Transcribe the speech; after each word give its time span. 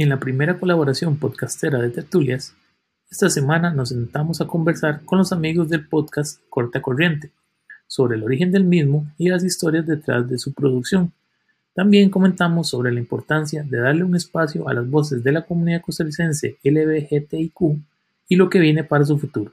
En 0.00 0.10
la 0.10 0.20
primera 0.20 0.60
colaboración 0.60 1.16
podcastera 1.16 1.80
de 1.80 1.90
Tertulias, 1.90 2.54
esta 3.10 3.28
semana 3.28 3.74
nos 3.74 3.88
sentamos 3.88 4.40
a 4.40 4.46
conversar 4.46 5.04
con 5.04 5.18
los 5.18 5.32
amigos 5.32 5.68
del 5.68 5.88
podcast 5.88 6.40
Corta 6.48 6.80
Corriente 6.80 7.32
sobre 7.88 8.16
el 8.16 8.22
origen 8.22 8.52
del 8.52 8.62
mismo 8.62 9.12
y 9.18 9.28
las 9.28 9.42
historias 9.42 9.88
detrás 9.88 10.30
de 10.30 10.38
su 10.38 10.54
producción. 10.54 11.12
También 11.74 12.10
comentamos 12.10 12.68
sobre 12.68 12.92
la 12.92 13.00
importancia 13.00 13.64
de 13.64 13.80
darle 13.80 14.04
un 14.04 14.14
espacio 14.14 14.68
a 14.68 14.74
las 14.74 14.88
voces 14.88 15.24
de 15.24 15.32
la 15.32 15.44
comunidad 15.44 15.82
costarricense 15.82 16.58
LBGTIQ 16.62 17.60
y 18.28 18.36
lo 18.36 18.48
que 18.48 18.60
viene 18.60 18.84
para 18.84 19.04
su 19.04 19.18
futuro. 19.18 19.52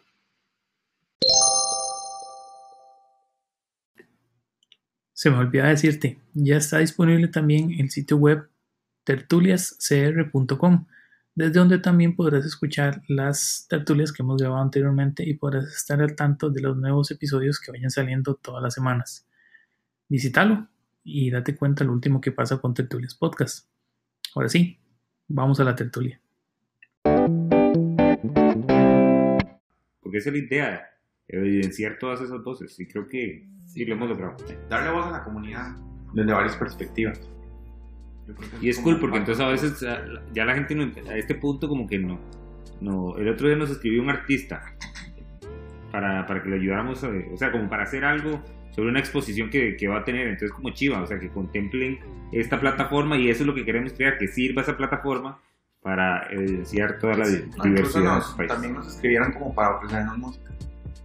Se 5.12 5.32
me 5.32 5.38
olvidaba 5.38 5.70
decirte, 5.70 6.20
ya 6.36 6.58
está 6.58 6.78
disponible 6.78 7.30
también 7.30 7.72
el 7.80 7.90
sitio 7.90 8.18
web 8.18 8.48
tertuliascr.com, 9.06 10.88
desde 11.36 11.60
donde 11.60 11.80
también 11.80 12.16
podrás 12.16 12.46
escuchar 12.46 13.02
las 13.08 13.68
tertulias 13.70 14.12
que 14.12 14.24
hemos 14.24 14.42
grabado 14.42 14.62
anteriormente 14.62 15.24
y 15.24 15.36
podrás 15.36 15.66
estar 15.74 16.02
al 16.02 16.16
tanto 16.16 16.50
de 16.50 16.62
los 16.62 16.76
nuevos 16.76 17.12
episodios 17.12 17.60
que 17.60 17.72
vayan 17.72 17.92
saliendo 17.92 18.36
todas 18.36 18.62
las 18.62 18.74
semanas. 18.74 19.28
Visítalo 20.10 20.68
y 21.04 21.30
date 21.32 21.56
cuenta 21.56 21.84
lo 21.84 21.94
último 21.94 22.20
que 22.20 22.32
pasa 22.32 22.58
con 22.58 22.74
Tertulias 22.74 23.16
Podcast. 23.16 23.70
Ahora 24.34 24.50
sí, 24.50 24.80
vamos 25.28 25.60
a 25.60 25.64
la 25.64 25.76
tertulia. 25.76 26.20
Porque 30.02 30.18
esa 30.18 30.30
es 30.30 30.36
la 30.36 30.40
idea, 30.40 30.90
evidenciar 31.28 31.98
todas 32.00 32.22
esas 32.22 32.44
voces 32.44 32.80
y 32.80 32.88
creo 32.88 33.08
que 33.08 33.48
sí 33.66 33.86
lo 33.86 33.94
hemos 33.94 34.10
logrado. 34.10 34.38
Darle 34.70 34.92
voz 34.92 35.06
a 35.08 35.12
la 35.12 35.24
comunidad 35.24 35.76
desde 36.14 36.34
varias 36.34 36.56
perspectivas. 36.56 37.20
Y 38.62 38.70
es 38.70 38.80
cool 38.80 39.00
porque 39.00 39.18
entonces 39.18 39.44
a 39.44 39.50
veces 39.50 39.86
ya 40.34 40.46
la 40.46 40.56
gente 40.56 40.76
no, 40.76 40.92
a 41.10 41.18
este 41.18 41.36
punto 41.36 41.68
como 41.68 41.88
que 41.88 42.00
no, 42.00 42.20
no. 42.82 43.18
El 43.18 43.30
otro 43.30 43.48
día 43.48 43.58
nos 43.58 43.70
escribió 43.70 44.02
un 44.02 44.10
artista 44.10 44.64
para, 45.92 46.26
para 46.26 46.42
que 46.42 46.50
le 46.50 46.56
ayudáramos, 46.58 47.04
a, 47.04 47.10
o 47.32 47.38
sea, 47.38 47.52
como 47.52 47.70
para 47.70 47.84
hacer 47.84 48.04
algo 48.04 48.42
sobre 48.72 48.90
una 48.90 49.00
exposición 49.00 49.50
que, 49.50 49.78
que, 49.78 49.88
va 49.88 50.00
a 50.00 50.04
tener, 50.04 50.28
entonces 50.28 50.52
como 50.52 50.72
chiva, 50.72 51.02
o 51.02 51.08
sea, 51.08 51.20
que 51.20 51.30
contemplen 51.30 52.00
esta 52.32 52.60
plataforma 52.60 53.18
y 53.18 53.30
eso 53.30 53.44
es 53.44 53.48
lo 53.48 53.56
que 53.56 53.64
queremos 53.64 53.94
crear, 53.94 54.18
que 54.18 54.28
sirva 54.28 54.64
esa 54.64 54.76
plataforma 54.76 55.40
para 55.82 56.28
evidenciar 56.32 56.98
toda 57.00 57.16
la 57.16 57.28
diversidad 57.64 58.24
de 58.38 58.48
También 58.48 58.74
nos 58.74 58.88
escribieron 58.88 59.32
como 59.32 59.54
para 59.54 59.78
ofrecernos 59.78 60.18
música 60.18 60.52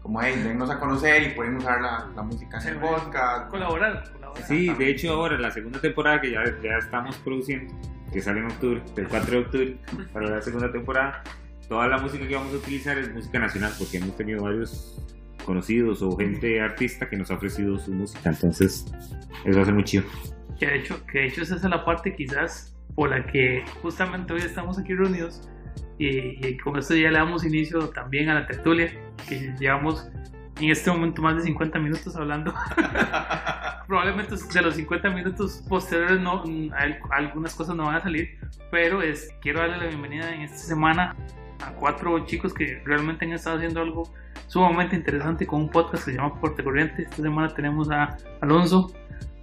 como, 0.02 0.22
hey, 0.22 0.40
vennos 0.44 0.70
a 0.70 0.78
conocer 0.78 1.22
y 1.22 1.28
pueden 1.30 1.56
usar 1.56 1.80
la, 1.80 2.08
la 2.14 2.22
música 2.22 2.58
en 2.60 2.68
el 2.68 2.76
podcast. 2.76 3.50
Colaborar, 3.50 4.04
Sí, 4.46 4.68
de 4.68 4.90
hecho 4.90 5.12
ahora 5.12 5.38
la 5.38 5.50
segunda 5.50 5.80
temporada 5.80 6.20
que 6.20 6.30
ya, 6.30 6.44
ya 6.62 6.78
estamos 6.78 7.16
produciendo, 7.18 7.74
que 8.12 8.22
sale 8.22 8.40
en 8.40 8.46
octubre, 8.46 8.82
el 8.96 9.08
4 9.08 9.30
de 9.30 9.38
octubre, 9.38 9.76
para 10.12 10.30
la 10.30 10.42
segunda 10.42 10.70
temporada, 10.70 11.22
toda 11.68 11.88
la 11.88 11.98
música 11.98 12.26
que 12.26 12.34
vamos 12.34 12.52
a 12.54 12.56
utilizar 12.56 12.96
es 12.98 13.12
música 13.12 13.38
nacional, 13.38 13.72
porque 13.78 13.98
hemos 13.98 14.16
tenido 14.16 14.42
varios 14.42 15.02
conocidos 15.44 16.02
o 16.02 16.16
gente 16.16 16.60
artista 16.60 17.08
que 17.08 17.16
nos 17.16 17.30
ha 17.30 17.34
ofrecido 17.34 17.78
su 17.78 17.92
música, 17.92 18.30
entonces 18.30 18.86
eso 19.44 19.56
va 19.56 19.62
a 19.62 19.64
ser 19.64 19.74
muy 19.74 19.84
chido. 19.84 20.04
Que 20.58 20.66
de 20.66 20.76
hecho, 20.78 21.04
que 21.06 21.20
de 21.20 21.26
hecho 21.26 21.42
esa 21.42 21.56
es 21.56 21.62
la 21.64 21.84
parte 21.84 22.14
quizás 22.14 22.76
por 22.94 23.10
la 23.10 23.26
que 23.26 23.64
justamente 23.82 24.32
hoy 24.32 24.42
estamos 24.42 24.78
aquí 24.78 24.94
reunidos 24.94 25.48
y, 25.98 26.56
con 26.58 26.78
esto 26.78 26.94
ya 26.94 27.10
le 27.10 27.18
damos 27.18 27.44
inicio 27.44 27.90
también 27.90 28.30
a 28.30 28.34
la 28.34 28.46
tertulia, 28.46 28.90
que 29.28 29.54
llevamos 29.58 30.08
en 30.58 30.70
este 30.70 30.90
momento 30.90 31.20
más 31.20 31.36
de 31.36 31.42
50 31.42 31.78
minutos 31.78 32.16
hablando. 32.16 32.54
Probablemente 33.86 34.34
de 34.36 34.62
los 34.62 34.76
50 34.76 35.10
minutos 35.10 35.62
posteriores 35.68 36.20
no, 36.20 36.42
algunas 37.10 37.54
cosas 37.54 37.76
no 37.76 37.84
van 37.84 37.96
a 37.96 38.00
salir, 38.00 38.38
pero 38.70 39.02
es, 39.02 39.34
quiero 39.42 39.60
darle 39.60 39.78
la 39.78 39.86
bienvenida 39.86 40.32
en 40.32 40.42
esta 40.42 40.58
semana 40.58 41.16
a 41.62 41.72
cuatro 41.72 42.24
chicos 42.24 42.54
que 42.54 42.80
realmente 42.84 43.24
han 43.26 43.32
estado 43.32 43.56
haciendo 43.56 43.82
algo 43.82 44.10
sumamente 44.46 44.96
interesante 44.96 45.46
con 45.46 45.62
un 45.62 45.68
podcast 45.68 46.04
que 46.04 46.12
se 46.12 46.16
llama 46.16 46.40
Porte 46.40 46.64
Corriente. 46.64 47.02
Esta 47.02 47.16
semana 47.16 47.52
tenemos 47.52 47.90
a 47.90 48.16
Alonso, 48.40 48.92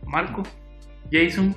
Marco, 0.05 0.43
Jason 1.11 1.53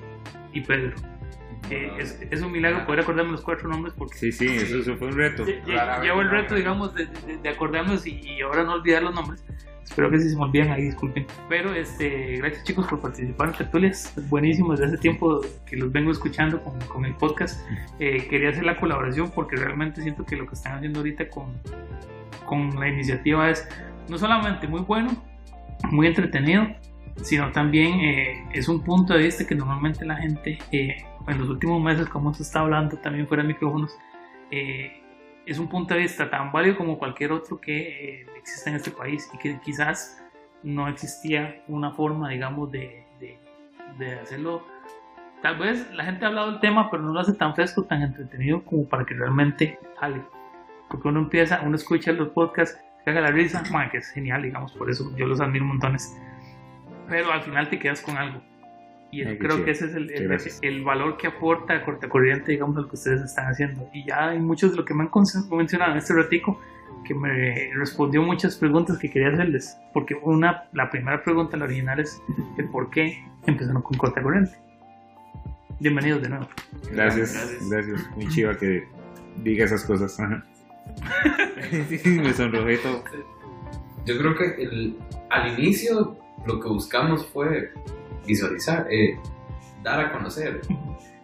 y 0.52 0.60
Pedro 0.60 1.19
es, 1.68 2.42
un 2.42 2.52
milagro 2.52 2.84
poder 2.86 3.00
acordarme 3.00 3.32
los 3.32 3.42
cuatro 3.42 3.68
nombres 3.68 3.94
porque... 3.96 4.18
Sí, 4.18 4.32
sí, 4.32 4.46
eso, 4.46 4.96
fue 4.96 5.08
un 5.08 5.16
reto. 5.16 5.44
Llevo 5.44 6.20
el 6.20 6.30
reto, 6.30 6.54
digamos, 6.54 6.94
de, 6.94 7.06
de, 7.42 7.48
acordarnos 7.48 8.06
y, 8.06 8.40
ahora 8.40 8.64
no 8.64 8.74
olvidar 8.74 9.02
los 9.02 9.14
nombres. 9.14 9.44
Espero 9.84 10.10
que 10.10 10.20
si 10.20 10.30
se 10.30 10.36
me 10.36 10.44
olvidan 10.44 10.70
ahí, 10.70 10.84
disculpen. 10.84 11.26
Pero 11.48 11.74
este, 11.74 12.36
gracias 12.38 12.64
chicos 12.64 12.86
por 12.86 13.00
participar 13.00 13.48
en 13.48 13.54
tertulias. 13.54 14.12
Buenísimo, 14.28 14.72
desde 14.72 14.86
hace 14.86 14.98
tiempo 14.98 15.40
que 15.66 15.76
los 15.76 15.90
vengo 15.90 16.12
escuchando 16.12 16.62
con, 16.62 16.78
con 16.82 17.04
el 17.04 17.14
podcast. 17.14 17.60
Eh, 17.98 18.26
quería 18.28 18.50
hacer 18.50 18.64
la 18.64 18.76
colaboración 18.76 19.32
porque 19.32 19.56
realmente 19.56 20.00
siento 20.02 20.24
que 20.24 20.36
lo 20.36 20.46
que 20.46 20.54
están 20.54 20.76
haciendo 20.76 21.00
ahorita 21.00 21.28
con, 21.28 21.52
con 22.46 22.78
la 22.78 22.88
iniciativa 22.88 23.50
es 23.50 23.68
no 24.08 24.16
solamente 24.16 24.68
muy 24.68 24.80
bueno, 24.82 25.10
muy 25.90 26.06
entretenido, 26.06 26.68
sino 27.22 27.50
también 27.52 28.00
eh, 28.00 28.44
es 28.52 28.68
un 28.68 28.82
punto 28.82 29.14
de 29.14 29.24
vista 29.24 29.46
que 29.46 29.54
normalmente 29.54 30.04
la 30.04 30.16
gente 30.16 30.58
eh, 30.72 31.04
en 31.28 31.38
los 31.38 31.48
últimos 31.48 31.82
meses, 31.82 32.08
como 32.08 32.32
se 32.34 32.42
está 32.42 32.60
hablando 32.60 32.96
también 32.98 33.26
fuera 33.26 33.42
de 33.42 33.48
micrófonos, 33.48 33.96
eh, 34.50 35.02
es 35.46 35.58
un 35.58 35.68
punto 35.68 35.94
de 35.94 36.00
vista 36.00 36.30
tan 36.30 36.52
válido 36.52 36.76
como 36.76 36.98
cualquier 36.98 37.32
otro 37.32 37.60
que 37.60 38.26
existe 38.36 38.70
en 38.70 38.76
este 38.76 38.90
país 38.90 39.28
y 39.32 39.38
que 39.38 39.58
quizás 39.60 40.22
no 40.62 40.88
existía 40.88 41.62
una 41.68 41.92
forma, 41.92 42.28
digamos, 42.30 42.70
de, 42.70 43.04
de, 43.18 44.20
hacerlo. 44.20 44.64
Tal 45.42 45.58
vez 45.58 45.90
la 45.92 46.04
gente 46.04 46.24
ha 46.24 46.28
hablado 46.28 46.50
del 46.52 46.60
tema, 46.60 46.90
pero 46.90 47.02
no 47.02 47.12
lo 47.12 47.20
hace 47.20 47.32
tan 47.32 47.54
fresco, 47.54 47.84
tan 47.84 48.02
entretenido 48.02 48.62
como 48.64 48.86
para 48.86 49.04
que 49.04 49.14
realmente 49.14 49.78
jale. 49.98 50.22
Porque 50.88 51.08
uno 51.08 51.20
empieza, 51.20 51.60
uno 51.64 51.76
escucha 51.76 52.12
los 52.12 52.28
podcasts, 52.28 52.78
se 53.04 53.10
haga 53.10 53.22
la 53.22 53.30
risa, 53.30 53.62
que 53.90 53.98
es 53.98 54.10
genial, 54.10 54.42
digamos, 54.42 54.72
por 54.72 54.90
eso 54.90 55.10
yo 55.16 55.26
los 55.26 55.40
admiro 55.40 55.64
montones 55.64 56.14
pero 57.10 57.32
al 57.32 57.42
final 57.42 57.68
te 57.68 57.78
quedas 57.78 58.00
con 58.00 58.16
algo. 58.16 58.40
Y 59.12 59.24
creo 59.38 59.64
que 59.64 59.72
ese 59.72 59.86
es 59.86 59.94
el, 59.94 60.10
el, 60.62 60.84
valor 60.84 61.16
que 61.16 61.26
aporta 61.26 61.84
Corta 61.84 62.08
Corriente, 62.08 62.52
digamos, 62.52 62.76
a 62.76 62.82
lo 62.82 62.88
que 62.88 62.94
ustedes 62.94 63.22
están 63.22 63.46
haciendo. 63.46 63.88
Y 63.92 64.06
ya 64.06 64.28
hay 64.28 64.38
muchos 64.38 64.70
de 64.70 64.76
lo 64.76 64.84
que 64.84 64.94
me 64.94 65.02
han 65.02 65.10
mencionado 65.50 65.92
en 65.92 65.98
este 65.98 66.14
ratico 66.14 66.60
que 67.04 67.14
me 67.14 67.72
respondió 67.74 68.22
muchas 68.22 68.56
preguntas 68.56 68.98
que 68.98 69.10
quería 69.10 69.30
hacerles. 69.30 69.76
Porque 69.92 70.14
una, 70.22 70.68
la 70.72 70.90
primera 70.90 71.22
pregunta, 71.24 71.56
la 71.56 71.64
original, 71.64 71.98
es 71.98 72.22
el 72.56 72.68
por 72.68 72.90
qué 72.90 73.24
empezaron 73.46 73.82
con 73.82 73.98
Corta 73.98 74.22
Corriente. 74.22 74.52
Bienvenidos 75.80 76.22
de 76.22 76.28
nuevo. 76.28 76.48
Gracias, 76.92 77.58
gracias. 77.68 78.08
Muy 78.14 78.28
chiva 78.28 78.56
que 78.56 78.86
diga 79.42 79.64
esas 79.64 79.84
cosas. 79.84 80.16
me 82.04 82.32
sonrojé 82.32 82.78
todo. 82.78 83.02
Yo 84.06 84.18
creo 84.18 84.36
que 84.36 84.62
el, 84.62 84.96
al 85.30 85.58
inicio 85.58 86.16
lo 86.46 86.60
que 86.60 86.68
buscamos 86.68 87.26
fue 87.26 87.72
visualizar, 88.26 88.86
eh, 88.90 89.18
dar 89.82 90.00
a 90.00 90.12
conocer, 90.12 90.60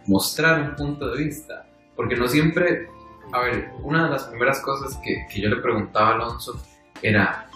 mostrar 0.05 0.61
un 0.61 0.75
punto 0.75 1.09
de 1.11 1.23
vista, 1.23 1.67
porque 1.95 2.15
no 2.15 2.27
siempre, 2.27 2.89
a 3.31 3.41
ver, 3.41 3.71
una 3.81 4.05
de 4.05 4.11
las 4.11 4.25
primeras 4.25 4.61
cosas 4.61 4.99
que, 5.03 5.25
que 5.31 5.41
yo 5.41 5.49
le 5.49 5.57
preguntaba 5.57 6.09
a 6.09 6.15
Alonso 6.15 6.61
era, 7.01 7.49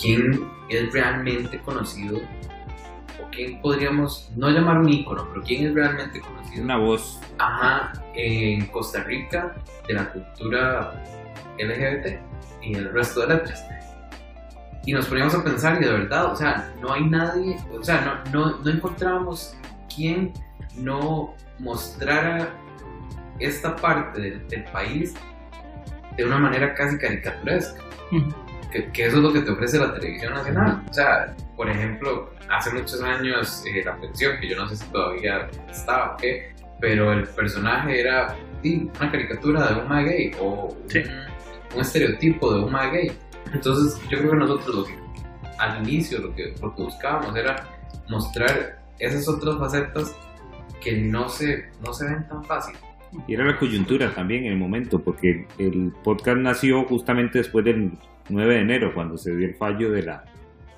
¿quién 0.00 0.48
es 0.68 0.92
realmente 0.92 1.60
conocido? 1.60 2.18
¿O 3.22 3.30
quién 3.30 3.60
podríamos, 3.60 4.30
no 4.36 4.50
llamar 4.50 4.78
un 4.78 4.88
ícono, 4.88 5.26
pero 5.30 5.42
quién 5.42 5.66
es 5.66 5.74
realmente 5.74 6.20
conocido? 6.20 6.64
Una 6.64 6.78
voz. 6.78 7.20
Ajá, 7.38 7.92
en 8.14 8.66
Costa 8.66 9.02
Rica, 9.04 9.54
de 9.86 9.94
la 9.94 10.10
cultura 10.12 11.04
LGBT 11.58 12.20
y 12.62 12.74
el 12.74 12.92
resto 12.92 13.20
de 13.20 13.34
letras 13.34 13.64
y 14.86 14.92
nos 14.92 15.06
poníamos 15.06 15.34
a 15.34 15.42
pensar 15.42 15.76
y 15.82 15.84
de 15.84 15.92
verdad, 15.92 16.32
o 16.32 16.36
sea, 16.36 16.72
no 16.80 16.92
hay 16.92 17.04
nadie, 17.04 17.58
o 17.76 17.82
sea, 17.82 18.22
no, 18.32 18.52
no, 18.52 18.58
no 18.58 18.70
encontrábamos 18.70 19.56
quien 19.94 20.32
no 20.76 21.34
mostrara 21.58 22.54
esta 23.40 23.74
parte 23.74 24.20
del, 24.20 24.64
país 24.72 25.14
de 26.16 26.24
una 26.24 26.38
manera 26.38 26.72
casi 26.74 26.96
caricaturesca. 26.98 27.82
que, 28.72 28.90
que, 28.92 29.06
eso 29.06 29.16
es 29.16 29.22
lo 29.22 29.32
que 29.32 29.40
te 29.40 29.50
ofrece 29.50 29.78
la 29.78 29.92
televisión 29.92 30.34
nacional. 30.34 30.84
O 30.88 30.94
sea, 30.94 31.34
por 31.56 31.68
ejemplo, 31.68 32.30
hace 32.48 32.72
muchos 32.72 33.02
años 33.02 33.64
eh, 33.66 33.82
La 33.84 33.96
Pensión, 33.96 34.38
que 34.40 34.48
yo 34.48 34.56
no 34.56 34.68
sé 34.68 34.76
si 34.76 34.84
todavía 34.92 35.48
estaba 35.68 36.14
o 36.14 36.16
qué, 36.16 36.54
pero 36.80 37.12
el 37.12 37.24
personaje 37.24 38.00
era 38.00 38.36
una 38.62 39.10
caricatura 39.10 39.68
de 39.68 39.80
un 39.80 39.88
gay 40.04 40.32
o 40.40 40.68
un, 40.68 40.76
un, 41.74 41.80
estereotipo 41.80 42.52
de 42.52 42.60
un 42.60 42.72
gay 42.72 43.12
entonces, 43.52 44.00
yo 44.10 44.18
creo 44.18 44.30
que 44.32 44.36
nosotros 44.36 44.76
lo 44.76 44.84
que, 44.84 44.94
al 45.58 45.82
inicio 45.82 46.20
lo 46.20 46.34
que, 46.34 46.54
lo 46.60 46.74
que 46.74 46.82
buscábamos 46.82 47.36
era 47.36 47.68
mostrar 48.08 48.82
esas 48.98 49.28
otras 49.28 49.58
facetas 49.58 50.16
que 50.80 51.00
no 51.02 51.28
se, 51.28 51.66
no 51.84 51.92
se 51.92 52.04
ven 52.06 52.26
tan 52.28 52.44
fácil. 52.44 52.76
Y 53.26 53.34
era 53.34 53.44
la 53.44 53.58
coyuntura 53.58 54.14
también 54.14 54.44
en 54.44 54.52
el 54.52 54.58
momento, 54.58 55.02
porque 55.02 55.46
el 55.58 55.92
podcast 56.02 56.38
nació 56.38 56.84
justamente 56.84 57.38
después 57.38 57.64
del 57.64 57.92
9 58.28 58.54
de 58.54 58.60
enero, 58.60 58.94
cuando 58.94 59.16
se 59.16 59.34
dio 59.34 59.46
el 59.46 59.54
fallo 59.54 59.90
de 59.90 60.02
la 60.02 60.24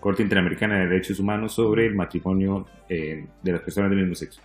Corte 0.00 0.22
Interamericana 0.22 0.78
de 0.78 0.86
Derechos 0.86 1.18
Humanos 1.18 1.52
sobre 1.54 1.86
el 1.86 1.94
matrimonio 1.94 2.66
eh, 2.88 3.26
de 3.42 3.52
las 3.52 3.62
personas 3.62 3.90
del 3.90 4.00
mismo 4.00 4.14
sexo. 4.14 4.40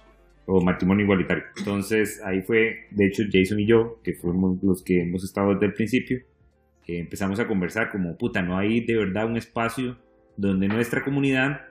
o 0.45 0.61
matrimonio 0.61 1.03
igualitario. 1.03 1.43
Entonces 1.57 2.21
ahí 2.25 2.41
fue, 2.41 2.87
de 2.91 3.05
hecho, 3.05 3.23
Jason 3.31 3.59
y 3.59 3.65
yo, 3.65 3.99
que 4.03 4.13
fuimos 4.13 4.61
los 4.61 4.83
que 4.83 5.03
hemos 5.03 5.23
estado 5.23 5.53
desde 5.53 5.67
el 5.67 5.73
principio, 5.73 6.19
que 6.85 6.99
empezamos 6.99 7.39
a 7.39 7.47
conversar 7.47 7.89
como, 7.91 8.17
puta, 8.17 8.41
no 8.41 8.57
hay 8.57 8.81
de 8.85 8.95
verdad 8.97 9.25
un 9.25 9.37
espacio 9.37 9.97
donde 10.37 10.67
nuestra 10.67 11.03
comunidad 11.03 11.61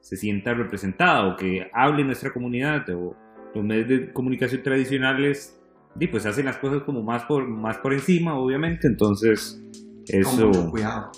se 0.00 0.16
sienta 0.16 0.54
representada 0.54 1.26
o 1.26 1.36
que 1.36 1.68
hable 1.72 2.04
nuestra 2.04 2.32
comunidad 2.32 2.88
o 2.90 3.16
los 3.54 3.64
medios 3.64 3.88
de 3.88 4.12
comunicación 4.12 4.62
tradicionales 4.62 5.60
y 6.00 6.06
pues 6.06 6.24
hacen 6.26 6.46
las 6.46 6.56
cosas 6.56 6.82
como 6.84 7.02
más 7.02 7.24
por 7.24 7.46
más 7.46 7.76
por 7.78 7.92
encima 7.92 8.34
obviamente 8.34 8.86
entonces 8.88 9.62
eso 10.06 10.30
Con 10.30 10.46
mucho 10.48 10.70
cuidado. 10.70 11.12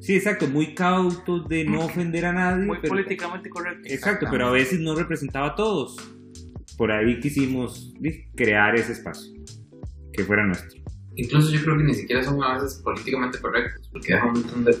sí 0.00 0.14
exacto 0.16 0.46
muy 0.48 0.74
cautos 0.74 1.46
de 1.48 1.64
no 1.66 1.80
ofender 1.80 2.24
a 2.24 2.32
nadie 2.32 2.64
Muy 2.64 2.78
pero- 2.80 2.94
políticamente 2.94 3.50
correcto. 3.50 3.82
exacto 3.84 4.26
pero 4.30 4.46
a 4.46 4.50
veces 4.52 4.80
no 4.80 4.94
representaba 4.94 5.48
a 5.48 5.54
todos 5.54 5.96
por 6.78 6.90
ahí 6.90 7.20
quisimos 7.20 7.94
crear 8.34 8.74
ese 8.74 8.92
espacio 8.92 9.34
que 10.12 10.24
fuera 10.24 10.46
nuestro 10.46 10.80
Incluso 11.16 11.50
yo 11.50 11.62
creo 11.62 11.78
que 11.78 11.84
ni 11.84 11.94
siquiera 11.94 12.22
son 12.22 12.42
a 12.42 12.54
veces 12.54 12.80
políticamente 12.84 13.38
correctos, 13.40 13.88
porque 13.92 14.12
dejan 14.14 14.28
un 14.28 14.34
montón 14.42 14.64
de, 14.64 14.76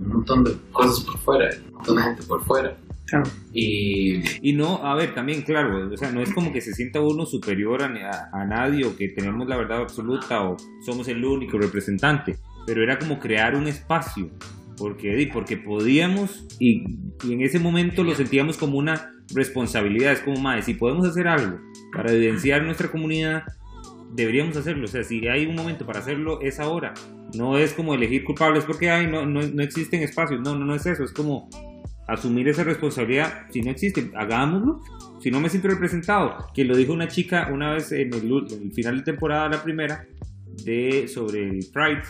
un 0.00 0.08
montón 0.08 0.44
de 0.44 0.52
cosas 0.72 1.04
por 1.04 1.18
fuera, 1.18 1.50
un 1.68 1.74
montón 1.74 1.96
de 1.96 2.02
gente 2.02 2.22
por 2.24 2.44
fuera. 2.44 2.76
Claro. 3.06 3.30
Y 3.52 4.20
Y 4.42 4.52
no, 4.52 4.84
a 4.84 4.96
ver, 4.96 5.14
también, 5.14 5.42
claro, 5.42 5.92
o 5.92 5.96
sea, 5.96 6.10
no 6.10 6.20
es 6.22 6.32
como 6.34 6.52
que 6.52 6.60
se 6.60 6.72
sienta 6.74 7.00
uno 7.00 7.24
superior 7.24 7.82
a, 7.82 7.86
a- 7.86 8.30
a 8.42 8.44
nadie 8.46 8.84
o 8.84 8.96
que 8.96 9.08
tenemos 9.10 9.46
la 9.48 9.56
verdad 9.56 9.78
absoluta 9.82 10.42
o 10.42 10.56
somos 10.84 11.06
el 11.08 11.24
único 11.24 11.56
representante, 11.56 12.36
pero 12.66 12.82
era 12.82 12.98
como 12.98 13.20
crear 13.20 13.54
un 13.54 13.68
espacio, 13.68 14.28
porque, 14.76 15.30
porque 15.32 15.56
podíamos 15.56 16.46
y, 16.58 16.82
y 17.22 17.32
en 17.32 17.42
ese 17.42 17.60
momento 17.60 18.02
lo 18.02 18.12
sentíamos 18.16 18.56
como 18.56 18.76
una 18.76 19.12
responsabilidad, 19.34 20.12
es 20.12 20.20
como, 20.20 20.40
madre, 20.40 20.62
si 20.62 20.74
podemos 20.74 21.06
hacer 21.06 21.28
algo 21.28 21.58
para 21.92 22.12
evidenciar 22.12 22.62
nuestra 22.64 22.88
comunidad, 22.90 23.44
deberíamos 24.16 24.56
hacerlo, 24.56 24.86
o 24.86 24.88
sea, 24.88 25.04
si 25.04 25.28
hay 25.28 25.46
un 25.46 25.54
momento 25.54 25.84
para 25.86 26.00
hacerlo, 26.00 26.40
es 26.40 26.58
ahora, 26.58 26.94
no 27.34 27.58
es 27.58 27.74
como 27.74 27.94
elegir 27.94 28.24
culpables 28.24 28.64
porque 28.64 28.90
ay, 28.90 29.06
no, 29.06 29.26
no, 29.26 29.42
no 29.42 29.62
existen 29.62 30.02
espacios, 30.02 30.40
no, 30.40 30.56
no, 30.56 30.64
no 30.64 30.74
es 30.74 30.86
eso, 30.86 31.04
es 31.04 31.12
como 31.12 31.48
asumir 32.06 32.48
esa 32.48 32.64
responsabilidad. 32.64 33.46
Si 33.50 33.60
no 33.62 33.70
existe, 33.70 34.10
hagámoslo. 34.14 34.80
Si 35.20 35.30
no 35.30 35.40
me 35.40 35.48
siento 35.48 35.68
representado, 35.68 36.46
que 36.54 36.64
lo 36.64 36.76
dijo 36.76 36.92
una 36.92 37.08
chica 37.08 37.48
una 37.52 37.72
vez 37.72 37.90
en 37.92 38.14
el, 38.14 38.30
en 38.50 38.62
el 38.62 38.72
final 38.72 38.98
de 38.98 39.02
temporada, 39.02 39.48
la 39.48 39.62
primera, 39.62 40.06
de 40.64 41.08
sobre 41.08 41.42
el 41.42 41.66
Pride, 41.72 42.02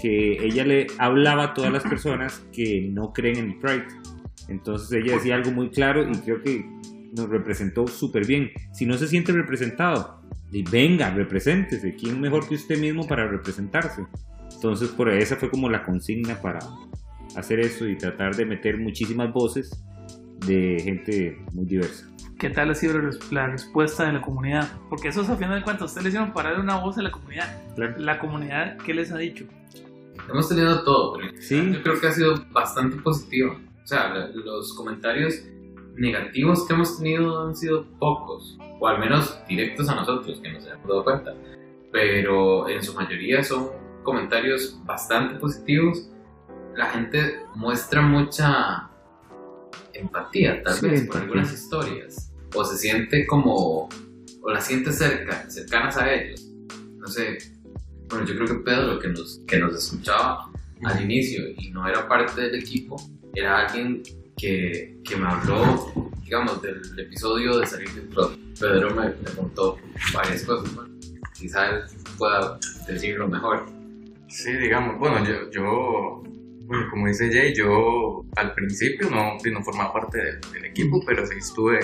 que 0.00 0.44
ella 0.44 0.64
le 0.64 0.86
hablaba 0.98 1.44
a 1.44 1.54
todas 1.54 1.72
las 1.72 1.82
personas 1.84 2.44
que 2.52 2.82
no 2.82 3.12
creen 3.12 3.38
en 3.38 3.50
el 3.52 3.58
Pride. 3.58 3.86
Entonces 4.48 4.92
ella 4.92 5.14
decía 5.14 5.36
algo 5.36 5.52
muy 5.52 5.70
claro 5.70 6.06
y 6.08 6.14
creo 6.18 6.42
que 6.42 6.66
nos 7.16 7.28
representó 7.28 7.86
súper 7.86 8.26
bien. 8.26 8.50
Si 8.72 8.84
no 8.84 8.98
se 8.98 9.06
siente 9.06 9.32
representado, 9.32 10.20
y 10.54 10.62
venga, 10.62 11.10
represéntese. 11.10 11.94
¿Quién 11.96 12.20
mejor 12.20 12.48
que 12.48 12.54
usted 12.54 12.78
mismo 12.78 13.06
para 13.06 13.26
representarse? 13.28 14.06
Entonces, 14.54 14.88
por 14.90 15.08
esa 15.10 15.36
fue 15.36 15.50
como 15.50 15.68
la 15.68 15.82
consigna 15.84 16.40
para 16.40 16.60
hacer 17.36 17.60
eso 17.60 17.86
y 17.88 17.98
tratar 17.98 18.36
de 18.36 18.46
meter 18.46 18.78
muchísimas 18.78 19.32
voces 19.32 19.82
de 20.46 20.80
gente 20.82 21.38
muy 21.52 21.66
diversa. 21.66 22.08
¿Qué 22.38 22.50
tal 22.50 22.70
ha 22.70 22.74
sido 22.74 22.98
la 22.98 23.04
res- 23.06 23.32
la 23.32 23.46
respuesta 23.48 24.04
de 24.06 24.12
la 24.12 24.20
comunidad? 24.20 24.68
Porque 24.90 25.08
eso 25.08 25.22
es 25.22 25.28
a 25.28 25.36
final 25.36 25.58
de 25.58 25.64
cuentas, 25.64 25.86
ustedes 25.86 26.04
le 26.04 26.08
hicieron 26.10 26.32
parar 26.32 26.60
una 26.60 26.78
voz 26.78 26.98
a 26.98 27.02
la 27.02 27.10
comunidad. 27.10 27.48
Claro. 27.74 27.94
La 27.98 28.18
comunidad, 28.18 28.76
¿qué 28.78 28.94
les 28.94 29.10
ha 29.12 29.18
dicho? 29.18 29.44
hemos 30.30 30.48
tenido 30.48 30.82
todo, 30.84 31.14
pero 31.18 31.32
Sí. 31.40 31.72
yo 31.72 31.82
creo 31.82 32.00
que 32.00 32.06
ha 32.06 32.12
sido 32.12 32.46
bastante 32.52 32.96
positivo. 32.98 33.58
O 33.82 33.86
sea, 33.86 34.28
los 34.32 34.72
comentarios 34.74 35.34
negativos 35.96 36.66
que 36.66 36.74
hemos 36.74 36.98
tenido 36.98 37.46
han 37.46 37.56
sido 37.56 37.86
pocos, 37.98 38.58
o 38.80 38.86
al 38.86 38.98
menos 38.98 39.38
directos 39.48 39.88
a 39.88 39.94
nosotros, 39.94 40.40
que 40.40 40.52
nos 40.52 40.66
hemos 40.66 40.86
dado 40.86 41.04
cuenta. 41.04 41.34
Pero 41.92 42.68
en 42.68 42.82
su 42.82 42.94
mayoría 42.94 43.42
son 43.42 43.70
comentarios 44.02 44.78
bastante 44.84 45.38
positivos. 45.38 46.08
La 46.76 46.86
gente 46.86 47.44
muestra 47.54 48.02
mucha 48.02 48.90
empatía, 49.92 50.62
tal 50.62 50.74
Sí, 50.74 50.88
vez, 50.88 51.06
por 51.06 51.18
algunas 51.18 51.52
historias. 51.52 52.32
O 52.54 52.64
se 52.64 52.76
siente 52.76 53.26
como, 53.26 53.88
o 54.42 54.50
la 54.50 54.60
siente 54.60 54.92
cerca, 54.92 55.48
cercanas 55.48 55.96
a 55.96 56.12
ellos. 56.12 56.48
No 56.98 57.06
sé. 57.06 57.38
Bueno, 58.08 58.26
yo 58.26 58.34
creo 58.34 58.46
que 58.48 58.54
Pedro, 58.64 58.98
que 58.98 59.08
nos, 59.08 59.40
que 59.46 59.58
nos 59.58 59.74
escuchaba 59.74 60.50
al 60.82 61.02
inicio 61.02 61.44
y 61.56 61.70
no 61.70 61.88
era 61.88 62.06
parte 62.06 62.40
del 62.40 62.56
equipo, 62.56 62.96
era 63.34 63.66
alguien 63.66 64.02
que, 64.36 64.98
que 65.04 65.16
me 65.16 65.26
habló, 65.26 65.92
digamos, 66.22 66.60
del 66.62 66.98
episodio 66.98 67.58
de 67.58 67.66
salir 67.66 67.90
del 67.92 68.08
club. 68.08 68.38
Pedro 68.58 68.94
me, 68.94 69.06
me 69.08 69.30
contó 69.36 69.78
varias 70.12 70.44
cosas, 70.44 70.74
bueno, 70.74 70.94
quizá 71.38 71.70
él 71.70 71.82
pueda 72.18 72.58
decirlo 72.86 73.28
mejor. 73.28 73.66
Sí, 74.28 74.52
digamos, 74.52 74.98
bueno, 74.98 75.24
yo, 75.24 75.50
yo 75.50 76.22
bueno, 76.66 76.86
como 76.90 77.06
dice 77.08 77.30
Jay, 77.30 77.54
yo 77.54 78.24
al 78.36 78.54
principio 78.54 79.10
no, 79.10 79.36
no 79.36 79.62
formaba 79.62 79.92
parte 79.92 80.18
del, 80.18 80.40
del 80.52 80.64
equipo, 80.64 81.00
pero 81.06 81.26
sí 81.26 81.34
estuve 81.38 81.80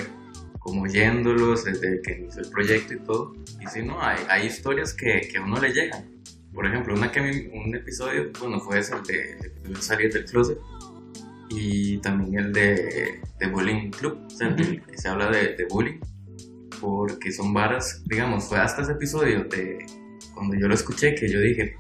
como 0.59 0.83
oyéndolos 0.83 1.65
desde 1.65 2.01
que 2.03 2.13
inició 2.13 2.43
el 2.43 2.51
proyecto 2.51 2.95
y 2.95 2.99
todo. 3.01 3.35
Y 3.61 3.67
sí, 3.67 3.83
no, 3.83 4.01
hay, 4.01 4.19
hay 4.29 4.47
historias 4.47 4.95
que, 4.95 5.29
que 5.31 5.39
a 5.39 5.43
uno 5.43 5.61
le 5.61 5.73
llegan. 5.73 6.05
Por 6.55 6.67
ejemplo, 6.67 6.95
una 6.95 7.13
que 7.13 7.51
un 7.53 7.75
episodio, 7.75 8.31
bueno, 8.41 8.59
fue 8.61 8.79
ese, 8.79 8.95
el 8.97 9.03
de, 9.05 9.53
de 9.69 9.77
salir 9.77 10.13
del 10.13 10.25
closet. 10.25 10.59
Y 11.51 11.99
también 11.99 12.47
el 12.47 12.53
de, 12.53 13.21
de 13.39 13.47
Bullying 13.49 13.91
Club, 13.91 14.19
o 14.27 14.31
sea, 14.31 14.49
el 14.49 14.83
que 14.83 14.97
se 14.97 15.09
habla 15.09 15.31
de, 15.31 15.57
de 15.57 15.67
bullying. 15.69 15.99
Porque 16.81 17.33
son 17.33 17.53
varas, 17.53 18.03
digamos, 18.07 18.49
fue 18.49 18.59
hasta 18.59 18.83
ese 18.83 18.93
episodio 18.93 19.45
de 19.45 19.85
cuando 20.35 20.57
yo 20.57 20.69
lo 20.69 20.75
escuché 20.75 21.15
que 21.15 21.29
yo 21.29 21.41
dije, 21.41 21.75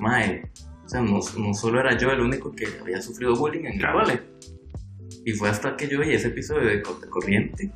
Mae, 0.00 0.50
o 0.84 0.88
sea, 0.88 1.00
no, 1.00 1.20
no 1.38 1.54
solo 1.54 1.80
era 1.80 1.96
yo 1.96 2.10
el 2.10 2.20
único 2.20 2.52
que 2.52 2.66
había 2.80 3.00
sufrido 3.00 3.34
bullying 3.34 3.64
en 3.64 3.78
Claro. 3.78 4.04
Y 5.24 5.32
fue 5.32 5.48
hasta 5.48 5.76
que 5.76 5.88
yo 5.88 6.00
vi 6.00 6.12
ese 6.12 6.28
episodio 6.28 6.68
de 6.68 6.82
Corriente 6.82 7.72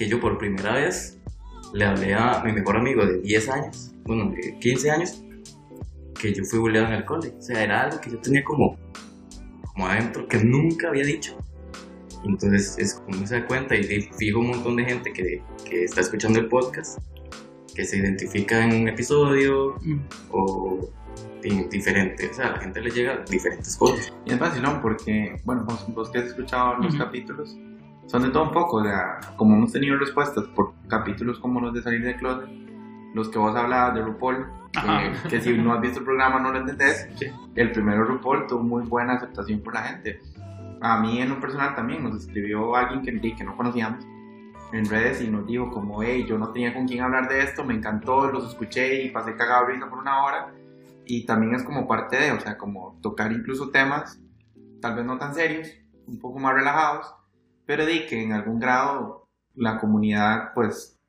que 0.00 0.08
yo 0.08 0.18
por 0.18 0.38
primera 0.38 0.74
vez 0.74 1.20
le 1.74 1.84
hablé 1.84 2.14
a 2.14 2.42
mi 2.42 2.52
mejor 2.52 2.78
amigo 2.78 3.04
de 3.04 3.20
10 3.20 3.48
años, 3.50 3.92
bueno, 4.04 4.30
de 4.30 4.58
15 4.58 4.90
años, 4.90 5.22
que 6.18 6.32
yo 6.32 6.42
fui 6.44 6.58
bulleado 6.58 6.86
en 6.86 6.94
el 6.94 7.04
cole. 7.04 7.34
O 7.38 7.42
sea, 7.42 7.62
era 7.62 7.82
algo 7.82 8.00
que 8.00 8.10
yo 8.10 8.18
tenía 8.18 8.42
como, 8.42 8.78
como 9.80 9.90
adentro 9.92 10.28
que 10.28 10.38
nunca 10.44 10.88
había 10.88 11.04
dicho. 11.04 11.36
Entonces 12.24 12.76
es 12.78 12.94
como 12.94 13.16
uno 13.18 13.26
se 13.26 13.40
da 13.40 13.46
cuenta 13.46 13.74
y 13.74 13.80
y 13.80 14.02
fijo 14.18 14.40
un 14.40 14.48
montón 14.48 14.76
de 14.76 14.84
gente 14.84 15.10
que, 15.12 15.42
que 15.64 15.84
está 15.84 16.02
escuchando 16.02 16.38
el 16.38 16.48
podcast, 16.48 16.98
que 17.74 17.84
se 17.86 17.96
identifica 17.96 18.62
en 18.64 18.82
un 18.82 18.88
episodio, 18.88 19.76
Mm. 19.80 20.00
o 20.32 20.90
di- 21.42 21.64
diferente, 21.70 22.28
o 22.30 22.34
sea, 22.34 22.48
a 22.48 22.52
la 22.52 22.58
gente 22.58 22.82
le 22.82 22.90
llega 22.90 23.24
diferentes 23.30 23.74
cosas. 23.76 24.12
Y 24.26 24.32
es 24.32 24.38
vacilón 24.38 24.82
porque, 24.82 25.40
bueno, 25.44 25.64
vos, 25.64 25.86
vos 25.94 26.10
que 26.10 26.18
has 26.18 26.26
escuchado 26.26 26.74
los 26.76 26.94
capítulos, 26.96 27.56
son 28.06 28.22
de 28.24 28.28
todo 28.28 28.42
un 28.42 28.52
poco, 28.52 28.78
o 28.78 28.84
sea, 28.84 29.18
como 29.36 29.56
hemos 29.56 29.72
tenido 29.72 29.96
respuestas 29.96 30.44
por 30.54 30.74
capítulos 30.88 31.38
como 31.38 31.58
los 31.60 31.72
de 31.72 31.80
salir 31.82 32.02
de 32.04 32.16
closet, 32.16 32.50
los 33.14 33.28
que 33.28 33.38
vos 33.38 33.54
hablabas 33.56 33.94
de 33.94 34.02
RuPaul, 34.02 34.46
Ajá. 34.76 35.12
que, 35.28 35.40
si 35.40 35.52
no 35.56 35.72
has 35.72 35.80
visto 35.80 35.98
el 35.98 36.04
programa 36.04 36.38
no 36.40 36.52
lo 36.52 36.58
entendés, 36.58 37.08
Sí. 37.16 37.26
el 37.54 37.72
primero 37.72 38.04
RuPaul 38.04 38.46
tuvo 38.46 38.62
muy 38.62 38.84
buena 38.84 39.14
aceptación 39.14 39.60
por 39.60 39.74
la 39.74 39.82
gente. 39.82 40.20
A 40.80 41.00
mí 41.00 41.20
en 41.20 41.28
lo 41.28 41.40
personal 41.40 41.74
también 41.74 42.02
nos 42.02 42.16
escribió 42.16 42.74
alguien 42.74 43.02
que, 43.02 43.36
que 43.36 43.44
no 43.44 43.56
conocíamos 43.56 44.04
en 44.72 44.88
redes 44.88 45.20
y 45.20 45.28
nos 45.28 45.46
dijo 45.46 45.70
como, 45.70 46.02
hey, 46.02 46.24
yo 46.28 46.38
no 46.38 46.50
tenía 46.52 46.72
con 46.72 46.86
quién 46.86 47.02
hablar 47.02 47.28
de 47.28 47.42
esto, 47.42 47.64
me 47.64 47.74
encantó, 47.74 48.30
los 48.30 48.48
escuché 48.48 49.02
y 49.02 49.10
pasé 49.10 49.34
cagado 49.34 49.66
por 49.88 49.98
una 49.98 50.24
hora. 50.24 50.52
Y 51.04 51.26
también 51.26 51.54
es 51.54 51.64
como 51.64 51.88
parte 51.88 52.16
de, 52.16 52.32
o 52.32 52.40
sea, 52.40 52.56
como 52.56 52.96
tocar 53.02 53.32
incluso 53.32 53.70
temas, 53.70 54.20
tal 54.80 54.94
vez 54.94 55.04
no 55.04 55.18
tan 55.18 55.34
serios, 55.34 55.68
un 56.06 56.18
poco 56.20 56.38
más 56.38 56.54
relajados, 56.54 57.12
pero 57.66 57.84
di 57.84 58.06
que 58.06 58.22
en 58.22 58.32
algún 58.32 58.60
grado 58.60 59.28
la 59.54 59.78
comunidad, 59.78 60.52
pues, 60.54 60.99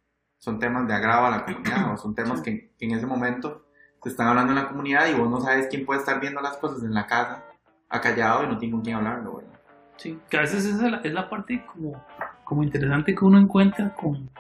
son 0.41 0.57
temas 0.57 0.87
de 0.87 0.93
agrado 0.95 1.27
a 1.27 1.29
la 1.29 1.45
comunidad, 1.45 1.91
o 1.93 1.97
son 1.97 2.15
temas 2.15 2.41
que, 2.41 2.71
que 2.77 2.85
en 2.85 2.91
ese 2.91 3.05
momento 3.05 3.67
se 4.01 4.09
están 4.09 4.27
hablando 4.27 4.51
en 4.53 4.59
la 4.59 4.67
comunidad 4.67 5.07
y 5.07 5.13
vos 5.13 5.29
no 5.29 5.39
sabes 5.39 5.67
quién 5.69 5.85
puede 5.85 5.99
estar 5.99 6.19
viendo 6.19 6.41
las 6.41 6.57
cosas 6.57 6.83
en 6.83 6.93
la 6.93 7.05
casa, 7.05 7.45
acallado 7.87 8.43
y 8.43 8.47
no 8.47 8.57
tiene 8.57 8.73
con 8.73 8.81
quién 8.81 8.95
hablarlo, 8.97 9.37
¿verdad? 9.37 9.59
Sí, 9.97 10.19
que 10.29 10.37
a 10.37 10.41
veces 10.41 10.65
esa 10.65 10.85
es 10.87 10.91
la, 10.91 10.97
es 10.97 11.13
la 11.13 11.29
parte 11.29 11.63
como, 11.71 12.03
como 12.43 12.63
interesante 12.63 13.13
que 13.13 13.23
uno 13.23 13.37
encuentra 13.37 13.93
con, 13.93 14.31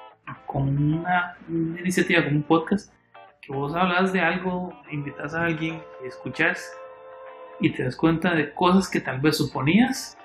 con 0.47 0.75
una, 0.75 1.37
una 1.47 1.79
iniciativa, 1.79 2.23
como 2.23 2.37
un 2.37 2.43
podcast, 2.43 2.91
que 3.39 3.53
vos 3.53 3.75
hablas 3.75 4.11
de 4.11 4.21
algo, 4.21 4.73
invitas 4.89 5.35
a 5.35 5.45
alguien, 5.45 5.83
escuchas 6.03 6.73
y 7.59 7.71
te 7.71 7.83
das 7.83 7.95
cuenta 7.95 8.33
de 8.33 8.51
cosas 8.55 8.89
que 8.89 9.01
tal 9.01 9.21
vez 9.21 9.37
suponías, 9.37 10.17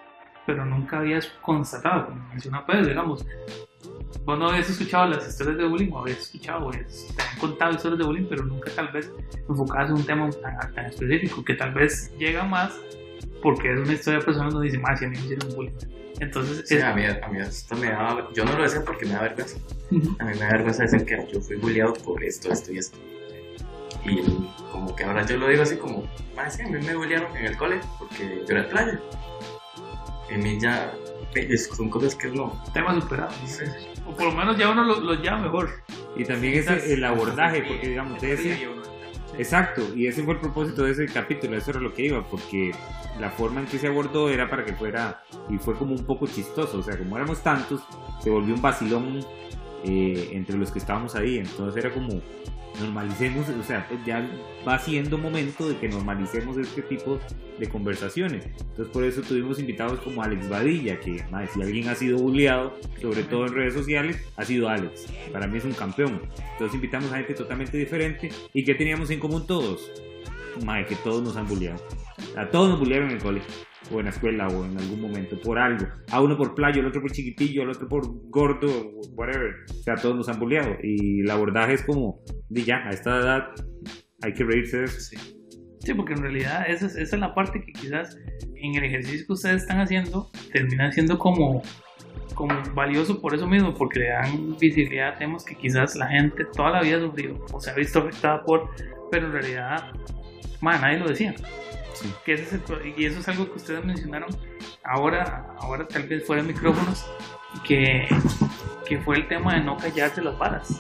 pero 0.47 0.64
nunca 0.64 1.00
habías 1.00 1.26
constatado, 1.42 2.06
como 2.06 2.26
menciona 2.30 2.64
Pedro, 2.64 2.87
digamos. 2.87 3.26
Vos 4.25 4.39
no 4.39 4.49
habías 4.49 4.69
escuchado 4.71 5.07
las 5.09 5.27
historias 5.29 5.57
de 5.59 5.65
bullying, 5.67 5.91
o 5.93 5.99
habías 6.01 6.19
escuchado, 6.19 6.67
o 6.67 6.69
habías- 6.73 7.07
te 7.17 7.23
han 7.23 7.39
contado 7.39 7.73
historias 7.73 7.99
de 7.99 8.05
bullying, 8.05 8.27
pero 8.29 8.45
nunca 8.45 8.71
tal 8.75 8.89
vez 8.89 9.13
enfocadas 9.49 9.91
en 9.91 9.97
un 9.97 10.05
tema 10.05 10.31
tan, 10.31 10.75
tan 10.75 10.87
específico, 10.87 11.45
que 11.45 11.55
tal 11.55 11.73
vez 11.75 12.13
llega 12.19 12.45
más 12.45 12.75
porque 13.43 13.73
es 13.73 13.79
una 13.79 13.93
historia 13.93 14.21
personal 14.21 14.51
donde 14.53 14.67
dice, 14.67 14.79
más 14.79 14.99
si 14.99 15.05
a 15.05 15.09
mí 15.09 15.17
me 15.17 15.25
hicieron 15.25 15.55
bullying. 15.55 15.73
Entonces, 16.19 16.65
Sí, 16.67 16.77
es- 16.77 16.83
a, 16.85 16.95
mí, 16.95 17.05
a 17.05 17.29
mí 17.29 17.39
esto 17.41 17.77
me 17.77 17.89
daba. 17.91 18.29
Yo 18.33 18.45
no 18.45 18.57
lo 18.57 18.63
decía 18.63 18.83
porque 18.85 19.05
me 19.07 19.13
da 19.13 19.21
vergüenza. 19.23 19.59
A 20.19 20.25
mí 20.25 20.31
me 20.33 20.37
da 20.39 20.49
vergüenza 20.53 20.83
decir 20.85 21.05
que 21.05 21.29
yo 21.33 21.41
fui 21.41 21.57
bulleado 21.57 21.93
por 21.95 22.25
esto, 22.25 22.51
esto 22.51 22.73
y 22.73 22.79
esto. 22.79 22.99
Y 24.05 24.23
como 24.73 24.95
que 24.97 25.05
ahora 25.05 25.27
yo 25.27 25.37
lo 25.37 25.47
digo 25.49 25.63
así 25.63 25.77
como, 25.77 26.05
ah, 26.37 26.49
sí, 26.49 26.63
a 26.63 26.67
mí 26.69 26.79
me 26.85 26.95
bullearon 26.97 27.37
en 27.37 27.45
el 27.47 27.57
cole 27.57 27.81
porque 27.99 28.43
yo 28.49 28.55
era 28.55 28.63
de 28.63 28.69
playa. 28.69 29.01
Y 30.31 30.35
a 30.35 30.39
mí 30.39 30.59
ya, 30.61 30.93
son 31.77 31.91
cosas 31.91 32.15
que 32.15 32.29
uno. 32.29 32.61
tema 32.73 32.99
superado. 33.01 33.31
O 34.07 34.15
por 34.15 34.27
lo 34.27 34.33
menos 34.33 34.57
ya 34.57 34.71
uno 34.71 34.85
lo, 34.85 35.01
lo 35.01 35.15
llama 35.15 35.45
mejor. 35.45 35.71
Y 36.17 36.25
también 36.25 36.55
ese, 36.55 36.95
el 36.95 37.05
abordaje, 37.05 37.63
porque 37.63 37.89
digamos, 37.89 38.21
de 38.21 38.33
ese, 38.33 38.69
Exacto, 39.39 39.83
y 39.95 40.07
ese 40.07 40.23
fue 40.23 40.35
el 40.35 40.41
propósito 40.41 40.85
de 40.85 40.93
ese 40.93 41.07
capítulo, 41.07 41.57
eso 41.57 41.71
era 41.71 41.81
lo 41.81 41.93
que 41.93 42.07
iba, 42.07 42.25
porque 42.25 42.73
la 43.21 43.31
forma 43.31 43.61
en 43.61 43.67
que 43.67 43.79
se 43.79 43.87
abordó 43.87 44.31
era 44.31 44.49
para 44.49 44.65
que 44.65 44.73
fuera, 44.73 45.23
y 45.51 45.59
fue 45.59 45.75
como 45.75 45.95
un 45.95 46.07
poco 46.07 46.27
chistoso, 46.27 46.79
o 46.79 46.83
sea, 46.83 46.97
como 46.97 47.17
éramos 47.17 47.43
tantos, 47.43 47.83
se 48.23 48.31
volvió 48.31 48.55
un 48.55 48.63
vacilón 48.63 49.21
eh, 49.85 50.30
entre 50.33 50.56
los 50.56 50.71
que 50.71 50.78
estábamos 50.78 51.14
ahí, 51.14 51.38
entonces 51.38 51.85
era 51.85 51.92
como, 51.92 52.21
normalicemos, 52.80 53.49
o 53.49 53.62
sea, 53.62 53.88
ya 54.04 54.28
va 54.66 54.78
siendo 54.78 55.18
momento 55.18 55.68
de 55.68 55.76
que 55.78 55.88
normalicemos 55.88 56.56
este 56.56 56.83
tipo 56.83 57.18
de 57.59 57.68
conversaciones. 57.68 58.47
Entonces 58.47 58.88
por 58.88 59.04
eso 59.04 59.23
tuvimos 59.23 59.59
invitados 59.59 60.00
como 60.00 60.23
Alex 60.23 60.49
Badilla, 60.49 61.00
que 61.00 61.25
madre, 61.30 61.49
si 61.52 61.62
alguien 61.62 61.88
ha 61.88 61.95
sido 61.95 62.18
bulleado, 62.18 62.78
sobre 63.00 63.23
todo 63.23 63.47
en 63.47 63.54
redes 63.54 63.75
sociales, 63.75 64.23
ha 64.37 64.45
sido 64.45 64.68
Alex. 64.68 65.06
Para 65.33 65.47
mí 65.47 65.59
es 65.59 65.64
un 65.64 65.73
campeón. 65.73 66.21
Entonces 66.52 66.75
invitamos 66.75 67.12
a 67.12 67.16
gente 67.16 67.35
totalmente 67.35 67.76
diferente. 67.78 68.30
¿Y 68.52 68.64
qué 68.64 68.75
teníamos 68.75 69.11
en 69.11 69.21
común 69.21 69.47
todos? 69.47 69.90
Madre, 70.64 70.87
que 70.87 70.97
todos 70.97 71.23
nos 71.23 71.37
han 71.37 71.47
bulleado. 71.47 71.83
A 72.37 72.49
todos 72.49 72.71
nos 72.71 72.78
bullearon 72.78 73.11
en 73.11 73.16
el 73.16 73.23
colegio, 73.23 73.50
o 73.90 73.99
en 73.99 74.07
la 74.07 74.11
escuela, 74.11 74.49
o 74.49 74.64
en 74.64 74.78
algún 74.78 75.00
momento, 75.00 75.40
por 75.40 75.59
algo. 75.59 75.87
A 76.11 76.21
uno 76.21 76.37
por 76.37 76.55
playo, 76.55 76.81
el 76.81 76.87
otro 76.87 77.00
por 77.00 77.12
chiquitillo, 77.12 77.62
el 77.62 77.71
otro 77.71 77.88
por 77.88 78.05
gordo, 78.31 78.69
whatever. 79.12 79.55
O 79.71 79.83
sea, 79.83 79.95
todos 79.97 80.16
nos 80.16 80.28
han 80.28 80.38
bulleado. 80.38 80.76
Y 80.83 81.21
el 81.21 81.31
abordaje 81.31 81.75
es 81.75 81.83
como, 81.83 82.21
di 82.49 82.64
ya, 82.64 82.87
a 82.87 82.90
esta 82.90 83.19
edad 83.19 83.49
hay 84.23 84.33
que 84.33 84.45
reírse 84.45 84.78
de 84.78 84.85
eso. 84.85 85.16
Sí, 85.81 85.95
porque 85.95 86.14
en 86.14 86.23
realidad 86.23 86.64
esa 86.69 86.87
es, 86.87 86.97
esa 86.97 87.16
es 87.16 87.21
la 87.21 87.33
parte 87.35 87.62
que 87.64 87.73
quizás 87.73 88.19
en 88.57 88.75
el 88.75 88.85
ejercicio 88.85 89.25
que 89.26 89.33
ustedes 89.33 89.62
están 89.62 89.81
haciendo 89.81 90.28
termina 90.52 90.90
siendo 90.90 91.16
como, 91.16 91.62
como 92.35 92.55
valioso 92.75 93.21
por 93.21 93.35
eso 93.35 93.47
mismo, 93.47 93.73
porque 93.73 94.00
le 94.00 94.09
dan 94.09 94.57
visibilidad 94.59 95.11
a 95.11 95.19
temas 95.19 95.45
que 95.45 95.55
quizás 95.55 95.95
la 95.95 96.09
gente 96.09 96.45
toda 96.57 96.71
la 96.71 96.83
vida 96.83 96.97
ha 96.97 97.00
sufrido 97.00 97.45
o 97.52 97.61
se 97.61 97.71
ha 97.71 97.75
visto 97.75 98.00
afectada 98.00 98.43
por, 98.43 98.69
pero 99.12 99.26
en 99.26 99.33
realidad, 99.33 99.93
man, 100.61 100.81
nadie 100.81 100.99
lo 100.99 101.09
decía. 101.09 101.35
Sí. 101.97 102.15
Que 102.25 102.35
ese 102.35 102.43
es 102.45 102.53
el 102.53 102.95
y 102.97 103.07
eso 103.07 103.21
es 103.21 103.29
algo 103.29 103.47
que 103.50 103.57
ustedes 103.57 103.85
mencionaron 103.85 104.29
ahora, 104.85 105.47
ahora 105.59 105.87
tal 105.88 106.03
vez 106.05 106.26
fuera 106.26 106.43
de 106.43 106.49
micrófonos, 106.53 107.07
que, 107.67 108.07
que 108.87 108.99
fue 108.99 109.17
el 109.17 109.29
tema 109.29 109.55
de 109.55 109.61
no 109.62 109.76
callarse 109.76 110.21
las 110.23 110.37
varas. 110.38 110.79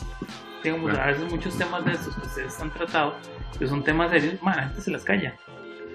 Digamos, 0.62 0.90
Claro. 0.90 1.04
a 1.04 1.06
veces 1.12 1.32
muchos 1.32 1.56
temas 1.56 1.84
de 1.84 1.92
estos 1.92 2.14
que 2.16 2.26
ustedes 2.26 2.60
han 2.60 2.70
tratado, 2.72 3.14
que 3.58 3.66
son 3.66 3.82
temas 3.84 4.10
serios, 4.10 4.42
man, 4.42 4.56
la 4.56 4.62
gente 4.64 4.80
se 4.82 4.90
las 4.90 5.04
calla. 5.04 5.34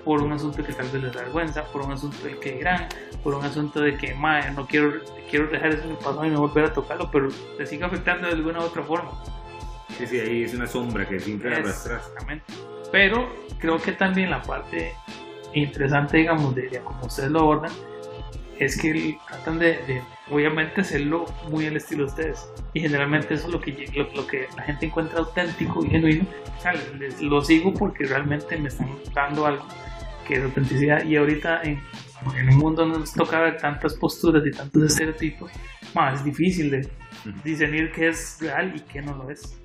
Por 0.03 0.23
un 0.23 0.31
asunto 0.31 0.63
que 0.63 0.73
tal 0.73 0.87
vez 0.89 1.03
les 1.03 1.13
da 1.13 1.21
vergüenza, 1.21 1.63
por 1.65 1.81
un 1.83 1.91
asunto 1.91 2.17
del 2.23 2.39
que 2.39 2.53
dirán, 2.53 2.87
por 3.23 3.35
un 3.35 3.45
asunto 3.45 3.79
de 3.81 3.97
que, 3.97 4.15
man, 4.15 4.55
no 4.55 4.65
quiero, 4.65 4.93
quiero 5.29 5.47
dejar 5.47 5.71
eso 5.73 5.83
en 5.83 5.91
el 5.91 5.97
pasado 5.97 6.25
y 6.25 6.29
no 6.31 6.39
volver 6.39 6.65
a 6.65 6.73
tocarlo, 6.73 7.11
pero 7.11 7.27
te 7.57 7.67
sigue 7.67 7.83
afectando 7.83 8.27
de 8.27 8.33
alguna 8.33 8.59
u 8.61 8.63
otra 8.63 8.81
forma. 8.81 9.11
Sí, 9.97 10.07
sí, 10.07 10.19
ahí 10.19 10.43
es 10.43 10.53
una 10.55 10.65
sombra 10.65 11.07
que 11.07 11.19
siempre 11.19 11.53
arrastras. 11.55 12.01
Exactamente. 12.07 12.45
Pero 12.91 13.27
creo 13.59 13.77
que 13.81 13.91
también 13.93 14.29
la 14.31 14.41
parte 14.41 14.93
interesante, 15.53 16.17
digamos, 16.17 16.55
de, 16.55 16.69
de 16.69 16.79
cómo 16.79 17.05
ustedes 17.05 17.31
lo 17.31 17.39
abordan, 17.39 17.71
es 18.59 18.79
que 18.79 19.17
tratan 19.27 19.57
de, 19.59 19.77
de, 19.87 20.01
obviamente, 20.29 20.81
hacerlo 20.81 21.25
muy 21.49 21.65
al 21.65 21.77
estilo 21.77 22.03
de 22.05 22.09
ustedes. 22.09 22.47
Y 22.73 22.81
generalmente 22.81 23.33
eso 23.33 23.47
es 23.47 23.53
lo 23.53 23.59
que, 23.59 23.71
lo, 23.95 24.13
lo 24.13 24.27
que 24.27 24.47
la 24.55 24.63
gente 24.63 24.85
encuentra 24.85 25.19
auténtico 25.19 25.83
y 25.85 25.89
genuino. 25.89 26.25
O 26.57 26.61
sea, 26.61 26.73
les- 26.73 27.21
lo 27.21 27.41
sigo 27.41 27.73
porque 27.73 28.05
realmente 28.05 28.57
me 28.57 28.67
están 28.67 28.89
dando 29.15 29.45
algo 29.47 29.65
que 30.27 30.35
es 30.35 30.43
autenticidad. 30.43 31.03
Y 31.05 31.15
ahorita 31.17 31.61
en, 31.63 31.81
en 32.37 32.49
un 32.49 32.57
mundo 32.57 32.83
donde 32.83 32.99
nos 32.99 33.13
toca 33.13 33.39
ver 33.39 33.57
tantas 33.57 33.95
posturas 33.95 34.43
y 34.45 34.51
tantos 34.51 34.83
estereotipos, 34.83 35.51
más 35.95 36.19
es 36.19 36.23
difícil 36.25 36.69
de 36.69 36.87
discernir 37.43 37.91
qué 37.91 38.09
es 38.09 38.37
real 38.41 38.73
y 38.75 38.79
qué 38.81 39.01
no 39.01 39.15
lo 39.15 39.29
es. 39.31 39.57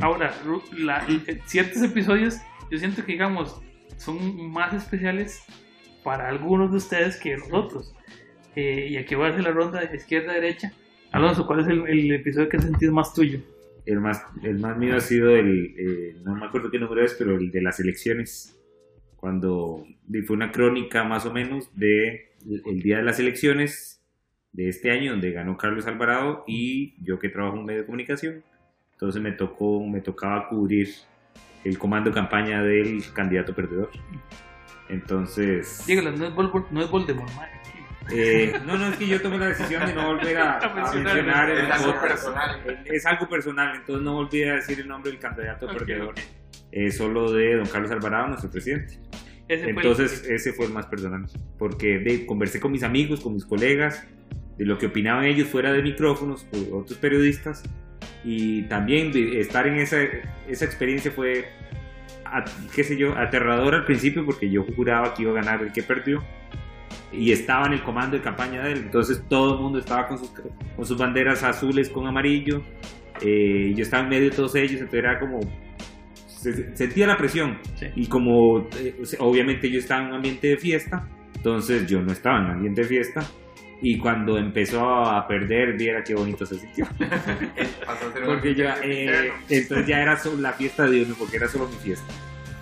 Ahora, 0.00 0.32
la- 0.78 1.06
eh, 1.08 1.40
ciertos 1.46 1.82
episodios 1.82 2.38
yo 2.70 2.78
siento 2.78 3.04
que, 3.04 3.12
digamos, 3.12 3.60
son 3.96 4.50
más 4.50 4.72
especiales 4.72 5.42
para 6.02 6.28
algunos 6.28 6.70
de 6.70 6.78
ustedes 6.78 7.16
que 7.18 7.36
nosotros. 7.36 7.94
Eh, 8.56 8.88
y 8.90 8.96
aquí 8.96 9.14
voy 9.14 9.26
a 9.26 9.30
hacer 9.30 9.42
la 9.44 9.50
ronda 9.50 9.80
de 9.84 9.96
izquierda-derecha. 9.96 10.72
Alonso, 11.12 11.46
¿cuál 11.46 11.60
es 11.60 11.66
el, 11.66 11.86
el 11.88 12.12
episodio 12.12 12.48
que 12.48 12.56
has 12.56 12.64
sentido 12.64 12.92
más 12.92 13.12
tuyo? 13.12 13.40
El 13.86 14.00
más, 14.00 14.22
el 14.42 14.58
más 14.58 14.76
mío 14.78 14.96
ha 14.96 15.00
sido 15.00 15.34
el, 15.36 15.74
eh, 15.76 16.16
no 16.24 16.34
me 16.36 16.46
acuerdo 16.46 16.70
qué 16.70 16.78
número 16.78 17.04
es, 17.04 17.14
pero 17.14 17.36
el 17.36 17.50
de 17.50 17.60
las 17.60 17.80
elecciones. 17.80 18.56
Cuando 19.16 19.84
fue 20.26 20.36
una 20.36 20.50
crónica 20.52 21.04
más 21.04 21.26
o 21.26 21.32
menos 21.32 21.68
de 21.76 22.30
el 22.66 22.82
día 22.82 22.98
de 22.98 23.02
las 23.02 23.18
elecciones 23.20 24.02
de 24.52 24.68
este 24.68 24.90
año, 24.90 25.10
donde 25.12 25.32
ganó 25.32 25.56
Carlos 25.56 25.86
Alvarado 25.86 26.44
y 26.46 26.94
yo 27.04 27.18
que 27.18 27.28
trabajo 27.28 27.58
en 27.58 27.66
medio 27.66 27.80
de 27.80 27.86
comunicación. 27.86 28.42
Entonces 29.00 29.22
me 29.22 29.32
tocó, 29.32 29.82
me 29.86 30.02
tocaba 30.02 30.46
cubrir 30.48 30.90
el 31.64 31.78
comando 31.78 32.10
de 32.10 32.14
campaña 32.14 32.62
del 32.62 33.02
candidato 33.14 33.54
perdedor. 33.54 33.88
Entonces. 34.90 35.84
Dígalo, 35.86 36.12
no 36.12 36.26
es, 36.26 36.34
Vol- 36.34 36.66
no 36.70 36.82
es 36.82 36.90
Voldemort, 36.90 37.30
mae. 37.34 37.48
Eh, 38.12 38.52
no, 38.66 38.76
no, 38.76 38.88
es 38.88 38.96
que 38.98 39.06
yo 39.06 39.18
tomé 39.22 39.38
la 39.38 39.46
decisión 39.48 39.86
de 39.86 39.94
no 39.94 40.06
volver 40.08 40.36
a, 40.36 40.58
a 40.58 40.74
mencionar 40.74 41.48
el 41.50 41.58
Es 41.64 41.70
algo 41.70 41.98
personal. 42.00 42.82
Es 42.84 43.06
algo 43.06 43.28
personal, 43.28 43.76
entonces 43.76 44.04
no 44.04 44.12
volví 44.14 44.42
a 44.42 44.54
decir 44.56 44.80
el 44.80 44.88
nombre 44.88 45.12
del 45.12 45.20
candidato 45.20 45.64
Ok, 45.64 45.72
perdedor. 45.78 46.10
ok. 46.10 46.18
Eh, 46.72 46.90
solo 46.90 47.32
de 47.32 47.56
don 47.56 47.66
Carlos 47.68 47.90
Alvarado, 47.90 48.28
nuestro 48.28 48.50
presidente. 48.50 48.98
Ese 49.48 49.62
fue 49.62 49.70
el- 49.72 49.76
Entonces, 49.78 50.28
ese 50.28 50.52
fue 50.52 50.66
el 50.66 50.72
más 50.74 50.84
personal. 50.86 51.24
Porque 51.58 51.98
de- 52.00 52.26
conversé 52.26 52.60
con 52.60 52.70
mis 52.70 52.82
amigos, 52.82 53.20
con 53.20 53.32
mis 53.32 53.46
colegas, 53.46 54.06
de 54.58 54.66
lo 54.66 54.76
que 54.76 54.86
opinaban 54.86 55.24
ellos 55.24 55.48
fuera 55.48 55.72
de 55.72 55.80
micrófonos, 55.82 56.44
por 56.44 56.82
otros 56.82 56.98
periodistas. 56.98 57.62
Y 58.24 58.62
también 58.62 59.12
estar 59.14 59.66
en 59.66 59.76
esa, 59.76 59.98
esa 60.48 60.64
experiencia 60.64 61.10
fue, 61.10 61.46
a- 62.24 62.44
qué 62.74 62.84
sé 62.84 62.96
yo, 62.96 63.16
aterrador 63.16 63.74
al 63.74 63.84
principio 63.84 64.24
porque 64.26 64.50
yo 64.50 64.64
juraba 64.76 65.14
que 65.14 65.22
iba 65.22 65.32
a 65.32 65.34
ganar 65.34 65.62
el 65.62 65.72
que 65.72 65.82
perdió. 65.82 66.22
Y 67.12 67.32
estaba 67.32 67.66
en 67.66 67.72
el 67.72 67.82
comando 67.82 68.16
de 68.16 68.22
campaña 68.22 68.62
de 68.62 68.72
él. 68.72 68.78
Entonces 68.84 69.22
todo 69.28 69.54
el 69.56 69.60
mundo 69.62 69.78
estaba 69.78 70.06
con 70.06 70.18
sus, 70.18 70.30
con 70.76 70.86
sus 70.86 70.96
banderas 70.96 71.42
azules 71.42 71.88
con 71.88 72.06
amarillo. 72.06 72.62
Eh, 73.20 73.72
yo 73.74 73.82
estaba 73.82 74.02
en 74.04 74.08
medio 74.10 74.30
de 74.30 74.36
todos 74.36 74.54
ellos, 74.54 74.72
entonces 74.80 74.98
era 74.98 75.18
como... 75.18 75.40
se- 76.26 76.76
sentía 76.76 77.06
la 77.06 77.16
presión. 77.16 77.58
Sí. 77.76 77.86
Y 77.96 78.06
como 78.06 78.68
eh, 78.78 78.94
obviamente 79.18 79.70
yo 79.70 79.78
estaba 79.80 80.02
en 80.02 80.08
un 80.08 80.14
ambiente 80.14 80.46
de 80.48 80.56
fiesta, 80.56 81.06
entonces 81.34 81.86
yo 81.86 82.00
no 82.00 82.12
estaba 82.12 82.38
en 82.38 82.44
un 82.44 82.50
ambiente 82.52 82.82
de 82.82 82.86
fiesta. 82.88 83.22
Y 83.82 83.98
cuando 83.98 84.36
empezó 84.36 85.06
a 85.06 85.26
perder, 85.26 85.74
viera 85.74 86.04
qué 86.04 86.14
bonito 86.14 86.44
se 86.44 86.58
sintió. 86.58 86.86
Un 87.00 88.24
Porque 88.26 88.54
ya, 88.54 88.76
eh, 88.82 89.32
entonces 89.48 89.86
ya 89.86 90.00
era 90.00 90.18
solo 90.18 90.42
la 90.42 90.52
fiesta 90.52 90.84
de 90.84 91.02
uno, 91.02 91.14
porque 91.18 91.38
era 91.38 91.48
solo 91.48 91.66
mi 91.66 91.76
fiesta. 91.76 92.12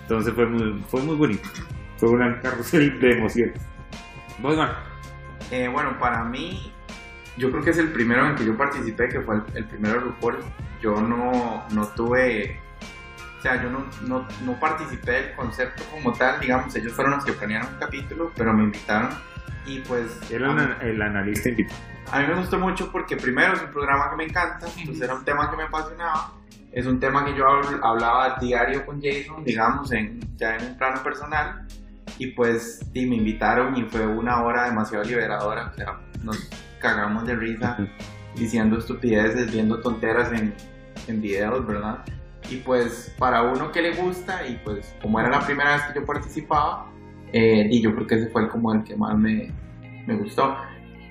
Entonces 0.03 0.33
fue 0.33 0.45
muy, 0.45 0.81
fue 0.87 1.01
muy 1.01 1.15
bonito. 1.15 1.49
Fue 1.97 2.09
una 2.09 2.39
carrusel 2.39 2.99
de 2.99 3.11
emociones. 3.11 3.61
¿Vos? 4.41 4.57
Eh, 5.51 5.67
bueno, 5.67 5.99
para 5.99 6.23
mí, 6.23 6.71
yo 7.37 7.51
creo 7.51 7.63
que 7.63 7.71
es 7.71 7.77
el 7.77 7.91
primero 7.91 8.25
en 8.27 8.35
que 8.35 8.45
yo 8.45 8.55
participé, 8.55 9.09
que 9.09 9.19
fue 9.19 9.35
el, 9.35 9.41
el 9.55 9.65
primero 9.65 9.95
de 9.95 9.99
RuPaul. 10.01 10.37
Yo 10.81 11.01
no, 11.01 11.65
no 11.71 11.87
tuve, 11.89 12.57
o 13.37 13.41
sea, 13.41 13.61
yo 13.61 13.69
no, 13.69 13.85
no, 14.07 14.25
no 14.45 14.59
participé 14.59 15.11
del 15.11 15.35
concepto 15.35 15.83
como 15.91 16.13
tal, 16.13 16.39
digamos, 16.39 16.73
ellos 16.75 16.93
fueron 16.93 17.15
los 17.15 17.25
que 17.25 17.33
planearon 17.33 17.73
el 17.73 17.79
capítulo, 17.79 18.31
pero 18.35 18.53
me 18.53 18.63
invitaron 18.63 19.09
y 19.65 19.79
pues... 19.79 20.05
Era 20.31 20.51
mí- 20.53 20.61
el 20.81 21.01
analista 21.01 21.49
invitado. 21.49 21.79
a 22.11 22.19
mí 22.19 22.27
me 22.27 22.35
gustó 22.35 22.57
mucho 22.59 22.91
porque 22.91 23.15
primero 23.17 23.53
es 23.53 23.61
un 23.61 23.71
programa 23.71 24.09
que 24.09 24.15
me 24.17 24.23
encanta, 24.25 24.67
entonces 24.77 25.01
era 25.03 25.13
un 25.15 25.23
tema 25.25 25.49
que 25.49 25.57
me 25.57 25.63
apasionaba, 25.63 26.33
es 26.71 26.85
un 26.85 26.99
tema 26.99 27.25
que 27.25 27.35
yo 27.35 27.45
habl- 27.45 27.79
hablaba 27.83 28.37
diario 28.39 28.85
con 28.85 29.01
Jason, 29.01 29.43
digamos, 29.43 29.91
en, 29.91 30.19
ya 30.37 30.55
en 30.55 30.65
un 30.71 30.77
plano 30.77 31.01
personal, 31.03 31.67
y 32.17 32.27
pues 32.31 32.79
sí, 32.93 33.05
me 33.05 33.15
invitaron 33.17 33.75
y 33.77 33.83
fue 33.83 34.05
una 34.05 34.41
hora 34.43 34.65
demasiado 34.65 35.03
liberadora, 35.03 35.71
o 35.71 35.75
sea, 35.75 35.99
nos 36.23 36.49
cagamos 36.79 37.25
de 37.25 37.35
risa 37.35 37.77
diciendo 38.35 38.77
estupideces, 38.77 39.51
viendo 39.51 39.79
tonteras 39.81 40.31
en, 40.31 40.53
en 41.07 41.21
videos, 41.21 41.65
¿verdad? 41.65 41.99
Y 42.49 42.57
pues 42.57 43.13
para 43.19 43.43
uno 43.43 43.71
que 43.71 43.81
le 43.81 43.93
gusta 43.95 44.45
y 44.47 44.55
pues 44.63 44.95
como 45.01 45.19
era 45.19 45.29
la 45.29 45.39
primera 45.45 45.73
vez 45.75 45.83
que 45.83 45.99
yo 45.99 46.05
participaba, 46.05 46.87
eh, 47.33 47.67
y 47.69 47.81
yo 47.81 47.93
creo 47.95 48.07
que 48.07 48.15
ese 48.15 48.27
fue 48.27 48.47
como 48.49 48.73
el 48.73 48.83
que 48.83 48.95
más 48.95 49.17
me, 49.17 49.51
me 50.07 50.15
gustó 50.15 50.55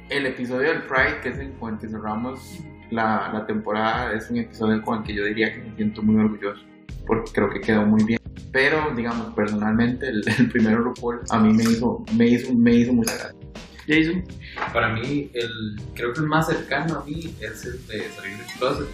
el 0.08 0.26
episodio 0.26 0.70
del 0.70 0.82
Pride, 0.82 1.20
que 1.22 1.28
es 1.30 1.38
el 1.38 1.52
con 1.52 1.74
el 1.74 1.80
que 1.80 1.88
cerramos 1.88 2.60
la, 2.90 3.30
la 3.32 3.46
temporada, 3.46 4.14
es 4.14 4.30
un 4.30 4.38
episodio 4.38 4.80
con 4.82 4.98
el 4.98 5.04
que 5.04 5.14
yo 5.14 5.24
diría 5.24 5.52
que 5.52 5.60
me 5.60 5.76
siento 5.76 6.02
muy 6.02 6.22
orgulloso. 6.22 6.62
porque 7.06 7.30
creo 7.32 7.50
que 7.50 7.60
quedó 7.60 7.84
muy 7.84 8.02
bien. 8.04 8.18
Pero, 8.52 8.92
digamos, 8.96 9.34
personalmente, 9.34 10.08
el, 10.08 10.22
el 10.38 10.50
primer 10.50 10.78
RuPaul 10.78 11.20
a 11.28 11.38
mí 11.38 11.52
me 11.52 11.64
hizo, 11.64 12.04
me 12.16 12.26
hizo, 12.26 12.54
me 12.54 12.74
hizo 12.74 12.92
mucha 12.92 13.14
gracia. 13.14 13.38
Jason. 13.86 14.24
Para 14.72 14.94
mí, 14.94 15.30
el, 15.34 15.80
creo 15.94 16.12
que 16.12 16.20
el 16.20 16.26
más 16.26 16.46
cercano 16.46 16.98
a 16.98 17.04
mí 17.04 17.34
es 17.40 17.64
el 17.64 17.86
de 17.86 18.08
salir 18.10 18.36
del 18.36 18.46
closet, 18.58 18.88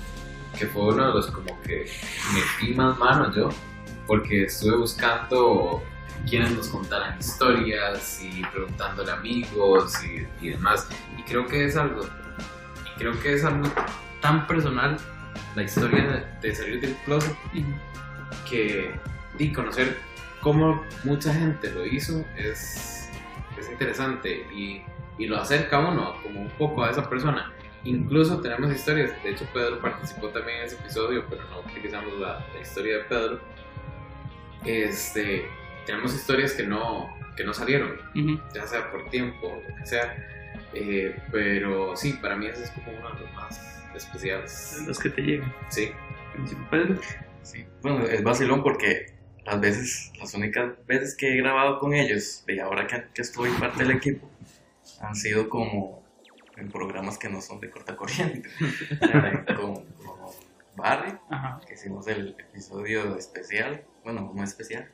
que 0.58 0.66
fue 0.66 0.94
uno 0.94 1.08
de 1.08 1.14
los 1.14 1.26
como 1.28 1.60
que 1.62 1.86
metí 2.32 2.74
más 2.74 2.98
manos 2.98 3.34
yo, 3.34 3.48
porque 4.06 4.44
estuve 4.44 4.76
buscando 4.76 5.82
quienes 6.28 6.52
nos 6.52 6.68
contaran 6.68 7.18
historias 7.18 8.22
y 8.22 8.42
preguntándole 8.52 9.10
a 9.10 9.14
amigos 9.14 9.94
y, 10.04 10.26
y 10.44 10.50
demás. 10.50 10.88
Y 11.18 11.22
creo 11.22 11.46
que 11.46 11.64
es 11.64 11.76
algo, 11.76 12.02
y 12.02 12.98
creo 12.98 13.18
que 13.20 13.34
es 13.34 13.44
algo 13.44 13.68
tan 14.20 14.46
personal 14.46 14.96
la 15.54 15.62
historia 15.62 16.26
de, 16.40 16.48
de 16.48 16.54
salir 16.54 16.80
del 16.80 16.94
closet 17.04 17.36
que 18.48 18.94
y 19.38 19.52
conocer 19.52 19.98
cómo 20.40 20.84
mucha 21.04 21.32
gente 21.32 21.70
lo 21.72 21.84
hizo 21.86 22.24
es, 22.36 23.08
es 23.58 23.70
interesante 23.70 24.46
y, 24.54 24.82
y 25.18 25.26
lo 25.26 25.38
acerca 25.38 25.78
a 25.78 25.88
uno 25.88 26.14
como 26.22 26.40
un 26.42 26.50
poco 26.50 26.84
a 26.84 26.90
esa 26.90 27.08
persona. 27.08 27.52
Incluso 27.84 28.40
tenemos 28.40 28.72
historias, 28.72 29.10
de 29.22 29.30
hecho 29.30 29.46
Pedro 29.52 29.80
participó 29.80 30.28
también 30.28 30.58
en 30.58 30.64
ese 30.64 30.76
episodio, 30.76 31.24
pero 31.28 31.42
no 31.50 31.60
utilizamos 31.60 32.18
la, 32.18 32.44
la 32.54 32.60
historia 32.60 32.98
de 32.98 33.04
Pedro. 33.04 33.40
Este, 34.64 35.48
tenemos 35.86 36.14
historias 36.14 36.52
que 36.52 36.64
no, 36.64 37.14
que 37.36 37.44
no 37.44 37.52
salieron, 37.54 37.98
Ujú. 38.14 38.40
ya 38.54 38.66
sea 38.66 38.90
por 38.90 39.08
tiempo 39.10 39.48
o 39.48 39.68
lo 39.68 39.76
que 39.76 39.86
sea. 39.86 40.16
Eh, 40.72 41.16
pero 41.30 41.96
sí, 41.96 42.14
para 42.14 42.36
mí 42.36 42.46
ese 42.46 42.64
es 42.64 42.70
como 42.70 42.90
uno 42.98 43.10
de 43.14 43.20
los 43.20 43.32
más 43.34 43.82
especiales. 43.94 44.82
Los 44.86 44.98
que 44.98 45.10
te 45.10 45.22
llegan. 45.22 45.52
Sí. 45.68 45.90
Sí, 47.42 47.64
bueno, 47.82 48.04
es 48.06 48.22
vacilón 48.22 48.62
porque 48.62 49.14
las 49.44 49.60
veces, 49.60 50.12
las 50.18 50.34
únicas 50.34 50.72
veces 50.86 51.14
que 51.16 51.32
he 51.32 51.36
grabado 51.36 51.78
con 51.78 51.94
ellos, 51.94 52.42
y 52.48 52.58
ahora 52.58 52.86
que, 52.86 53.04
que 53.14 53.22
estoy 53.22 53.50
parte 53.52 53.84
del 53.84 53.96
equipo, 53.96 54.28
han 55.00 55.14
sido 55.14 55.48
como 55.48 56.02
en 56.56 56.70
programas 56.70 57.18
que 57.18 57.28
no 57.28 57.40
son 57.40 57.60
de 57.60 57.70
corta 57.70 57.96
corriente. 57.96 58.48
Con, 59.56 59.84
con 59.84 60.30
Barry, 60.76 61.12
Ajá. 61.30 61.60
que 61.66 61.74
hicimos 61.74 62.06
el 62.08 62.34
episodio 62.38 63.16
especial, 63.16 63.84
bueno, 64.02 64.32
no 64.34 64.42
especial, 64.42 64.88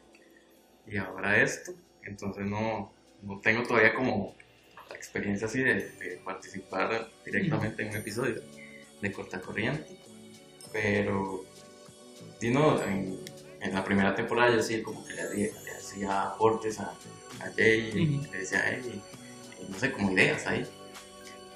y 0.91 0.97
ahora 0.97 1.41
esto, 1.41 1.73
entonces 2.03 2.47
no, 2.47 2.93
no 3.23 3.41
tengo 3.41 3.63
todavía 3.63 3.95
como 3.95 4.37
la 4.89 4.97
experiencia 4.97 5.47
así 5.47 5.63
de, 5.63 5.75
de 5.75 6.21
participar 6.25 7.09
directamente 7.25 7.83
en 7.83 7.91
un 7.91 7.97
episodio 7.97 8.43
de 9.01 9.13
corta 9.13 9.41
corriente, 9.41 9.87
pero 10.73 11.45
sí, 12.41 12.51
no, 12.51 12.83
en, 12.83 13.21
en 13.61 13.75
la 13.75 13.85
primera 13.85 14.15
temporada 14.15 14.55
yo 14.55 14.63
sí 14.63 14.83
como 14.83 15.07
que 15.07 15.15
le, 15.15 15.53
hacía 15.79 16.23
aportes 16.23 16.81
a, 16.81 16.91
a 17.41 17.53
Jay, 17.57 17.93
y 17.95 18.17
Ujú. 18.19 18.33
le 18.33 18.39
decía 18.39 18.61
a 18.61 18.71
él, 18.71 18.83
y, 18.87 19.63
y 19.63 19.69
no 19.69 19.79
sé, 19.79 19.93
como 19.93 20.11
ideas 20.13 20.47
ahí. 20.47 20.67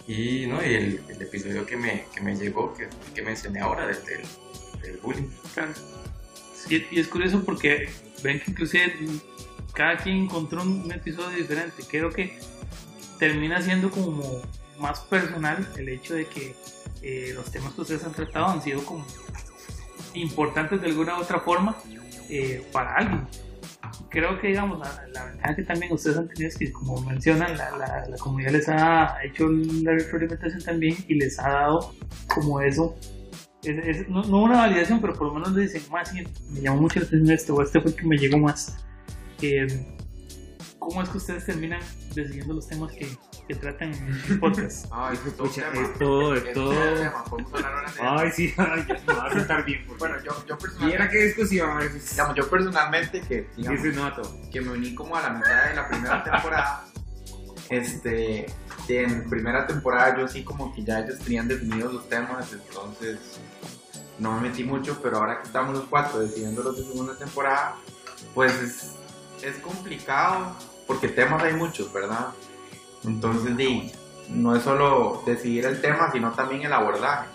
Y, 0.06 0.46
¿no? 0.46 0.62
y 0.62 0.74
el, 0.74 1.04
el 1.08 1.22
episodio 1.22 1.64
que 1.64 1.76
me, 1.76 2.06
que 2.14 2.20
me 2.20 2.36
llegó, 2.36 2.74
que, 2.74 2.88
que 3.14 3.22
mencioné 3.22 3.60
ahora, 3.60 3.86
del, 3.86 4.04
del, 4.04 4.22
del 4.82 4.96
bullying. 4.98 5.28
Claro. 5.54 5.72
Sí, 6.54 6.86
y 6.90 7.00
es 7.00 7.08
curioso 7.08 7.42
porque 7.44 7.88
ven 8.24 8.40
que 8.40 8.50
inclusive 8.50 8.94
cada 9.74 9.98
quien 9.98 10.24
encontró 10.24 10.62
un 10.62 10.90
episodio 10.90 11.36
diferente. 11.36 11.84
Creo 11.88 12.10
que 12.10 12.38
termina 13.18 13.60
siendo 13.60 13.90
como 13.90 14.40
más 14.78 15.00
personal 15.00 15.68
el 15.76 15.88
hecho 15.90 16.14
de 16.14 16.26
que 16.26 16.56
eh, 17.02 17.32
los 17.34 17.50
temas 17.52 17.74
que 17.74 17.82
ustedes 17.82 18.02
han 18.04 18.12
tratado 18.12 18.46
han 18.46 18.62
sido 18.62 18.84
como 18.84 19.04
importantes 20.14 20.80
de 20.80 20.88
alguna 20.88 21.18
u 21.18 21.22
otra 21.22 21.40
forma 21.40 21.76
eh, 22.28 22.66
para 22.72 22.96
alguien. 22.96 23.26
Creo 24.08 24.40
que, 24.40 24.48
digamos, 24.48 24.78
la, 25.12 25.24
ventaja 25.24 25.56
que 25.56 25.62
también 25.62 25.92
ustedes 25.92 26.16
han 26.16 26.28
tenido 26.28 26.48
es 26.48 26.56
que, 26.56 26.72
como 26.72 27.00
mencionan, 27.02 27.56
la, 27.58 28.06
la 28.08 28.16
comunidad 28.18 28.52
les 28.52 28.68
ha 28.68 29.18
hecho 29.22 29.48
la 29.48 29.92
retroalimentación 29.92 30.62
también 30.62 30.96
y 31.06 31.14
les 31.14 31.38
ha 31.38 31.48
dado 31.48 31.94
como 32.28 32.60
eso 32.60 32.96
es, 33.66 33.96
es- 34.00 34.08
no, 34.08 34.22
no 34.24 34.42
una 34.42 34.58
validación, 34.58 35.00
pero 35.00 35.14
por 35.14 35.28
lo 35.28 35.34
menos 35.34 35.52
le 35.52 35.62
dicen, 35.62 35.82
más 35.90 36.08
sí, 36.10 36.22
me 36.50 36.60
llamó 36.60 36.82
mucho 36.82 37.00
la 37.00 37.06
atención 37.06 37.30
esto, 37.34 37.54
o 37.54 37.62
este 37.62 37.80
fue 37.80 37.90
el 37.90 37.96
que 37.96 38.06
me 38.06 38.16
llegó 38.16 38.38
más. 38.38 38.76
Eh, 39.42 39.66
¿Cómo 40.78 41.02
es 41.02 41.08
que 41.08 41.16
ustedes 41.16 41.46
terminan 41.46 41.80
decidiendo 42.14 42.52
los 42.52 42.68
temas 42.68 42.92
que, 42.92 43.08
que 43.48 43.54
tratan 43.54 43.94
en 43.94 44.06
el 44.28 44.38
podcast? 44.40 44.86
Ay, 44.92 45.16
es 45.26 45.34
todo 45.36 45.44
un 45.44 45.48
Escucha, 45.50 45.70
tema. 45.72 45.86
es 45.86 45.98
todo, 45.98 46.34
es 46.34 46.52
todo. 46.52 46.70
todo 46.72 46.92
un 46.92 46.98
tema, 46.98 47.24
podemos 47.24 47.54
hablar 47.54 47.72
ahora 47.74 47.92
de 47.92 48.00
Ay, 48.26 48.30
sí, 48.32 48.54
ay, 48.58 48.84
ya 48.86 49.00
me 49.06 49.14
va 49.18 49.26
a 49.26 49.32
sentar 49.32 49.64
bien. 49.64 49.82
porque- 49.86 49.98
Bueno, 50.00 50.16
yo, 50.24 50.46
yo 50.46 50.58
personalmente, 50.58 51.08
qué 51.10 51.24
discusión 51.24 51.70
digamos, 52.10 52.36
yo 52.36 52.50
personalmente 52.50 53.20
que, 53.22 53.48
digamos, 53.56 53.80
que 54.52 54.60
me 54.60 54.70
uní 54.72 54.94
como 54.94 55.16
a 55.16 55.22
la 55.22 55.30
mitad 55.30 55.68
de 55.70 55.74
la 55.74 55.88
primera 55.88 56.22
temporada. 56.22 56.84
Este, 57.70 58.44
en 58.88 59.30
primera 59.30 59.66
temporada 59.66 60.18
yo 60.18 60.28
sí 60.28 60.44
como 60.44 60.74
que 60.74 60.84
ya 60.84 61.00
ellos 61.00 61.18
tenían 61.20 61.48
definidos 61.48 61.94
los 61.94 62.08
temas, 62.10 62.52
entonces 62.52 63.40
no 64.18 64.32
me 64.32 64.48
metí 64.48 64.64
mucho, 64.64 64.98
pero 65.02 65.18
ahora 65.18 65.40
que 65.40 65.46
estamos 65.46 65.74
los 65.74 65.84
cuatro 65.84 66.20
decidiendo 66.20 66.62
los 66.62 66.76
de 66.76 66.84
segunda 66.84 67.16
temporada, 67.16 67.76
pues 68.34 68.52
es, 68.60 68.92
es 69.42 69.56
complicado 69.56 70.54
porque 70.86 71.08
temas 71.08 71.42
hay 71.42 71.54
muchos, 71.54 71.92
¿verdad? 71.92 72.28
Entonces 73.04 73.56
di, 73.56 73.92
no 74.28 74.54
es 74.54 74.62
solo 74.62 75.22
decidir 75.26 75.66
el 75.66 75.80
tema, 75.80 76.10
sino 76.12 76.32
también 76.32 76.62
el 76.62 76.72
abordaje. 76.72 77.28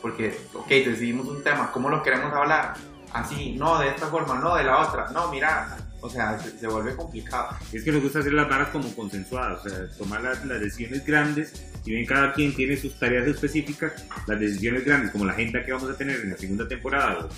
Porque, 0.00 0.40
ok, 0.54 0.68
decidimos 0.68 1.26
un 1.28 1.42
tema, 1.42 1.70
¿cómo 1.72 1.90
lo 1.90 2.02
queremos 2.02 2.32
hablar? 2.32 2.74
Así, 3.12 3.56
no, 3.58 3.78
de 3.78 3.88
esta 3.88 4.06
forma, 4.06 4.36
no, 4.36 4.54
de 4.54 4.64
la 4.64 4.78
otra, 4.78 5.10
no, 5.10 5.30
mira, 5.30 5.76
o 6.00 6.08
sea, 6.08 6.38
se, 6.38 6.58
se 6.58 6.66
vuelve 6.66 6.96
complicado. 6.96 7.48
Es 7.72 7.84
que 7.84 7.92
nos 7.92 8.02
gusta 8.02 8.20
hacer 8.20 8.32
las 8.32 8.48
varas 8.48 8.68
como 8.68 8.94
consensuadas, 8.94 9.66
o 9.66 9.68
sea, 9.68 9.90
tomar 9.98 10.22
las, 10.22 10.44
las 10.46 10.60
decisiones 10.60 11.04
grandes, 11.04 11.69
y 11.84 11.92
bien 11.92 12.06
cada 12.06 12.32
quien 12.32 12.54
tiene 12.54 12.76
sus 12.76 12.98
tareas 12.98 13.26
específicas, 13.26 14.06
las 14.26 14.38
decisiones 14.38 14.84
grandes, 14.84 15.10
como 15.10 15.24
la 15.24 15.32
agenda 15.32 15.64
que 15.64 15.72
vamos 15.72 15.90
a 15.90 15.96
tener 15.96 16.20
en 16.20 16.30
la 16.30 16.36
segunda 16.36 16.68
temporada, 16.68 17.28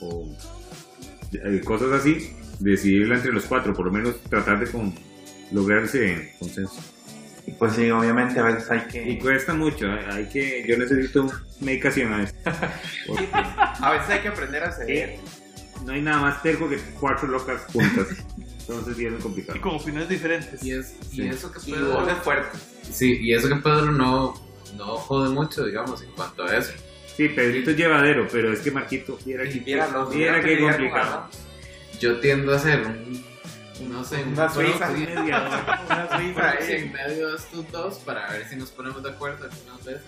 o, 0.00 0.06
o, 0.06 0.36
eh, 1.32 1.60
cosas 1.64 1.92
así, 1.92 2.32
decidirla 2.58 3.16
entre 3.16 3.32
los 3.32 3.44
cuatro, 3.44 3.74
por 3.74 3.86
lo 3.86 3.92
menos 3.92 4.20
tratar 4.24 4.58
de 4.58 4.70
con, 4.70 4.94
lograr 5.52 5.84
ese 5.84 6.34
consenso. 6.38 6.80
Y 7.46 7.52
pues 7.52 7.74
sí, 7.74 7.90
obviamente 7.90 8.38
a 8.38 8.44
veces 8.44 8.70
hay 8.70 8.82
Y 8.88 9.16
que... 9.16 9.18
cuesta 9.18 9.54
mucho, 9.54 9.86
eh, 9.86 10.06
hay 10.10 10.28
que, 10.28 10.64
yo 10.66 10.76
necesito 10.76 11.26
medicación 11.60 12.12
a 12.12 12.22
esto, 12.22 12.38
porque 13.06 13.28
A 13.32 13.92
veces 13.92 14.10
hay 14.10 14.20
que 14.20 14.28
aprender 14.28 14.62
a 14.62 14.72
ceder. 14.72 15.18
no 15.84 15.92
hay 15.92 16.02
nada 16.02 16.20
más 16.20 16.42
terco 16.42 16.68
que 16.68 16.78
cuatro 16.98 17.28
locas 17.28 17.62
juntas, 17.72 18.08
entonces 18.60 18.96
sí 18.96 19.06
es 19.06 19.12
muy 19.12 19.20
complicado. 19.20 19.58
Y 19.58 19.60
con 19.60 19.74
opiniones 19.76 20.08
diferentes. 20.08 20.62
Y, 20.62 20.72
es, 20.72 20.96
Sí. 21.10 21.22
y 21.22 21.28
eso 21.28 21.50
que 21.52 21.58
Y 21.66 21.72
Pedro, 21.72 21.92
voces 22.00 22.18
fuertes. 22.22 22.60
sí, 22.90 23.18
y 23.20 23.34
eso 23.34 23.48
que 23.48 23.56
Pedro 23.56 23.92
no, 23.92 24.34
no 24.76 24.96
jode 24.96 25.30
mucho, 25.30 25.64
digamos, 25.64 26.02
en 26.02 26.10
cuanto 26.12 26.44
a 26.44 26.56
eso. 26.56 26.72
Sí, 27.16 27.28
Pedrito 27.28 27.70
es 27.72 27.76
llevadero, 27.76 28.26
pero 28.30 28.52
es 28.52 28.60
que 28.60 28.70
Marquito, 28.70 29.18
viera 29.24 29.44
que, 29.44 29.58
Viera 29.60 30.40
que 30.40 30.58
complicado. 30.60 31.28
Yo 32.00 32.18
tiendo 32.20 32.54
a 32.54 32.58
ser 32.58 32.80
un, 32.86 33.22
no 33.90 34.02
sé, 34.04 34.22
un 34.22 34.32
Una 34.32 34.46
bueno, 34.46 34.70
suiza. 34.70 34.90
Una 34.90 36.08
en 36.68 36.92
medio 36.92 37.28
de 37.30 37.36
estos 37.36 37.70
dos 37.70 37.98
para 37.98 38.30
ver 38.30 38.48
si 38.48 38.56
nos 38.56 38.70
ponemos 38.70 39.02
de 39.02 39.10
acuerdo 39.10 39.44
algunas 39.50 39.84
veces. 39.84 40.02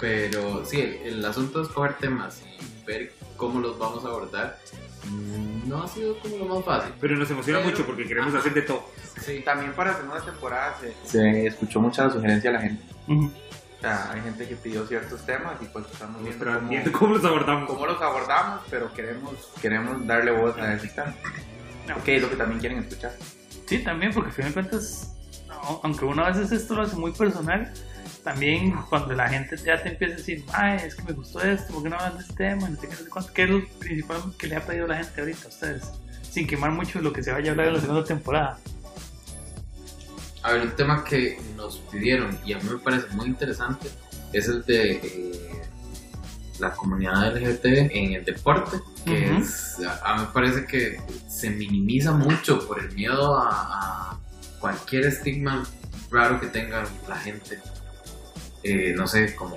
Pero 0.00 0.64
sí, 0.66 0.80
el, 0.80 0.94
el 1.18 1.24
asunto 1.24 1.62
es 1.62 1.68
coger 1.68 1.96
temas 1.98 2.42
y 2.42 2.84
ver 2.86 3.12
cómo 3.36 3.60
los 3.60 3.78
vamos 3.78 4.04
a 4.04 4.08
abordar. 4.08 4.58
Mm, 5.10 5.68
No 5.68 5.82
ha 5.82 5.88
sido 5.88 6.18
como 6.20 6.36
lo 6.36 6.54
más 6.56 6.64
fácil. 6.64 6.92
Pero 7.00 7.16
nos 7.16 7.30
emociona 7.30 7.58
Pero- 7.60 7.70
mucho 7.70 7.86
porque 7.86 8.04
queremos 8.06 8.34
hacer 8.34 8.54
de 8.54 8.62
todo. 8.62 8.84
Sí, 9.24 9.40
También 9.44 9.72
para 9.72 9.92
la 9.92 9.96
segunda 9.98 10.20
temporada 10.24 10.76
se, 10.80 10.94
se 11.08 11.46
escuchó 11.46 11.80
mucha 11.80 12.10
sugerencia 12.10 12.50
de 12.50 12.56
la 12.56 12.62
gente. 12.62 12.84
Ujú. 13.08 13.26
O 13.26 13.80
sea, 13.80 14.10
hay 14.12 14.20
gente 14.22 14.48
que 14.48 14.56
pidió 14.56 14.86
ciertos 14.86 15.24
temas 15.26 15.54
y 15.60 15.66
pues 15.66 15.84
estamos 15.92 16.22
viendo 16.22 16.44
cómo, 16.44 16.68
viendo 16.68 16.92
cómo 16.92 17.14
los 17.14 17.24
abordamos. 17.24 17.68
cómo 17.70 17.86
los 17.86 18.00
abordamos, 18.00 18.60
pero 18.70 18.92
queremos, 18.94 19.32
queremos 19.60 20.06
darle 20.06 20.30
voz 20.32 20.56
a 20.58 20.74
ese 20.74 20.88
tema. 20.88 21.14
No. 21.86 22.02
Que 22.02 22.16
es 22.16 22.22
lo 22.22 22.30
que 22.30 22.36
también 22.36 22.58
quieren 22.60 22.78
escuchar. 22.78 23.12
Sí, 23.66 23.78
también, 23.80 24.12
porque 24.12 24.28
al 24.30 24.34
final 24.34 24.50
de 24.50 24.54
cuentas, 24.54 25.14
no, 25.48 25.80
aunque 25.82 26.04
uno 26.04 26.24
a 26.24 26.30
veces 26.30 26.50
esto 26.52 26.74
lo 26.74 26.82
hace 26.82 26.96
muy 26.96 27.12
personal, 27.12 27.72
también 28.26 28.74
cuando 28.90 29.14
la 29.14 29.28
gente 29.28 29.56
ya 29.56 29.80
te 29.80 29.90
empieza 29.90 30.14
a 30.14 30.16
decir, 30.16 30.44
ay, 30.52 30.80
es 30.84 30.96
que 30.96 31.04
me 31.04 31.12
gustó 31.12 31.40
esto, 31.42 31.72
¿por 31.72 31.84
qué 31.84 31.90
no 31.90 31.94
hablan 31.94 32.16
de 32.16 32.24
este 32.24 32.34
tema? 32.34 32.68
No 32.68 32.74
sé 32.74 32.88
qué, 32.88 32.94
no 32.94 32.98
sé 32.98 33.08
cuánto. 33.08 33.32
¿Qué 33.32 33.42
es 33.44 33.50
lo 33.50 33.68
principal 33.78 34.20
que 34.36 34.48
le 34.48 34.56
ha 34.56 34.66
pedido 34.66 34.88
la 34.88 34.96
gente 34.96 35.20
ahorita 35.20 35.44
a 35.44 35.48
ustedes? 35.48 35.92
Sin 36.28 36.44
quemar 36.48 36.72
mucho 36.72 37.00
lo 37.00 37.12
que 37.12 37.22
se 37.22 37.30
vaya 37.30 37.50
a 37.50 37.52
hablar 37.52 37.68
en 37.68 37.74
la 37.74 37.80
segunda 37.80 38.04
temporada. 38.04 38.58
A 40.42 40.52
ver, 40.52 40.62
un 40.62 40.72
tema 40.72 41.04
que 41.04 41.38
nos 41.56 41.78
pidieron 41.78 42.36
y 42.44 42.52
a 42.52 42.58
mí 42.58 42.64
me 42.68 42.78
parece 42.78 43.06
muy 43.14 43.26
interesante 43.26 43.90
es 44.32 44.48
el 44.48 44.64
de 44.64 44.90
eh, 45.04 45.62
la 46.58 46.72
comunidad 46.72 47.32
LGBT 47.32 47.64
en 47.64 48.14
el 48.14 48.24
deporte, 48.24 48.78
que 49.04 49.36
es, 49.36 49.78
a 49.86 50.00
a 50.04 50.16
mí 50.16 50.22
me 50.22 50.32
parece 50.32 50.66
que 50.66 51.00
se 51.28 51.50
minimiza 51.50 52.10
mucho 52.10 52.66
por 52.66 52.80
el 52.80 52.92
miedo 52.92 53.38
a, 53.38 54.10
a 54.10 54.18
cualquier 54.58 55.06
estigma 55.06 55.62
raro 56.10 56.40
que 56.40 56.48
tenga 56.48 56.84
la 57.08 57.16
gente. 57.16 57.60
Eh, 58.66 58.94
no 58.96 59.06
sé, 59.06 59.34
como 59.34 59.56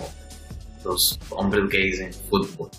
los 0.83 1.19
hombres 1.31 1.69
gays 1.69 1.99
en 1.99 2.13
fútbol. 2.13 2.69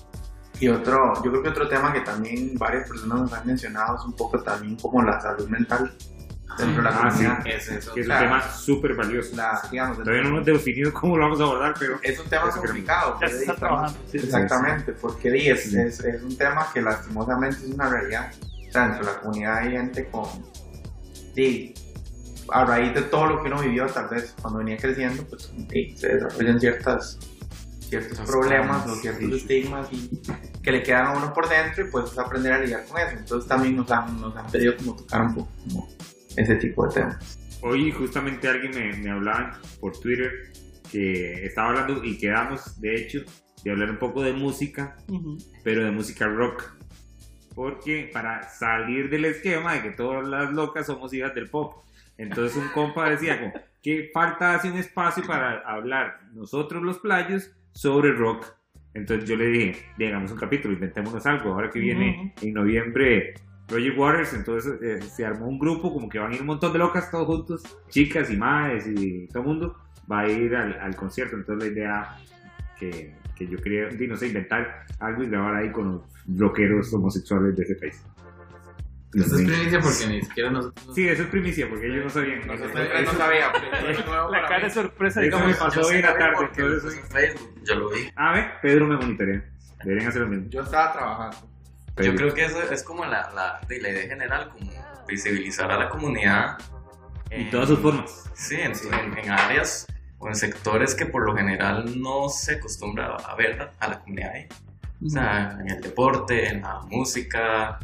Y 0.59 0.69
otro, 0.69 1.15
yo 1.25 1.31
creo 1.31 1.43
que 1.43 1.49
otro 1.49 1.69
tema 1.69 1.93
que 1.93 2.01
también 2.01 2.55
varias 2.59 2.87
personas 2.89 3.21
nos 3.21 3.33
han 3.33 3.47
mencionado 3.47 3.97
es 3.97 4.05
un 4.05 4.13
poco 4.15 4.43
también 4.43 4.77
como 4.77 5.03
la 5.03 5.19
salud 5.21 5.49
mental 5.49 5.91
dentro 6.59 6.83
de 6.83 6.83
la 6.83 6.91
Ah, 6.91 7.11
sí. 7.11 7.25
comunidad. 7.25 7.47
Es 7.47 7.69
eso. 7.69 7.95
Que 7.95 8.01
es 8.03 8.09
un 8.09 8.19
tema 8.19 8.51
súper 8.53 8.95
valioso. 8.95 9.37
La, 9.37 9.63
digamos, 9.71 9.99
Todavía 9.99 10.23
no 10.23 10.29
hemos 10.31 10.45
definido 10.45 10.93
cómo 10.93 11.17
lo 11.17 11.25
vamos 11.25 11.41
a 11.41 11.45
abordar, 11.45 11.75
pero 11.79 11.99
es 12.03 12.19
un 12.19 12.29
tema 12.29 12.51
complicado. 12.51 13.13
Porque 13.13 13.29
se 13.29 13.41
está 13.41 13.55
trabajando. 13.57 13.99
sí, 14.07 14.19
sí. 14.19 14.27
Exactamente, 14.27 14.93
porque 14.93 15.31
di, 15.31 15.49
es, 15.49 15.63
Sí. 15.71 15.79
es, 15.79 16.01
es 16.01 16.23
un 16.23 16.37
tema 16.37 16.67
que 16.75 16.83
lastimosamente 16.83 17.57
es 17.65 17.73
una 17.73 17.89
realidad. 17.89 18.31
O 18.69 18.73
sea, 18.73 18.83
dentro 18.89 19.07
de 19.07 19.13
la 19.13 19.21
comunidad 19.21 19.57
hay 19.59 19.71
gente 19.73 20.09
con. 20.11 20.29
di, 21.35 21.73
a 22.53 22.65
raíz 22.65 22.95
de 22.95 23.03
todo 23.03 23.27
lo 23.27 23.43
que 23.43 23.49
uno 23.49 23.61
vivió, 23.61 23.87
tal 23.87 24.09
vez 24.09 24.35
cuando 24.41 24.59
venía 24.61 24.77
creciendo, 24.77 25.25
pues 25.29 25.53
di, 25.69 25.97
se 25.97 26.09
desarrollan 26.15 26.61
ciertas, 26.61 27.19
ciertos 27.81 28.19
Los 28.19 28.29
problemas 28.31 28.87
o 28.87 28.95
ciertos 28.97 29.25
sí. 29.31 29.37
estigmas 29.37 29.89
y 29.93 30.11
que 30.63 30.73
le 30.73 30.83
quedan 30.83 31.07
a 31.07 31.13
uno 31.17 31.33
por 31.33 31.49
dentro 31.49 31.87
y 31.87 31.91
pues 31.91 32.13
es 32.13 32.19
aprender 32.19 32.53
a 32.53 32.59
lidiar 32.59 32.85
con 32.87 32.99
eso. 33.01 33.17
Entonces 33.17 33.49
también 33.49 33.77
nos 33.77 33.91
han, 33.91 34.21
nos 34.21 34.37
han 34.37 34.47
pedido 34.51 34.77
como 34.77 34.97
tocar 34.97 35.23
un 35.23 35.35
poco 35.35 35.49
como 35.69 35.89
ese 36.37 36.57
tipo 36.57 36.87
de 36.87 36.95
temas. 36.95 37.39
hoy 37.63 37.91
justamente 37.93 38.49
alguien 38.49 38.73
me, 38.75 38.97
me 39.03 39.11
hablaba 39.11 39.59
por 39.81 39.99
Twitter 39.99 40.31
que 40.91 41.45
estaba 41.47 41.69
hablando 41.71 42.03
y 42.05 42.19
quedamos, 42.19 42.81
de 42.81 42.97
hecho, 42.97 43.19
de 43.63 43.71
hablar 43.71 43.91
un 43.91 43.99
poco 43.99 44.23
de 44.23 44.33
música, 44.33 44.97
Ujú. 45.09 45.37
pero 45.63 45.85
de 45.85 45.91
música 45.91 46.27
rock. 46.27 46.65
Porque 47.55 48.09
para 48.13 48.49
salir 48.49 49.11
del 49.11 49.25
esquema 49.25 49.75
de 49.75 49.83
que 49.83 49.91
todas 49.91 50.27
las 50.27 50.53
locas 50.53 50.87
somos 50.87 51.13
hijas 51.13 51.35
del 51.35 51.49
pop. 51.51 51.85
Entonces 52.21 52.55
un 52.59 52.69
compa 52.69 53.09
decía 53.09 53.41
como, 53.41 53.53
que 53.83 54.11
falta 54.13 54.55
hace 54.55 54.71
un 54.71 54.77
espacio 54.77 55.25
para 55.27 55.61
hablar 55.61 56.21
nosotros 56.35 56.83
los 56.83 56.99
playos 56.99 57.51
sobre 57.73 58.13
rock. 58.13 58.47
Entonces 58.93 59.27
yo 59.27 59.37
le 59.37 59.47
dije, 59.47 59.87
digamos 59.97 60.31
un 60.31 60.37
capítulo, 60.37 60.75
inventémonos 60.75 61.25
algo. 61.25 61.55
Ahora 61.55 61.71
que 61.71 61.79
viene 61.79 62.35
en 62.43 62.53
noviembre 62.53 63.35
Roger 63.69 63.99
Waters, 63.99 64.35
entonces 64.35 64.83
eh, 64.83 65.01
se 65.01 65.25
armó 65.25 65.49
un 65.49 65.59
grupo 65.59 65.95
como 65.95 66.11
que 66.11 66.19
van 66.19 66.33
a 66.33 66.35
ir 66.35 66.43
un 66.43 66.49
montón 66.49 66.75
de 66.75 66.79
locas 66.79 67.11
todos 67.11 67.27
juntos, 67.27 67.63
chicas 67.89 68.31
y 68.31 68.37
madres 68.37 68.87
y 68.87 69.27
todo 69.29 69.43
el 69.43 69.49
mundo 69.49 69.77
va 70.11 70.21
a 70.21 70.29
ir 70.29 70.55
al, 70.55 70.79
al 70.79 70.95
concierto. 70.95 71.37
Entonces 71.37 71.71
la 71.71 71.73
idea 71.73 72.17
que, 72.79 73.15
que 73.35 73.47
yo 73.47 73.57
quería, 73.57 73.89
no 74.09 74.17
sé, 74.17 74.27
inventar 74.27 74.85
algo 74.99 75.23
y 75.23 75.29
grabar 75.29 75.55
ahí 75.55 75.73
con 75.73 75.93
los 75.93 76.03
rockeros 76.39 76.93
homosexuales 76.93 77.57
de 77.57 77.63
ese 77.63 77.77
país. 77.77 78.05
Eso 79.13 79.37
es 79.37 79.43
primicia 79.43 79.81
porque 79.81 80.07
ni 80.07 80.23
siquiera 80.23 80.51
nosotros. 80.51 80.95
Sí, 80.95 81.09
eso 81.09 81.23
es 81.25 81.29
primicia, 81.29 81.69
porque 81.69 81.87
ellos 81.87 82.05
no 82.05 82.11
sabían. 82.11 82.47
Nosotros 82.47 82.73
no 83.05 83.13
sabíamos, 83.19 83.61
La 84.31 84.43
cara 84.49 84.65
de 84.67 84.71
sorpresa, 84.71 85.21
digamos. 85.21 85.49
me 85.49 85.55
pasó 85.55 85.81
hoy 85.81 85.97
en 85.97 86.03
la 86.03 86.17
tarde. 86.19 86.49
yo 87.65 87.75
lo 87.75 87.89
vi. 87.91 88.09
A 88.15 88.33
ver, 88.33 88.53
Pedro 88.63 88.87
me 88.87 88.97
monitorea. 88.97 89.43
Deberían 89.83 90.09
hacer 90.09 90.23
lo 90.23 90.29
mismo. 90.29 90.47
Yo 90.51 90.63
estaba 90.63 90.93
trabajando. 90.93 91.37
Yo 91.97 92.15
creo 92.15 92.33
que 92.35 92.45
eso 92.45 92.63
es 92.71 92.83
como 92.85 93.05
la, 93.05 93.31
la, 93.35 93.61
la 93.69 93.89
idea 93.89 94.09
general, 94.09 94.51
como 94.51 94.71
visibilizar 95.09 95.71
a 95.73 95.77
la 95.77 95.89
comunidad. 95.89 96.57
Y 97.31 97.35
en- 97.35 97.51
todas 97.51 97.69
sus 97.69 97.79
formas. 97.81 98.31
Sí, 98.35 98.57
en, 98.61 98.73
en- 98.95 99.19
en 99.19 99.31
áreas 99.31 99.87
o 100.19 100.29
en 100.29 100.35
sectores 100.37 100.95
que 100.95 101.07
por 101.07 101.27
lo 101.27 101.35
general 101.37 102.01
no 102.01 102.29
se 102.29 102.55
acostumbra 102.57 103.17
a 103.17 103.35
ver 103.35 103.71
a 103.81 103.89
la 103.89 103.99
comunidad 104.01 104.33
ahí. 104.35 104.47
O 105.05 105.09
sea, 105.09 105.57
en 105.61 105.69
el 105.71 105.81
deporte, 105.81 106.49
en 106.49 106.63
la 106.63 106.81
música. 106.89 107.79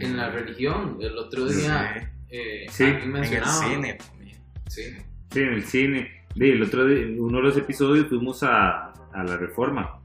En 0.00 0.16
la 0.16 0.30
religión, 0.30 0.98
el 1.00 1.16
otro 1.16 1.46
día 1.46 2.12
eh, 2.30 2.66
Sí, 2.70 2.84
en 2.84 3.16
el 3.16 3.24
cine 3.26 3.94
también. 3.94 4.36
Sí. 4.68 4.82
Sí, 5.30 5.40
en 5.40 5.52
el 5.52 5.62
cine. 5.64 6.10
Sí, 6.34 6.50
el 6.50 6.62
otro 6.62 6.86
día, 6.86 7.06
uno 7.18 7.38
de 7.38 7.42
los 7.44 7.56
episodios 7.56 8.06
fuimos 8.06 8.42
a, 8.42 8.92
a 9.12 9.24
la 9.24 9.36
reforma. 9.36 10.00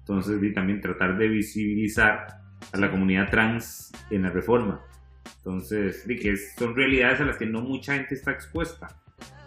Entonces, 0.00 0.42
y 0.42 0.52
también 0.52 0.80
tratar 0.80 1.16
de 1.16 1.28
visibilizar 1.28 2.26
a 2.72 2.76
la 2.76 2.90
comunidad 2.90 3.30
trans 3.30 3.92
en 4.10 4.22
la 4.22 4.30
reforma. 4.30 4.80
Entonces, 5.38 6.06
de 6.06 6.16
que 6.16 6.36
son 6.36 6.74
realidades 6.74 7.20
a 7.20 7.24
las 7.24 7.36
que 7.36 7.46
no 7.46 7.62
mucha 7.62 7.94
gente 7.94 8.14
está 8.14 8.32
expuesta. 8.32 8.88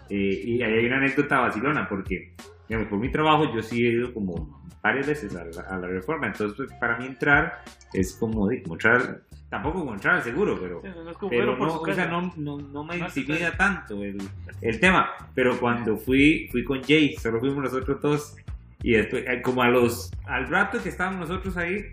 Eh, 0.08 0.42
y 0.44 0.62
ahí 0.62 0.72
hay 0.74 0.86
una 0.86 0.96
anécdota 0.96 1.40
vacilona, 1.40 1.88
porque, 1.88 2.34
digamos, 2.68 2.88
por 2.88 2.98
mi 2.98 3.10
trabajo 3.10 3.54
yo 3.54 3.62
sí 3.62 3.86
he 3.86 3.90
ido 3.90 4.12
como 4.12 4.62
varias 4.82 5.06
veces 5.06 5.34
a 5.36 5.44
la, 5.44 5.62
a 5.62 5.78
la 5.78 5.86
reforma. 5.86 6.26
Entonces, 6.26 6.56
pues, 6.56 6.72
para 6.80 6.98
mí 6.98 7.06
entrar 7.06 7.62
es 7.92 8.14
como, 8.14 8.48
de, 8.48 8.62
como 8.62 8.74
entrar, 8.74 9.22
tampoco 9.54 9.94
entrar 9.94 10.16
al 10.16 10.22
seguro, 10.24 10.58
pero 10.60 10.82
Sí, 10.82 10.88
no 11.04 11.10
es 11.10 11.16
como 11.16 11.30
pero 11.30 11.56
no, 11.56 11.80
o 11.80 11.94
sea, 11.94 12.06
no, 12.06 12.32
no, 12.36 12.58
no 12.58 12.84
me 12.84 12.98
intimida 12.98 13.56
tanto 13.56 14.02
el, 14.02 14.20
el 14.60 14.80
tema. 14.80 15.10
Pero 15.32 15.58
cuando 15.60 15.96
fui, 15.96 16.48
fui 16.50 16.64
con 16.64 16.82
Jay, 16.82 17.14
solo 17.16 17.38
fuimos 17.38 17.62
nosotros 17.62 18.00
dos. 18.00 18.36
Y 18.82 18.92
después, 18.92 19.24
eh, 19.26 19.40
como 19.42 19.62
a 19.62 19.68
los, 19.68 20.10
al 20.26 20.48
rato 20.48 20.82
que 20.82 20.88
estábamos 20.88 21.28
nosotros 21.28 21.56
ahí, 21.56 21.86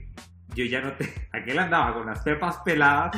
yo 0.56 0.66
ya 0.66 0.82
no 0.82 0.92
te, 0.94 1.10
aquel 1.32 1.60
andaba 1.60 1.94
con 1.94 2.06
las 2.06 2.20
pepas 2.22 2.58
peladas 2.66 3.12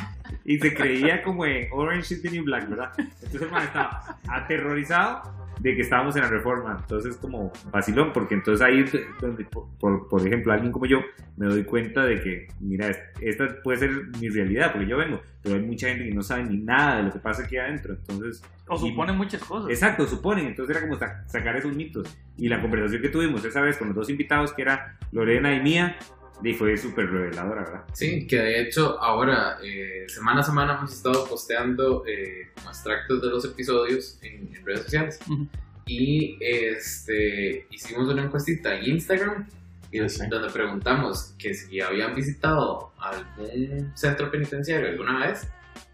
y 0.45 0.57
se 0.59 0.73
creía 0.73 1.23
como 1.23 1.45
en 1.45 1.67
Orange 1.71 2.15
is 2.15 2.21
the 2.21 2.31
New 2.31 2.43
Black, 2.43 2.69
¿verdad? 2.69 2.91
Entonces 2.97 3.41
el 3.41 3.51
man 3.51 3.63
estaba 3.63 4.17
aterrorizado 4.27 5.43
de 5.59 5.75
que 5.75 5.81
estábamos 5.81 6.15
en 6.15 6.23
la 6.23 6.29
reforma. 6.29 6.77
Entonces 6.81 7.15
como 7.17 7.51
vacilón, 7.71 8.11
porque 8.11 8.35
entonces 8.35 8.65
ahí 8.65 8.85
donde, 9.21 9.45
por, 9.45 10.07
por, 10.09 10.27
ejemplo, 10.27 10.51
alguien 10.51 10.71
como 10.71 10.85
yo, 10.85 10.99
me 11.37 11.45
doy 11.45 11.63
cuenta 11.63 12.03
de 12.05 12.21
que, 12.21 12.47
mira, 12.59 12.91
esta 13.21 13.61
puede 13.63 13.79
ser 13.79 13.91
mi 14.19 14.29
realidad, 14.29 14.71
porque 14.71 14.87
yo 14.87 14.97
vengo, 14.97 15.21
pero 15.41 15.55
hay 15.55 15.61
mucha 15.61 15.87
gente 15.87 16.05
que 16.05 16.13
no 16.13 16.21
sabe 16.21 16.43
ni 16.43 16.57
nada 16.57 16.97
de 16.97 17.03
lo 17.03 17.11
que 17.13 17.19
pasa 17.19 17.43
aquí 17.43 17.57
adentro. 17.57 17.93
Entonces, 17.93 18.43
O 18.67 18.77
suponen 18.77 19.15
muchas 19.15 19.43
cosas. 19.43 19.69
Exacto, 19.69 20.05
suponen. 20.07 20.47
Entonces 20.47 20.75
era 20.75 20.85
como 20.85 20.99
sa- 20.99 21.23
sacar 21.27 21.55
esos 21.55 21.75
mitos. 21.75 22.17
Y 22.37 22.49
la 22.49 22.61
conversación 22.61 23.01
que 23.01 23.09
tuvimos 23.09 23.45
esa 23.45 23.61
vez 23.61 23.77
con 23.77 23.87
los 23.87 23.95
dos 23.95 24.09
invitados, 24.09 24.53
que 24.53 24.63
era 24.63 24.97
Lorena 25.11 25.53
y 25.55 25.61
Mía, 25.61 25.97
y 26.41 26.53
fue 26.53 26.75
súper 26.77 27.09
reveladora, 27.09 27.63
¿verdad? 27.63 27.83
Sí, 27.93 28.25
que 28.27 28.37
de 28.37 28.61
hecho 28.61 28.99
ahora, 29.01 29.57
eh, 29.63 30.05
semana 30.07 30.41
a 30.41 30.43
semana 30.43 30.75
hemos 30.77 30.91
estado 30.93 31.25
posteando 31.27 32.03
eh, 32.07 32.49
como 32.55 32.69
extractos 32.69 33.21
de 33.21 33.27
los 33.29 33.45
episodios 33.45 34.17
en, 34.21 34.53
en 34.55 34.65
redes 34.65 34.83
sociales. 34.83 35.19
Ujú. 35.29 35.47
Y 35.85 36.37
este, 36.41 37.67
hicimos 37.69 38.07
una 38.07 38.23
encuestita 38.23 38.75
en 38.75 38.85
Instagram 38.91 39.47
y 39.91 39.99
donde 39.99 40.49
preguntamos 40.51 41.35
que 41.37 41.53
si 41.53 41.79
habían 41.81 42.15
visitado 42.15 42.91
algún 42.99 43.91
centro 43.95 44.31
penitenciario 44.31 44.87
alguna 44.89 45.19
vez 45.27 45.47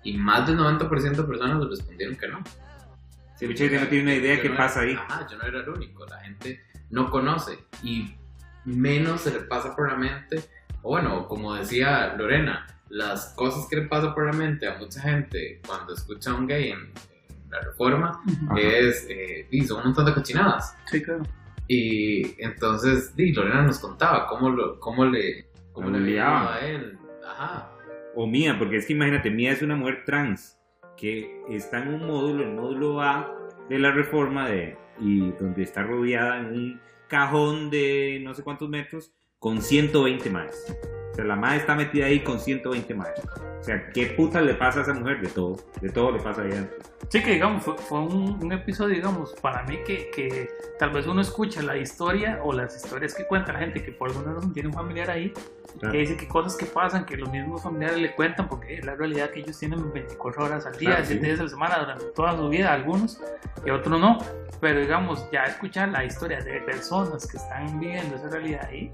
y 0.03 0.13
más 0.17 0.47
del 0.47 0.57
90% 0.57 1.11
de 1.15 1.23
personas 1.23 1.57
nos 1.57 1.69
respondieron 1.69 2.15
que 2.15 2.27
no. 2.29 2.41
Si 3.35 3.45
mucha 3.47 3.65
gente 3.65 3.79
no 3.79 3.87
tiene 3.87 4.03
una 4.03 4.15
idea 4.15 4.35
Yo 4.35 4.41
qué 4.43 4.49
no 4.49 4.55
pasa 4.57 4.83
era- 4.83 4.91
ahí. 4.91 4.95
Ajá, 5.09 5.27
yo 5.29 5.37
no 5.37 5.43
era 5.43 5.59
el 5.61 5.69
único, 5.69 6.05
la 6.05 6.19
gente 6.19 6.61
no 6.91 7.09
conoce 7.09 7.59
y 7.83 8.15
menos 8.69 9.21
se 9.21 9.31
le 9.31 9.39
pasa 9.41 9.75
por 9.75 9.89
la 9.89 9.97
mente, 9.97 10.43
o 10.81 10.89
bueno, 10.89 11.27
como 11.27 11.55
decía 11.55 12.15
Lorena, 12.15 12.67
las 12.89 13.33
cosas 13.35 13.67
que 13.69 13.77
le 13.77 13.81
pasa 13.83 14.13
por 14.13 14.25
la 14.25 14.33
mente 14.33 14.67
a 14.67 14.77
mucha 14.77 15.01
gente 15.01 15.61
cuando 15.65 15.93
escucha 15.93 16.31
a 16.31 16.35
un 16.35 16.47
gay 16.47 16.71
en, 16.71 16.79
en 16.79 17.49
la 17.51 17.59
reforma. 17.61 18.21
Ajá. 18.47 18.59
es, 18.59 19.07
eh, 19.09 19.47
y 19.51 19.61
son 19.63 19.79
un 19.79 19.85
montón 19.85 20.05
de 20.05 20.13
cochinadas. 20.13 20.75
Sí, 20.89 21.01
claro. 21.01 21.23
Y 21.67 22.41
entonces, 22.41 23.15
di, 23.15 23.31
Lorena 23.31 23.61
nos 23.61 23.77
contaba 23.79 24.25
cómo, 24.25 24.49
lo, 24.49 24.79
cómo 24.79 25.05
le, 25.05 25.49
cómo 25.71 25.91
le 25.91 25.99
liaba 25.99 26.55
a 26.55 26.67
él. 26.67 26.97
Ajá. 27.23 27.71
O 28.15 28.25
Mía, 28.25 28.55
porque 28.57 28.77
es 28.77 28.87
que 28.87 28.93
imagínate, 28.93 29.29
Mía 29.29 29.51
es 29.51 29.61
una 29.61 29.75
mujer 29.75 30.03
trans 30.03 30.57
que 30.97 31.43
está 31.49 31.81
en 31.81 31.93
un 31.93 32.07
módulo, 32.07 32.43
el 32.43 32.55
módulo 32.55 33.01
A 33.01 33.31
de 33.69 33.77
la 33.77 33.91
reforma, 33.91 34.49
de, 34.49 34.77
y 34.99 35.31
donde 35.33 35.61
está 35.61 35.83
rodeada 35.83 36.39
en 36.39 36.45
un 36.47 36.81
cajón 37.09 37.69
de 37.69 38.21
no 38.23 38.33
sé 38.33 38.43
cuántos 38.43 38.69
metros 38.69 39.11
con 39.37 39.61
120 39.61 40.29
más. 40.29 40.55
O 41.11 41.15
sea, 41.15 41.25
la 41.25 41.35
madre 41.35 41.57
está 41.57 41.75
metida 41.75 42.05
ahí 42.05 42.23
con 42.23 42.39
120 42.39 42.93
más. 42.93 43.09
O 43.59 43.63
sea, 43.63 43.89
¿qué 43.89 44.05
puta 44.07 44.39
le 44.41 44.53
pasa 44.53 44.79
a 44.79 44.83
esa 44.83 44.93
mujer? 44.93 45.21
De 45.21 45.27
todo, 45.27 45.57
de 45.81 45.89
todo 45.89 46.11
le 46.11 46.19
pasa 46.19 46.41
ahí 46.43 46.51
adentro. 46.51 46.77
Sí, 47.09 47.21
que 47.23 47.31
digamos, 47.33 47.63
fue, 47.63 47.77
fue 47.77 47.99
un, 47.99 48.39
un 48.41 48.51
episodio, 48.53 48.95
digamos, 48.95 49.33
para 49.41 49.63
mí 49.63 49.79
que, 49.85 50.09
que 50.11 50.49
tal 50.77 50.91
vez 50.91 51.07
uno 51.07 51.21
escucha 51.21 51.61
la 51.61 51.75
historia 51.77 52.39
o 52.43 52.53
las 52.53 52.75
historias 52.75 53.13
que 53.15 53.25
cuenta 53.25 53.51
la 53.53 53.59
gente 53.59 53.83
que 53.83 53.91
por 53.91 54.09
alguna 54.09 54.33
razón 54.33 54.53
tiene 54.53 54.69
un 54.69 54.75
familiar 54.75 55.09
ahí, 55.09 55.33
Claro. 55.79 55.91
que 55.93 55.99
dice 55.99 56.17
que 56.17 56.27
cosas 56.27 56.55
que 56.57 56.65
pasan, 56.65 57.05
que 57.05 57.15
los 57.15 57.29
mismos 57.31 57.61
familiares 57.61 57.99
le 57.99 58.15
cuentan, 58.15 58.49
porque 58.49 58.75
es 58.79 58.85
la 58.85 58.95
realidad 58.95 59.29
que 59.29 59.41
ellos 59.41 59.57
tienen 59.57 59.91
24 59.93 60.45
horas 60.45 60.65
al 60.65 60.73
día, 60.77 60.89
Claro, 60.89 61.05
7 61.05 61.19
sí. 61.21 61.25
días 61.27 61.39
a 61.39 61.43
la 61.43 61.49
semana, 61.49 61.79
durante 61.79 62.05
toda 62.05 62.35
su 62.35 62.49
vida, 62.49 62.73
algunos, 62.73 63.21
y 63.65 63.69
otros 63.69 63.99
no. 63.99 64.17
Pero 64.59 64.79
digamos, 64.81 65.29
ya 65.31 65.43
escuchar 65.43 65.89
la 65.89 66.03
historia 66.03 66.39
de 66.41 66.59
personas 66.61 67.25
que 67.27 67.37
están 67.37 67.79
viviendo 67.79 68.15
esa 68.15 68.29
realidad 68.29 68.67
ahí, 68.69 68.89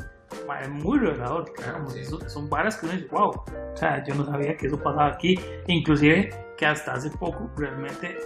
es 0.61 0.69
muy 0.69 0.99
revelador. 0.99 1.51
digamos, 1.57 1.93
sí. 1.93 2.03
son- 2.05 2.29
son 2.29 2.49
varas 2.49 2.77
que 2.77 2.85
uno 2.85 2.95
dice, 2.95 3.07
wow, 3.11 3.29
o 3.29 3.45
sea, 3.77 4.03
yo 4.03 4.15
no 4.15 4.25
sabía 4.25 4.55
que 4.57 4.67
eso 4.67 4.77
pasaba 4.81 5.07
aquí. 5.07 5.39
Inclusive 5.67 6.29
que 6.57 6.65
hasta 6.65 6.93
hace 6.93 7.09
poco 7.11 7.49
realmente 7.57 8.17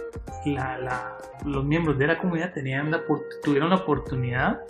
la, 0.46 0.78
la- 0.78 1.18
los 1.44 1.64
miembros 1.64 1.98
de 1.98 2.06
la 2.06 2.18
comunidad 2.18 2.52
tenían 2.52 2.90
la, 2.90 3.02
tuvieron 3.42 3.70
la 3.70 3.76
oportunidad 3.76 4.60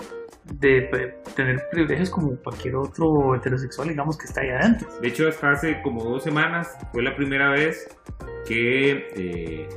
de 0.54 1.14
tener 1.36 1.68
privilegios 1.70 2.10
como 2.10 2.36
cualquier 2.36 2.76
otro 2.76 3.34
heterosexual, 3.34 3.88
digamos, 3.88 4.18
que 4.18 4.26
está 4.26 4.40
ahí 4.40 4.50
adentro. 4.50 4.88
De 5.00 5.08
hecho, 5.08 5.28
hasta 5.28 5.52
hace 5.52 5.80
como 5.82 6.04
dos 6.04 6.22
semanas 6.22 6.76
fue 6.92 7.02
la 7.02 7.14
primera 7.14 7.50
vez 7.50 7.88
que 8.46 9.08
eh, 9.16 9.68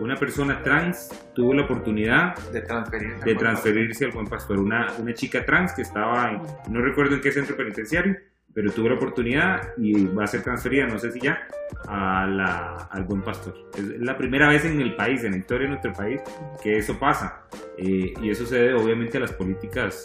una 0.00 0.16
persona 0.16 0.62
trans 0.62 1.10
tuvo 1.34 1.52
la 1.52 1.64
oportunidad 1.64 2.36
De 2.52 2.62
transferir. 2.62 3.16
de 3.16 3.34
transferirse 3.34 4.04
al 4.06 4.12
buen 4.12 4.26
pastor. 4.26 4.58
Una, 4.58 4.86
una 4.98 5.12
chica 5.14 5.44
trans 5.44 5.72
que 5.72 5.82
estaba, 5.82 6.30
en, 6.30 6.72
no 6.72 6.80
recuerdo 6.80 7.14
en 7.16 7.20
qué 7.20 7.32
centro 7.32 7.56
penitenciario, 7.56 8.16
pero 8.54 8.70
tuve 8.70 8.90
la 8.90 8.94
oportunidad 8.94 9.72
y 9.76 10.06
va 10.06 10.24
a 10.24 10.26
ser 10.28 10.42
transferida, 10.42 10.86
no 10.86 10.98
sé 10.98 11.10
si 11.10 11.20
ya, 11.20 11.40
a 11.88 12.26
la, 12.26 12.88
al 12.90 13.02
Buen 13.04 13.22
Pastor. 13.22 13.54
Es 13.76 13.84
la 14.00 14.16
primera 14.16 14.48
vez 14.48 14.64
en 14.64 14.80
el 14.80 14.94
país, 14.94 15.24
en 15.24 15.32
la 15.32 15.38
historia 15.38 15.64
de 15.64 15.70
nuestro 15.70 15.92
país, 15.92 16.20
que 16.62 16.78
eso 16.78 16.98
pasa. 16.98 17.42
Eh, 17.76 18.14
y 18.22 18.30
eso 18.30 18.46
se 18.46 18.56
debe 18.56 18.74
obviamente 18.74 19.18
a 19.18 19.20
las 19.22 19.32
políticas 19.32 20.04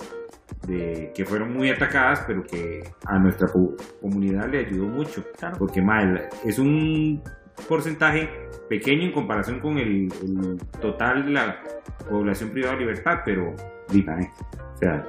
de, 0.68 1.12
que 1.14 1.26
fueron 1.26 1.54
muy 1.54 1.70
atacadas, 1.70 2.24
pero 2.26 2.44
que 2.44 2.82
a 3.06 3.20
nuestra 3.20 3.48
co- 3.48 3.76
comunidad 4.02 4.50
le 4.50 4.66
ayudó 4.66 4.86
mucho. 4.88 5.24
Claro. 5.38 5.56
Porque 5.60 5.82
mal, 5.82 6.28
es 6.44 6.58
un 6.58 7.22
porcentaje 7.68 8.30
pequeño 8.68 9.04
en 9.04 9.12
comparación 9.12 9.60
con 9.60 9.78
el, 9.78 10.12
el 10.24 10.58
total 10.82 11.26
de 11.26 11.32
la 11.32 11.62
población 12.10 12.50
privada 12.50 12.74
de 12.74 12.80
libertad, 12.80 13.20
pero. 13.24 13.54
O 13.54 14.78
sea, 14.80 15.06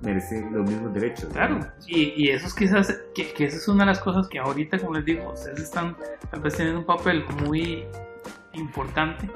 merece 0.00 0.46
los 0.50 0.68
mismos 0.68 0.92
derechos. 0.94 1.28
Claro, 1.32 1.60
y, 1.86 2.12
y 2.16 2.30
eso 2.30 2.46
es 2.46 2.54
quizás, 2.54 3.00
que, 3.14 3.32
esa 3.44 3.56
es 3.56 3.68
una 3.68 3.84
de 3.84 3.90
las 3.90 4.00
cosas 4.00 4.28
que 4.28 4.38
ahorita, 4.38 4.78
como 4.78 4.94
les 4.94 5.04
digo, 5.04 5.32
ustedes 5.32 5.60
están 5.60 5.96
tal 6.30 6.40
vez 6.40 6.56
teniendo 6.56 6.80
un 6.80 6.86
papel 6.86 7.24
muy 7.44 7.86
importante, 8.52 9.28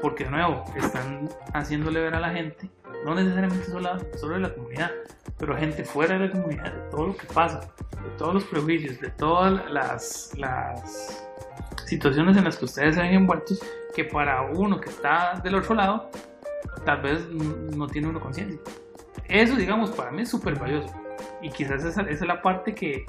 porque 0.00 0.24
de 0.24 0.30
nuevo, 0.30 0.64
están 0.76 1.28
haciéndole 1.52 2.00
ver 2.00 2.14
a 2.14 2.20
la 2.20 2.30
gente, 2.30 2.70
no 3.04 3.14
necesariamente 3.14 3.66
solo, 3.66 3.98
de 3.98 4.40
la 4.40 4.54
comunidad, 4.54 4.90
pero 5.38 5.56
gente 5.56 5.84
fuera 5.84 6.18
de 6.18 6.28
la 6.28 6.32
comunidad, 6.32 6.72
de 6.72 6.90
todo 6.90 7.06
lo 7.08 7.16
que 7.16 7.26
pasa, 7.26 7.60
de 7.60 8.10
todos 8.18 8.34
los 8.34 8.44
prejuicios, 8.44 9.00
de 9.00 9.10
todas 9.10 9.70
las, 9.70 10.32
las 10.36 11.24
situaciones 11.86 12.36
en 12.36 12.44
las 12.44 12.56
que 12.56 12.64
ustedes 12.64 12.94
se 12.96 13.02
ven 13.02 13.14
envueltos, 13.14 13.62
que 13.94 14.04
para 14.04 14.42
uno 14.42 14.80
que 14.80 14.90
está 14.90 15.40
del 15.42 15.54
otro 15.56 15.74
lado, 15.74 16.10
tal 16.84 17.02
vez 17.02 17.26
no 17.28 17.86
tiene 17.86 18.08
una 18.08 18.20
conciencia. 18.20 18.58
Eso, 19.28 19.56
digamos, 19.56 19.90
para 19.90 20.10
mí 20.10 20.22
es 20.22 20.28
súper 20.30 20.58
valioso. 20.58 20.92
Y 21.40 21.50
quizás 21.50 21.84
esa, 21.84 22.02
esa 22.02 22.10
es 22.10 22.20
la 22.26 22.42
parte 22.42 22.74
que, 22.74 23.04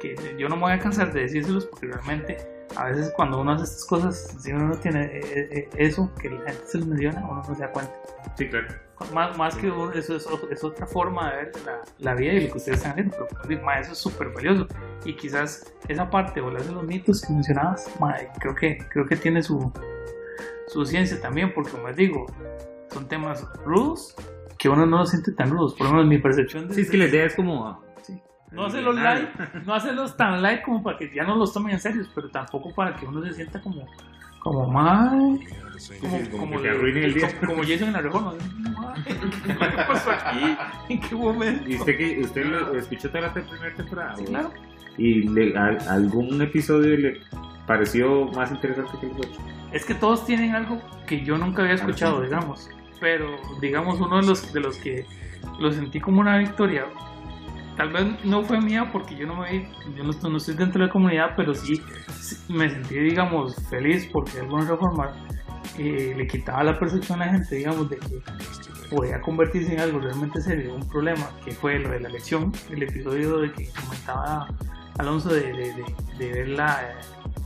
que 0.00 0.16
yo 0.38 0.48
no 0.48 0.56
me 0.56 0.62
voy 0.62 0.72
a 0.72 0.78
cansar 0.78 1.12
de 1.12 1.22
decírselos 1.22 1.66
porque 1.66 1.86
realmente 1.86 2.38
a 2.76 2.84
veces 2.86 3.12
cuando 3.16 3.40
uno 3.40 3.52
hace 3.52 3.64
estas 3.64 3.84
cosas, 3.84 4.36
si 4.40 4.52
uno 4.52 4.68
no 4.68 4.76
tiene 4.76 5.04
eh, 5.06 5.20
eh, 5.50 5.68
eso 5.76 6.10
que 6.20 6.30
la 6.30 6.38
gente 6.52 6.66
se 6.66 6.78
lo 6.78 6.86
menciona, 6.86 7.20
uno 7.28 7.42
no 7.46 7.54
se 7.54 7.60
da 7.62 7.70
cuenta. 7.72 7.92
Sí, 8.36 8.48
claro. 8.48 8.68
Más, 9.14 9.36
más 9.36 9.56
que 9.56 9.70
uno, 9.70 9.92
eso 9.92 10.14
es, 10.16 10.26
o- 10.26 10.48
es 10.50 10.62
otra 10.62 10.86
forma 10.86 11.30
de 11.30 11.36
ver 11.36 11.52
la, 11.64 11.80
la 11.98 12.14
vida 12.14 12.32
y 12.34 12.46
lo 12.46 12.52
que 12.52 12.58
ustedes 12.58 12.78
están 12.78 12.92
haciendo. 12.92 13.16
Pero 13.28 13.48
digo, 13.48 13.62
ma, 13.62 13.80
eso 13.80 13.92
es 13.92 13.98
súper 13.98 14.28
valioso. 14.28 14.66
Y 15.04 15.16
quizás 15.16 15.72
esa 15.88 16.08
parte, 16.10 16.40
volar 16.40 16.62
de 16.62 16.72
los 16.72 16.84
mitos 16.84 17.22
que 17.22 17.32
mencionabas, 17.32 17.90
ma, 17.98 18.14
creo 18.38 18.54
que, 18.54 18.78
creo 18.90 19.06
que 19.06 19.16
tiene 19.16 19.42
su, 19.42 19.72
su 20.68 20.84
ciencia 20.86 21.20
también, 21.20 21.52
porque 21.54 21.70
como 21.72 21.88
les 21.88 21.96
digo, 21.96 22.26
son 22.92 23.08
temas 23.08 23.44
rudos 23.64 24.14
que 24.60 24.68
uno 24.68 24.84
no 24.86 24.98
los 24.98 25.10
siente 25.10 25.32
tan 25.32 25.50
rudos. 25.50 25.74
Por 25.74 25.86
lo 25.86 25.92
menos 25.94 26.06
mi 26.06 26.18
percepción 26.18 26.68
de 26.68 26.74
Sí, 26.74 26.82
es 26.82 26.90
que 26.90 26.98
la 26.98 27.06
idea 27.06 27.24
es 27.24 27.34
como... 27.34 27.82
no 28.52 28.66
hacerlos 28.66 28.94
light, 28.94 29.28
no 29.64 29.74
hacerlos 29.74 30.16
tan 30.16 30.42
light 30.42 30.62
como 30.62 30.82
para 30.82 30.98
que 30.98 31.10
ya 31.14 31.24
no 31.24 31.34
los 31.36 31.52
tomen 31.52 31.72
en 31.72 31.80
serio, 31.80 32.02
pero 32.14 32.28
tampoco 32.28 32.72
para 32.74 32.94
que 32.94 33.06
uno 33.06 33.22
se 33.24 33.32
sienta 33.32 33.60
como, 33.62 33.86
como 34.40 34.68
mal, 34.68 35.10
como, 35.10 35.78
sí, 35.78 35.94
como 36.00 36.38
como, 36.38 36.60
que 36.62 36.68
arruine 36.68 37.04
el 37.06 37.14
día. 37.14 37.28
como, 37.40 37.52
como 37.54 37.62
Jason 37.62 37.88
en 37.88 37.92
la 37.94 38.00
reforma. 38.02 38.34
"Ay, 38.94 39.02
¿Qué 39.06 39.54
pasó 39.88 40.10
aquí? 40.10 40.56
¿En 40.90 41.00
qué 41.00 41.14
momento? 41.14 41.68
¿Y 41.70 41.76
usted, 41.76 41.96
que, 41.96 42.20
usted 42.20 42.44
lo 42.46 42.74
escuchó 42.74 43.08
toda 43.08 43.20
la 43.22 43.32
primera 43.32 43.74
temporada? 43.74 44.16
Sí, 44.16 44.24
claro. 44.24 44.52
¿Y 44.98 45.28
le- 45.28 45.56
a- 45.56 45.78
algún 45.88 46.42
episodio 46.42 46.96
le 46.98 47.20
pareció 47.66 48.26
más 48.32 48.50
interesante 48.50 48.90
que 49.00 49.06
el 49.06 49.12
otro? 49.12 49.30
Es 49.72 49.84
que 49.86 49.94
todos 49.94 50.26
tienen 50.26 50.54
algo 50.54 50.78
que 51.06 51.24
yo 51.24 51.38
nunca 51.38 51.62
había 51.62 51.74
escuchado, 51.76 52.20
digamos. 52.22 52.68
Pero, 53.00 53.36
digamos, 53.60 53.98
uno 54.00 54.20
de 54.20 54.26
los, 54.26 54.52
de 54.52 54.60
los 54.60 54.76
que 54.76 55.06
lo 55.58 55.72
sentí 55.72 56.00
como 56.00 56.20
una 56.20 56.36
victoria, 56.38 56.84
tal 57.76 57.90
vez 57.92 58.06
no 58.24 58.42
fue 58.44 58.60
mía 58.60 58.90
porque 58.92 59.16
yo 59.16 59.26
no 59.26 59.36
me 59.36 59.68
yo 59.96 60.04
no, 60.04 60.36
estoy 60.36 60.54
dentro 60.54 60.80
de 60.80 60.86
la 60.86 60.92
comunidad, 60.92 61.32
pero 61.36 61.54
sí, 61.54 61.80
me 62.48 62.68
sentí, 62.68 62.96
digamos, 62.96 63.56
feliz 63.70 64.08
porque 64.12 64.32
de 64.32 64.40
alguna 64.40 64.76
forma 64.76 65.12
eh, 65.78 66.14
le 66.16 66.26
quitaba 66.26 66.62
la 66.64 66.78
percepción 66.78 67.22
a 67.22 67.26
la 67.26 67.32
gente, 67.32 67.54
digamos, 67.56 67.88
de 67.88 67.96
que 67.96 68.20
podía 68.94 69.20
convertirse 69.20 69.72
en 69.72 69.80
algo 69.80 70.00
realmente 70.00 70.40
serio, 70.40 70.74
un 70.74 70.86
problema 70.88 71.30
que 71.44 71.52
fue 71.52 71.78
lo 71.78 71.90
de 71.90 72.00
la 72.00 72.08
elección, 72.08 72.52
el 72.70 72.82
episodio 72.82 73.38
de 73.38 73.52
que 73.52 73.68
comentaba 73.70 74.48
Alonso 74.98 75.32
de, 75.32 75.40
de, 75.52 75.72
de- 75.74 75.94
de 76.18 76.32
ver 76.32 76.48
la, 76.48 76.92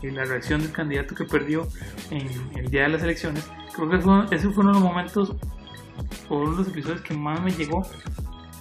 eh, 0.03 0.11
la 0.11 0.25
reacción 0.25 0.63
del 0.63 0.73
candidato 0.73 1.15
que 1.15 1.25
perdió 1.25 1.69
en 2.11 2.27
el 2.57 2.69
día 2.71 2.83
de 2.85 2.89
las 2.89 3.03
elecciones. 3.05 3.49
Creo 3.75 3.91
que 3.91 3.99
fue, 3.99 4.25
ese 4.31 4.51
fue 4.51 4.63
uno 4.63 4.73
de 4.73 4.81
los 4.81 4.89
momentos 4.89 5.35
o 6.29 6.37
uno 6.37 6.51
de 6.53 6.57
los 6.59 6.69
episodios 6.69 7.01
que 7.03 7.15
más 7.15 7.41
me 7.43 7.51
llegó, 7.51 7.87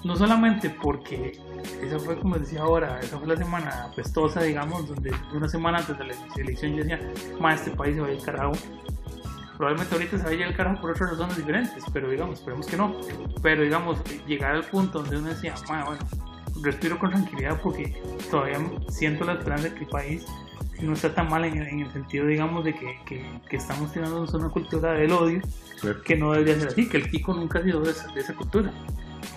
no 0.04 0.16
solamente 0.16 0.70
porque 0.70 1.40
esa 1.82 2.00
fue, 2.00 2.18
como 2.18 2.38
decía 2.38 2.62
ahora, 2.62 3.00
esa 3.00 3.18
fue 3.18 3.28
la 3.28 3.38
semana 3.38 3.86
apestosa, 3.86 4.42
digamos, 4.42 4.88
donde 4.88 5.14
una 5.34 5.48
semana 5.48 5.80
antes 5.80 5.98
de 5.98 6.06
la 6.06 6.14
elección 6.36 6.72
yo 6.76 6.84
decía, 6.84 7.00
más 7.40 7.60
este 7.62 7.72
país 7.72 7.96
se 7.96 8.02
va 8.02 8.08
a 8.08 8.12
ir 8.12 8.22
carajo. 8.22 8.54
Probablemente 9.58 9.94
ahorita 9.94 10.18
se 10.18 10.24
vaya 10.24 10.48
al 10.48 10.56
carajo 10.56 10.82
por 10.82 10.92
otras 10.92 11.12
razones 11.12 11.38
diferentes, 11.38 11.84
pero 11.94 12.10
digamos, 12.10 12.40
esperemos 12.40 12.66
que 12.66 12.76
no. 12.76 12.96
Pero 13.42 13.62
digamos, 13.62 14.00
llegar 14.26 14.56
al 14.56 14.64
punto 14.64 15.00
donde 15.00 15.18
uno 15.18 15.30
decía, 15.30 15.54
"Ma, 15.70 15.86
bueno, 15.86 16.02
respiro 16.62 16.98
con 16.98 17.12
tranquilidad 17.12 17.60
porque 17.62 18.02
todavía 18.32 18.58
siento 18.90 19.26
la 19.26 19.34
esperanza 19.34 19.70
de 19.70 19.76
que 19.76 19.84
el 19.84 19.90
país 19.90 20.26
no 20.82 20.94
está 20.94 21.14
tan 21.14 21.30
mal 21.30 21.46
en, 21.46 21.62
en 21.62 21.80
el 21.82 21.92
sentido, 21.92 22.26
digamos, 22.26 22.64
de 22.64 22.74
que, 22.74 23.00
que, 23.06 23.26
que 23.50 23.58
estamos 23.58 23.92
tirando 23.92 24.26
una 24.34 24.50
cultura 24.50 24.94
del 24.94 25.12
odio 25.12 25.42
que 26.06 26.16
no 26.16 26.32
debería 26.32 26.60
ser 26.60 26.70
así, 26.70 26.88
que 26.88 26.98
el 26.98 27.10
tico 27.10 27.34
nunca 27.34 27.60
ha 27.60 27.64
sido 27.64 27.82
de 27.82 27.92
esa, 27.92 28.08
de 28.14 28.22
esa 28.22 28.34
cultura. 28.34 28.72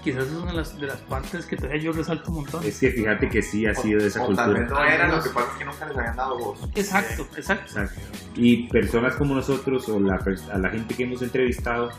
Quizás 0.02 0.26
es 0.26 0.32
una 0.32 0.50
de 0.52 0.56
las, 0.56 0.80
de 0.80 0.86
las 0.86 1.00
partes 1.02 1.46
que 1.46 1.56
todavía 1.56 1.80
yo 1.80 1.92
resalto 1.92 2.30
un 2.30 2.36
montón. 2.38 2.64
Es 2.64 2.78
que 2.78 2.90
fíjate 2.90 3.28
que 3.28 3.42
sí 3.42 3.66
ha 3.66 3.74
sido 3.74 4.00
de 4.00 4.08
esa 4.08 4.22
o 4.22 4.34
tal 4.34 4.54
vez 4.54 4.62
cultura. 4.62 4.84
no 4.84 4.92
era, 4.92 5.08
lo 5.16 5.22
que 5.22 5.30
pasa 5.30 5.48
es 5.52 5.58
que 5.58 5.64
nunca 5.64 5.86
les 5.86 5.96
habían 5.96 6.16
dado 6.16 6.38
voz. 6.38 6.60
Exacto, 6.74 7.26
exacto. 7.36 7.80
Exacto. 7.80 8.00
Y 8.36 8.68
personas 8.68 9.16
como 9.16 9.34
nosotros 9.34 9.88
o 9.88 9.98
la, 9.98 10.20
a 10.52 10.58
la 10.58 10.70
gente 10.70 10.94
que 10.94 11.04
hemos 11.04 11.22
entrevistado, 11.22 11.90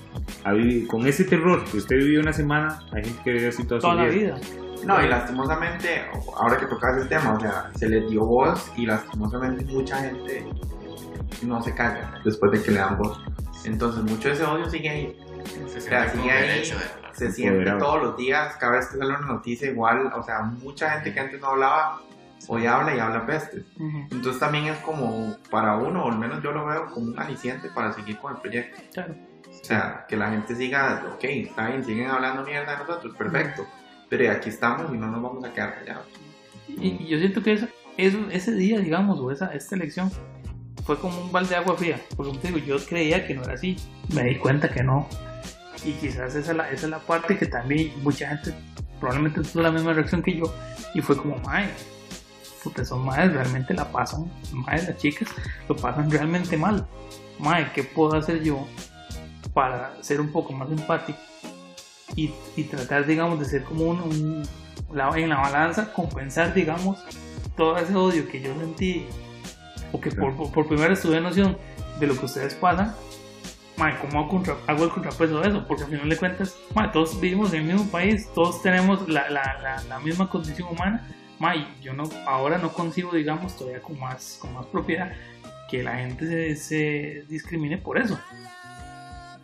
ha 0.44 0.54
vivido, 0.54 0.88
con 0.88 1.06
ese 1.06 1.24
terror 1.26 1.64
que 1.66 1.78
usted 1.78 1.98
vivió 1.98 2.22
una 2.22 2.34
semana, 2.34 2.80
hay 2.94 3.04
gente 3.06 3.22
que 3.24 3.32
vive 3.32 3.48
así 3.48 3.64
toda, 3.66 3.82
Toda 3.82 3.94
su 3.94 4.00
la 4.00 4.08
vida. 4.08 4.40
No, 4.86 5.04
y 5.04 5.08
lastimosamente, 5.08 6.06
ahora 6.36 6.58
que 6.58 6.66
tocas 6.66 6.98
el 6.98 7.10
tema, 7.10 7.34
o 7.34 7.40
sea, 7.40 7.70
se 7.76 7.90
les 7.90 8.10
dio 8.10 8.26
voz 8.26 8.72
y 8.76 8.86
lastimosamente 8.86 9.66
mucha 9.66 9.98
gente 9.98 10.48
no 11.44 11.62
se 11.62 11.74
calla 11.74 12.14
después 12.24 12.52
de 12.52 12.64
que 12.64 12.72
le 12.72 12.80
dan 12.80 12.98
voz. 12.98 13.20
Entonces, 13.66 14.04
mucho 14.04 14.30
de 14.30 14.34
ese 14.36 14.44
odio 14.44 14.70
sigue 14.70 14.90
ahí. 14.90 15.20
Se 15.68 15.78
O 15.78 15.82
sea, 15.82 16.10
siente 16.10 16.18
sigue 16.18 16.32
ahí, 16.32 16.74
se 17.14 17.32
siente 17.32 17.72
todos 17.74 18.02
los 18.02 18.18
días, 18.18 18.56
cada 18.58 18.74
vez 18.74 18.88
que 18.88 18.98
sale 18.98 19.16
una 19.16 19.26
noticia 19.28 19.70
igual, 19.70 20.12
o 20.14 20.24
sea, 20.24 20.42
mucha 20.42 20.92
gente 20.92 21.14
que 21.14 21.20
antes 21.20 21.42
no 21.42 21.48
hablaba, 21.48 22.02
hoy 22.48 22.66
habla 22.66 22.96
y 22.96 23.00
habla 23.00 23.26
peste. 23.26 23.64
Ujú, 23.78 24.08
Entonces 24.12 24.40
también 24.40 24.66
es 24.68 24.78
como, 24.80 25.36
para 25.50 25.76
uno, 25.78 26.06
o 26.06 26.12
al 26.12 26.18
menos 26.18 26.44
yo 26.44 26.52
lo 26.52 26.66
veo 26.66 26.86
como 26.92 27.08
un 27.08 27.20
aliciente 27.20 27.70
para 27.70 27.92
seguir 27.94 28.18
con 28.20 28.36
el 28.36 28.42
proyecto. 28.42 28.82
Claro. 28.94 29.16
O 29.48 29.64
sea, 29.66 30.06
que 30.08 30.16
la 30.16 30.30
gente 30.30 30.56
siga, 30.56 31.04
ok, 31.16 31.24
está 31.24 31.68
bien, 31.68 31.84
siguen 31.84 32.10
hablando 32.10 32.44
mierda 32.44 32.74
de 32.74 32.78
nosotros, 32.80 33.16
perfecto. 33.16 33.66
Pero 34.10 34.32
aquí 34.32 34.50
estamos 34.50 34.94
y 34.94 34.98
no 34.98 35.08
nos 35.08 35.22
vamos 35.22 35.44
a 35.44 35.54
quedar 35.54 35.80
callados. 35.80 36.06
Y, 36.68 37.04
y 37.04 37.08
yo 37.08 37.20
siento 37.20 37.44
que 37.44 37.54
eso, 37.54 37.68
eso, 37.98 38.18
ese 38.32 38.54
día, 38.54 38.80
digamos, 38.80 39.20
o 39.20 39.32
esa, 39.32 39.54
esta 39.54 39.76
elección, 39.76 40.12
fue 40.86 40.98
como 40.98 41.20
un 41.22 41.32
balde 41.32 41.50
de 41.50 41.56
agua 41.58 41.76
fría. 41.76 42.00
Porque 42.16 42.38
digo, 42.42 42.58
yo 42.60 42.78
creía 42.86 43.28
que 43.28 43.36
no 43.36 43.44
era 43.44 43.54
así. 43.54 43.78
Me 44.14 44.24
di 44.24 44.38
cuenta 44.38 44.70
que 44.70 44.84
no. 44.84 45.08
Y 45.84 45.92
quizás 45.94 46.36
esa 46.36 46.52
es 46.52 46.58
la, 46.58 46.72
esa 46.72 46.86
es 46.86 46.90
la 46.90 47.00
parte 47.00 47.38
que 47.38 47.46
también 47.46 47.92
mucha 48.02 48.30
gente 48.30 48.54
probablemente 49.00 49.42
tuvo 49.42 49.62
la 49.62 49.72
misma 49.72 49.94
reacción 49.94 50.22
que 50.24 50.38
yo. 50.38 50.54
Y 50.94 51.02
fue 51.02 51.18
como, 51.18 51.38
mae, 51.40 51.70
puta, 52.64 52.84
son 52.86 53.06
madres 53.06 53.34
realmente 53.34 53.74
la 53.74 53.92
pasan, 53.92 54.32
madres, 54.52 54.88
las 54.88 54.98
chicas 54.98 55.30
lo 55.68 55.76
pasan 55.76 56.10
realmente 56.10 56.58
mal. 56.58 56.88
Mae, 57.40 57.72
¿qué 57.74 57.84
puedo 57.84 58.16
hacer 58.16 58.42
yo 58.42 58.66
para 59.54 60.02
ser 60.02 60.22
un 60.22 60.32
poco 60.32 60.54
más 60.54 60.70
empático 60.72 61.20
y, 62.18 62.34
y 62.58 62.64
tratar, 62.66 63.06
digamos, 63.06 63.40
de 63.40 63.46
ser 63.46 63.64
como 63.64 63.86
un, 63.86 64.02
un- 64.02 64.44
la- 64.94 65.10
en 65.18 65.30
la 65.30 65.38
balanza, 65.38 65.94
compensar, 65.94 66.54
digamos, 66.54 66.98
todo 67.56 67.78
ese 67.78 67.96
odio 67.96 68.28
que 68.28 68.42
yo 68.42 68.54
sentí 68.60 69.06
o 69.94 70.02
que 70.02 70.12
por, 70.12 70.36
por, 70.36 70.52
por 70.52 70.68
primera 70.68 70.90
vez 70.90 71.02
tuve 71.02 71.22
noción 71.22 71.58
de 72.00 72.08
lo 72.08 72.18
que 72.20 72.26
ustedes 72.26 72.54
pasan, 72.56 72.94
mae, 73.78 73.96
¿cómo 74.00 74.20
hago, 74.20 74.30
contra- 74.30 74.58
hago 74.68 74.84
el 74.84 74.90
contrapeso 74.90 75.40
de 75.40 75.50
eso? 75.50 75.66
Porque 75.68 75.84
al 75.84 75.90
final 75.92 76.10
de 76.10 76.18
cuentas, 76.18 76.56
mae, 76.76 76.90
todos 76.90 77.20
vivimos 77.22 77.54
en 77.54 77.62
el 77.68 77.74
mismo 77.74 77.90
país, 77.92 78.28
todos 78.34 78.62
tenemos 78.62 79.08
la, 79.08 79.30
la, 79.30 79.58
la, 79.62 79.84
la 79.84 80.00
misma 80.00 80.30
condición 80.30 80.68
humana. 80.70 81.08
Mae, 81.40 81.68
yo 81.84 81.94
no, 81.94 82.10
ahora 82.26 82.58
no 82.58 82.74
concibo, 82.74 83.12
digamos, 83.14 83.56
todavía 83.56 83.82
con 83.82 84.00
más, 84.00 84.38
con 84.42 84.54
más 84.54 84.66
propiedad 84.66 85.14
que 85.70 85.84
la 85.84 85.96
gente 85.98 86.26
se, 86.28 86.56
se 86.56 87.26
discrimine 87.30 87.78
por 87.78 87.98
eso. 88.00 88.20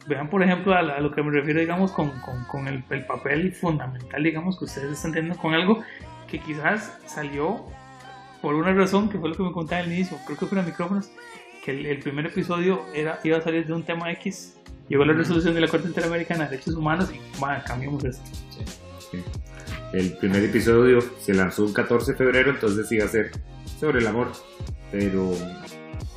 Vean, 0.07 0.29
por 0.29 0.43
ejemplo, 0.43 0.73
a, 0.73 0.81
la- 0.81 0.95
a 0.95 0.99
lo 0.99 1.11
que 1.11 1.23
me 1.23 1.31
refiero, 1.31 1.59
digamos, 1.61 1.91
con, 1.91 2.09
con, 2.21 2.43
con 2.45 2.67
el, 2.67 2.83
el 2.89 3.05
papel 3.05 3.53
fundamental, 3.53 4.21
digamos, 4.23 4.57
que 4.59 4.65
ustedes 4.65 4.91
están 4.91 5.13
teniendo 5.13 5.37
con 5.39 5.53
algo 5.53 5.81
que 6.27 6.39
quizás 6.39 6.97
salió 7.05 7.65
por 8.41 8.55
una 8.55 8.73
razón, 8.73 9.09
que 9.09 9.17
fue 9.17 9.29
lo 9.29 9.35
que 9.35 9.43
me 9.43 9.51
contaba 9.53 9.81
al 9.81 9.91
inicio, 9.91 10.17
creo 10.25 10.37
que 10.37 10.45
fueron 10.45 10.65
micrófonos, 10.65 11.09
que 11.63 11.71
el, 11.71 11.85
el 11.85 11.99
primer 11.99 12.25
episodio 12.25 12.81
era, 12.93 13.19
iba 13.23 13.37
a 13.37 13.41
salir 13.41 13.65
de 13.65 13.71
un 13.73 13.83
tema 13.83 14.11
X, 14.11 14.57
llegó 14.89 15.05
la 15.05 15.13
resolución 15.13 15.53
de 15.53 15.61
la 15.61 15.69
Corte 15.69 15.87
Interamericana 15.87 16.43
de 16.45 16.49
Derechos 16.51 16.75
Humanos 16.75 17.09
y, 17.13 17.21
bueno, 17.39 17.63
cambiamos 17.65 18.03
esto. 18.03 18.23
el 19.93 20.17
primer 20.17 20.43
episodio 20.43 20.99
se 21.21 21.33
lanzó 21.33 21.63
un 21.65 21.71
14 21.73 22.11
de 22.11 22.17
febrero, 22.17 22.51
entonces 22.51 22.91
iba 22.91 23.05
a 23.05 23.07
ser 23.07 23.31
sobre 23.79 23.99
el 23.99 24.07
amor. 24.07 24.31
Pero 24.91 25.31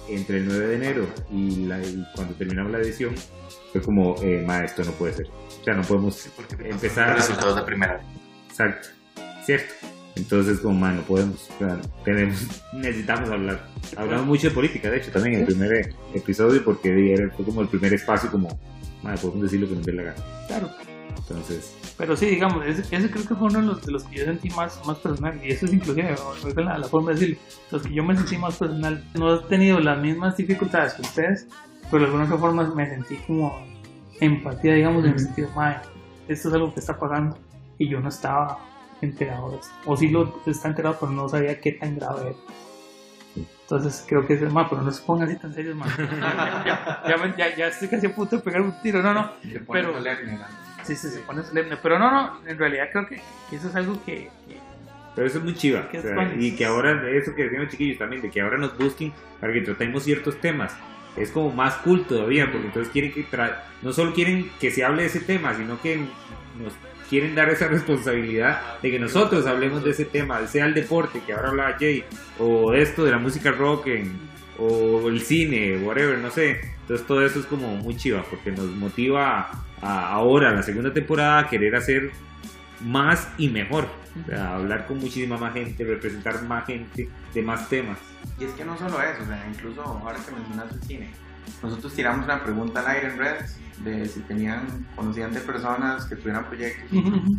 entre 0.08 0.38
el 0.38 0.46
9 0.46 0.66
de 0.68 0.74
enero 0.76 1.06
y, 1.32 1.66
la- 1.66 1.80
y 1.80 2.06
cuando 2.14 2.34
terminamos 2.34 2.72
la 2.72 2.78
edición, 2.78 3.14
fue 3.72 3.80
como, 3.82 4.16
eh, 4.22 4.42
ma, 4.46 4.64
esto 4.64 4.84
no 4.84 4.92
puede 4.92 5.12
ser. 5.14 5.26
O 5.28 5.64
sea, 5.64 5.74
no 5.74 5.82
podemos 5.82 6.28
empezar 6.64 7.14
Resultados 7.16 7.56
de 7.56 7.62
primera. 7.62 8.00
Exacto, 8.48 8.88
cierto. 9.44 9.74
Entonces, 10.14 10.60
como, 10.60 10.78
man, 10.78 10.96
no 10.96 11.02
podemos, 11.02 11.50
o 11.54 11.58
sea, 11.58 11.78
tenemos, 12.04 12.40
necesitamos 12.72 13.28
hablar. 13.30 13.66
Hablamos 13.96 14.26
mucho 14.26 14.48
de 14.48 14.54
política, 14.54 14.90
de 14.90 14.96
hecho, 14.98 15.10
también 15.10 15.34
en 15.34 15.40
el 15.42 15.46
primer 15.46 15.72
eh, 15.74 15.94
episodio, 16.14 16.64
porque 16.64 17.12
era- 17.12 17.28
fue 17.30 17.44
como 17.44 17.60
el 17.62 17.68
primer 17.68 17.92
espacio, 17.94 18.30
como, 18.30 18.48
man, 19.02 19.16
podemos 19.20 19.42
decir 19.42 19.60
lo 19.60 19.68
que 19.68 19.74
nos 19.74 19.84
dé 19.84 19.92
la 19.92 20.02
gana. 20.04 20.16
Claro. 20.46 20.70
Entonces, 21.28 21.76
Pero 21.98 22.16
sí, 22.16 22.26
digamos, 22.26 22.64
ese, 22.64 22.82
ese 22.94 23.10
creo 23.10 23.26
que 23.26 23.34
fue 23.34 23.48
uno 23.48 23.60
de 23.60 23.66
los, 23.66 23.84
de 23.84 23.90
los 23.92 24.04
que 24.04 24.18
yo 24.18 24.24
sentí 24.26 24.48
más, 24.50 24.80
más 24.86 24.98
personal. 24.98 25.40
Y 25.44 25.50
eso 25.50 25.66
es 25.66 25.72
inclusive, 25.72 26.14
la, 26.56 26.78
la 26.78 26.86
forma 26.86 27.10
de 27.12 27.14
decirlo, 27.18 27.40
los 27.72 27.82
que 27.82 27.92
yo 27.94 28.04
me 28.04 28.16
sentí 28.16 28.36
más 28.38 28.56
personal. 28.56 29.04
No 29.14 29.34
he 29.34 29.38
tenido 29.44 29.80
las 29.80 29.98
mismas 30.00 30.36
dificultades 30.36 30.94
que 30.94 31.02
ustedes, 31.02 31.48
pero 31.90 32.00
de 32.02 32.06
alguna 32.06 32.24
otra 32.26 32.38
forma 32.38 32.62
me 32.74 32.86
sentí 32.88 33.16
como 33.26 33.58
empatía, 34.20 34.74
digamos, 34.74 35.04
en 35.04 35.12
el 35.12 35.18
sentido, 35.18 35.50
madre, 35.56 35.80
esto 36.28 36.48
es 36.48 36.54
algo 36.54 36.72
que 36.72 36.80
está 36.80 36.96
pasando 36.98 37.36
y 37.78 37.88
yo 37.88 38.00
no 38.00 38.08
estaba 38.08 38.58
enterado 39.02 39.50
de 39.50 39.56
esto. 39.58 39.72
O 39.84 39.96
sí 39.96 40.08
lo 40.08 40.32
está 40.46 40.68
enterado, 40.68 40.96
pero 41.00 41.10
no 41.12 41.28
sabía 41.28 41.60
qué 41.60 41.72
tan 41.72 41.96
grave 41.96 42.28
era. 42.28 43.46
Entonces 43.62 44.04
creo 44.08 44.24
que 44.26 44.34
es 44.34 44.42
el 44.42 44.52
más, 44.52 44.68
pero 44.70 44.80
no 44.82 44.92
se 44.92 45.02
pongan 45.02 45.28
así 45.28 45.38
tan 45.38 45.52
serios, 45.52 45.74
man. 45.76 45.88
ya, 46.64 47.02
ya, 47.08 47.16
me- 47.16 47.34
ya- 47.36 47.54
ya 47.56 47.66
estoy 47.66 47.88
casi 47.88 48.06
a 48.06 48.14
punto 48.14 48.36
de 48.36 48.42
pegar 48.42 48.62
un 48.62 48.72
tiro, 48.80 49.02
no, 49.02 49.12
no. 49.12 49.32
Pero-. 49.72 49.92
Sí, 50.86 50.96
sí, 50.96 51.08
se 51.08 51.20
pone 51.20 51.42
solemne. 51.42 51.76
Pero 51.82 51.98
no, 51.98 52.10
no, 52.10 52.40
en 52.46 52.58
realidad 52.58 52.88
creo 52.92 53.06
que, 53.06 53.20
que 53.50 53.56
eso 53.56 53.68
es 53.68 53.74
algo 53.74 54.02
que, 54.04 54.28
que- 54.48 54.58
pero 55.14 55.26
eso 55.26 55.38
es 55.38 55.44
muy 55.44 55.54
chiva. 55.54 55.88
¿Qué 55.90 55.98
o 55.98 56.02
sea, 56.02 56.22
es 56.22 56.42
y 56.44 56.54
que 56.56 56.64
ahora, 56.66 56.94
de 56.94 57.16
eso 57.18 57.34
que 57.34 57.44
decían 57.44 57.62
los 57.62 57.70
chiquillos 57.70 57.98
también, 57.98 58.20
de 58.22 58.30
que 58.30 58.40
ahora 58.40 58.58
nos 58.58 58.76
busquen 58.76 59.12
para 59.40 59.52
que 59.52 59.62
tratemos 59.62 60.02
ciertos 60.04 60.38
temas. 60.40 60.76
Es 61.16 61.30
como 61.30 61.50
más 61.50 61.74
cool 61.76 62.04
todavía, 62.06 62.50
porque 62.52 62.66
entonces 62.66 62.92
quieren 62.92 63.12
que 63.12 63.26
tra- 63.26 63.62
no 63.80 63.92
solo 63.94 64.12
quieren 64.12 64.50
que 64.60 64.70
se 64.70 64.84
hable 64.84 65.02
de 65.02 65.08
ese 65.08 65.20
tema, 65.20 65.54
sino 65.54 65.80
que 65.80 65.96
nos 65.96 66.74
quieren 67.08 67.34
dar 67.34 67.48
esa 67.48 67.68
responsabilidad 67.68 68.60
de 68.82 68.90
que 68.90 68.98
nosotros 68.98 69.46
hablemos 69.46 69.82
de 69.82 69.92
ese 69.92 70.04
tema, 70.04 70.46
sea 70.46 70.66
el 70.66 70.74
deporte, 70.74 71.20
que 71.26 71.32
ahora 71.32 71.48
hablaba 71.48 71.76
Jay, 71.78 72.04
o 72.38 72.74
esto 72.74 73.04
de 73.04 73.12
la 73.12 73.18
música 73.18 73.50
rock, 73.52 73.86
en- 73.86 74.18
o 74.58 75.08
el 75.08 75.20
cine, 75.20 75.78
whatever, 75.78 76.18
no 76.18 76.30
sé. 76.30 76.60
Entonces 76.82 77.06
todo 77.06 77.24
eso 77.24 77.40
es 77.40 77.46
como 77.46 77.76
muy 77.76 77.96
chiva, 77.96 78.24
porque 78.28 78.52
nos 78.52 78.66
motiva 78.66 79.50
a, 79.82 80.12
ahora, 80.12 80.52
la 80.52 80.62
segunda 80.62 80.92
temporada, 80.92 81.40
a 81.40 81.48
querer 81.48 81.74
hacer 81.74 82.10
más 82.80 83.28
y 83.38 83.48
mejor. 83.48 83.88
O 84.22 84.28
sea, 84.28 84.54
hablar 84.54 84.86
con 84.86 84.98
muchísima 84.98 85.36
más 85.36 85.52
gente, 85.52 85.84
representar 85.84 86.42
más 86.44 86.66
gente 86.66 87.08
de 87.34 87.42
más 87.42 87.68
temas. 87.68 87.98
Y 88.38 88.44
es 88.44 88.52
que 88.52 88.64
no 88.64 88.76
solo 88.78 89.00
eso, 89.02 89.22
o 89.22 89.26
sea, 89.26 89.46
incluso 89.52 89.82
ahora 89.82 90.18
que 90.24 90.32
mencionas 90.32 90.72
el 90.72 90.82
cine, 90.82 91.10
nosotros 91.62 91.92
tiramos 91.94 92.24
una 92.24 92.42
pregunta 92.42 92.80
al 92.80 92.88
aire 92.88 93.08
en 93.08 93.18
redes 93.18 93.58
de 93.84 94.06
si 94.06 94.20
tenían, 94.20 94.86
conocían 94.94 95.32
de 95.32 95.40
personas 95.40 96.06
que 96.06 96.16
tuvieran 96.16 96.46
proyectos 96.46 96.90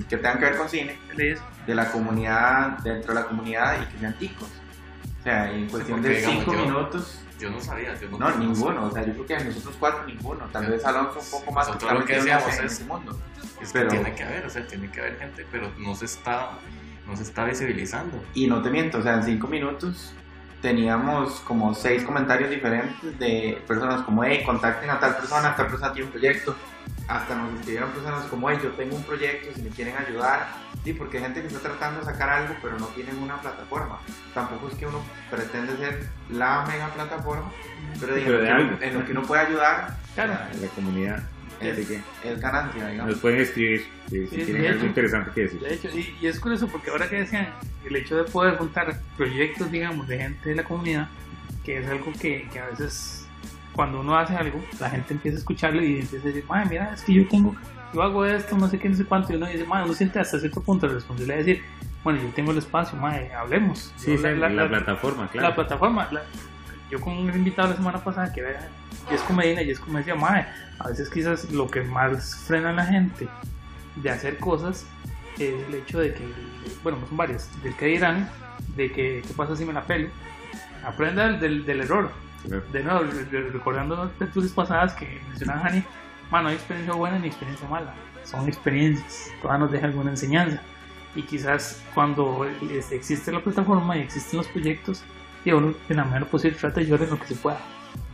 que 0.07 0.17
tengan 0.17 0.39
que 0.39 0.45
ver 0.45 0.57
con 0.57 0.69
cine, 0.69 0.97
de 1.15 1.75
la 1.75 1.91
comunidad, 1.91 2.77
dentro 2.79 3.13
de 3.13 3.21
la 3.21 3.27
comunidad 3.27 3.81
y 3.81 3.91
que 3.93 3.99
sean 3.99 4.17
ticos. 4.17 4.49
Sea, 5.27 5.51
en 5.51 5.67
cuestión 5.67 6.01
de 6.01 6.09
digamos, 6.09 6.37
cinco 6.39 6.53
yo- 6.53 6.61
minutos, 6.61 7.19
Yo 7.37 7.49
no 7.49 7.59
sabía. 7.59 7.93
Yo 7.99 8.07
no 8.09 8.17
no, 8.17 8.35
ninguno, 8.37 8.85
o 8.85 8.91
sea, 8.91 9.05
yo 9.05 9.11
creo 9.11 9.25
que 9.25 9.35
a 9.35 9.39
nosotros 9.43 9.75
cuatro 9.77 10.05
ninguno, 10.05 10.45
tal 10.53 10.67
vez 10.67 10.85
Alonso 10.85 11.19
un 11.19 11.29
poco 11.29 11.51
más 11.51 11.67
Nosotros 11.67 11.91
lo 11.91 12.05
que 12.05 12.13
metido 12.15 12.49
en 12.59 12.65
ese 12.65 12.83
mundo. 12.85 13.19
Es 13.61 13.73
que 13.73 13.79
Pero- 13.79 13.89
tiene 13.89 14.15
que 14.15 14.23
haber, 14.23 14.45
o 14.45 14.49
sea, 14.49 14.65
tiene 14.65 14.89
que 14.89 15.01
haber 15.01 15.19
gente, 15.19 15.45
pero 15.51 15.69
no 15.77 15.93
se 15.95 16.05
está, 16.05 16.51
no 17.05 17.15
se 17.17 17.23
está 17.23 17.43
visibilizando. 17.43 18.23
Y 18.33 18.47
no 18.47 18.61
te 18.61 18.69
miento, 18.69 18.99
o 18.99 19.01
sea, 19.01 19.15
en 19.15 19.23
cinco 19.23 19.47
minutos 19.47 20.13
teníamos 20.61 21.41
como 21.41 21.75
seis 21.75 22.03
comentarios 22.03 22.49
diferentes 22.49 23.19
de 23.19 23.61
personas 23.67 24.01
como, 24.03 24.23
hey, 24.23 24.43
contacten 24.45 24.89
a 24.89 24.97
tal 24.99 25.17
persona, 25.17 25.55
tal 25.57 25.67
persona 25.67 25.91
tiene 25.91 26.05
un 26.07 26.11
proyecto. 26.13 26.55
Hasta 27.09 27.35
nos 27.35 27.53
escribieron 27.59 27.91
personas 27.91 28.23
como, 28.27 28.49
hey, 28.49 28.57
yo 28.63 28.71
tengo 28.71 28.95
un 28.95 29.03
proyecto, 29.03 29.53
si 29.53 29.61
me 29.61 29.69
quieren 29.69 29.95
ayudar. 29.97 30.47
Sí, 30.87 30.93
porque 30.93 31.17
hay 31.17 31.23
gente 31.23 31.41
que 31.41 31.47
está 31.47 31.59
tratando 31.59 31.99
de 31.99 32.05
sacar 32.05 32.29
algo, 32.29 32.55
pero 32.61 32.79
no 32.79 32.85
tienen 32.87 33.17
una 33.17 33.41
plataforma. 33.41 33.99
Tampoco 34.33 34.69
es 34.69 34.75
que 34.75 34.85
uno 34.87 35.03
pretende 35.29 35.75
ser 35.75 36.07
la 36.29 36.63
mega 36.65 36.87
plataforma, 36.93 37.51
pero, 37.99 38.15
en, 38.15 38.23
Pero 38.23 38.37
lo 38.37 38.39
de 38.41 38.45
que 38.47 38.51
uno- 38.53 38.55
algo. 38.63 38.77
en 38.81 38.93
lo 38.93 39.05
que 39.05 39.11
uno 39.11 39.21
puede 39.23 39.41
ayudar, 39.41 39.97
Claro. 40.15 40.33
En 40.53 40.61
la 40.61 40.67
comunidad. 40.69 41.23
Es, 41.59 41.77
es 42.23 42.39
ganancia, 42.39 42.87
digamos. 42.87 43.11
nos 43.11 43.19
pueden 43.21 43.41
escribir 43.41 43.85
si, 44.09 44.27
si 44.27 44.35
Sí, 44.37 44.45
tienen 44.45 44.65
algo 44.67 44.77
hecho. 44.77 44.85
interesante 44.85 45.31
que 45.35 45.41
decir. 45.41 45.59
De 45.59 45.73
hecho, 45.73 45.89
y, 45.89 46.15
y 46.21 46.27
es 46.27 46.39
curioso 46.39 46.69
porque 46.69 46.89
ahora 46.89 47.09
que 47.09 47.17
decían 47.17 47.49
el 47.85 47.95
hecho 47.97 48.15
de 48.15 48.23
poder 48.23 48.55
juntar 48.57 48.97
proyectos, 49.17 49.69
digamos, 49.69 50.07
de 50.07 50.19
gente 50.19 50.49
de 50.49 50.55
la 50.55 50.63
comunidad, 50.63 51.09
que 51.65 51.79
es 51.79 51.87
algo 51.89 52.13
que, 52.21 52.47
que 52.53 52.59
a 52.61 52.67
veces 52.67 53.27
cuando 53.73 53.99
uno 53.99 54.17
hace 54.17 54.37
algo, 54.37 54.63
la 54.79 54.89
gente 54.89 55.13
empieza 55.15 55.35
a 55.35 55.39
escucharlo 55.39 55.83
y 55.83 55.99
empieza 55.99 56.25
a 56.29 56.31
decir, 56.31 56.45
mira, 56.69 56.93
es 56.93 57.01
que 57.01 57.13
yo 57.13 57.27
tengo, 57.27 57.53
yo 57.93 58.01
hago 58.03 58.25
esto, 58.25 58.57
no 58.57 58.67
sé 58.67 58.79
qué, 58.79 58.89
no 58.89 58.95
sé 58.95 59.05
cuánto, 59.05 59.33
y 59.33 59.35
uno 59.37 59.47
dice, 59.47 59.65
madre, 59.65 59.85
uno 59.85 59.93
siente 59.93 60.19
hasta 60.19 60.39
cierto 60.39 60.61
punto 60.61 60.87
la 60.87 60.93
responsabilidad 60.93 61.37
de 61.39 61.43
decir, 61.43 61.63
bueno, 62.03 62.21
yo 62.21 62.29
tengo 62.29 62.51
el 62.51 62.57
espacio, 62.59 62.97
madre, 62.97 63.33
hablemos. 63.33 63.93
Sí, 63.97 64.11
Yo 64.11 64.17
sí, 64.17 64.23
la- 64.23 64.31
la, 64.31 64.49
la- 64.49 64.63
la- 64.63 64.69
plataforma, 64.69 65.27
claro. 65.29 65.49
la 65.49 65.55
plataforma. 65.55 66.07
la- 66.11 66.23
yo 66.89 67.01
con 67.01 67.17
un 67.17 67.29
invitado 67.35 67.69
la 67.69 67.75
semana 67.75 67.97
pasada 68.01 68.31
que 68.31 68.39
era 68.39 68.69
Jesco 69.09 69.33
Medina, 69.33 69.61
Jesco 69.61 69.87
me 69.91 69.99
decía, 69.99 70.15
mae, 70.15 70.45
a 70.79 70.87
veces 70.87 71.09
quizás 71.09 71.51
lo 71.51 71.69
que 71.69 71.81
más 71.81 72.35
frena 72.47 72.69
a 72.69 72.73
la 72.73 72.85
gente 72.85 73.27
de 73.97 74.09
hacer 74.09 74.37
cosas 74.37 74.85
es 75.37 75.53
el 75.67 75.75
hecho 75.75 75.99
de 75.99 76.13
que, 76.13 76.23
bueno, 76.83 76.97
son 77.07 77.17
varias, 77.17 77.49
del 77.61 77.75
que 77.75 77.87
dirán, 77.87 78.29
de 78.77 78.89
que, 78.91 79.21
¿qué 79.27 79.33
pasa 79.35 79.55
si 79.55 79.65
me 79.65 79.73
la 79.73 79.81
pelo? 79.83 80.07
Aprenda 80.85 81.27
del, 81.27 81.39
del, 81.41 81.65
del 81.65 81.81
error. 81.81 82.11
Claro. 82.47 82.63
De 82.71 82.83
nuevo, 82.83 82.99
re- 83.01 83.25
re- 83.25 83.49
recordando 83.49 84.05
las 84.05 84.19
lecturas 84.21 84.51
pasadas 84.51 84.93
que 84.93 85.19
mencionaba 85.27 85.65
Hani, 85.65 85.83
man, 86.31 86.43
no 86.43 86.49
hay 86.49 86.55
experiencia 86.55 86.93
buena 86.93 87.19
ni 87.19 87.27
experiencia 87.27 87.67
mala, 87.67 87.93
son 88.23 88.47
experiencias, 88.47 89.31
todas 89.41 89.59
nos 89.59 89.71
dejan 89.71 89.91
alguna 89.91 90.11
enseñanza. 90.11 90.61
Y 91.15 91.23
quizás 91.23 91.81
cuando 91.95 92.45
este, 92.69 92.95
existe 92.95 93.31
la 93.31 93.39
plataforma 93.39 93.97
y 93.97 94.01
existen 94.01 94.37
los 94.37 94.47
proyectos, 94.47 95.03
uno 95.45 95.73
en 95.89 95.97
la 95.97 96.03
medida 96.03 96.25
posible 96.25 96.57
trata 96.57 96.79
de 96.79 96.85
ayudar 96.87 97.03
en 97.03 97.09
lo 97.11 97.19
que 97.19 97.27
se 97.27 97.35
pueda. 97.35 97.59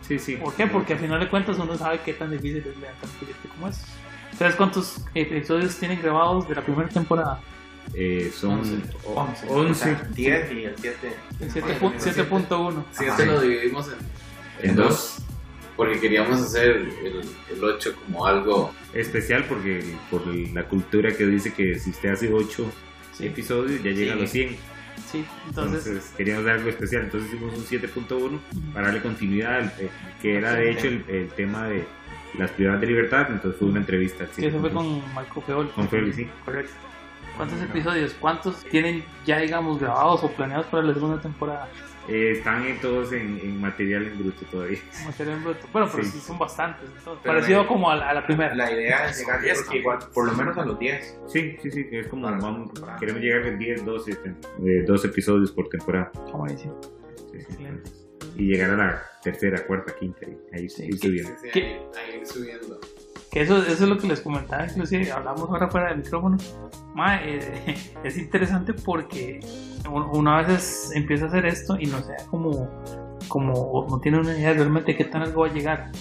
Sí, 0.02 0.20
sí. 0.20 0.36
¿Por 0.36 0.54
qué? 0.54 0.68
Porque 0.68 0.94
al 0.94 1.00
final 1.00 1.20
de 1.20 1.30
cuentas 1.30 1.58
uno 1.58 1.76
sabe 1.78 2.00
qué 2.04 2.14
tan 2.14 2.32
difícil 2.32 2.58
es 2.58 2.78
levantar 2.78 3.10
un 3.10 3.16
proyecto 3.18 3.50
como 3.50 3.68
ese. 3.68 3.86
¿Sabes 4.38 4.56
cuántos 4.56 5.06
episodios 5.14 5.78
tienen 5.78 6.02
grabados 6.02 6.48
de 6.48 6.56
la 6.56 6.62
primera 6.62 6.90
temporada? 6.90 7.40
Eh, 7.94 8.32
son 8.36 8.60
Once. 8.60 8.78
11, 9.06 9.48
11 9.50 9.98
10 10.14 10.52
y 10.52 10.64
el 10.66 10.76
7. 10.78 11.16
El 11.40 11.54
7.1. 11.54 11.94
7.1. 12.00 12.84
Sí, 12.92 13.06
Ajá. 13.06 13.12
este 13.12 13.26
lo 13.26 13.42
dividimos 13.42 13.88
en, 13.88 13.94
en 14.64 14.70
En 14.72 14.76
dos, 14.76 15.18
porque 15.76 16.00
queríamos 16.00 16.40
hacer 16.42 16.76
el, 17.04 17.22
el 17.56 17.64
8 17.64 17.96
como 18.06 18.26
algo 18.26 18.74
especial 18.94 19.46
porque 19.50 19.84
por 20.12 20.26
la 20.28 20.64
cultura 20.68 21.12
que 21.16 21.26
dice 21.26 21.54
que 21.54 21.80
si 21.80 21.90
usted 21.92 22.10
hace 22.10 22.32
8 22.34 22.72
Sí. 23.14 23.28
episodios 23.28 23.84
ya 23.84 23.92
llega 23.92 24.14
a 24.14 24.16
los 24.16 24.30
100. 24.32 24.56
Sí, 25.12 25.24
entonces, 25.48 25.86
Entonces 25.86 26.14
queríamos 26.18 26.46
dar 26.46 26.56
algo 26.56 26.70
especial. 26.70 27.04
Entonces 27.04 27.32
hicimos 27.32 27.56
un 27.56 27.64
7.1 27.66 28.40
para 28.74 28.88
darle 28.88 29.02
continuidad, 29.04 29.56
al- 29.58 29.74
eh, 29.80 29.90
que 30.22 30.36
era 30.38 30.54
de 30.54 30.72
hecho 30.72 30.88
el, 30.88 31.06
el 31.08 31.28
tema 31.30 31.68
de 31.68 31.86
las 32.40 32.50
privadas 32.52 32.82
de 32.82 32.88
libertad. 32.88 33.28
Entonces 33.30 33.60
fue 33.60 33.68
una 33.70 33.80
entrevista. 33.82 34.26
que 34.26 34.48
eso 34.48 34.60
fue 34.60 34.70
7.1. 34.72 34.74
con 34.74 35.14
Marco 35.14 35.42
Feol. 35.42 35.70
Con 35.72 35.88
Feoli, 35.90 36.12
sí. 36.14 36.28
Correcto. 36.44 36.74
¿Cuántos 37.38 37.62
episodios? 37.62 38.16
¿Cuántos 38.20 38.64
tienen 38.66 39.04
ya, 39.26 39.40
digamos, 39.40 39.80
grabados 39.80 40.24
o 40.24 40.32
planeados 40.32 40.66
para 40.68 40.84
la 40.84 40.94
segunda 40.96 41.22
temporada? 41.22 41.68
Eh, 42.10 42.32
están 42.34 42.66
en 42.66 42.80
todos 42.82 43.14
en, 43.14 43.40
en 43.42 43.62
material 43.62 44.06
en 44.08 44.20
bruto 44.20 44.46
todavía. 44.52 44.80
Material 45.06 45.38
en 45.38 45.44
bruto. 45.46 45.68
Bueno, 45.72 45.88
pero 45.92 46.04
Sí. 46.04 46.12
sí, 46.12 46.20
son 46.20 46.38
bastantes. 46.38 46.84
entonces. 46.90 47.20
Pero 47.24 47.36
Parecido 47.36 47.62
la- 47.64 47.68
como 47.68 47.90
a 47.90 47.96
la, 47.96 48.10
a 48.10 48.14
la 48.14 48.26
primera. 48.26 48.54
La 48.56 48.72
idea 48.72 49.08
es 49.10 49.20
llegar, 49.20 49.40
creo 49.40 49.56
que 49.72 49.78
igual, 49.78 50.00
por 50.14 50.26
lo 50.26 50.34
menos 50.34 50.58
a 50.58 50.66
los 50.66 50.78
10. 50.80 51.20
Sí, 51.28 51.58
sí, 51.62 51.72
sí. 51.72 51.88
Es 51.92 52.08
como 52.08 52.24
vamos, 52.30 52.72
queremos 53.00 53.22
llegar 53.22 53.44
a 53.44 53.52
10, 53.52 53.86
12, 53.86 54.12
eh, 54.12 54.84
dos 54.86 55.06
episodios 55.06 55.52
por 55.54 55.70
temporada. 55.70 56.12
Está 56.14 56.32
buenísimo. 56.38 56.80
Sí. 57.32 57.38
Excelente. 57.38 57.90
Y 58.36 58.48
llegar 58.52 58.72
a 58.72 58.76
la 58.76 59.04
tercera, 59.24 59.66
cuarta, 59.66 59.94
quinta. 59.96 60.26
Ahí 60.54 60.68
Sí. 60.68 60.86
ir 60.88 60.98
subiendo. 61.00 61.32
Ahí, 61.54 61.62
ahí 61.62 62.26
subiendo. 62.26 62.80
Que 63.34 63.42
eso, 63.42 63.58
eso 63.58 63.72
es 63.72 63.90
lo 63.90 63.98
que 63.98 64.06
les 64.08 64.22
comentaba, 64.22 64.64
inclusive 64.68 65.12
hablamos 65.12 65.50
ahora 65.50 65.68
fuera 65.68 65.88
del 65.90 65.98
micrófono. 65.98 66.38
Ma, 66.94 67.20
eh, 67.24 67.76
es 68.04 68.16
interesante 68.16 68.74
porque 68.76 69.40
uno, 69.90 70.12
uno 70.14 70.36
a 70.36 70.44
veces 70.44 70.92
empieza 70.94 71.26
a 71.26 71.28
hacer 71.30 71.48
esto 71.48 71.76
y 71.80 71.88
no 71.88 72.00
se 72.04 72.12
da 72.12 72.28
como, 72.30 72.70
como 73.28 73.88
no 73.90 74.00
tiene 74.00 74.20
una 74.20 74.38
idea 74.38 74.54
realmente 74.54 74.96
qué 74.96 75.06
tan 75.06 75.24
algo 75.24 75.42
va 75.42 75.48
a 75.48 75.52
llegar. 75.52 75.92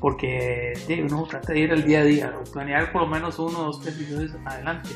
Porque 0.00 0.74
sí, 0.86 1.02
uno 1.02 1.26
trata 1.28 1.52
de 1.52 1.58
ir 1.58 1.72
al 1.72 1.82
día 1.82 1.98
a 1.98 2.04
día, 2.04 2.34
o 2.40 2.44
planear 2.48 2.92
por 2.92 3.02
lo 3.02 3.08
menos 3.08 3.40
uno 3.40 3.58
o 3.58 3.64
dos 3.64 3.80
tres 3.80 3.96
episodios 3.96 4.36
adelante. 4.44 4.90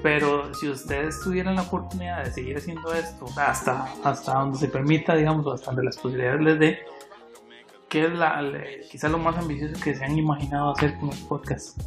Pero 0.00 0.54
si 0.54 0.68
ustedes 0.68 1.20
tuvieran 1.24 1.56
la 1.56 1.62
oportunidad 1.62 2.24
de 2.24 2.30
seguir 2.30 2.56
haciendo 2.56 2.94
esto 2.94 3.26
hasta, 3.36 3.92
hasta 4.04 4.34
donde 4.34 4.56
se 4.56 4.68
permita, 4.68 5.16
digamos, 5.16 5.44
o 5.44 5.52
hasta 5.54 5.66
donde 5.66 5.82
las 5.82 5.96
posibilidades 5.98 6.40
les 6.40 6.58
dé, 6.60 6.78
¿qué 7.88 8.04
es 8.06 8.12
la, 8.12 8.40
la- 8.42 8.64
quizás 8.90 9.10
lo 9.10 9.18
más 9.18 9.36
ambicioso 9.36 9.74
que 9.82 9.94
se 9.94 10.04
han 10.04 10.16
imaginado 10.18 10.72
hacer 10.72 10.94
con 10.98 11.10
el 11.10 11.18
podcast? 11.28 11.80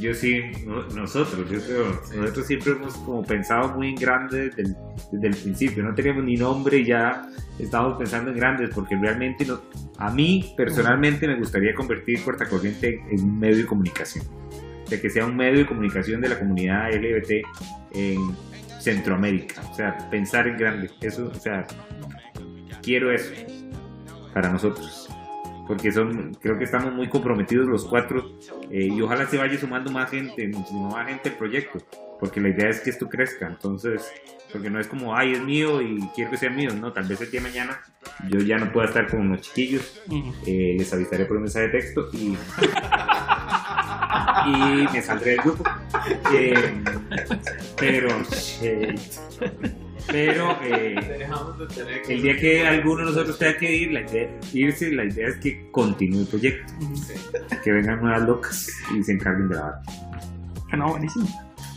Yo 0.00 0.12
sí, 0.14 0.42
no- 0.66 0.82
nosotros, 0.94 1.48
yo 1.50 1.60
creo, 1.60 1.86
nosotros 2.20 2.46
siempre 2.46 2.72
hemos 2.72 2.94
como 2.98 3.22
pensado 3.24 3.74
muy 3.74 3.88
en 3.90 3.94
grande 3.96 4.50
desde 4.50 5.26
el, 5.26 5.36
principio, 5.36 5.82
no 5.82 5.94
teníamos 5.94 6.24
ni 6.24 6.36
nombre 6.36 6.84
ya 6.84 7.28
estábamos 7.58 7.98
pensando 7.98 8.30
en 8.30 8.36
grandes, 8.36 8.70
porque 8.74 8.94
realmente 8.96 9.44
no, 9.44 9.60
a 9.98 10.10
mí 10.10 10.52
personalmente 10.56 11.26
me 11.26 11.36
gustaría 11.36 11.74
convertir 11.74 12.22
Cortacorriente 12.22 13.00
en 13.10 13.24
un 13.24 13.38
medio 13.38 13.56
de 13.56 13.66
comunicación, 13.66 14.24
de 14.88 15.00
que 15.00 15.10
sea 15.10 15.26
un 15.26 15.36
medio 15.36 15.58
de 15.58 15.66
comunicación 15.66 16.20
de 16.20 16.28
la 16.28 16.38
comunidad 16.38 16.92
LGBT 16.92 17.44
en 17.94 18.36
Centroamérica, 18.78 19.60
o 19.72 19.74
sea, 19.74 19.98
pensar 20.10 20.46
en 20.46 20.56
grande, 20.56 20.90
eso, 21.00 21.32
o 21.34 21.34
sea, 21.34 21.66
quiero 22.82 23.10
eso 23.12 23.32
para 24.32 24.50
nosotros. 24.52 25.08
Porque 25.68 25.92
son, 25.92 26.34
creo 26.40 26.58
que 26.58 26.64
estamos 26.64 26.92
muy 26.94 27.08
comprometidos 27.08 27.68
los 27.68 27.84
cuatro 27.84 28.38
eh, 28.70 28.88
y 28.90 29.00
ojalá 29.02 29.26
se 29.26 29.36
vaya 29.36 29.56
sumando 29.58 29.92
más 29.92 30.10
gente, 30.10 30.48
muchísima 30.48 30.88
más 30.88 31.06
gente 31.06 31.28
al 31.28 31.36
proyecto, 31.36 31.78
porque 32.18 32.40
la 32.40 32.48
idea 32.48 32.70
es 32.70 32.80
que 32.80 32.88
esto 32.90 33.06
crezca, 33.08 33.46
entonces, 33.46 34.10
porque 34.50 34.70
no 34.70 34.80
es 34.80 34.86
como, 34.88 35.14
ay, 35.14 35.32
es 35.32 35.42
mío 35.42 35.82
y 35.82 36.00
quiero 36.14 36.30
que 36.30 36.38
sea 36.38 36.48
mío, 36.48 36.70
no, 36.74 36.92
tal 36.92 37.04
vez 37.04 37.20
el 37.20 37.30
día 37.30 37.42
de 37.42 37.48
mañana 37.48 37.80
yo 38.30 38.40
ya 38.40 38.56
no 38.56 38.72
pueda 38.72 38.88
estar 38.88 39.06
con 39.08 39.28
los 39.28 39.42
chiquillos, 39.42 40.02
eh, 40.46 40.74
les 40.78 40.92
avisaré 40.92 41.26
por 41.26 41.36
un 41.36 41.42
mensaje 41.42 41.66
de 41.68 41.72
texto 41.72 42.08
y, 42.14 42.36
y 44.46 44.88
me 44.90 45.02
saldré 45.02 45.32
del 45.32 45.40
grupo. 45.42 45.64
Eh, 46.32 46.82
pero, 47.78 48.08
eh, 48.62 48.94
pero, 50.10 50.56
eh, 50.64 50.94
Dejamos 51.18 51.58
de 51.58 51.66
tener 51.68 52.02
el 52.08 52.22
día 52.22 52.36
que 52.36 52.66
alguno 52.66 53.00
de 53.00 53.04
nosotros 53.12 53.38
tenga 53.38 53.56
que 53.58 53.74
ir, 53.74 53.92
la 53.92 54.00
idea, 54.02 54.28
irse, 54.52 54.90
la 54.92 55.04
idea 55.04 55.28
es 55.28 55.36
que 55.36 55.70
continúe 55.70 56.20
el 56.20 56.26
proyecto, 56.26 56.72
que 57.62 57.72
vengan 57.72 58.00
nuevas 58.00 58.22
locas 58.22 58.68
y 58.96 59.02
se 59.02 59.12
encarguen 59.12 59.48
de 59.48 59.54
la 59.56 59.62
vara. 59.62 59.82
Ah, 60.72 60.76
no, 60.76 60.88
buenísimo. 60.90 61.26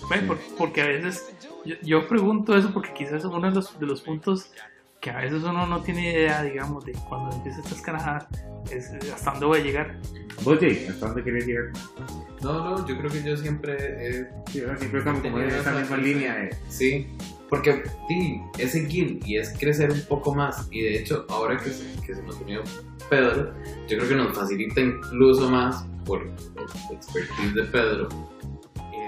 Ve, 0.09 0.17
por- 0.27 0.39
porque 0.57 0.81
a 0.81 0.87
veces 0.87 1.33
yo, 1.65 1.75
yo 1.83 2.07
pregunto 2.07 2.57
eso 2.57 2.73
porque 2.73 2.93
quizás 2.93 3.13
es 3.19 3.25
uno 3.25 3.47
de 3.49 3.55
los, 3.55 3.79
de 3.79 3.85
los 3.85 4.01
puntos 4.01 4.51
que 4.99 5.09
a 5.09 5.17
veces 5.17 5.41
uno 5.43 5.65
no 5.65 5.81
tiene 5.81 6.11
idea, 6.11 6.43
digamos, 6.43 6.85
de 6.85 6.91
cuando 7.09 7.35
empieza 7.35 7.59
esta 7.61 7.73
escarajada, 7.75 8.27
es 8.69 8.91
eh, 8.91 8.99
hasta 9.13 9.31
dónde 9.31 9.45
voy 9.47 9.59
a 9.59 9.63
llegar. 9.63 9.97
¿Vos, 10.43 10.59
Jay, 10.59 10.85
hasta 10.89 11.07
dónde 11.07 11.23
querés 11.23 11.47
llegar? 11.47 11.65
No, 12.41 12.63
no, 12.77 12.87
yo 12.87 12.97
creo 12.97 13.09
que 13.09 13.23
yo 13.23 13.35
siempre 13.37 13.73
he 13.79 14.13
Sí. 14.51 14.61
Siempre 14.77 14.99
estamos 14.99 15.21
como 15.21 15.39
en 15.39 15.49
esa 15.49 15.71
misma 15.71 15.97
línea 15.97 16.35
de... 16.35 16.55
Sí, 16.69 17.07
porque 17.51 17.83
sí, 18.07 18.41
es 18.57 18.71
seguir 18.71 19.19
y 19.25 19.35
es 19.35 19.53
crecer 19.59 19.91
un 19.91 20.01
poco 20.07 20.33
más. 20.33 20.69
Y 20.71 20.83
de 20.83 20.99
hecho, 20.99 21.25
ahora 21.27 21.57
que 21.57 21.69
se, 21.69 22.01
que 22.01 22.15
se 22.15 22.23
nos 22.23 22.39
unió 22.39 22.63
Pedro, 23.09 23.53
yo 23.89 23.97
creo 23.97 24.07
que 24.07 24.15
nos 24.15 24.37
facilita 24.37 24.79
incluso 24.79 25.49
más 25.49 25.85
por 26.05 26.21
el 26.21 26.31
expertise 26.95 27.53
de 27.53 27.63
Pedro. 27.63 28.07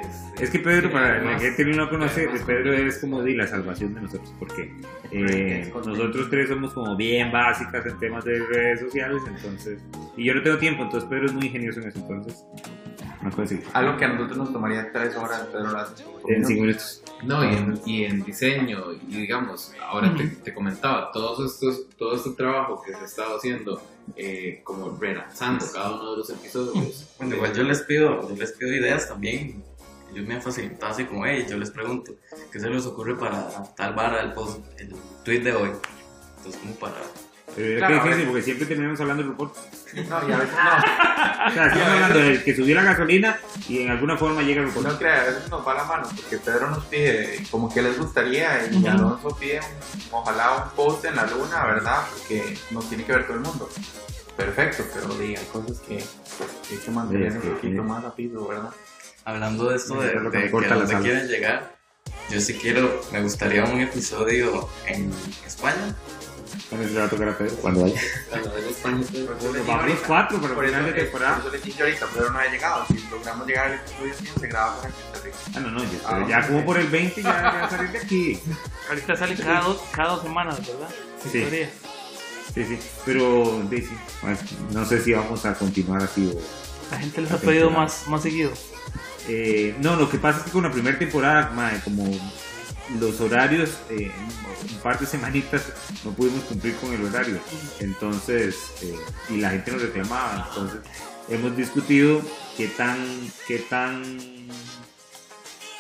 Este, 0.04 0.44
Es 0.44 0.50
que 0.50 0.60
Pedro, 0.60 0.92
para 0.92 1.24
la 1.24 1.38
que 1.38 1.66
no 1.66 1.90
conoce, 1.90 2.28
Pedro 2.46 2.74
es 2.74 2.98
como 2.98 3.24
di, 3.24 3.34
la 3.34 3.48
salvación 3.48 3.94
de 3.94 4.02
nosotros, 4.02 4.36
porque 4.38 4.74
eh, 5.12 5.72
nosotros 5.74 6.30
tres 6.30 6.50
somos 6.50 6.74
como 6.74 6.98
bien 6.98 7.32
básicas 7.32 7.86
en 7.86 7.98
temas 8.00 8.26
de 8.26 8.40
redes 8.46 8.82
sociales, 8.82 9.22
entonces, 9.26 9.82
y 10.18 10.26
yo 10.26 10.34
no 10.34 10.44
tengo 10.44 10.58
tiempo, 10.58 10.84
entonces 10.84 11.10
Pedro 11.10 11.28
es 11.28 11.34
muy 11.34 11.46
ingenioso 11.46 11.80
en 11.80 11.88
eso, 11.88 12.00
entonces, 12.00 12.46
decir. 13.32 13.64
Algo 13.74 13.98
que 13.98 14.06
a 14.06 14.08
nosotros 14.10 14.38
nos 14.38 14.54
tomaría 14.54 14.92
tres 14.92 15.16
horas, 15.16 15.48
lo 15.54 15.78
hace. 15.78 16.04
En 16.28 16.46
cinco 16.46 16.62
minutos. 16.62 17.04
No, 17.24 17.44
y 17.44 17.56
en, 17.56 17.82
y 17.86 18.04
en 18.04 18.24
diseño, 18.24 18.94
y 18.94 19.16
digamos, 19.16 19.74
ahora 19.82 20.14
te, 20.16 20.28
te 20.28 20.54
comentaba, 20.54 21.12
todos 21.12 21.54
estos, 21.54 21.90
todo 21.98 22.16
este 22.16 22.32
trabajo 22.32 22.82
que 22.82 22.92
se 22.92 22.98
ha 22.98 23.06
estado 23.06 23.38
haciendo, 23.38 23.82
eh, 24.16 24.62
como 24.64 24.98
relanzando 24.98 25.66
cada 25.74 25.96
uno 25.96 26.12
de 26.12 26.18
los 26.18 26.30
episodios. 26.30 27.16
Bueno, 27.18 27.36
igual 27.36 27.54
yo 27.54 27.64
les 27.64 27.82
pido, 27.82 28.28
yo 28.28 28.36
les 28.36 28.52
pido 28.52 28.74
ideas 28.74 29.08
también. 29.08 29.64
Ellos 30.12 30.28
me 30.28 30.36
han 30.36 30.42
facilitado 30.42 30.92
así 30.92 31.06
como, 31.06 31.26
hey, 31.26 31.46
yo 31.50 31.58
les 31.58 31.72
pregunto, 31.72 32.14
¿qué 32.52 32.60
se 32.60 32.70
les 32.70 32.86
ocurre 32.86 33.18
para 33.18 33.48
tal 33.76 33.94
vara 33.96 34.22
el 34.22 34.34
post, 34.34 34.60
el 34.80 34.94
tweet 35.24 35.40
de 35.40 35.54
hoy? 35.54 35.70
Entonces, 36.38 36.62
como 36.62 36.76
para... 36.76 36.98
Pero 37.56 37.68
es 37.70 37.78
Claro, 37.78 37.94
que 37.96 38.04
difícil, 38.10 38.26
porque 38.28 38.42
siempre 38.42 38.66
terminamos 38.66 39.00
hablando 39.02 39.24
del 39.24 39.32
reporte. 39.32 39.60
No, 39.94 40.28
y 40.28 40.32
a 40.32 40.38
veces 40.38 40.56
no. 40.56 41.48
O 41.48 41.52
sea, 41.54 41.66
estamos 41.68 41.88
hablando 41.88 42.20
del 42.20 42.44
que 42.44 42.56
subió 42.56 42.76
la 42.76 42.84
gasolina 42.84 43.40
y 43.70 43.82
en 43.84 43.92
alguna 43.92 44.18
forma 44.18 44.42
llega 44.42 44.62
el 44.62 44.68
reporte. 44.68 44.90
No 44.90 44.98
crea, 44.98 45.22
a 45.22 45.24
veces 45.26 45.50
nos 45.50 45.68
va 45.68 45.74
la 45.76 45.84
mano, 45.84 46.08
porque 46.16 46.38
Pedro 46.40 46.70
nos 46.72 46.84
pide 46.86 47.44
como 47.52 47.72
que 47.72 47.82
les 47.84 47.98
gustaría 47.98 48.66
y 48.72 48.76
Ujú. 48.78 48.88
Alonso 48.88 49.38
pide 49.40 49.60
un- 49.60 50.02
ojalá 50.12 50.64
un 50.64 50.70
post 50.72 51.06
en 51.06 51.16
la 51.16 51.28
luna, 51.28 51.66
¿verdad? 51.66 52.02
Porque 52.12 52.58
nos 52.72 52.90
tiene 52.90 53.04
que 53.06 53.12
ver 53.12 53.26
todo 53.28 53.36
el 53.36 53.42
mundo. 53.42 53.70
Perfecto, 54.36 54.84
pero 54.92 55.14
diga, 55.16 55.40
hay 55.40 55.46
cosas 55.46 55.80
que, 55.82 55.98
hay 55.98 56.78
que 56.84 56.92
mantener 56.92 57.32
Sí, 57.34 57.38
un 57.48 57.54
poquito 57.54 57.84
sí. 57.84 57.88
más 57.88 58.04
rápido, 58.04 58.48
¿verdad? 58.48 58.70
Hablando 59.26 59.70
de 59.70 59.76
esto 59.76 60.02
de, 60.02 60.08
Eso 60.08 60.18
es 60.18 60.24
lo 60.24 60.32
que 60.32 60.38
de 60.40 60.44
me 60.46 60.50
que 60.60 60.68
dónde 60.70 60.98
quieren 61.02 61.28
llegar, 61.28 61.76
yo 62.32 62.42
sí 62.42 62.56
quiero, 62.56 63.00
me 63.12 63.22
gustaría 63.22 63.64
un 63.64 63.80
episodio 63.80 64.68
en 64.88 65.14
España. 65.46 65.96
Cuando 66.70 66.88
se 66.88 66.94
le 66.94 67.00
va 67.00 67.06
a 67.06 67.10
tocar 67.10 67.30
a 67.30 67.38
Pedro, 67.38 67.56
cuando 67.58 67.82
vaya. 67.82 68.02
Cuando 68.30 68.52
vaya 68.54 68.70
España, 68.70 69.04
Vamos 69.68 69.88
los 69.90 70.00
cuatro 70.00 70.42
para 70.42 70.54
Por 70.56 70.64
el 70.66 70.70
eso, 70.72 70.80
final 70.80 70.94
de 70.94 71.02
temporada. 71.02 71.36
por 71.38 71.46
eso 71.46 71.52
le 71.56 71.62
dije 71.62 71.84
ahorita, 71.84 72.06
Pedro 72.08 72.32
no 72.32 72.40
ha 72.40 72.46
llegado. 72.48 72.86
Si 72.88 73.08
logramos 73.12 73.48
llegar 73.48 73.66
al 73.68 73.74
episodio 73.76 74.14
100, 74.14 74.40
se 74.40 74.48
graba 74.48 74.78
para 74.82 74.90
Costa 74.94 75.20
Rica. 75.24 75.38
Ah, 75.56 75.60
no, 75.60 75.72
no, 75.72 75.82
Ah, 76.06 76.26
ya 76.30 76.40
ok. 76.40 76.48
como 76.48 76.66
por 76.66 76.78
el 76.80 76.88
20 76.88 77.22
ya, 77.24 77.68
salir 77.70 77.92
de 77.92 77.98
aquí. 78.00 78.40
Ahorita 78.90 79.16
sale 79.16 79.36
cada, 79.36 79.62
dos 79.62 79.82
cada 79.92 80.10
dos 80.14 80.24
semanas, 80.24 80.60
¿verdad? 80.66 80.90
Sí. 81.32 81.68
Sí, 82.54 82.64
sí, 82.66 82.80
pero 83.06 83.44
bueno, 84.22 84.38
no 84.72 84.86
sé 84.86 85.02
si 85.02 85.12
vamos 85.14 85.44
a 85.46 85.56
continuar 85.56 86.04
así 86.04 86.32
o... 86.36 86.40
La 86.92 87.00
gente 87.00 87.22
les 87.22 87.32
ha 87.32 87.38
pedido 87.40 87.72
más, 87.72 88.08
más 88.08 88.22
seguido. 88.22 88.52
Eh, 89.28 89.76
no, 89.80 89.96
lo 89.96 90.08
que 90.08 90.20
pasa 90.20 90.40
es 90.40 90.46
que 90.46 90.52
con 90.52 90.62
la 90.64 90.72
primera 90.72 91.00
temporada, 91.00 91.50
mae, 91.56 91.80
como 91.80 92.04
los 93.00 93.20
horarios, 93.22 93.72
eh, 93.90 94.12
un 94.72 94.80
par 94.80 95.00
de 95.00 95.06
semanitas 95.06 95.64
no 96.04 96.12
pudimos 96.12 96.44
cumplir 96.44 96.76
con 96.76 96.94
el 96.94 97.04
horario, 97.06 97.40
entonces, 97.80 98.56
eh, 98.82 98.96
y 99.30 99.38
la 99.38 99.52
gente 99.52 99.72
nos 99.72 99.82
reclamaba, 99.82 100.48
entonces 100.50 100.80
hemos 101.30 101.56
discutido 101.56 102.22
qué 102.58 102.68
tan, 102.68 102.98
qué 103.48 103.60
tan 103.60 104.04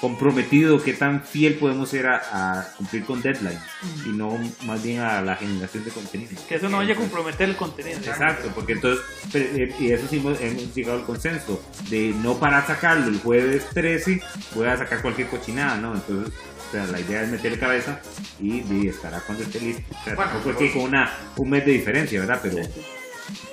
comprometido, 0.03 0.83
qué 0.83 0.91
tan 0.91 1.23
fiel 1.23 1.53
podemos 1.53 1.87
ser 1.87 2.07
a, 2.07 2.59
a 2.59 2.73
cumplir 2.75 3.05
con 3.05 3.21
deadlines 3.21 3.61
y 4.05 4.09
no 4.09 4.37
más 4.65 4.83
bien 4.83 4.99
a 4.99 5.21
la 5.21 5.37
generación 5.37 5.85
de 5.85 5.91
contenido. 5.91 6.31
Que 6.49 6.55
eso 6.55 6.67
no 6.67 6.75
vaya 6.75 6.93
a 6.93 6.97
comprometer 6.97 7.47
el 7.47 7.55
contenido. 7.55 7.99
Exacto, 7.99 8.51
porque 8.53 8.73
entonces, 8.73 9.05
eh, 9.33 9.73
y 9.79 9.93
eso 9.93 10.05
sí 10.09 10.17
hemos, 10.17 10.41
hemos 10.41 10.75
llegado 10.75 10.99
al 10.99 11.05
consenso, 11.05 11.63
de 11.89 12.13
no 12.21 12.37
para 12.37 12.67
sacarlo 12.67 13.07
el 13.07 13.19
jueves 13.19 13.65
13, 13.73 14.21
voy 14.55 14.67
a 14.67 14.77
sacar 14.77 15.01
cualquier 15.01 15.29
cochinada, 15.29 15.77
¿no? 15.77 15.93
Entonces, 15.93 16.33
sea, 16.73 16.85
la 16.87 16.99
idea 16.99 17.23
es 17.23 17.29
meterle 17.29 17.59
cabeza 17.59 17.99
y, 18.39 18.61
y 18.61 18.87
estará 18.87 19.19
cuando 19.21 19.43
esté 19.43 19.59
listo. 19.59 19.83
O 19.91 20.03
sea, 20.03 20.15
Bueno, 20.15 20.31
tampoco 20.31 20.49
es 20.51 20.57
que 20.57 20.73
con 20.73 20.81
una, 20.83 21.11
un 21.37 21.49
mes 21.49 21.65
de 21.65 21.71
diferencia, 21.71 22.19
¿verdad? 22.19 22.39
Pero 22.41 22.57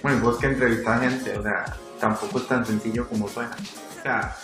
Bueno, 0.03 0.19
y 0.19 0.21
vos 0.21 0.39
que 0.39 0.47
entrevistas 0.47 1.01
gente, 1.01 1.39
o 1.39 1.43
sea, 1.43 1.77
tampoco 2.01 2.39
es 2.39 2.49
tan 2.49 2.65
sencillo 2.67 3.09
como 3.09 3.29
suena. 3.29 3.57
O 3.99 4.03
sea, 4.03 4.37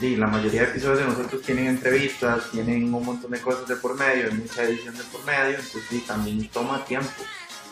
sí, 0.00 0.16
la 0.16 0.26
mayoría 0.26 0.62
de 0.62 0.68
episodios 0.68 0.98
de 0.98 1.04
nosotros 1.06 1.42
tienen 1.42 1.66
entrevistas, 1.68 2.50
tienen 2.50 2.92
un 2.92 3.04
montón 3.04 3.30
de 3.30 3.40
cosas 3.40 3.66
de 3.68 3.76
por 3.76 3.96
medio, 3.96 4.26
hay 4.26 4.34
mucha 4.34 4.64
edición 4.64 4.96
de 4.96 5.04
por 5.04 5.24
medio, 5.24 5.56
entonces 5.56 5.82
sí, 5.88 6.04
también 6.06 6.48
toma 6.48 6.84
tiempo. 6.84 7.10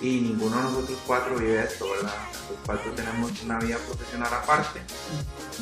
Y 0.00 0.20
ninguno 0.20 0.56
de 0.56 0.62
nosotros 0.64 0.98
cuatro 1.06 1.36
vive 1.36 1.62
esto, 1.62 1.88
¿verdad? 1.88 2.14
Los 2.50 2.58
cuatro 2.66 2.92
tenemos 2.92 3.30
una 3.42 3.58
vida 3.58 3.78
profesional 3.78 4.34
aparte, 4.34 4.82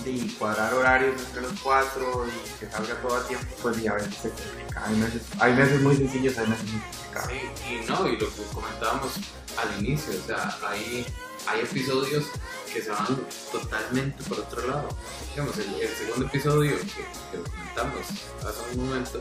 y 0.05 0.29
cuadrar 0.31 0.75
horarios 0.75 1.21
entre 1.21 1.43
los 1.43 1.53
cuatro 1.61 2.27
y 2.27 2.59
que 2.59 2.71
salga 2.71 2.95
todo 3.03 3.17
a 3.17 3.29
tiempo, 3.29 3.47
pues 3.63 3.79
y 3.79 3.87
a 3.87 3.95
veces 3.95 4.15
se 4.15 4.31
complica. 4.31 4.85
Hay 4.87 4.97
meses, 4.97 5.23
hay 5.39 5.53
meses 5.53 5.81
muy 5.83 5.97
sencillos, 5.97 6.39
hay 6.39 6.47
meses 6.49 6.65
muy 6.65 6.81
complicados. 6.81 7.31
Sí, 7.31 7.73
y 7.73 7.87
no, 7.89 8.09
y 8.09 8.17
lo 8.17 8.35
que 8.35 8.43
comentábamos 8.53 9.13
al 9.59 9.85
inicio, 9.85 10.15
o 10.19 10.27
sea, 10.27 10.59
hay, 10.67 11.07
hay 11.47 11.61
episodios 11.61 12.25
que 12.73 12.83
se 12.83 12.91
van 12.91 13.07
totalmente 13.53 14.25
por 14.25 14.41
otro 14.41 14.67
lado. 14.67 14.89
Digamos, 15.31 15.57
el, 15.59 15.75
el 15.75 15.95
segundo 15.95 16.27
episodio 16.27 16.79
que, 16.79 16.87
que 16.87 17.37
lo 17.37 17.45
comentamos 17.45 18.07
hace 18.41 18.77
un 18.77 18.89
momento, 18.89 19.21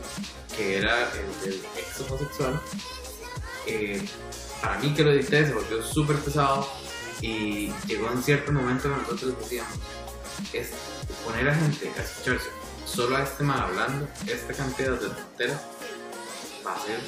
que 0.56 0.78
era 0.78 1.12
el 1.12 1.40
del 1.44 1.62
ex 1.76 2.00
homosexual, 2.00 2.60
eh, 3.66 4.08
para 4.62 4.78
mí 4.78 4.94
que 4.94 5.02
lo 5.02 5.10
edité 5.10 5.44
se 5.44 5.52
volvió 5.52 5.82
súper 5.82 6.16
pesado 6.16 6.66
y 7.20 7.72
llegó 7.86 8.10
en 8.10 8.22
cierto 8.22 8.52
momento 8.52 8.84
que 8.84 8.96
nosotros 8.96 9.38
decíamos, 9.40 9.74
es 10.52 10.70
poner 11.24 11.48
a 11.48 11.54
gente 11.54 11.90
a 11.98 12.02
escucharse 12.02 12.48
solo 12.86 13.16
a 13.16 13.22
este 13.24 13.42
man 13.42 13.58
hablando, 13.58 14.08
esta 14.26 14.54
cantidad 14.54 14.92
de 14.92 15.08
tonteras, 15.08 15.60
va 16.64 16.74
a 16.74 16.80
ser 16.80 17.00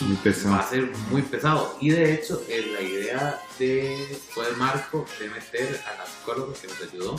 muy 0.00 0.16
pesado. 0.16 0.54
va 0.54 0.60
a 0.60 0.68
ser 0.68 0.90
muy 1.10 1.22
pesado. 1.22 1.76
Y 1.80 1.90
de 1.90 2.14
hecho, 2.14 2.42
eh, 2.48 2.70
la 2.74 2.80
idea 2.82 3.40
de, 3.58 4.18
fue 4.30 4.46
de 4.46 4.52
Marco 4.56 5.06
de 5.18 5.28
meter 5.30 5.80
a 5.86 5.96
la 5.98 6.06
psicóloga 6.06 6.52
que 6.60 6.66
nos 6.66 6.82
ayudó. 6.82 7.16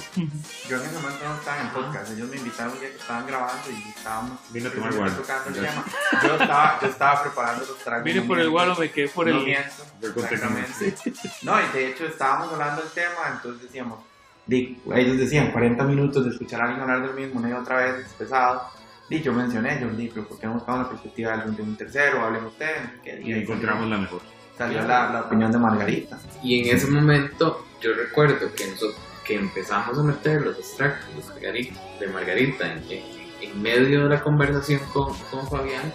Yo 0.69 0.77
en 0.77 0.83
ese 0.83 0.99
momento 0.99 1.23
no 1.27 1.35
estaba 1.35 1.61
en 1.61 1.69
podcast, 1.69 2.11
ellos 2.11 2.29
me 2.29 2.37
invitaron 2.37 2.73
un 2.73 2.79
día 2.79 2.89
que 2.91 2.97
estaban 2.97 3.25
grabando 3.25 3.69
y 3.71 3.89
estábamos 3.89 4.39
Vino 4.51 4.69
a 4.69 4.71
tomar 4.71 4.93
guaro. 4.95 5.13
tocando 5.13 5.49
el 5.49 5.65
tema. 5.65 5.85
Yo 6.23 6.35
estaba, 6.35 6.79
yo 6.81 6.87
estaba 6.87 7.23
preparando 7.23 7.65
los 7.65 7.77
tragos. 7.79 8.03
Vine 8.03 8.21
por 8.21 8.39
el 8.39 8.49
gualo, 8.49 8.75
me 8.75 8.91
quedé 8.91 9.07
por 9.09 9.27
no 9.27 9.37
el. 9.39 9.45
miento, 9.45 9.83
Del 9.99 10.11
exactamente. 10.11 10.95
No, 11.41 11.53
y 11.59 11.67
de 11.73 11.89
hecho 11.91 12.05
estábamos 12.05 12.53
hablando 12.53 12.81
del 12.83 12.91
tema, 12.91 13.31
entonces 13.33 13.63
decíamos, 13.63 13.99
di- 14.45 14.79
ellos 14.93 15.17
decían 15.17 15.51
40 15.51 15.83
minutos 15.83 16.23
de 16.25 16.31
escuchar 16.31 16.61
a 16.61 16.63
alguien 16.65 16.81
hablar 16.81 17.01
de 17.01 17.07
lo 17.07 17.13
mismo 17.13 17.39
una 17.39 17.49
y 17.49 17.53
otra 17.53 17.77
vez 17.77 18.05
es 18.05 18.13
pesado. 18.13 18.76
Y 19.09 19.21
yo 19.21 19.31
mencioné, 19.33 19.79
yo 19.79 19.87
di, 19.89 20.09
pero 20.13 20.27
¿por 20.27 20.37
qué 20.39 20.47
no 20.47 20.53
buscamos 20.55 20.81
la 20.83 20.89
perspectiva 20.89 21.37
de 21.37 21.61
un 21.61 21.75
tercero? 21.77 22.21
Hablen 22.25 22.45
ustedes. 22.45 22.81
¿qué? 23.03 23.21
Y 23.23 23.33
encontramos 23.33 23.89
la 23.89 23.97
mejor. 23.97 24.21
Salió 24.57 24.81
la, 24.81 25.11
la 25.11 25.21
opinión 25.21 25.51
de 25.51 25.57
Margarita. 25.59 26.19
Y 26.43 26.59
en 26.67 26.75
ese 26.75 26.87
momento 26.87 27.65
yo 27.81 27.93
recuerdo 27.93 28.53
que, 28.55 28.65
nosotros, 28.67 28.95
que 29.23 29.35
empezamos 29.35 29.97
a 29.97 30.03
meter 30.03 30.41
los 30.41 30.57
extractos 30.57 31.15
de 31.15 31.33
Margarita, 31.33 31.79
de 31.99 32.07
Margarita 32.07 32.71
en, 32.73 32.83
en- 32.91 33.17
en 33.39 33.61
medio 33.61 34.03
de 34.03 34.09
la 34.09 34.21
conversación 34.23 34.81
con, 34.91 35.13
con 35.31 35.47
Fabián. 35.47 35.93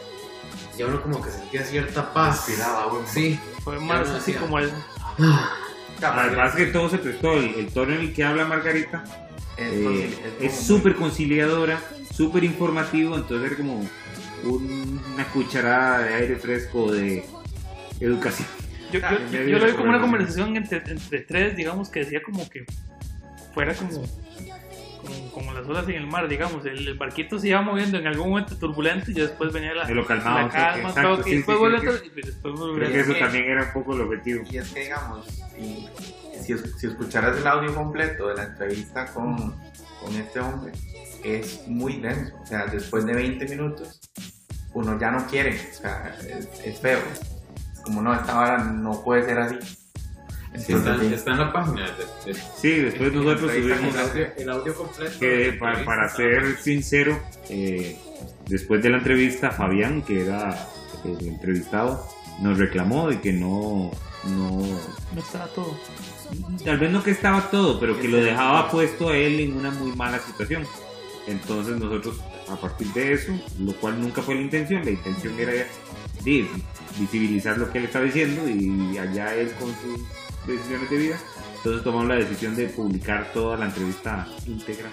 Y 0.79 0.83
uno 0.85 1.03
como 1.03 1.21
que 1.21 1.31
sentía 1.31 1.65
cierta 1.65 2.13
paz. 2.15 2.49
Inspiraba, 2.49 2.87
güey. 2.87 3.03
Sí. 3.07 3.39
Fue 3.65 3.79
más 3.81 4.09
así 4.09 4.33
como 4.33 4.59
el. 4.59 4.71
Además 6.01 6.55
que 6.55 6.67
todo 6.67 6.89
se 6.89 6.99
prestó, 6.99 7.35
el, 7.35 7.55
el 7.57 7.73
tono 7.73 7.93
en 7.95 8.01
el 8.01 8.15
que 8.15 8.25
habla 8.25 8.45
Margarita 8.45 9.05
Es, 9.57 9.73
eh, 9.73 10.19
es 10.41 10.57
súper 10.67 10.97
conciliadora, 10.97 11.79
súper 12.23 12.45
informativo, 12.45 13.17
entonces 13.17 13.49
era 13.49 13.57
como 13.57 13.81
un- 14.45 15.01
una 15.15 15.25
cucharada 15.27 16.05
de 16.05 16.15
aire 16.15 16.37
fresco 16.37 16.93
de 16.93 17.25
educación. 17.99 18.47
Yo, 18.93 19.01
yo, 19.01 19.09
yo- 19.33 19.43
yo 19.43 19.59
lo 19.59 19.67
vi 19.67 19.73
como 19.73 19.89
una 19.89 20.01
conversación 20.01 20.57
entre, 20.57 20.83
entre 20.87 21.21
tres, 21.23 21.57
digamos, 21.57 21.89
que 21.89 22.01
decía 22.01 22.23
como 22.23 22.49
que 22.49 22.65
fuera 23.55 23.75
como, 23.75 23.91
como, 25.01 25.31
como 25.33 25.53
las 25.53 25.67
olas 25.67 25.89
en 25.89 25.97
el 25.97 26.07
mar, 26.07 26.29
digamos. 26.29 26.65
El, 26.65 26.87
el 26.87 26.95
barquito 26.97 27.41
se 27.41 27.49
iba 27.49 27.61
moviendo 27.61 27.99
en 27.99 28.07
algún 28.07 28.29
momento 28.31 28.57
turbulento 28.57 29.11
y 29.11 29.15
ya 29.15 29.23
después 29.23 29.53
venía 29.53 29.75
la, 29.75 29.89
lo 29.89 30.07
calmado, 30.07 30.39
la 30.39 30.45
sí, 30.45 30.51
calma, 30.57 30.89
exacto, 30.91 31.15
todo, 31.15 31.23
sí, 31.25 31.31
y 31.31 31.35
después 31.39 31.57
sí, 31.57 31.61
vuelve 31.61 31.77
a- 31.79 32.05
y 32.05 32.23
después 32.23 32.55
vuelve 32.55 32.77
Creo 32.79 32.93
que 32.93 33.01
eso 33.01 33.15
también 33.19 33.45
era 33.51 33.63
un 33.65 33.73
poco 33.73 33.95
el 33.97 34.01
objetivo. 34.03 34.45
Y 34.49 34.59
es 34.59 34.69
que, 34.69 34.81
digamos, 34.81 35.27
y- 35.59 35.89
si, 36.41 36.57
si 36.79 36.87
escucharas 36.87 37.37
el 37.37 37.47
audio 37.47 37.75
completo 37.75 38.29
de 38.29 38.35
la 38.37 38.45
entrevista 38.45 39.07
con, 39.13 39.37
con 40.01 40.15
este 40.17 40.39
hombre, 40.41 40.73
es 41.25 41.67
muy 41.67 42.01
denso. 42.01 42.35
O 42.43 42.47
sea, 42.47 42.67
después 42.67 43.05
de 43.07 43.15
20 43.15 43.47
minutos, 43.49 44.01
uno 44.75 44.99
ya 45.01 45.11
no 45.11 45.27
quiere. 45.27 45.59
O 45.73 45.75
sea, 45.75 46.17
es, 46.29 46.49
es 46.65 46.79
feo. 46.81 46.99
Como, 47.85 48.01
no, 48.03 48.15
esta 48.15 48.35
vara 48.35 48.65
no 48.65 49.03
puede 49.03 49.25
ser 49.25 49.39
así. 49.39 49.57
Está, 50.55 50.73
Entonces, 50.75 51.09
sí. 51.09 51.15
está 51.15 51.31
en 51.33 51.39
la 51.39 51.53
página. 51.53 51.83
de- 52.27 52.33
de- 52.33 52.39
Sí, 52.61 52.71
después 52.81 53.13
nosotros 53.13 53.51
tuvimos 53.53 53.95
el, 53.95 54.01
audio, 54.01 54.27
el 54.37 54.51
audio 54.51 54.75
completo. 54.75 55.19
que, 55.19 55.57
para, 55.59 55.85
para 55.85 56.09
ser 56.11 56.57
sincero, 56.59 57.19
eh, 57.49 57.99
después 58.49 58.83
de 58.83 58.91
la 58.91 58.99
entrevista, 58.99 59.51
Fabián, 59.51 60.03
que 60.03 60.27
era 60.27 60.69
el 61.05 61.27
entrevistado, 61.27 62.07
nos 62.41 62.59
reclamó 62.59 63.09
de 63.09 63.21
que 63.21 63.33
no, 63.33 63.91
no, 64.25 64.59
No 65.15 65.21
estaba 65.21 65.47
todo. 65.47 65.75
tal 66.65 66.79
vez 66.79 66.91
no 66.91 67.03
que 67.03 67.13
estaba 67.13 67.51
todo, 67.51 67.81
pero 67.81 67.99
que 67.99 68.09
lo 68.09 68.19
dejaba 68.19 68.71
puesto 68.71 69.09
a 69.09 69.17
él 69.17 69.41
en 69.41 69.57
una 69.57 69.71
muy 69.71 69.93
mala 69.97 70.19
situación. 70.19 70.67
Entonces 71.27 71.79
nosotros, 71.79 72.21
a 72.49 72.57
partir 72.57 72.89
de 72.89 73.13
eso, 73.13 73.33
lo 73.61 73.73
cual 73.75 74.01
nunca 74.01 74.23
fue 74.23 74.35
la 74.35 74.43
intención, 74.43 74.85
la 74.85 74.91
intención 74.91 75.39
era 75.39 75.53
de 75.53 76.47
visibilizar 76.99 77.59
lo 77.59 77.71
que 77.71 77.79
él 77.79 77.85
estaba 77.85 78.05
diciendo 78.05 78.49
y 78.49 78.99
allá 78.99 79.35
él 79.35 79.53
con 79.53 79.69
sus 79.69 80.47
decisiones 80.47 80.91
de 80.91 80.97
vida. 80.97 81.17
Entonces 81.57 81.85
tomamos 81.85 82.09
la 82.09 82.17
decisión 82.17 82.57
de 82.57 82.67
publicar 82.67 83.33
toda 83.33 83.57
la 83.57 83.67
entrevista 83.67 84.27
íntegra, 84.47 84.91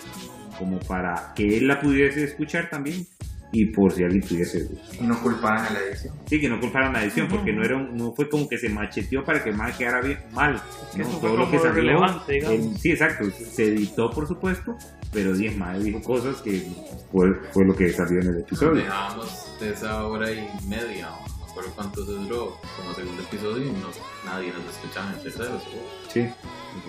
como 0.58 0.80
para 0.80 1.34
que 1.36 1.58
él 1.58 1.68
la 1.68 1.80
pudiese 1.82 2.24
escuchar 2.24 2.70
también 2.70 3.08
y 3.52 3.66
por 3.66 3.92
si 3.92 4.04
alguien 4.04 4.22
pudiese 4.22 4.68
Y 5.00 5.04
no 5.04 5.20
culparan 5.22 5.66
a 5.66 5.70
la 5.72 5.80
edición. 5.80 6.14
Sí, 6.28 6.40
que 6.40 6.48
no 6.50 6.60
culparan 6.60 6.94
la 6.94 7.04
edición, 7.04 7.28
porque 7.28 7.52
no 7.52 7.64
era 7.64 7.78
un- 7.78 7.96
no 7.98 8.14
fue 8.14 8.30
como 8.30 8.48
que 8.48 8.58
se 8.60 8.70
macheteó 8.70 9.24
para 9.26 9.44
que 9.44 9.52
mal 9.52 9.76
quedara 9.76 10.02
bien, 10.02 10.20
mal. 10.34 10.62
que 10.94 11.00
¿no? 11.00 11.08
Todo 11.18 11.36
lo 11.38 11.50
que 11.50 11.58
salió, 11.58 11.74
relevante, 11.74 12.34
digamos. 12.34 12.60
eh, 12.60 12.72
sí, 12.80 12.92
exacto, 12.92 13.26
se 13.32 13.64
editó 13.66 14.12
por 14.12 14.28
supuesto, 14.28 14.78
pero 15.12 15.34
10 15.34 15.58
más 15.58 15.84
dijo 15.84 16.00
cosas 16.02 16.38
que 16.42 16.68
fue, 17.12 17.34
fue 17.52 17.66
lo 17.66 17.76
que 17.76 17.92
salió 17.92 18.22
en 18.22 18.28
el 18.28 18.38
episodio. 18.42 18.76
Dejábamos 18.84 19.56
de 19.60 19.70
esa 19.74 20.06
hora 20.06 20.32
y 20.32 20.48
media, 20.68 21.10
no 21.10 21.46
me 21.46 21.52
acuerdo 21.52 21.72
cuánto 21.76 22.06
se 22.06 22.12
duró, 22.12 22.56
como 22.78 22.94
segundo 22.94 23.24
episodio, 23.24 23.66
y 23.66 23.72
no, 23.72 23.88
nadie 24.26 24.52
nos 24.54 24.76
escuchaba 24.76 25.10
en 25.10 25.16
el 25.18 25.24
tercero, 25.24 25.60
seguro. 25.60 25.90
Sí, 26.14 26.28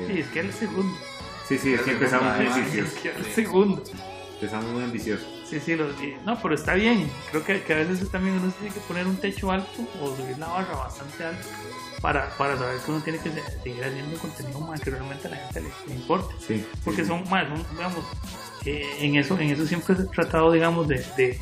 Sí, 0.06 0.20
es 0.20 0.26
que 0.28 0.38
era 0.40 0.48
el 0.48 0.54
segundo. 0.54 0.94
sí, 1.48 1.56
sí, 1.56 1.72
es 1.72 1.80
que 1.80 1.92
empezamos 1.92 2.36
muy 2.36 2.46
ambiciosos. 2.46 2.94
que 3.00 3.08
era 3.08 3.18
el 3.18 3.24
segundo. 3.24 3.82
Empezamos 4.34 4.70
muy 4.72 4.82
ambiciosos. 4.84 5.26
Sí, 5.50 5.58
sí, 5.58 5.76
no, 6.24 6.40
pero 6.40 6.54
está 6.54 6.74
bien. 6.74 7.10
Creo 7.30 7.44
que, 7.44 7.62
que 7.64 7.72
a 7.72 7.76
veces 7.78 8.08
también 8.10 8.36
uno 8.38 8.52
tiene 8.52 8.72
que 8.72 8.80
poner 8.80 9.06
un 9.06 9.16
techo 9.16 9.50
alto 9.50 9.82
o 10.00 10.14
subir 10.16 10.38
la 10.38 10.46
barra 10.46 10.76
bastante 10.76 11.24
alta 11.24 11.44
para, 12.00 12.30
para 12.36 12.56
saber 12.56 12.78
que 12.80 12.90
uno 12.92 13.00
tiene 13.02 13.18
que 13.18 13.30
se- 13.30 13.60
seguir 13.62 13.84
haciendo 13.84 14.16
contenido 14.20 14.60
más 14.60 14.80
que 14.80 14.90
realmente 14.90 15.26
a 15.26 15.30
la 15.32 15.36
gente 15.38 15.60
le, 15.62 15.68
le 15.88 15.94
importe. 15.96 16.34
Sí, 16.46 16.64
Porque 16.84 17.02
sí, 17.02 17.08
son 17.08 17.28
más, 17.28 17.48
son, 17.48 17.64
digamos, 17.76 18.04
eh, 18.64 18.96
en, 19.00 19.16
eso, 19.16 19.38
en 19.40 19.50
eso 19.50 19.66
siempre 19.66 19.96
he 19.98 20.04
tratado, 20.14 20.52
digamos, 20.52 20.86
de, 20.86 21.04
de, 21.16 21.40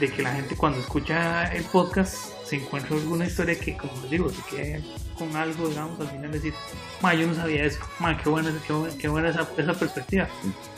de 0.00 0.08
que 0.10 0.22
la 0.22 0.32
gente 0.32 0.56
cuando 0.56 0.78
escucha 0.80 1.44
el 1.52 1.64
podcast 1.64 2.14
se 2.46 2.56
encuentra 2.56 2.96
alguna 2.96 3.26
historia 3.26 3.58
que, 3.58 3.76
como 3.76 4.00
les 4.02 4.10
digo, 4.10 4.30
se 4.30 4.42
quede 4.42 4.82
con 5.18 5.34
algo, 5.36 5.68
digamos, 5.68 5.98
al 6.00 6.08
final 6.08 6.32
decir, 6.32 6.54
ma, 7.02 7.12
yo 7.14 7.26
no 7.26 7.34
sabía 7.34 7.64
eso, 7.64 7.80
ma, 7.98 8.16
qué 8.16 8.28
buena, 8.28 8.50
qué 8.66 8.74
qué 8.98 9.08
buena 9.08 9.28
esa, 9.30 9.46
esa 9.56 9.74
perspectiva. 9.74 10.28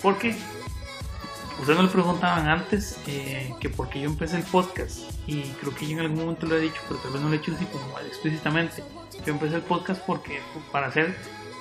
Porque 0.02 0.34
ustedes 1.58 1.76
me 1.78 1.84
lo 1.84 1.90
preguntaban 1.90 2.46
antes, 2.48 3.00
eh, 3.06 3.52
que 3.60 3.68
por 3.68 3.88
qué 3.88 4.00
yo 4.00 4.08
empecé 4.08 4.36
el 4.36 4.44
podcast, 4.44 5.10
y 5.26 5.42
creo 5.60 5.74
que 5.74 5.86
yo 5.86 5.92
en 5.98 6.00
algún 6.00 6.20
momento 6.20 6.46
lo 6.46 6.56
he 6.56 6.60
dicho, 6.60 6.80
pero 6.88 7.00
tal 7.00 7.12
vez 7.12 7.22
no 7.22 7.28
lo 7.28 7.34
he 7.34 7.38
hecho 7.38 7.52
así 7.54 7.64
como 7.66 7.98
explícitamente. 8.00 8.82
Yo 9.26 9.32
empecé 9.32 9.56
el 9.56 9.62
podcast 9.62 10.02
porque 10.06 10.38
para 10.72 10.86
hacer 10.86 11.14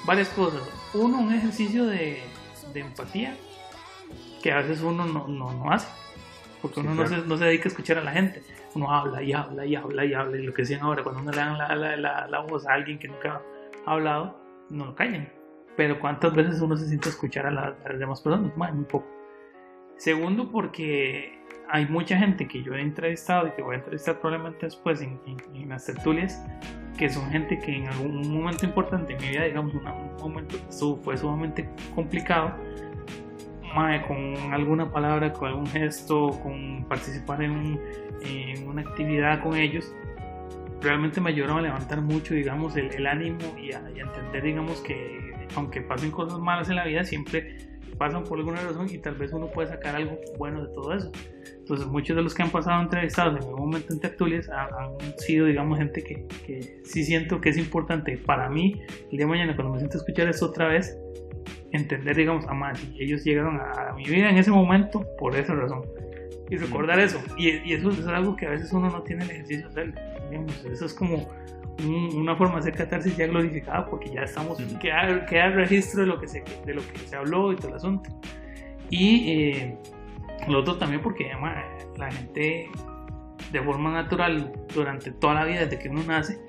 varias 0.06 0.30
cosas. 0.30 0.62
Uno, 0.94 1.20
un 1.20 1.34
ejercicio 1.34 1.86
de, 1.86 2.22
de 2.74 2.80
empatía 2.80 3.36
que 4.42 4.52
a 4.52 4.58
veces 4.58 4.82
uno 4.82 5.06
no, 5.06 5.28
no, 5.28 5.52
no 5.52 5.72
hace. 5.72 5.88
Porque 6.62 6.76
Sí, 6.76 6.82
uno 6.82 6.96
no, 6.96 7.04
claro. 7.06 7.24
se, 7.24 7.28
no 7.28 7.38
se 7.38 7.46
dedica 7.46 7.66
a 7.66 7.68
escuchar 7.70 7.98
a 7.98 8.04
la 8.04 8.12
gente. 8.12 8.44
Uno 8.76 8.94
habla 8.94 9.22
y 9.24 9.34
habla 9.34 9.66
y 9.66 9.76
habla 9.76 10.06
y 10.06 10.14
habla. 10.14 10.38
Y 10.38 10.44
lo 10.44 10.54
que 10.54 10.62
decían 10.62 10.82
ahora, 10.82 11.04
cuando 11.04 11.22
uno 11.22 11.32
le 11.32 11.38
dan 11.38 11.58
la, 11.58 11.76
la, 11.76 11.98
la, 11.98 12.28
la 12.28 12.40
voz 12.42 12.66
a 12.68 12.74
alguien 12.74 13.00
que 13.00 13.08
nunca 13.08 13.42
ha 13.86 13.92
hablado, 13.92 14.40
no 14.70 14.86
lo 14.86 14.96
callan. 14.96 15.32
Pero 15.76 16.00
¿cuántas 16.00 16.34
veces 16.34 16.62
uno 16.62 16.78
se 16.78 16.88
siente 16.88 17.10
a 17.10 17.12
escuchar 17.12 17.48
a, 17.48 17.50
a 17.50 17.90
las 17.90 18.00
demás 18.00 18.22
personas? 18.22 18.56
Muy 18.56 18.86
poco. 18.86 19.08
Segundo, 19.98 20.52
porque 20.52 21.40
hay 21.70 21.86
mucha 21.88 22.18
gente 22.18 22.48
que 22.48 22.64
yo 22.64 22.74
he 22.76 22.82
entrevistado 22.82 23.48
y 23.48 23.52
que 23.52 23.62
voy 23.62 23.76
a 23.76 23.80
entrevistar 23.80 24.20
probablemente 24.20 24.68
después 24.68 25.02
en, 25.02 25.20
en- 25.26 25.56
en 25.56 25.70
las 25.70 25.86
tertulias, 25.86 26.46
que 26.98 27.10
son 27.10 27.30
gente 27.30 27.60
que 27.60 27.76
en 27.76 27.88
algún 27.88 28.32
momento 28.32 28.66
importante 28.66 29.14
en 29.14 29.22
mi 29.22 29.30
vida, 29.30 29.44
digamos, 29.46 29.74
un 29.74 29.84
momento 30.20 30.56
que 30.58 30.98
fue 31.04 31.18
sumamente 31.18 31.70
complicado, 31.94 32.54
con 34.08 34.54
alguna 34.54 34.92
palabra, 34.92 35.32
con 35.34 35.50
algún 35.50 35.68
gesto, 35.68 36.32
con 36.42 36.86
participar 36.90 37.44
en, 37.44 37.52
un- 37.52 37.80
en 38.24 38.68
una 38.68 38.82
actividad 38.82 39.42
con 39.44 39.56
ellos, 39.56 39.94
realmente 40.82 41.20
me 41.22 41.30
ayudaron 41.30 41.60
a 41.60 41.62
levantar 41.62 42.02
mucho, 42.02 42.34
digamos, 42.34 42.76
el, 42.76 42.92
el 42.94 43.06
ánimo 43.06 43.40
y 43.60 43.74
a, 43.74 43.82
y 43.96 44.00
a 44.00 44.04
entender, 44.04 44.44
digamos, 44.44 44.80
que 44.82 45.34
aunque 45.56 45.82
pasen 45.82 46.12
cosas 46.12 46.40
malas 46.40 46.70
en 46.70 46.76
la 46.78 46.86
vida, 46.86 47.04
siempre 47.04 47.58
pasan 47.98 48.24
por 48.24 48.38
alguna 48.38 48.62
razón 48.62 48.88
y 48.90 48.98
tal 48.98 49.16
vez 49.16 49.32
uno 49.34 49.48
puede 49.48 49.70
sacar 49.70 49.96
algo 49.96 50.18
bueno 50.38 50.66
de 50.66 50.74
todo 50.74 50.94
eso. 50.94 51.12
Entonces, 51.58 51.88
muchos 51.88 52.16
de 52.16 52.24
los 52.24 52.34
que 52.34 52.44
han 52.44 52.50
pasado 52.50 52.82
entrevistados 52.82 53.36
en 53.36 53.44
algún 53.44 53.60
momento 53.60 53.94
en 53.94 54.00
tertulias 54.00 54.50
han, 54.50 54.74
han 54.74 55.20
sido, 55.20 55.48
digamos, 55.48 55.78
gente 55.78 56.02
que, 56.04 56.26
que 56.46 56.82
sí 56.84 57.04
siento 57.04 57.42
que 57.42 57.50
es 57.50 57.58
importante 57.58 58.18
para 58.18 58.50
mí 58.50 58.82
el 59.04 59.10
día 59.10 59.20
de 59.20 59.26
mañana, 59.26 59.56
cuando 59.56 59.74
me 59.74 59.80
siento 59.80 59.98
a 59.98 60.00
escuchar 60.00 60.30
esto 60.30 60.46
otra 60.46 60.68
vez, 60.70 60.98
entender, 61.72 62.16
digamos, 62.16 62.48
a 62.48 62.54
más. 62.54 62.82
Y 62.94 63.04
ellos 63.04 63.24
llegaron 63.24 63.60
a, 63.60 63.90
a 63.90 63.94
mi 63.94 64.06
vida 64.06 64.30
en 64.30 64.38
ese 64.38 64.52
momento 64.52 65.06
por 65.18 65.36
esa 65.36 65.54
razón. 65.54 65.82
Y 66.50 66.56
recordar 66.56 67.00
eso. 67.00 67.20
Y, 67.38 67.50
y 67.70 67.74
eso 67.74 67.90
es 67.90 68.08
algo 68.08 68.36
que 68.36 68.46
a 68.46 68.52
veces 68.52 68.72
uno 68.72 68.90
no 68.90 69.02
tiene 69.04 69.26
el 69.26 69.32
ejercicio 69.32 69.64
de 69.64 69.70
hacerlo. 69.70 70.02
digamos. 70.30 70.66
Eso 70.66 70.86
es 70.86 70.94
como 70.94 71.28
un- 71.86 72.16
una 72.16 72.36
forma 72.36 72.56
de 72.56 72.60
hacer 72.62 72.76
catarsis 72.76 73.16
ya 73.18 73.28
glorificada 73.28 73.86
porque 73.86 74.10
ya 74.10 74.22
estamos, 74.22 74.60
Ujú. 74.60 74.80
queda, 74.80 75.26
queda 75.26 75.46
el 75.46 75.54
registro 75.54 76.02
de 76.02 76.08
lo, 76.08 76.20
que 76.20 76.28
se, 76.28 76.44
de 76.66 76.74
lo 76.74 76.82
que 76.82 76.98
se 77.00 77.16
habló 77.16 77.52
y 77.52 77.56
todo 77.56 77.70
el 77.70 77.76
asunto. 77.76 78.10
Y 78.90 79.32
eh, 79.32 79.78
lo 80.48 80.60
otro 80.60 80.78
también 80.78 81.02
porque 81.02 81.30
ma, 81.40 81.64
la 81.98 82.12
gente 82.12 82.70
de 83.52 83.62
forma 83.62 83.92
natural 83.92 84.52
durante 84.74 85.12
toda 85.12 85.34
la 85.36 85.46
vida, 85.46 85.62
desde 85.62 85.80
que 85.80 85.90
uno 85.90 86.04
nace, 86.08 86.40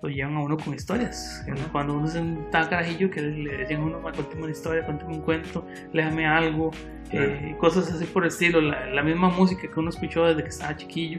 lo 0.00 0.08
llevan 0.08 0.36
a 0.36 0.40
uno 0.42 0.56
con 0.56 0.74
historias. 0.74 1.44
Cuando 1.72 1.94
uno 1.94 2.06
se 2.06 2.20
está 2.20 2.68
carajillo, 2.68 3.10
que 3.10 3.20
le 3.20 3.56
decían 3.56 3.80
a 3.80 3.84
uno, 3.84 4.00
"Ma, 4.00 4.12
cuéntame 4.12 4.42
una 4.42 4.52
historia, 4.52 4.84
cuéntame 4.84 5.14
un 5.16 5.22
cuento, 5.22 5.66
léame 5.92 6.24
algo, 6.26 6.70
eh, 7.10 7.56
cosas 7.58 7.90
así 7.90 8.04
por 8.04 8.22
el 8.22 8.28
estilo. 8.28 8.60
La, 8.60 8.86
la 8.86 9.02
misma 9.02 9.28
música 9.28 9.62
que 9.62 9.80
uno 9.80 9.90
escuchó 9.90 10.24
desde 10.26 10.42
que 10.44 10.50
estaba 10.50 10.76
chiquillo 10.76 11.18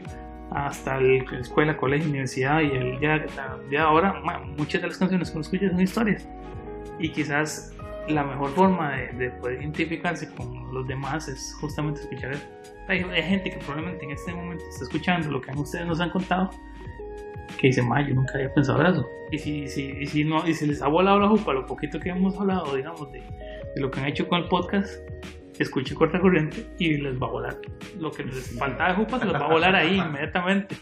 hasta 0.50 0.98
el- 0.98 1.24
la 1.30 1.38
escuela, 1.40 1.76
colegio, 1.76 2.08
universidad 2.08 2.60
y 2.60 2.70
el 2.72 3.00
ya, 3.00 3.24
ya 3.70 3.82
ahora, 3.84 4.20
muchas 4.56 4.80
de 4.82 4.88
las 4.88 4.98
canciones 4.98 5.30
que 5.30 5.36
uno 5.36 5.42
escucha 5.42 5.70
son 5.70 5.80
historias. 5.80 6.28
Y 6.98 7.10
quizás 7.10 7.74
la 8.08 8.24
mejor 8.24 8.50
forma 8.50 8.96
de, 8.96 9.12
de 9.12 9.30
poder 9.30 9.60
identificarse 9.60 10.28
con 10.34 10.72
los 10.74 10.86
demás 10.88 11.28
es 11.28 11.56
justamente 11.60 12.00
escuchar. 12.00 12.34
Hay, 12.88 13.02
hay 13.04 13.22
gente 13.22 13.50
que 13.50 13.58
probablemente 13.58 14.04
en 14.04 14.10
este 14.10 14.32
momento 14.34 14.64
está 14.70 14.84
escuchando 14.84 15.30
lo 15.30 15.40
que 15.40 15.52
ustedes 15.52 15.86
nos 15.86 16.00
han 16.00 16.10
contado 16.10 16.50
que 17.58 17.66
dice, 17.68 17.82
ma, 17.82 18.00
yo 18.06 18.14
nunca 18.14 18.32
había 18.34 18.52
pensado 18.54 18.82
eso. 18.86 19.08
Y 19.30 19.38
si, 19.38 19.68
si, 19.68 19.90
y 20.00 20.06
si, 20.06 20.24
no, 20.24 20.46
y 20.48 20.54
si 20.54 20.66
les 20.66 20.80
ha 20.82 20.88
volado 20.88 21.20
la 21.20 21.28
jupa 21.28 21.52
lo 21.52 21.66
poquito 21.66 22.00
que 22.00 22.08
hemos 22.08 22.36
hablado, 22.38 22.74
digamos, 22.74 23.12
de, 23.12 23.20
de 23.20 23.80
lo 23.80 23.90
que 23.90 24.00
han 24.00 24.06
hecho 24.06 24.26
con 24.28 24.42
el 24.42 24.48
podcast, 24.48 24.90
escuche 25.62 25.94
corta 25.94 26.20
corriente 26.20 26.66
y 26.78 26.96
les 26.96 27.20
va 27.20 27.26
a 27.26 27.30
volar. 27.30 27.58
Lo 27.98 28.10
que 28.10 28.24
les 28.24 28.58
faltaba 28.58 28.90
de 28.90 28.94
jupas 28.96 29.24
les 29.24 29.34
va 29.34 29.46
a 29.46 29.48
volar 29.48 29.74
ahí 29.74 29.98
inmediatamente. 30.06 30.76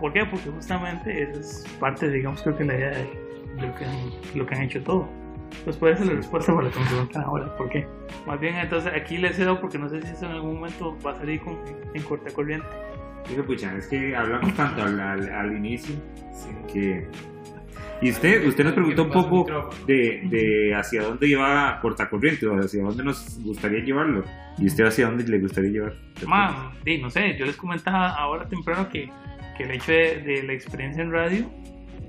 ¿Por 0.00 0.12
qué? 0.12 0.24
Porque 0.24 0.50
justamente 0.50 1.22
esa 1.22 1.40
es 1.40 1.66
parte, 1.80 2.08
digamos, 2.08 2.42
creo 2.42 2.56
que 2.56 2.64
la 2.64 2.74
idea 2.74 2.90
de 2.90 3.08
lo 3.60 3.74
que 3.74 3.84
han, 3.84 4.10
lo 4.34 4.46
que 4.46 4.54
han 4.54 4.62
hecho 4.62 4.82
todo. 4.82 5.08
Pues 5.64 5.76
puede 5.76 5.96
ser 5.96 6.06
la 6.06 6.14
respuesta 6.14 6.54
para 6.54 6.68
la 6.68 6.72
que 6.72 6.78
me 6.78 6.86
preguntan 6.86 7.22
ahora. 7.22 7.56
¿Por 7.56 7.68
qué? 7.70 7.86
Más 8.26 8.38
bien, 8.38 8.56
entonces 8.56 8.92
aquí 8.94 9.16
les 9.16 9.36
cedo 9.36 9.60
porque 9.60 9.78
no 9.78 9.88
sé 9.88 10.02
si 10.02 10.12
eso 10.12 10.26
en 10.26 10.32
algún 10.32 10.56
momento 10.56 10.96
va 11.04 11.12
a 11.12 11.16
salir 11.16 11.40
con, 11.40 11.58
en 11.94 12.02
corta 12.02 12.30
corriente. 12.32 12.68
Digo, 13.28 13.44
pucha, 13.44 13.74
es 13.76 13.86
que 13.88 14.14
hablamos 14.14 14.54
tanto 14.54 14.82
al, 14.82 15.00
al, 15.00 15.28
al 15.30 15.56
inicio 15.56 15.94
que... 16.72 17.08
Y 18.00 18.10
usted, 18.10 18.46
usted 18.46 18.64
nos 18.64 18.74
preguntó 18.74 19.04
un 19.04 19.10
poco 19.10 19.70
de, 19.86 20.22
de 20.24 20.74
hacia 20.74 21.02
dónde 21.02 21.26
lleva 21.26 21.78
Cortacorriente 21.80 22.46
o 22.46 22.56
hacia 22.56 22.82
dónde 22.82 23.02
nos 23.02 23.40
gustaría 23.42 23.80
llevarlo. 23.80 24.22
Y 24.56 24.66
usted 24.66 24.84
hacia 24.84 25.06
dónde 25.06 25.24
le 25.24 25.40
gustaría 25.40 25.70
llevar. 25.70 25.94
Ma, 26.26 26.72
sí, 26.84 26.98
no 26.98 27.10
sé, 27.10 27.36
yo 27.36 27.44
les 27.44 27.56
comentaba 27.56 28.10
ahora 28.10 28.48
temprano 28.48 28.88
que, 28.88 29.10
que 29.56 29.64
el 29.64 29.72
hecho 29.72 29.92
de, 29.92 30.22
de 30.22 30.42
la 30.44 30.52
experiencia 30.52 31.02
en 31.02 31.12
radio 31.12 31.50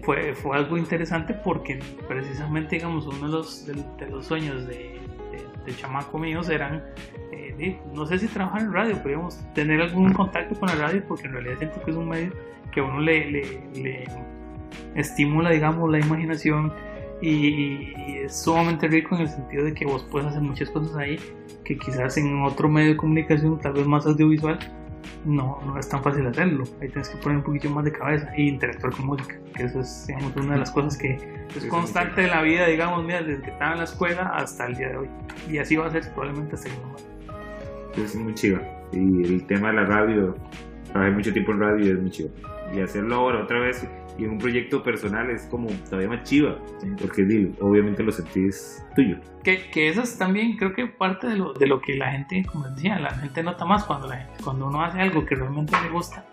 fue, 0.03 0.33
fue 0.35 0.57
algo 0.57 0.77
interesante 0.77 1.33
porque 1.33 1.79
precisamente, 2.07 2.75
digamos, 2.75 3.07
uno 3.07 3.25
de 3.25 3.31
los, 3.31 3.65
de, 3.65 3.73
de 3.73 4.11
los 4.11 4.27
sueños 4.27 4.67
de, 4.67 4.99
de, 5.31 5.63
de 5.65 5.75
chamaco 5.75 6.17
míos 6.19 6.49
eran, 6.49 6.83
eh, 7.31 7.79
no 7.93 8.05
sé 8.05 8.19
si 8.19 8.27
trabajar 8.27 8.61
en 8.61 8.73
radio, 8.73 8.95
pero 8.97 9.09
digamos, 9.09 9.53
tener 9.53 9.81
algún 9.81 10.13
contacto 10.13 10.55
con 10.59 10.69
la 10.69 10.75
radio 10.75 11.03
porque 11.07 11.27
en 11.27 11.33
realidad 11.33 11.57
siento 11.57 11.81
que 11.83 11.91
es 11.91 11.97
un 11.97 12.09
medio 12.09 12.31
que 12.71 12.79
a 12.79 12.83
uno 12.83 13.01
le, 13.01 13.31
le, 13.31 13.41
le 13.75 14.07
estimula, 14.95 15.51
digamos, 15.51 15.89
la 15.89 15.99
imaginación 15.99 16.73
y, 17.21 17.93
y 18.07 18.19
es 18.25 18.35
sumamente 18.35 18.87
rico 18.87 19.15
en 19.15 19.21
el 19.21 19.29
sentido 19.29 19.65
de 19.65 19.73
que 19.73 19.85
vos 19.85 20.05
puedes 20.09 20.27
hacer 20.29 20.41
muchas 20.41 20.69
cosas 20.69 20.95
ahí 20.95 21.19
que 21.69 21.77
quizás 21.77 22.17
en 22.17 22.41
otro 22.41 22.67
medio 22.67 22.89
de 22.89 22.97
comunicación, 22.97 23.59
tal 23.59 23.73
vez 23.73 23.85
más 23.85 24.03
audiovisual, 24.07 24.57
no, 25.25 25.59
no 25.65 25.77
es 25.77 25.87
tan 25.87 26.01
fácil 26.01 26.25
hacerlo. 26.25 26.63
Ahí 26.81 26.89
tienes 26.89 27.09
que 27.09 27.17
poner 27.17 27.37
un 27.37 27.43
poquito 27.43 27.69
más 27.69 27.85
de 27.85 27.91
cabeza 27.91 28.33
e 28.35 28.41
interactuar 28.41 28.91
con 28.93 29.05
música, 29.05 29.35
que 29.55 29.63
eso 29.63 29.81
es 29.81 30.07
digamos, 30.07 30.35
una 30.35 30.53
de 30.53 30.59
las 30.59 30.71
cosas 30.71 30.97
que 30.97 31.17
es 31.55 31.65
constante 31.65 32.21
de 32.21 32.27
la 32.27 32.41
vida, 32.41 32.65
digamos, 32.65 33.03
mira, 33.05 33.21
desde 33.21 33.43
que 33.43 33.51
estaba 33.51 33.73
en 33.73 33.77
la 33.77 33.83
escuela 33.83 34.31
hasta 34.35 34.65
el 34.65 34.77
día 34.77 34.89
de 34.89 34.97
hoy. 34.97 35.09
Y 35.47 35.59
así 35.59 35.75
va 35.75 35.85
a 35.85 35.91
ser 35.91 36.11
probablemente 36.13 36.55
hasta 36.55 36.69
que 36.69 36.75
no. 36.75 38.03
Es 38.03 38.15
muy 38.15 38.33
chiva. 38.33 38.61
Y 38.91 39.23
el 39.23 39.45
tema 39.45 39.69
de 39.69 39.75
la 39.75 39.85
radio, 39.85 40.35
trabajé 40.91 41.11
mucho 41.11 41.33
tiempo 41.33 41.51
en 41.51 41.59
radio 41.59 41.85
y 41.85 41.89
es 41.89 41.99
muy 41.99 42.09
chiva. 42.09 42.29
Y 42.73 42.79
hacerlo 42.81 43.15
ahora 43.15 43.43
otra 43.43 43.59
vez 43.59 43.87
y 44.19 44.25
en 44.25 44.31
un 44.31 44.37
proyecto 44.37 44.83
personal 44.83 45.29
es 45.29 45.43
como 45.43 45.69
todavía 45.89 46.09
más 46.09 46.23
chiva. 46.23 46.57
Porque 46.99 47.23
digo, 47.23 47.53
obviamente 47.61 48.03
lo 48.03 48.11
sentís 48.11 48.85
tuyo. 48.95 49.17
Que, 49.43 49.69
que 49.71 49.87
eso 49.87 50.01
es 50.01 50.17
también, 50.17 50.57
creo 50.57 50.73
que 50.73 50.87
parte 50.87 51.27
de 51.27 51.37
lo, 51.37 51.53
de 51.53 51.67
lo 51.67 51.79
que 51.79 51.95
la 51.95 52.11
gente, 52.11 52.45
como 52.51 52.67
decía, 52.69 52.99
la 52.99 53.11
gente 53.11 53.41
nota 53.41 53.65
más 53.65 53.85
cuando, 53.85 54.07
la 54.07 54.17
gente, 54.17 54.43
cuando 54.43 54.67
uno 54.67 54.83
hace 54.83 54.99
algo 54.99 55.25
que 55.25 55.35
realmente 55.35 55.73
le 55.81 55.89
gusta. 55.89 56.25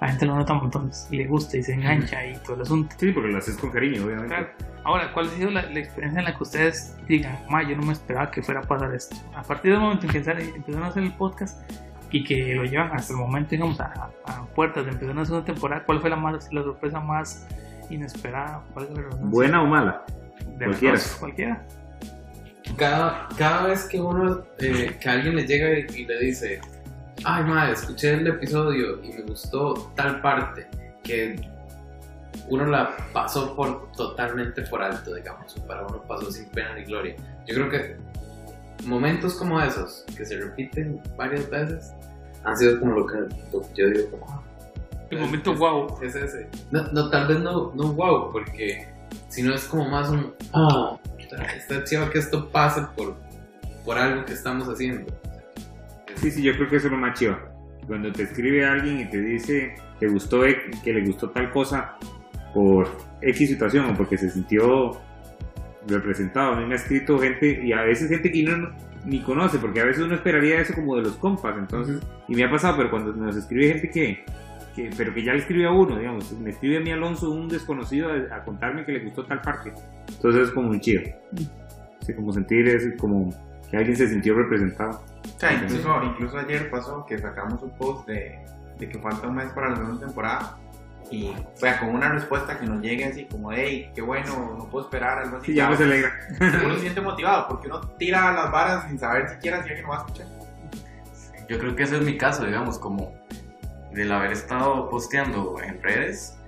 La 0.00 0.08
gente 0.08 0.26
lo 0.26 0.34
nota 0.34 0.54
montones, 0.54 1.06
le 1.10 1.26
gusta 1.26 1.58
y 1.58 1.62
se 1.62 1.74
engancha 1.74 2.26
y 2.26 2.34
todo 2.38 2.56
el 2.56 2.62
asunto. 2.62 2.96
Sí, 2.98 3.12
porque 3.12 3.28
lo 3.28 3.38
haces 3.38 3.56
con 3.58 3.70
cariño, 3.70 4.04
obviamente. 4.04 4.28
Claro. 4.28 4.48
Ahora, 4.82 5.12
¿cuál 5.12 5.26
ha 5.26 5.30
sido 5.30 5.50
la, 5.50 5.62
la 5.62 5.78
experiencia 5.78 6.20
en 6.20 6.24
la 6.24 6.34
que 6.34 6.42
ustedes 6.42 6.96
digan, 7.06 7.38
ma, 7.50 7.62
yo 7.62 7.76
no 7.76 7.82
me 7.82 7.92
esperaba 7.92 8.30
que 8.30 8.42
fuera 8.42 8.60
a 8.60 8.62
pasar 8.62 8.94
esto? 8.94 9.14
A 9.34 9.42
partir 9.42 9.72
del 9.72 9.80
momento 9.80 10.06
en 10.06 10.12
que 10.12 10.18
empezaron 10.18 10.84
a 10.84 10.86
hacer 10.86 11.02
el 11.02 11.12
podcast 11.12 11.70
y 12.10 12.24
que 12.24 12.54
lo 12.54 12.64
llevan 12.64 12.92
hasta 12.92 13.12
el 13.12 13.18
momento, 13.18 13.50
digamos, 13.50 13.80
a, 13.80 14.10
a 14.24 14.44
puertas 14.54 14.84
de 14.84 14.92
empezar 14.92 15.14
una 15.14 15.24
segunda 15.24 15.44
temporada, 15.44 15.84
¿cuál 15.84 16.00
fue 16.00 16.10
la, 16.10 16.16
más, 16.16 16.52
la 16.52 16.62
sorpresa 16.62 17.00
más 17.00 17.46
inesperada? 17.88 18.62
¿Cuál 18.72 18.86
es 18.86 18.90
la? 18.92 19.16
Buena 19.20 19.62
o 19.62 19.66
mala. 19.66 20.04
De 20.58 20.66
cualquiera. 20.66 20.96
dos, 20.96 21.16
cualquiera. 21.18 21.66
Cada, 22.76 23.28
cada 23.36 23.66
vez 23.66 23.84
que 23.84 24.00
uno, 24.00 24.44
eh, 24.58 24.96
que 25.00 25.08
alguien 25.08 25.36
le 25.36 25.46
llega 25.46 25.78
y, 25.78 26.00
y 26.00 26.06
le 26.06 26.18
dice, 26.20 26.60
ay 27.24 27.44
madre, 27.44 27.72
escuché 27.72 28.14
el 28.14 28.26
episodio 28.26 29.02
y 29.02 29.12
me 29.12 29.22
gustó 29.22 29.92
tal 29.94 30.20
parte, 30.20 30.68
que 31.02 31.40
uno 32.48 32.66
la 32.66 32.96
pasó 33.12 33.54
por 33.56 33.90
totalmente 33.92 34.62
por 34.62 34.82
alto, 34.82 35.14
digamos, 35.14 35.54
para 35.66 35.86
uno 35.86 36.02
pasó 36.02 36.30
sin 36.30 36.48
pena 36.50 36.74
ni 36.74 36.84
gloria. 36.84 37.16
Yo 37.46 37.54
creo 37.54 37.68
que 37.70 37.96
momentos 38.86 39.34
como 39.34 39.60
esos, 39.60 40.04
que 40.16 40.24
se 40.24 40.40
repiten 40.40 41.00
varias 41.16 41.48
veces, 41.50 41.92
han 42.44 42.56
sido 42.56 42.80
como 42.80 43.00
lo 43.00 43.06
que, 43.06 43.14
yo 43.74 43.88
digo, 43.90 44.10
como, 44.10 44.26
"Ah, 44.30 44.42
El 45.10 45.18
momento 45.20 45.54
wow. 45.54 45.98
es 46.02 46.14
ese. 46.14 46.48
No, 46.70 46.84
no, 46.92 47.10
tal 47.10 47.26
vez 47.28 47.40
no, 47.40 47.72
no 47.74 47.92
wow, 47.92 48.30
porque 48.32 48.86
si 49.28 49.42
no 49.42 49.54
es 49.54 49.64
como 49.64 49.88
más 49.88 50.08
un, 50.10 50.32
ah, 50.52 50.96
está 51.56 51.82
chido 51.84 52.08
que 52.10 52.18
esto 52.20 52.48
pase 52.50 52.82
por, 52.96 53.16
por 53.84 53.98
algo 53.98 54.24
que 54.24 54.32
estamos 54.34 54.68
haciendo. 54.68 55.12
Sí, 56.16 56.30
sí, 56.30 56.42
yo 56.42 56.52
creo 56.54 56.68
que 56.68 56.76
eso 56.76 56.86
es 56.86 56.92
lo 56.92 56.98
más 56.98 57.18
chiva. 57.18 57.38
Cuando 57.86 58.12
te 58.12 58.22
escribe 58.24 58.64
alguien 58.64 59.00
y 59.00 59.10
te 59.10 59.20
dice 59.20 59.74
que 59.98 60.06
gustó, 60.08 60.42
que 60.42 60.92
le 60.92 61.04
gustó 61.06 61.30
tal 61.30 61.50
cosa 61.50 61.96
por 62.54 62.88
X 63.22 63.48
situación 63.48 63.90
o 63.90 63.94
porque 63.96 64.16
se 64.18 64.30
sintió 64.30 65.00
representado. 65.86 66.52
A 66.52 66.56
mí 66.60 66.66
me 66.66 66.74
ha 66.74 66.76
escrito 66.76 67.18
gente, 67.18 67.60
y 67.64 67.72
a 67.72 67.82
veces 67.82 68.08
gente 68.10 68.30
que 68.30 68.42
no- 68.42 68.70
ni 69.04 69.20
conoce, 69.20 69.58
porque 69.58 69.80
a 69.80 69.84
veces 69.84 70.04
uno 70.04 70.14
esperaría 70.14 70.60
eso 70.60 70.74
como 70.74 70.96
de 70.96 71.02
los 71.02 71.16
compas, 71.16 71.56
entonces, 71.56 72.00
y 72.28 72.34
me 72.34 72.44
ha 72.44 72.50
pasado, 72.50 72.76
pero 72.76 72.90
cuando 72.90 73.12
nos 73.12 73.36
escribe 73.36 73.68
gente 73.68 73.90
que, 73.90 74.24
que 74.74 74.90
pero 74.96 75.14
que 75.14 75.24
ya 75.24 75.32
le 75.32 75.38
escribe 75.38 75.66
a 75.66 75.70
uno, 75.70 75.98
digamos, 75.98 76.32
me 76.32 76.50
escribe 76.50 76.78
a 76.78 76.80
mí 76.80 76.90
Alonso, 76.90 77.30
un 77.30 77.48
desconocido, 77.48 78.10
a, 78.10 78.36
a 78.36 78.44
contarme 78.44 78.84
que 78.84 78.92
le 78.92 79.04
gustó 79.04 79.24
tal 79.24 79.40
parte. 79.40 79.72
Entonces 80.08 80.48
es 80.48 80.50
como 80.50 80.70
un 80.70 80.80
chido. 80.80 81.02
Sí, 82.00 82.14
como 82.14 82.32
sentir 82.32 82.66
es 82.68 82.88
como 82.98 83.30
que 83.70 83.76
alguien 83.76 83.96
se 83.96 84.08
sintió 84.08 84.34
representado. 84.34 85.02
O 85.36 85.38
sea, 85.38 85.52
incluso, 85.52 86.02
incluso 86.02 86.38
ayer 86.38 86.70
pasó 86.70 87.04
que 87.06 87.18
sacamos 87.18 87.62
un 87.62 87.70
post 87.70 88.06
de, 88.08 88.38
de 88.78 88.88
que 88.88 88.98
falta 88.98 89.28
un 89.28 89.36
mes 89.36 89.50
para 89.52 89.70
la 89.70 89.76
segunda 89.76 90.06
temporada 90.06 90.58
y 91.10 91.28
o 91.28 91.56
sea, 91.56 91.80
con 91.80 91.90
una 91.90 92.08
respuesta 92.08 92.58
que 92.58 92.66
nos 92.66 92.80
llegue 92.80 93.04
así 93.04 93.24
como, 93.24 93.52
hey, 93.52 93.90
qué 93.94 94.00
bueno, 94.00 94.54
no 94.56 94.68
puedo 94.68 94.84
esperar, 94.84 95.18
algo 95.18 95.38
así. 95.38 95.46
Sí, 95.46 95.54
ya 95.54 95.68
me 95.68 95.76
se 95.76 95.84
alegra. 95.84 96.12
Uno 96.64 96.74
se 96.74 96.80
siente 96.80 97.00
motivado 97.00 97.48
porque 97.48 97.66
uno 97.66 97.80
tira 97.98 98.32
las 98.32 98.50
varas 98.52 98.86
sin 98.88 98.98
saber 98.98 99.28
siquiera 99.28 99.62
si 99.62 99.70
alguien 99.70 99.82
lo 99.82 99.90
va 99.90 99.96
a 99.96 99.98
escuchar. 100.00 100.26
Yo 101.48 101.58
creo 101.58 101.74
que 101.74 101.82
ese 101.82 101.96
es 101.96 102.02
mi 102.02 102.16
caso, 102.16 102.46
digamos, 102.46 102.78
como 102.78 103.12
del 103.92 104.12
haber 104.12 104.30
estado 104.30 104.88
posteando 104.88 105.60
en 105.60 105.82
redes 105.82 106.38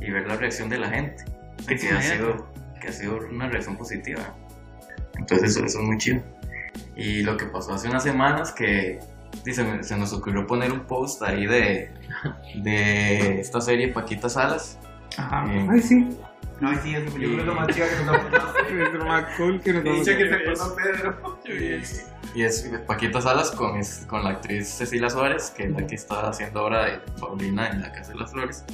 y 0.00 0.10
ver 0.10 0.26
la 0.28 0.36
reacción 0.36 0.68
de 0.68 0.78
la 0.78 0.88
gente. 0.88 1.24
Que 1.66 1.76
sí, 1.76 1.88
ha, 1.88 2.00
sido, 2.00 2.46
que 2.80 2.88
ha 2.88 2.92
sido 2.92 3.18
una 3.28 3.48
reacción 3.48 3.76
positiva. 3.76 4.22
Entonces 5.16 5.50
eso, 5.50 5.64
eso 5.64 5.80
es 5.80 5.84
muy 5.84 5.98
chido. 5.98 6.22
Y 6.94 7.22
lo 7.22 7.36
que 7.36 7.46
pasó 7.46 7.74
hace 7.74 7.88
unas 7.88 8.04
semanas 8.04 8.52
que 8.52 9.00
dice, 9.44 9.82
se 9.82 9.96
nos 9.96 10.12
ocurrió 10.12 10.46
poner 10.46 10.72
un 10.72 10.80
post 10.80 11.22
ahí 11.22 11.46
de, 11.46 11.92
de 12.56 13.40
esta 13.40 13.60
serie 13.60 13.88
Paquita 13.88 14.28
Salas. 14.28 14.78
Ajá. 15.16 15.44
Eh, 15.52 15.66
Ay, 15.70 15.80
sí. 15.80 16.08
No, 16.60 16.70
sí, 16.80 16.94
eso, 16.94 17.06
yo 17.06 17.12
creo 17.12 17.34
que 17.34 17.40
es 17.40 17.46
lo 17.46 17.54
más 17.56 17.66
chido 17.68 17.86
que 17.88 18.04
nos 18.04 18.16
ha 18.16 18.30
pasado. 18.30 18.52
Es 18.68 18.92
lo 18.94 19.04
más 19.04 19.24
cool 19.36 19.60
que 19.60 19.72
nos 19.72 19.84
He 19.84 19.88
vamos 19.88 20.06
dicho 20.06 20.16
a 20.16 20.18
que 20.18 20.28
se 20.28 20.74
Pedro. 20.76 21.38
Y 22.34 22.42
es 22.44 22.70
Paquita 22.86 23.20
Salas 23.20 23.50
con, 23.50 23.76
es- 23.76 24.06
con 24.08 24.24
la 24.24 24.30
actriz 24.30 24.68
Cecilia 24.68 25.10
Suárez, 25.10 25.50
que 25.50 25.64
es 25.64 25.70
la 25.72 25.86
que 25.86 25.96
está 25.96 26.28
haciendo 26.30 26.60
ahora 26.60 26.84
de 26.86 26.98
Paulina 27.20 27.68
en 27.68 27.82
La 27.82 27.92
Casa 27.92 28.12
de 28.12 28.18
las 28.20 28.30
Flores. 28.30 28.64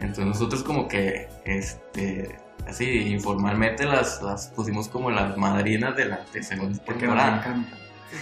Entonces 0.00 0.26
nosotros 0.26 0.62
como 0.64 0.86
que, 0.88 1.28
este, 1.46 2.36
así 2.66 2.84
informalmente 3.12 3.84
las, 3.86 4.20
las 4.22 4.48
pusimos 4.48 4.88
como 4.88 5.10
las 5.10 5.36
madrinas 5.38 5.96
de 5.96 6.06
la 6.06 6.20
de 6.32 6.42
segunda 6.42 6.78
Porque 6.84 7.00
temporada. 7.02 7.38
encanta. 7.38 7.76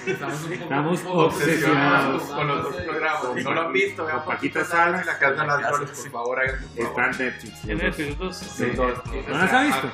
Estamos 0.07 0.41
Obsesionados 0.45 1.05
obsesionados 1.07 2.22
con 2.24 2.47
los 2.49 2.62
dos 2.62 2.74
programas. 2.82 3.22
Si 3.36 3.45
no 3.45 3.55
lo 3.55 3.61
han 3.62 3.72
visto, 3.72 4.05
vean 4.07 4.24
Paquita 4.24 4.64
Salas 4.64 5.03
y 5.03 5.07
la 5.07 5.18
Casa 5.18 5.43
de 5.43 5.47
las 5.47 5.68
Flores, 5.68 5.91
por 6.03 6.11
favor, 6.11 6.41
hagan 6.41 6.61
su 6.61 6.66
Está 6.82 6.89
favor. 6.95 7.03
en 7.05 7.18
Netflix. 7.18 7.64
¿En 7.64 7.68
los 7.70 7.78
dos. 7.78 7.82
Netflix, 7.82 8.09
los 8.09 8.18
dos? 8.18 8.36
Sí, 8.36 8.64
dos. 8.76 8.93
¿No 9.28 9.39
las 9.39 9.53
ha 9.53 9.62
visto? 9.62 9.91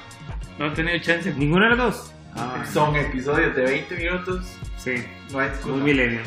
No 0.58 0.64
han 0.66 0.74
tenido 0.74 0.98
chance. 0.98 1.34
¿Ninguna 1.34 1.64
de 1.68 1.76
las 1.76 1.78
dos? 1.78 2.12
Son 2.72 2.96
episodios 2.96 3.54
de 3.54 3.62
20 3.62 3.94
minutos, 3.96 4.44
Sí, 4.76 5.04
no 5.32 5.38
hay 5.38 5.50
muy 5.64 5.80
milenio. 5.80 6.20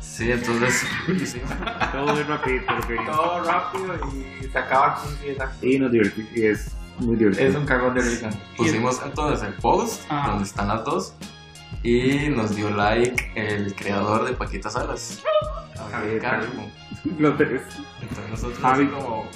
Sí, 0.00 0.30
entonces 0.30 0.86
sí, 1.24 1.40
Todo 1.92 2.14
muy 2.14 2.22
rapidito. 2.24 2.72
Todo 3.10 3.42
rápido 3.44 3.94
y 4.42 4.44
se 4.46 4.58
acaba 4.58 4.96
con 4.96 5.20
10 5.22 5.40
actos. 5.40 5.64
Y 5.64 5.78
nos 5.78 5.90
divertimos. 5.90 6.30
Y 6.36 6.46
es 6.46 6.72
muy 6.98 7.16
divertido. 7.16 7.48
Es 7.48 7.56
un 7.56 7.64
cagón 7.66 7.94
de 7.94 8.02
risa. 8.02 8.30
pusimos 8.56 9.00
entonces 9.02 9.48
el 9.48 9.54
post 9.54 10.02
Ah. 10.10 10.26
donde 10.28 10.44
están 10.44 10.68
las 10.68 10.84
dos 10.84 11.14
y 11.84 12.28
nos 12.30 12.56
dio 12.56 12.70
like 12.70 13.30
el 13.36 13.74
creador 13.76 14.24
de 14.24 14.32
Paquita 14.32 14.70
Salas. 14.70 15.22
Javier 15.90 16.18
Calvo. 16.20 16.70
Los 17.18 17.36
tres. 17.36 17.62
Entonces 18.00 18.30
nosotros 18.30 18.58
Javi. 18.58 18.84
así 18.84 18.92
como 18.94 19.28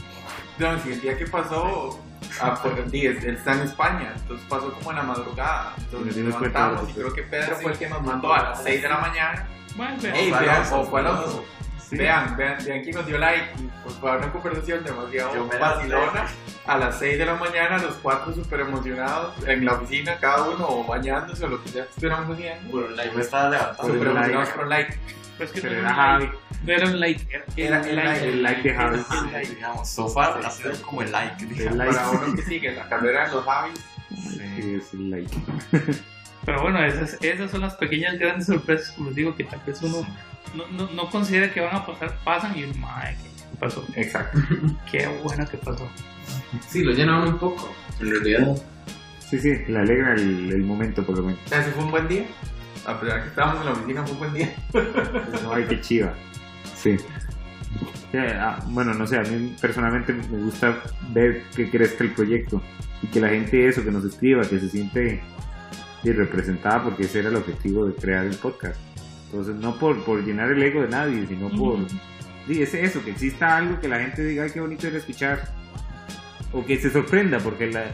No, 0.59 0.79
si 0.83 0.93
el 0.93 1.01
día 1.03 1.17
que 1.19 1.27
pasó, 1.27 2.01
ah, 2.41 2.59
pues, 2.63 2.75
sí, 2.91 3.07
él 3.07 3.19
está 3.19 3.53
en 3.53 3.61
España, 3.61 4.15
entonces 4.17 4.47
pasó 4.49 4.73
como 4.73 4.91
en 4.91 4.97
la 4.97 5.03
madrugada. 5.05 5.75
Entonces 5.77 6.15
Sí, 6.15 6.23
levantamos 6.23 6.89
y 6.91 6.93
creo 6.95 7.13
que 7.13 7.23
Pedro 7.23 7.57
fue 7.57 7.73
el 7.73 7.79
que 7.79 7.89
nos 7.89 8.03
mandó 8.03 8.33
a 8.33 8.43
las 8.51 8.63
6 8.65 8.83
de 8.83 8.89
la 8.89 8.99
mañana. 8.99 9.47
Bueno, 9.77 9.97
pero- 10.01 10.17
Ey, 10.17 10.31
fue 10.33 11.01
Alonso, 11.01 11.45
Alonso. 11.91 12.03
Vean, 12.03 12.37
vean, 12.37 12.65
vean 12.65 12.83
quién 12.83 12.97
nos 12.97 13.07
dio 13.07 13.19
like. 13.19 13.47
Y 13.59 13.71
pues 13.83 13.95
fue 13.97 14.17
una 14.17 14.33
conversación 14.33 14.85
Yo 14.85 15.47
me 15.47 15.59
la 15.59 15.71
vacilona. 15.71 16.27
A 16.67 16.77
las 16.77 16.99
6 16.99 17.19
de 17.19 17.25
la 17.25 17.35
mañana, 17.35 17.79
los 17.79 17.95
cuatro 17.97 18.33
súper 18.35 18.61
emocionados 18.61 19.35
en 19.47 19.65
la 19.65 19.73
oficina, 19.73 20.19
cada 20.21 20.51
uno 20.51 20.67
o 20.69 20.85
bañándose 20.85 21.45
o 21.45 21.49
lo 21.49 21.63
que 21.63 21.71
sea 21.71 21.85
que 21.85 21.91
estuviéramos 21.91 22.37
haciendo. 22.37 22.71
Por 22.71 22.85
un 22.85 22.97
like 22.97 23.17
me 23.17 23.23
estaba 23.23 23.51
levantando. 23.51 23.95
Súper 23.95 24.09
like. 24.09 24.19
emocionados 24.19 24.49
con 24.51 24.69
like. 24.69 24.99
Pues 25.39 25.53
que 25.53 25.61
Pero 25.61 25.75
no 25.75 25.81
era 25.81 25.89
un 25.89 25.97
Javi. 25.97 26.25
like, 26.25 26.39
no 26.65 26.73
era 26.73 26.87
un 26.87 27.01
like, 27.01 27.45
era 27.57 27.81
el 27.81 27.97
like, 27.97 28.29
el 28.29 28.43
like 28.43 28.63
de 28.63 28.75
Javi. 28.75 29.01
Ah, 29.09 29.39
digamos, 29.39 29.89
so 29.89 30.09
far 30.09 30.41
ha 30.45 30.51
sido 30.51 30.73
como 30.83 31.03
el 31.03 31.13
like. 31.13 31.47
digamos. 31.47 31.77
like. 31.77 31.95
Para 31.95 32.11
uno 32.11 32.35
que 32.37 32.43
sigue 32.43 32.73
la 32.73 32.89
carrera 32.89 33.29
de 33.29 33.35
los 33.35 33.45
Javis. 33.45 33.85
Sí, 34.11 34.75
es 34.75 34.93
el 34.93 35.11
like. 35.11 35.37
Pero 36.45 36.63
bueno, 36.63 36.83
esas, 36.85 37.17
esas 37.23 37.51
son 37.51 37.61
las 37.61 37.75
pequeñas 37.75 38.19
grandes 38.19 38.47
sorpresas, 38.47 38.91
como 38.93 39.09
les 39.09 39.17
digo, 39.17 39.37
que 39.37 39.45
tal 39.45 39.61
vez 39.67 39.83
uno 39.83 40.07
no, 40.55 40.67
no, 40.69 40.91
no 40.93 41.11
considera 41.11 41.53
que 41.53 41.61
van 41.61 41.75
a 41.75 41.87
pasar, 41.87 42.19
pasan 42.25 42.57
y 42.59 42.65
uno, 42.65 42.75
madre, 42.75 43.17
¿qué 43.23 43.57
pasó? 43.59 43.85
Exacto. 43.95 44.39
Qué 44.91 45.07
bueno 45.23 45.47
que 45.49 45.57
pasó. 45.57 45.89
Sí, 46.67 46.83
lo 46.83 46.93
llena 46.93 47.23
un 47.23 47.39
poco, 47.39 47.73
en 48.01 48.11
realidad. 48.11 48.57
Sí, 49.21 49.39
sí, 49.39 49.53
le 49.69 49.79
alegra 49.79 50.15
el, 50.15 50.51
el 50.51 50.63
momento 50.65 51.05
por 51.05 51.19
lo 51.19 51.25
menos. 51.25 51.41
O 51.45 51.49
sea, 51.49 51.61
ese 51.61 51.71
fue 51.73 51.85
un 51.85 51.91
buen 51.91 52.09
día. 52.09 52.25
A 52.87 52.99
pesar 52.99 53.23
que 53.23 53.29
estábamos 53.29 53.61
en 53.61 53.67
la 53.67 53.73
oficina, 53.73 54.03
fue 54.03 54.13
un 54.13 54.19
buen 54.19 54.35
día. 54.35 54.55
No, 55.43 55.53
ay, 55.53 55.67
qué 55.69 55.81
chiva. 55.81 56.15
Sí. 56.75 56.97
Sí, 58.11 58.17
ah, 58.17 58.59
bueno, 58.69 58.95
no 58.95 59.07
sé, 59.07 59.19
a 59.19 59.23
mí 59.23 59.55
personalmente 59.61 60.15
me 60.15 60.39
gusta 60.39 60.83
ver 61.11 61.43
que 61.55 61.69
crezca 61.69 62.05
el 62.05 62.15
proyecto 62.15 62.63
y 63.03 63.09
que 63.09 63.21
la 63.21 63.29
gente 63.29 63.69
eso, 63.69 63.85
que 63.85 63.91
nos 63.91 64.05
escriba, 64.05 64.43
que 64.43 64.59
se 64.59 64.71
siente 64.71 65.21
y 66.03 66.13
representada 66.13 66.85
porque 66.85 67.03
ese 67.03 67.21
era 67.21 67.29
el 67.29 67.37
objetivo 67.37 67.85
de 67.85 67.95
crear 67.95 68.25
el 68.25 68.37
podcast. 68.37 68.79
Entonces, 69.31 69.57
no 69.57 69.79
por, 69.79 70.03
por 70.05 70.25
llenar 70.25 70.51
el 70.51 70.63
ego 70.63 70.83
de 70.83 70.89
nadie, 70.89 71.27
sino 71.27 71.49
por... 71.51 71.79
Sí, 72.47 72.63
es 72.63 72.73
eso, 72.73 73.05
que 73.05 73.11
exista 73.11 73.57
algo 73.59 73.79
que 73.81 73.89
la 73.89 74.01
gente 74.01 74.25
diga, 74.25 74.45
ay, 74.45 74.51
qué 74.53 74.61
bonito 74.61 74.87
era 74.87 74.97
escuchar. 74.97 75.53
O 76.53 76.65
que 76.65 76.79
se 76.79 76.91
sorprenda, 76.91 77.39
porque 77.41 77.67
la, 77.71 77.85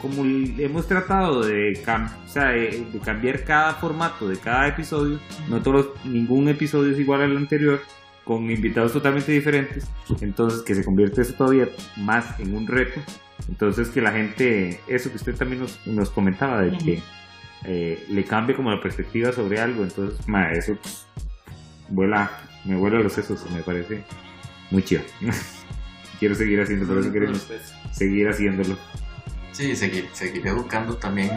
como 0.00 0.24
hemos 0.24 0.88
tratado 0.88 1.42
de, 1.44 1.78
cam- 1.84 2.10
o 2.24 2.28
sea, 2.28 2.48
de- 2.52 2.86
de 2.90 2.98
cambiar 3.00 3.44
cada 3.44 3.74
formato 3.74 4.28
de 4.28 4.38
cada 4.38 4.68
episodio, 4.68 5.18
no 5.50 5.60
todos, 5.60 5.88
ningún 6.06 6.48
episodio 6.48 6.92
es 6.92 6.98
igual 6.98 7.20
al 7.20 7.36
anterior, 7.36 7.82
con 8.24 8.50
invitados 8.50 8.92
totalmente 8.94 9.30
diferentes, 9.32 9.90
entonces 10.22 10.62
que 10.62 10.74
se 10.74 10.84
convierte 10.84 11.20
eso 11.22 11.34
todavía 11.34 11.68
más 11.98 12.38
en 12.40 12.54
un 12.54 12.66
reto. 12.66 13.00
Entonces 13.48 13.88
que 13.90 14.00
la 14.00 14.12
gente, 14.12 14.80
eso 14.86 15.10
que 15.10 15.16
usted 15.16 15.34
también 15.34 15.60
nos, 15.62 15.84
nos 15.86 16.08
comentaba, 16.10 16.62
de 16.62 16.78
que 16.78 17.02
eh, 17.64 18.04
le 18.08 18.24
cambie 18.24 18.56
como 18.56 18.70
la 18.70 18.80
perspectiva 18.80 19.32
sobre 19.32 19.60
algo, 19.60 19.84
entonces 19.84 20.26
ma, 20.26 20.50
eso 20.52 20.76
pues, 20.82 21.06
vuela, 21.88 22.30
me 22.64 22.76
vuela 22.76 22.98
los 22.98 23.12
sesos, 23.12 23.48
me 23.50 23.60
parece 23.62 24.02
muy 24.70 24.82
chido. 24.82 25.02
Quiero 26.18 26.34
seguir 26.34 26.60
haciendo, 26.60 26.86
por 26.86 26.98
eso 26.98 27.12
queremos 27.12 27.46
seguir 27.92 28.28
haciéndolo. 28.28 28.76
Sí, 29.52 29.76
seguir, 29.76 30.08
seguir 30.12 30.46
educando 30.46 30.96
también. 30.96 31.30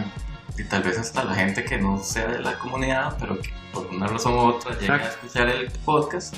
Y 0.58 0.64
tal 0.64 0.84
vez 0.84 0.98
hasta 0.98 1.24
la 1.24 1.36
gente 1.36 1.66
que 1.66 1.78
no 1.78 1.98
sea 1.98 2.28
de 2.28 2.40
la 2.40 2.58
comunidad, 2.58 3.18
pero 3.20 3.40
que 3.40 3.50
por 3.74 3.88
una 3.88 4.08
razón 4.08 4.34
u 4.34 4.38
otra 4.38 4.72
llegue 4.80 4.92
a 4.92 4.96
Exacto. 4.96 5.26
escuchar 5.26 5.50
el 5.50 5.72
podcast 5.84 6.36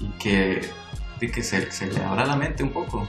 y 0.00 0.08
que, 0.18 0.60
y 1.20 1.30
que 1.30 1.42
se, 1.42 1.70
se 1.70 1.86
le 1.86 2.02
abra 2.02 2.26
la 2.26 2.36
mente 2.36 2.62
un 2.62 2.70
poco. 2.70 3.06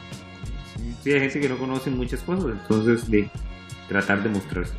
Sí, 1.03 1.13
hay 1.13 1.21
gente 1.21 1.39
que 1.39 1.49
no 1.49 1.57
conoce 1.57 1.89
muchas 1.89 2.21
cosas, 2.21 2.51
entonces 2.51 3.09
de 3.09 3.29
tratar 3.87 4.23
de 4.23 4.29
mostrarse 4.29 4.73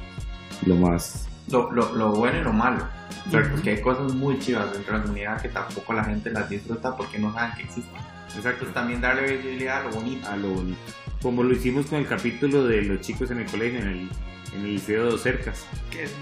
lo 0.65 0.77
más. 0.77 1.29
Lo, 1.51 1.71
lo, 1.73 1.95
lo 1.95 2.11
bueno 2.13 2.41
y 2.41 2.43
lo 2.45 2.53
malo. 2.53 2.87
Exacto. 3.27 3.51
Porque 3.55 3.71
hay 3.71 3.81
cosas 3.81 4.13
muy 4.15 4.39
chivas 4.39 4.73
dentro 4.73 4.93
de 4.93 4.99
la 4.99 5.05
comunidad 5.05 5.41
que 5.43 5.49
tampoco 5.49 5.93
la 5.93 6.05
gente 6.05 6.31
las 6.31 6.49
disfruta 6.49 6.97
porque 6.97 7.19
no 7.19 7.33
saben 7.33 7.55
que 7.57 7.63
existen. 7.63 8.01
Exacto. 8.37 8.67
También 8.67 9.01
darle 9.01 9.37
visibilidad 9.37 9.81
a 9.81 9.85
lo 9.85 9.91
bonito. 9.91 10.29
A 10.29 10.37
lo 10.37 10.49
bonito. 10.49 10.79
Como 11.23 11.43
lo 11.43 11.53
hicimos 11.55 11.87
con 11.87 11.99
el 11.99 12.07
capítulo 12.07 12.67
de 12.67 12.83
los 12.83 13.01
chicos 13.01 13.31
en 13.31 13.39
el 13.41 13.47
colegio, 13.47 13.81
en 13.81 13.89
el, 13.89 14.09
en 14.55 14.61
el 14.61 14.73
Liceo 14.75 15.05
de 15.05 15.11
Dos 15.11 15.23
Cercas, 15.23 15.67
Que 15.91 16.05
es- 16.05 16.15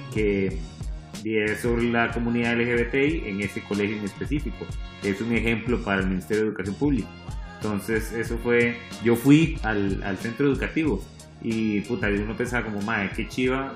que 1.22 1.44
es 1.44 1.60
sobre 1.62 1.84
la 1.90 2.10
comunidad 2.10 2.52
LGBTI 2.60 3.22
en 3.26 3.40
ese 3.40 3.62
colegio 3.62 3.96
en 3.96 4.04
específico, 4.04 4.66
es 5.02 5.20
un 5.22 5.32
ejemplo 5.32 5.82
para 5.82 6.00
el 6.02 6.08
Ministerio 6.08 6.42
de 6.44 6.48
Educación 6.50 6.74
Pública. 6.76 7.08
Entonces, 7.56 8.12
eso 8.12 8.36
fue. 8.42 8.76
Yo 9.02 9.16
fui 9.16 9.58
al, 9.62 10.02
al 10.02 10.18
centro 10.18 10.46
educativo 10.46 11.02
y 11.42 11.80
puta, 11.82 12.08
uno 12.08 12.36
pensaba 12.36 12.64
como, 12.66 12.82
madre, 12.82 13.10
qué 13.16 13.26
chiva 13.26 13.72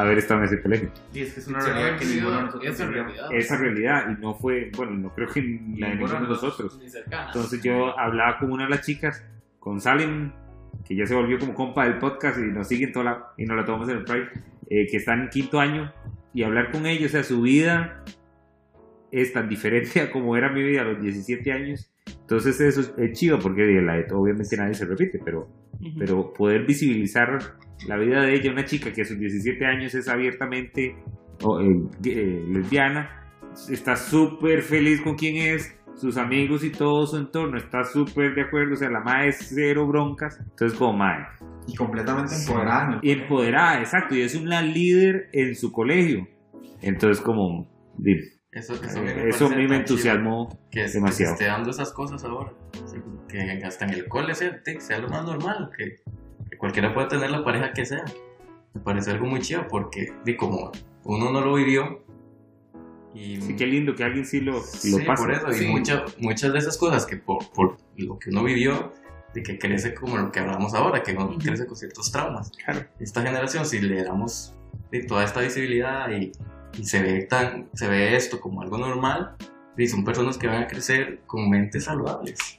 haber 0.00 0.18
estado 0.18 0.40
en 0.40 0.46
ese 0.46 0.62
colegio. 0.62 0.90
Y 1.12 1.20
es 1.20 1.34
que 1.34 1.40
es 1.40 1.48
una 1.48 1.60
Se 1.60 1.72
realidad 1.72 1.98
que 1.98 2.04
ninguno 2.04 2.42
nosotros 2.42 2.74
esa 2.74 2.86
realidad. 2.86 3.32
Esa 3.32 3.56
realidad, 3.56 4.10
y 4.10 4.20
no 4.20 4.34
fue, 4.34 4.70
bueno, 4.76 4.92
no 4.92 5.14
creo 5.14 5.28
que 5.28 5.40
la 5.76 5.88
de 5.88 5.94
ninguno 5.96 6.20
de 6.20 6.28
nosotros. 6.28 6.78
Ni 6.80 6.88
cercana. 6.88 7.26
Entonces 7.26 7.62
yo 7.62 7.98
hablaba 7.98 8.38
con 8.38 8.52
una 8.52 8.64
de 8.64 8.70
las 8.70 8.86
chicas, 8.86 9.24
con 9.58 9.80
Salim, 9.80 10.30
que 10.84 10.94
ya 10.94 11.06
se 11.06 11.14
volvió 11.14 11.38
como 11.38 11.54
compa 11.54 11.84
del 11.84 11.98
podcast 11.98 12.38
y 12.38 12.42
nos 12.42 12.68
siguen 12.68 12.92
toda 12.92 13.04
la, 13.04 13.26
y 13.36 13.44
nos 13.44 13.56
la 13.56 13.64
tomamos 13.64 13.88
en 13.88 13.98
el 13.98 14.04
Pride, 14.04 14.28
eh, 14.70 14.86
que 14.90 14.98
está 14.98 15.14
en 15.14 15.28
quinto 15.30 15.58
año, 15.58 15.92
y 16.32 16.42
hablar 16.44 16.70
con 16.70 16.86
ella, 16.86 17.06
o 17.06 17.08
sea, 17.08 17.24
su 17.24 17.42
vida 17.42 18.04
es 19.10 19.32
tan 19.32 19.48
diferente 19.48 20.00
a 20.00 20.10
como 20.10 20.36
era 20.36 20.52
mi 20.52 20.62
vida 20.62 20.82
a 20.82 20.84
los 20.84 21.00
17 21.00 21.50
años. 21.50 21.90
Entonces 22.06 22.60
eso 22.60 22.80
es, 22.80 22.92
es 22.96 23.18
chido 23.18 23.38
porque 23.38 23.62
la, 23.82 24.04
obviamente 24.14 24.56
nadie 24.56 24.74
se 24.74 24.84
repite, 24.84 25.20
pero, 25.24 25.48
Ujú. 25.80 25.98
pero 25.98 26.32
poder 26.32 26.64
visibilizar 26.64 27.56
la 27.86 27.96
vida 27.96 28.22
de 28.22 28.34
ella, 28.34 28.50
una 28.52 28.64
chica 28.64 28.92
que 28.92 29.02
a 29.02 29.04
sus 29.04 29.18
17 29.18 29.64
años 29.64 29.94
es 29.94 30.08
abiertamente 30.08 30.86
eh, 30.86 31.88
eh, 32.04 32.44
lesbiana, 32.48 33.30
está 33.70 33.96
súper 33.96 34.62
feliz 34.62 35.00
con 35.02 35.14
quien 35.16 35.36
es, 35.54 35.74
sus 35.94 36.16
amigos 36.16 36.62
y 36.64 36.70
todo 36.70 37.06
su 37.06 37.16
entorno 37.16 37.56
está 37.58 37.82
súper 37.84 38.34
de 38.34 38.42
acuerdo, 38.42 38.74
o 38.74 38.76
sea, 38.76 38.88
la 38.90 39.00
madre 39.00 39.28
es 39.28 39.50
cero 39.54 39.86
broncas, 39.86 40.38
entonces 40.40 40.78
como 40.78 40.96
madre, 40.98 41.26
Y 41.66 41.74
completamente 41.76 42.34
empoderada. 42.36 43.00
y 43.02 43.10
empoderada, 43.10 43.80
exacto, 43.80 44.14
y 44.14 44.20
es 44.22 44.34
una 44.36 44.62
líder 44.62 45.28
en 45.32 45.54
su 45.56 45.72
colegio, 45.72 46.26
entonces 46.82 47.20
como, 47.22 47.68
di- 47.96 48.20
Eso, 48.52 48.74
eso, 48.74 49.02
eso, 49.04 49.50
me 49.50 49.56
mí 49.56 49.66
me 49.68 49.76
entusiasmó 49.76 50.48
que, 50.70 50.84
es- 50.84 50.92
que 50.92 50.98
demasiado. 50.98 51.36
se 51.36 51.44
esté 51.44 51.52
dando 51.52 51.70
esas 51.70 51.92
cosas 51.92 52.22
ahora. 52.24 52.52
Que 53.28 53.60
hasta 53.62 53.84
en 53.84 53.92
el 53.92 54.08
cole 54.08 54.34
sea, 54.34 54.58
sea 54.78 54.98
lo 55.00 55.08
más 55.08 55.22
normal, 55.24 55.68
que, 55.76 55.84
que 55.84 56.17
cualquiera 56.58 56.92
pueda 56.94 57.08
tener 57.08 57.30
la 57.30 57.44
pareja 57.44 57.72
que 57.72 57.86
sea. 57.86 58.04
Me 58.74 58.80
parece 58.80 59.10
algo 59.10 59.26
muy 59.26 59.40
chido 59.40 59.66
porque, 59.68 60.12
di, 60.24 60.36
como 60.36 60.70
uno 61.04 61.30
no 61.30 61.40
lo 61.40 61.54
vivió, 61.54 62.04
y 63.14 63.40
Sí, 63.40 63.56
qué 63.56 63.66
lindo 63.66 63.94
que 63.94 64.04
alguien 64.04 64.24
sí 64.24 64.40
lo, 64.40 64.52
lo 64.52 64.60
Sí, 64.60 64.92
pase. 65.06 65.22
por 65.22 65.32
eso. 65.32 65.52
Sí. 65.52 65.64
Y 65.64 65.68
muchas 65.68 66.18
muchas 66.18 66.52
de 66.52 66.58
esas 66.58 66.76
cosas 66.76 67.06
que 67.06 67.16
por, 67.16 67.50
por 67.50 67.78
lo 67.96 68.18
que 68.18 68.30
uno 68.30 68.44
vivió, 68.44 68.92
de 69.34 69.42
que 69.42 69.58
crece 69.58 69.94
como 69.94 70.16
lo 70.18 70.30
que 70.30 70.40
hablamos 70.40 70.74
ahora, 70.74 71.02
que 71.02 71.12
uno 71.12 71.36
crece 71.38 71.66
con 71.66 71.76
ciertos 71.76 72.12
traumas. 72.12 72.50
Claro. 72.64 72.86
Esta 73.00 73.22
generación, 73.22 73.64
si 73.66 73.80
le 73.80 74.04
damos 74.04 74.54
de 74.90 75.04
toda 75.04 75.24
esta 75.24 75.40
visibilidad 75.40 76.10
y, 76.10 76.32
y 76.78 76.84
se, 76.84 77.02
ve 77.02 77.22
tan, 77.22 77.68
se 77.74 77.88
ve 77.88 78.14
esto 78.14 78.40
como 78.40 78.62
algo 78.62 78.78
normal, 78.78 79.36
y 79.76 79.86
son 79.86 80.04
personas 80.04 80.36
que 80.38 80.46
van 80.46 80.62
a 80.64 80.66
crecer 80.66 81.20
con 81.26 81.48
mentes 81.48 81.84
saludables. 81.84 82.57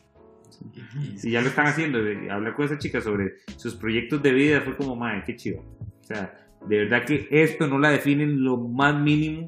Y- 0.95 1.18
Si 1.18 1.32
ya 1.32 1.41
lo 1.41 1.47
están 1.47 1.68
haciendo, 1.68 1.99
hablar 2.32 2.53
con 2.55 2.66
esa 2.66 2.78
chica 2.78 3.01
sobre 3.01 3.36
sus 3.57 3.76
proyectos 3.76 4.22
de 4.22 4.32
vida 4.32 4.62
fue 4.62 4.76
como, 4.76 4.95
madre, 4.95 5.24
qué 5.26 5.36
chido. 5.36 5.62
O 5.62 6.03
sea, 6.03 6.34
de 6.68 6.78
verdad 6.86 7.05
que 7.05 7.28
esto 7.32 7.68
no 7.68 7.80
la 7.80 7.89
define 7.89 8.24
en 8.24 8.43
lo 8.43 8.57
más 8.57 8.95
mínimo 8.95 9.47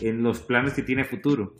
en 0.00 0.22
los 0.22 0.40
planes 0.40 0.72
que 0.74 0.82
tiene 0.82 1.02
a 1.02 1.04
futuro, 1.04 1.54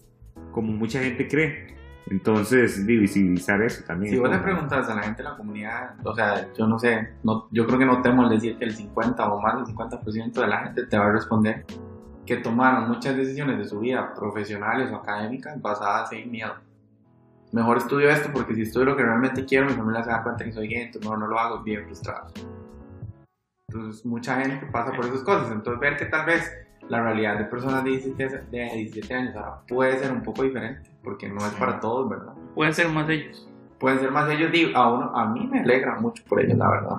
como 0.53 0.73
mucha 0.73 1.01
gente 1.03 1.29
cree. 1.29 1.77
Entonces, 2.11 2.85
visibilizar 2.87 3.63
eso 3.63 3.85
también. 3.87 4.13
Si 4.13 4.19
vos 4.19 4.29
le 4.31 4.39
preguntas 4.39 4.89
a 4.89 4.95
la 4.97 5.03
gente 5.03 5.23
de 5.23 5.29
la 5.29 5.37
comunidad, 5.37 5.95
o 6.05 6.13
sea, 6.15 6.53
yo 6.55 6.67
no 6.67 6.77
sé, 6.79 7.11
no, 7.23 7.47
yo 7.53 7.67
creo 7.67 7.79
que 7.79 7.87
no 7.87 8.03
temo 8.03 8.29
decir 8.29 8.57
que 8.57 8.65
el 8.65 8.73
50 8.75 9.33
o 9.33 9.41
más 9.41 9.57
del 9.57 9.67
50% 9.67 10.41
de 10.41 10.47
la 10.49 10.65
gente 10.65 10.87
te 10.87 10.99
va 10.99 11.07
a 11.07 11.13
responder 11.13 11.65
que 12.27 12.37
tomaron 12.39 12.89
muchas 12.89 13.17
decisiones 13.17 13.59
de 13.59 13.65
su 13.65 13.79
vida, 13.81 14.13
profesionales 14.15 14.91
o 14.91 14.97
académicas, 14.97 15.61
basadas 15.61 16.13
en 16.13 16.31
miedo. 16.31 16.55
Mejor 17.53 17.79
estudio 17.79 18.11
esto 18.11 18.31
porque 18.33 18.55
si 18.55 18.63
estudio 18.63 18.87
lo 18.87 18.97
que 18.97 19.03
realmente 19.03 19.45
quiero, 19.45 19.67
mi 19.67 19.73
familia 19.73 20.05
se 20.05 20.11
da 20.11 20.23
cuenta 20.23 20.45
que 20.45 20.53
soy 20.53 20.69
gay, 20.69 20.83
entonces 20.83 21.11
no, 21.11 21.17
no 21.17 21.27
lo 21.27 21.39
hago, 21.39 21.63
bien 21.63 21.85
frustrado. 21.85 22.29
Entonces, 23.69 24.05
mucha 24.05 24.41
gente 24.41 24.67
pasa 24.67 24.93
por 24.93 25.05
esas 25.05 25.23
cosas. 25.23 25.51
Entonces, 25.53 25.81
ver 25.81 25.97
que 25.97 26.07
tal 26.07 26.27
vez 26.27 26.51
la 26.89 27.03
realidad 27.03 27.39
de 27.39 27.45
personas 27.45 27.85
de 27.85 27.91
17, 27.91 28.39
de 28.51 28.71
17 28.75 29.15
años 29.15 29.37
ahora 29.37 29.61
puede 29.69 29.99
ser 29.99 30.11
un 30.13 30.23
poco 30.23 30.43
diferente, 30.43 30.91
porque 31.05 31.29
no 31.29 31.39
es 31.47 31.53
para 31.55 31.79
todos, 31.79 32.09
¿verdad? 32.09 32.33
Pueden 32.55 32.75
ser 32.75 32.89
más 32.89 33.07
de 33.07 33.15
ellos. 33.15 33.49
pueden 33.79 34.01
ser 34.01 34.11
más 34.11 34.29
ellos 34.31 34.53
digo 34.53 34.77
a 34.77 34.93
uno 34.93 35.17
a 35.17 35.27
mí 35.33 35.47
me 35.47 35.61
alegra 35.61 35.99
mucho 36.01 36.23
por 36.29 36.41
ellos 36.41 36.59
la 36.59 36.69
verdad 36.71 36.97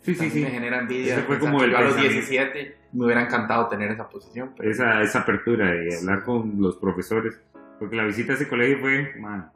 Sí, 0.00 0.14
sí, 0.14 0.30
sí. 0.30 0.40
me 0.40 0.50
genera 0.50 0.78
envidia 0.80 1.18
fue 1.26 1.38
como 1.38 1.62
el 1.62 1.70
yo 1.72 1.76
a 1.76 1.82
los 1.82 1.94
pensamiento. 1.94 2.22
17 2.24 2.76
me 2.92 3.04
hubiera 3.04 3.22
encantado 3.22 3.68
tener 3.68 3.90
esa 3.90 4.08
posición 4.08 4.52
pero 4.56 4.70
Esa, 4.70 5.02
esa 5.02 5.20
apertura 5.20 5.70
de 5.70 5.98
hablar 5.98 6.24
con 6.24 6.54
los 6.58 6.76
profesores. 6.76 7.38
Porque 7.78 7.96
la 7.96 8.04
visita 8.04 8.32
a 8.32 8.36
ese 8.36 8.48
colegio 8.48 8.78
fue, 8.78 9.14
man, 9.20 9.50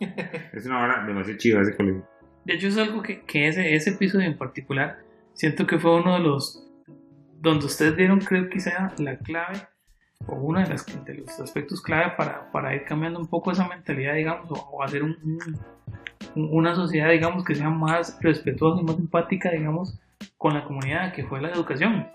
es 0.52 0.66
una 0.66 0.82
hora 0.82 1.06
demasiado 1.06 1.38
chiva 1.38 1.62
ese 1.62 1.76
colegio. 1.76 2.06
De 2.44 2.54
hecho, 2.54 2.68
es 2.68 2.78
algo 2.78 3.02
que, 3.02 3.22
que 3.22 3.48
ese, 3.48 3.74
ese 3.74 3.90
episodio 3.90 4.26
en 4.26 4.36
particular, 4.36 4.98
siento 5.34 5.66
que 5.66 5.78
fue 5.78 5.94
uno 5.94 6.14
de 6.14 6.20
los 6.20 6.68
donde 7.40 7.66
ustedes 7.66 7.96
dieron, 7.96 8.20
creo 8.20 8.48
que 8.48 8.60
sea 8.60 8.92
la 8.98 9.18
clave 9.18 9.58
o 10.26 10.36
uno 10.36 10.60
de, 10.60 10.68
las, 10.68 10.86
de 11.04 11.14
los 11.14 11.40
aspectos 11.40 11.82
clave 11.82 12.12
para, 12.16 12.50
para, 12.52 12.74
ir 12.74 12.84
cambiando 12.84 13.18
un 13.18 13.26
poco 13.26 13.50
esa 13.50 13.66
mentalidad, 13.66 14.14
digamos, 14.14 14.46
o, 14.50 14.82
hacer 14.82 15.02
un, 15.02 15.16
una 16.36 16.76
sociedad, 16.76 17.10
digamos, 17.10 17.44
que 17.44 17.56
sea 17.56 17.70
más 17.70 18.16
respetuosa 18.20 18.80
y 18.80 18.84
más 18.84 18.96
empática, 18.98 19.50
digamos, 19.50 19.98
con 20.38 20.54
la 20.54 20.64
comunidad, 20.64 21.12
que 21.12 21.24
fue 21.24 21.40
la 21.40 21.50
educación. 21.50 22.06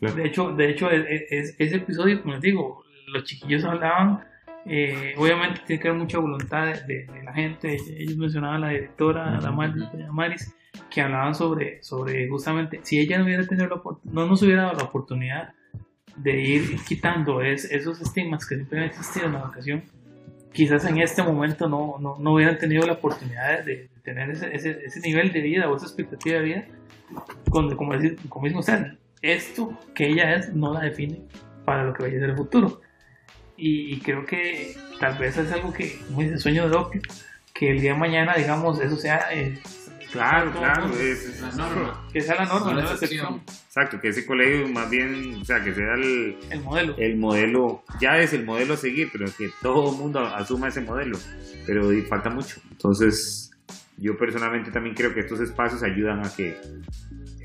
De 0.00 0.24
hecho, 0.24 0.52
de 0.52 0.70
hecho 0.70 0.90
e, 0.90 1.00
e, 1.00 1.26
es, 1.30 1.56
ese 1.58 1.76
episodio, 1.76 2.22
como 2.22 2.34
les 2.34 2.42
digo, 2.42 2.84
los 3.08 3.24
chiquillos 3.24 3.64
hablaban, 3.64 4.24
eh, 4.66 5.14
obviamente 5.16 5.60
tiene 5.66 5.82
que 5.82 5.88
haber 5.88 6.00
mucha 6.00 6.18
voluntad 6.18 6.74
de, 6.86 7.06
la 7.24 7.32
gente, 7.32 7.76
ellos 7.98 8.16
mencionaban 8.16 8.56
a 8.62 8.66
la 8.66 8.72
directora, 8.72 9.40
la 9.40 9.50
Maris, 9.50 10.54
que 10.90 11.00
hablaban 11.00 11.34
sobre, 11.34 11.82
sobre 11.82 12.28
justamente, 12.28 12.80
si 12.82 12.98
ella 12.98 13.18
no 13.18 13.24
hubiera 13.24 13.46
tenido 13.46 13.68
la 13.68 13.80
no 14.04 14.26
nos 14.26 14.42
hubiera 14.42 14.62
dado 14.62 14.78
la 14.78 14.84
oportunidad 14.84 15.54
de 16.16 16.40
ir 16.40 16.80
quitando 16.86 17.42
es, 17.42 17.64
esos 17.64 18.00
estigmas 18.00 18.46
que 18.46 18.56
siempre 18.56 18.78
han 18.78 18.84
existido 18.86 19.26
en 19.26 19.32
la 19.32 19.40
educación, 19.40 19.82
quizás 20.52 20.84
en 20.84 20.98
este 20.98 21.22
momento 21.22 21.68
no, 21.68 21.96
no, 21.98 22.16
no 22.18 22.34
hubieran 22.34 22.58
tenido 22.58 22.86
la 22.86 22.94
oportunidad 22.94 23.64
de, 23.64 23.88
tener 24.04 24.30
ese, 24.30 24.54
ese, 24.54 24.84
ese, 24.84 25.00
nivel 25.00 25.32
de 25.32 25.40
vida 25.40 25.70
o 25.70 25.76
esa 25.76 25.86
expectativa 25.86 26.38
de 26.38 26.44
vida, 26.44 26.64
cuando, 27.50 27.76
como, 27.76 27.92
decir, 27.94 28.18
como 28.28 28.44
mismo 28.44 28.60
usted, 28.60 28.98
esto 29.22 29.78
que 29.94 30.08
ella 30.08 30.34
es 30.34 30.54
no 30.54 30.72
la 30.72 30.80
define 30.80 31.22
para 31.64 31.84
lo 31.84 31.94
que 31.94 32.02
vaya 32.02 32.16
a 32.16 32.20
ser 32.20 32.30
el 32.30 32.36
futuro. 32.36 32.80
Y, 33.64 34.00
creo 34.00 34.24
que 34.26 34.74
tal 34.98 35.16
vez 35.18 35.38
es 35.38 35.52
algo 35.52 35.72
que, 35.72 35.96
como 36.08 36.22
dice, 36.22 36.36
sueño 36.36 36.68
de 36.68 36.76
opio, 36.76 37.00
que 37.54 37.70
el 37.70 37.80
día 37.80 37.92
de 37.92 37.98
mañana, 37.98 38.34
digamos, 38.34 38.80
eso 38.80 38.96
sea 38.96 39.28
eh, 39.32 39.56
Claro, 40.10 40.52
claro, 40.52 40.90
es, 40.98 41.40
la 41.40 41.50
norma. 41.52 42.06
Que 42.12 42.20
sea 42.20 42.34
la 42.34 42.44
norma, 42.44 42.72
no, 42.72 42.80
la 42.82 42.92
excepción. 42.92 43.40
Exacto, 43.46 43.98
que 44.00 44.08
ese 44.08 44.26
colegio 44.26 44.68
más 44.68 44.90
bien, 44.90 45.36
o 45.40 45.44
sea, 45.44 45.62
que 45.62 45.72
sea 45.72 45.94
el, 45.94 46.36
el 46.50 46.60
modelo. 46.60 46.94
El 46.98 47.16
modelo, 47.16 47.82
ya 48.00 48.18
es 48.18 48.34
el 48.34 48.44
modelo 48.44 48.74
a 48.74 48.76
seguir, 48.76 49.08
pero 49.10 49.26
que 49.38 49.48
todo 49.62 49.92
el 49.92 49.98
mundo 49.98 50.20
asuma 50.20 50.68
ese 50.68 50.82
modelo. 50.82 51.16
Pero 51.64 51.88
falta 52.08 52.28
mucho. 52.28 52.60
Entonces, 52.70 53.52
yo 53.96 54.16
personalmente 54.18 54.70
también 54.70 54.94
creo 54.94 55.14
que 55.14 55.20
estos 55.20 55.40
espacios 55.40 55.82
ayudan 55.82 56.26
a 56.26 56.34
que 56.34 56.60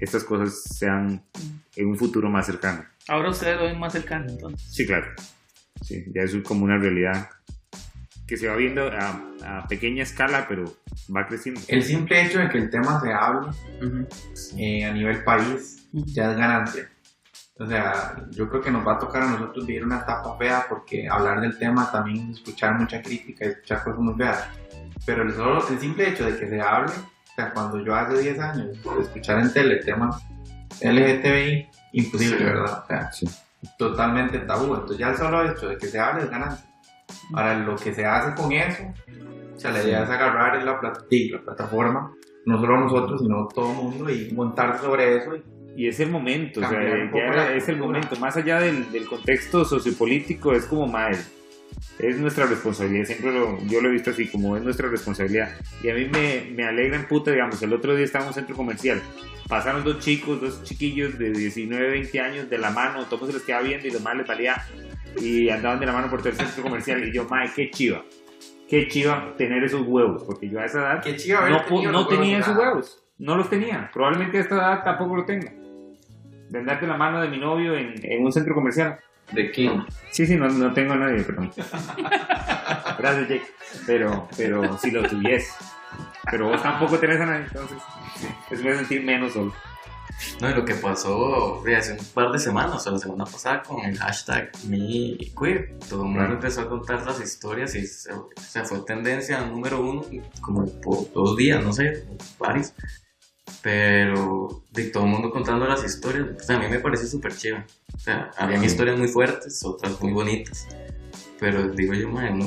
estas 0.02 0.24
cosas 0.24 0.62
sean 0.78 1.24
en 1.76 1.88
un 1.88 1.96
futuro 1.96 2.28
más 2.30 2.48
cercano. 2.48 2.84
Ahora 3.08 3.30
ustedes 3.30 3.56
lo 3.56 3.64
ven 3.64 3.80
más 3.80 3.94
cercano, 3.94 4.26
entonces. 4.28 4.68
Sí, 4.70 4.86
claro. 4.86 5.08
Sí, 5.82 6.06
ya 6.14 6.22
es 6.24 6.36
como 6.44 6.66
una 6.66 6.78
realidad 6.78 7.30
que 8.28 8.36
se 8.36 8.48
va 8.48 8.56
viendo 8.58 8.92
a, 8.92 9.66
pequeña 9.70 10.04
escala, 10.04 10.46
pero 10.48 10.66
va 11.16 11.26
creciendo. 11.26 11.62
El 11.68 11.84
simple 11.84 12.26
hecho 12.26 12.40
de 12.40 12.50
que 12.50 12.58
el 12.58 12.70
tema 12.70 13.00
se 13.00 13.12
hable 13.14 13.50
eh, 14.58 14.86
a 14.86 14.94
nivel 14.94 15.24
país 15.24 15.88
ya 15.94 16.32
es 16.32 16.38
ganancia. 16.38 16.90
O 17.60 17.66
sea, 17.66 18.28
yo 18.32 18.50
creo 18.50 18.62
que 18.62 18.70
nos 18.70 18.86
va 18.86 18.96
a 18.96 19.00
tocar 19.00 19.24
a 19.24 19.32
nosotros 19.32 19.66
vivir 19.66 19.84
una 19.84 20.00
etapa 20.00 20.38
fea 20.38 20.66
porque 20.70 21.08
hablar 21.10 21.42
del 21.42 21.58
tema 21.58 21.90
también 21.92 22.30
escuchar 22.32 22.78
mucha 22.78 23.02
crítica 23.02 23.46
y 23.46 23.50
escuchar 23.50 23.84
cosas 23.84 24.00
muy 24.00 24.14
feas. 24.16 24.48
Pero 25.06 25.24
el, 25.24 25.34
solo, 25.34 25.68
el 25.68 25.80
simple 25.80 26.10
hecho 26.10 26.26
de 26.26 26.38
que 26.38 26.48
se 26.48 26.62
hable, 26.62 26.92
o 26.92 27.36
sea, 27.36 27.54
cuando 27.54 27.84
yo 27.84 27.96
hace 27.96 28.20
10 28.20 28.40
años 28.40 28.78
escuchar 29.02 29.40
en 29.40 29.54
tele 29.54 29.78
temas 29.78 30.22
LGTBI, 30.82 31.70
imposible, 31.94 32.44
¿verdad? 32.44 32.84
O 32.84 32.88
sea, 32.88 33.12
totalmente 33.78 34.40
tabú. 34.40 34.74
Entonces 34.74 34.98
ya 34.98 35.10
el 35.10 35.18
solo 35.18 35.50
hecho 35.50 35.70
de 35.70 35.78
que 35.78 35.88
se 35.88 36.00
hable 36.00 36.24
es 36.24 36.30
ganancia. 36.30 36.66
Ahora, 37.34 37.60
lo 37.60 37.76
que 37.76 37.94
se 37.94 38.06
hace 38.06 38.36
con 38.40 38.52
eso, 38.52 38.84
o 39.56 39.60
sea, 39.60 39.72
la 39.72 39.84
idea 39.84 40.04
es 40.04 40.10
agarrar 40.10 40.64
la, 40.64 40.80
la 40.82 41.42
plataforma, 41.42 42.14
no 42.46 42.60
solo 42.60 42.80
nosotros, 42.80 43.22
sino 43.22 43.48
todo 43.48 43.72
el 43.72 43.78
mundo, 43.78 44.10
y 44.10 44.32
montar 44.34 44.80
sobre 44.80 45.18
eso. 45.18 45.32
Y, 45.76 45.88
es 45.88 46.00
el 46.00 46.10
momento, 46.10 46.60
o 46.60 46.68
sea, 46.68 46.82
ya 47.14 47.54
es 47.54 47.70
el 47.70 47.78
momento, 47.78 48.16
más 48.18 48.36
allá 48.36 48.60
del, 48.60 48.92
del 48.92 49.06
contexto 49.06 49.64
sociopolítico, 49.64 50.54
es 50.54 50.66
como 50.66 50.88
más 50.88 51.32
es 52.00 52.18
nuestra 52.18 52.46
responsabilidad, 52.46 53.06
siempre 53.06 53.32
yo 53.68 53.82
lo 53.82 53.90
he 53.90 53.92
visto 53.92 54.12
así, 54.12 54.28
como 54.28 54.56
es 54.56 54.64
nuestra 54.64 54.88
responsabilidad. 54.90 55.56
Y 55.84 55.90
a 55.90 55.96
mí 55.96 56.06
me, 56.06 56.52
me 56.56 56.64
alegra 56.64 56.96
en 56.96 57.08
puta, 57.08 57.32
digamos, 57.32 57.62
el 57.62 57.74
otro 57.74 57.96
día 57.96 58.06
estábamos 58.06 58.36
en 58.36 58.44
un 58.44 58.48
centro 58.48 58.56
comercial, 58.56 59.02
pasaron 59.48 59.84
dos 59.84 60.00
chicos, 60.00 60.42
dos 60.42 60.64
chiquillos 60.64 61.18
de 61.18 61.32
19, 61.32 61.90
20 61.90 62.20
años 62.20 62.50
de 62.50 62.58
la 62.58 62.72
mano, 62.72 63.06
todos 63.06 63.28
se 63.28 63.34
les 63.34 63.44
quedaba 63.44 63.64
viendo 63.64 63.88
y 63.88 63.92
los 63.92 64.02
más 64.02 64.16
les 64.16 64.28
valía 64.28 64.64
y 65.20 65.50
andaban 65.50 65.80
de 65.80 65.86
la 65.86 65.94
mano 65.94 66.10
por 66.10 66.20
todo 66.20 66.30
el 66.30 66.36
centro 66.36 66.64
comercial 66.64 67.04
y 67.08 67.12
yo, 67.12 67.26
madre, 67.26 67.52
qué 67.56 67.70
chiva. 67.72 68.04
Qué 68.68 68.88
chiva 68.90 69.34
tener 69.38 69.64
esos 69.64 69.82
huevos, 69.88 70.24
porque 70.24 70.50
yo 70.50 70.60
a 70.60 70.66
esa 70.66 70.80
edad 70.80 71.04
no, 71.50 71.92
no 71.92 72.08
tenía 72.08 72.40
esos 72.40 72.58
huevos, 72.58 73.02
no 73.18 73.38
los 73.38 73.50
tenía. 73.50 73.90
Probablemente 73.94 74.38
a 74.38 74.42
esta 74.42 74.56
edad 74.56 74.84
tampoco 74.84 75.16
lo 75.16 75.26
tenga. 75.26 75.54
De 76.50 76.60
andarte 76.60 76.86
la 76.86 76.98
mano 76.98 77.22
de 77.22 77.30
mi 77.30 77.40
novio 77.40 77.76
en, 77.76 77.94
en 78.04 78.26
un 78.26 78.32
centro 78.32 78.54
comercial. 78.54 79.00
¿De 79.32 79.52
quién? 79.52 79.86
Sí, 80.12 80.26
sí, 80.26 80.36
no, 80.36 80.48
no 80.48 80.74
tengo 80.74 80.94
a 80.94 80.98
nadie, 80.98 81.24
pero. 81.24 81.42
Gracias, 82.98 83.30
Jake. 83.30 83.48
Pero, 83.86 84.28
pero 84.38 84.78
si 84.78 84.92
lo 84.92 85.04
tuviese. 85.08 85.52
Pero 86.30 86.50
vos 86.50 86.62
tampoco 86.62 86.98
tenés 86.98 87.20
a 87.22 87.26
nadie, 87.26 87.46
entonces. 87.46 87.78
Es 88.50 88.64
me 88.64 88.76
sentir 88.76 89.04
menos 89.04 89.34
solo. 89.34 89.54
No, 90.42 90.50
y 90.50 90.54
lo 90.54 90.66
que 90.66 90.74
pasó 90.76 91.64
hace 91.78 91.94
un 91.94 92.06
par 92.14 92.32
de 92.32 92.40
semanas, 92.40 92.88
o 92.88 92.92
la 92.92 93.00
semana 93.00 93.26
pasada, 93.26 93.62
con 93.62 93.86
el 93.86 93.98
hashtag 93.98 94.52
MeQueer. 94.68 95.78
Todo 95.90 96.04
el 96.04 96.10
mundo 96.10 96.34
empezó 96.34 96.62
a 96.62 96.70
contar 96.70 97.06
las 97.06 97.22
historias 97.22 97.76
y 97.76 97.86
se, 97.86 98.12
fue 98.64 98.80
tendencia 98.80 99.42
número 99.42 99.82
uno, 99.82 100.04
como 100.42 100.66
por 100.82 101.12
dos 101.14 101.38
días, 101.38 101.64
no 101.64 101.72
sé, 101.72 102.08
varios. 102.40 102.74
Pero 103.62 104.64
de 104.72 104.86
todo 104.86 105.06
el 105.06 105.10
mundo 105.10 105.32
contando 105.32 105.66
las 105.66 105.84
historias, 105.84 106.28
pues, 106.34 106.50
a 106.50 106.60
mí 106.60 106.68
me 106.70 106.80
pareció 106.80 107.08
súper 107.08 107.36
chido. 107.36 107.58
O 107.96 108.00
sea, 108.00 108.32
habían 108.38 108.64
historias 108.64 108.98
muy 108.98 109.08
fuertes, 109.08 109.64
otras 109.64 110.00
muy 110.02 110.14
bonitas. 110.14 110.68
Pero 111.40 111.70
digo 111.70 111.94
yo, 111.94 112.10
man, 112.10 112.40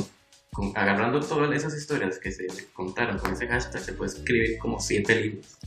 agarrando 0.75 1.21
todas 1.21 1.53
esas 1.55 1.77
historias 1.77 2.19
que 2.19 2.33
se 2.33 2.47
contaron 2.73 3.19
con 3.19 3.33
ese 3.33 3.47
hashtag, 3.47 3.81
se 3.81 3.93
puede 3.93 4.13
escribir 4.13 4.59
como 4.59 4.81
siete 4.81 5.15
libros. 5.17 5.59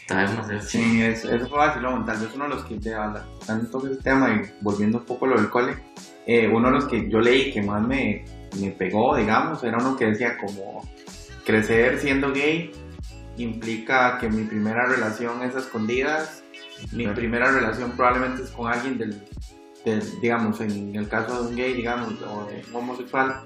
está 0.00 0.26
demasiado 0.26 0.62
Sí, 0.62 1.02
eso, 1.02 1.30
eso 1.34 1.48
fue 1.48 1.58
vacilón. 1.58 2.04
Tal 2.04 2.18
vez 2.18 2.30
uno 2.34 2.44
de 2.44 2.50
los 2.50 2.64
que 2.64 2.76
te 2.76 2.94
tanto 3.46 3.86
el 3.86 3.98
tema 3.98 4.30
y 4.34 4.62
volviendo 4.62 4.98
un 4.98 5.04
poco 5.04 5.26
lo 5.26 5.36
del 5.36 5.50
cole, 5.50 5.76
eh, 6.26 6.48
uno 6.48 6.68
de 6.68 6.74
los 6.74 6.84
que 6.86 7.08
yo 7.08 7.20
leí 7.20 7.52
que 7.52 7.62
más 7.62 7.86
me, 7.86 8.24
me 8.60 8.70
pegó, 8.70 9.16
digamos, 9.16 9.62
era 9.62 9.78
uno 9.78 9.96
que 9.96 10.06
decía 10.06 10.36
como 10.38 10.82
crecer 11.44 12.00
siendo 12.00 12.32
gay 12.32 12.72
implica 13.36 14.18
que 14.18 14.28
mi 14.28 14.44
primera 14.44 14.86
relación 14.86 15.42
es 15.42 15.54
a 15.54 15.58
escondidas, 15.58 16.42
mi 16.92 17.06
primera 17.08 17.50
relación 17.50 17.92
probablemente 17.92 18.42
es 18.42 18.50
con 18.50 18.70
alguien 18.70 18.98
del, 18.98 19.22
digamos, 20.20 20.60
en 20.60 20.94
el 20.94 21.08
caso 21.08 21.42
de 21.42 21.48
un 21.50 21.56
gay, 21.56 21.74
digamos, 21.74 22.14
o 22.22 22.46
de 22.46 22.64
un 22.70 22.76
homosexual, 22.76 23.42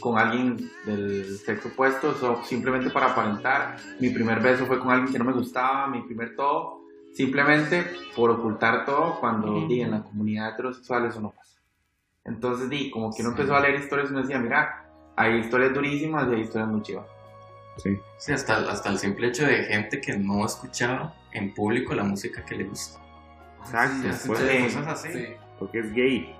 con 0.00 0.18
alguien 0.18 0.70
del 0.84 1.38
sexo 1.38 1.68
opuesto, 1.68 2.14
o 2.22 2.44
simplemente 2.44 2.90
para 2.90 3.12
aparentar. 3.12 3.76
Mi 4.00 4.10
primer 4.10 4.40
beso 4.40 4.66
fue 4.66 4.80
con 4.80 4.90
alguien 4.90 5.12
que 5.12 5.18
no 5.18 5.24
me 5.24 5.32
gustaba, 5.32 5.86
mi 5.86 6.02
primer 6.02 6.34
todo, 6.34 6.80
simplemente 7.12 7.84
por 8.16 8.30
ocultar 8.30 8.84
todo 8.84 9.20
cuando 9.20 9.66
di, 9.66 9.80
en 9.82 9.92
la 9.92 10.02
comunidad 10.02 10.54
heterosexual 10.54 11.06
eso 11.06 11.20
no 11.20 11.30
pasa. 11.30 11.60
Entonces 12.24 12.68
di, 12.68 12.90
como 12.90 13.12
que 13.14 13.22
uno 13.22 13.30
empezó 13.30 13.54
a 13.54 13.60
leer 13.60 13.80
historias 13.80 14.10
y 14.10 14.14
me 14.14 14.22
decía, 14.22 14.38
mira, 14.38 14.88
hay 15.16 15.38
historias 15.38 15.74
durísimas 15.74 16.28
y 16.30 16.34
hay 16.34 16.40
historias 16.40 16.70
muy 16.70 16.82
chivas. 16.82 17.06
Sí. 17.78 17.98
sí 18.18 18.32
hasta, 18.32 18.70
hasta 18.70 18.90
el 18.90 18.98
simple 18.98 19.28
hecho 19.28 19.46
de 19.46 19.64
gente 19.64 20.00
que 20.00 20.16
no 20.16 20.44
escuchaba 20.44 21.14
en 21.32 21.54
público 21.54 21.94
la 21.94 22.04
música 22.04 22.44
que 22.44 22.56
le 22.56 22.64
gusta. 22.64 23.00
Exacto, 23.62 24.12
sí, 24.12 24.28
cosas 24.28 24.86
así. 24.86 25.34
Porque 25.58 25.80
es 25.80 25.92
gay. 25.92 26.34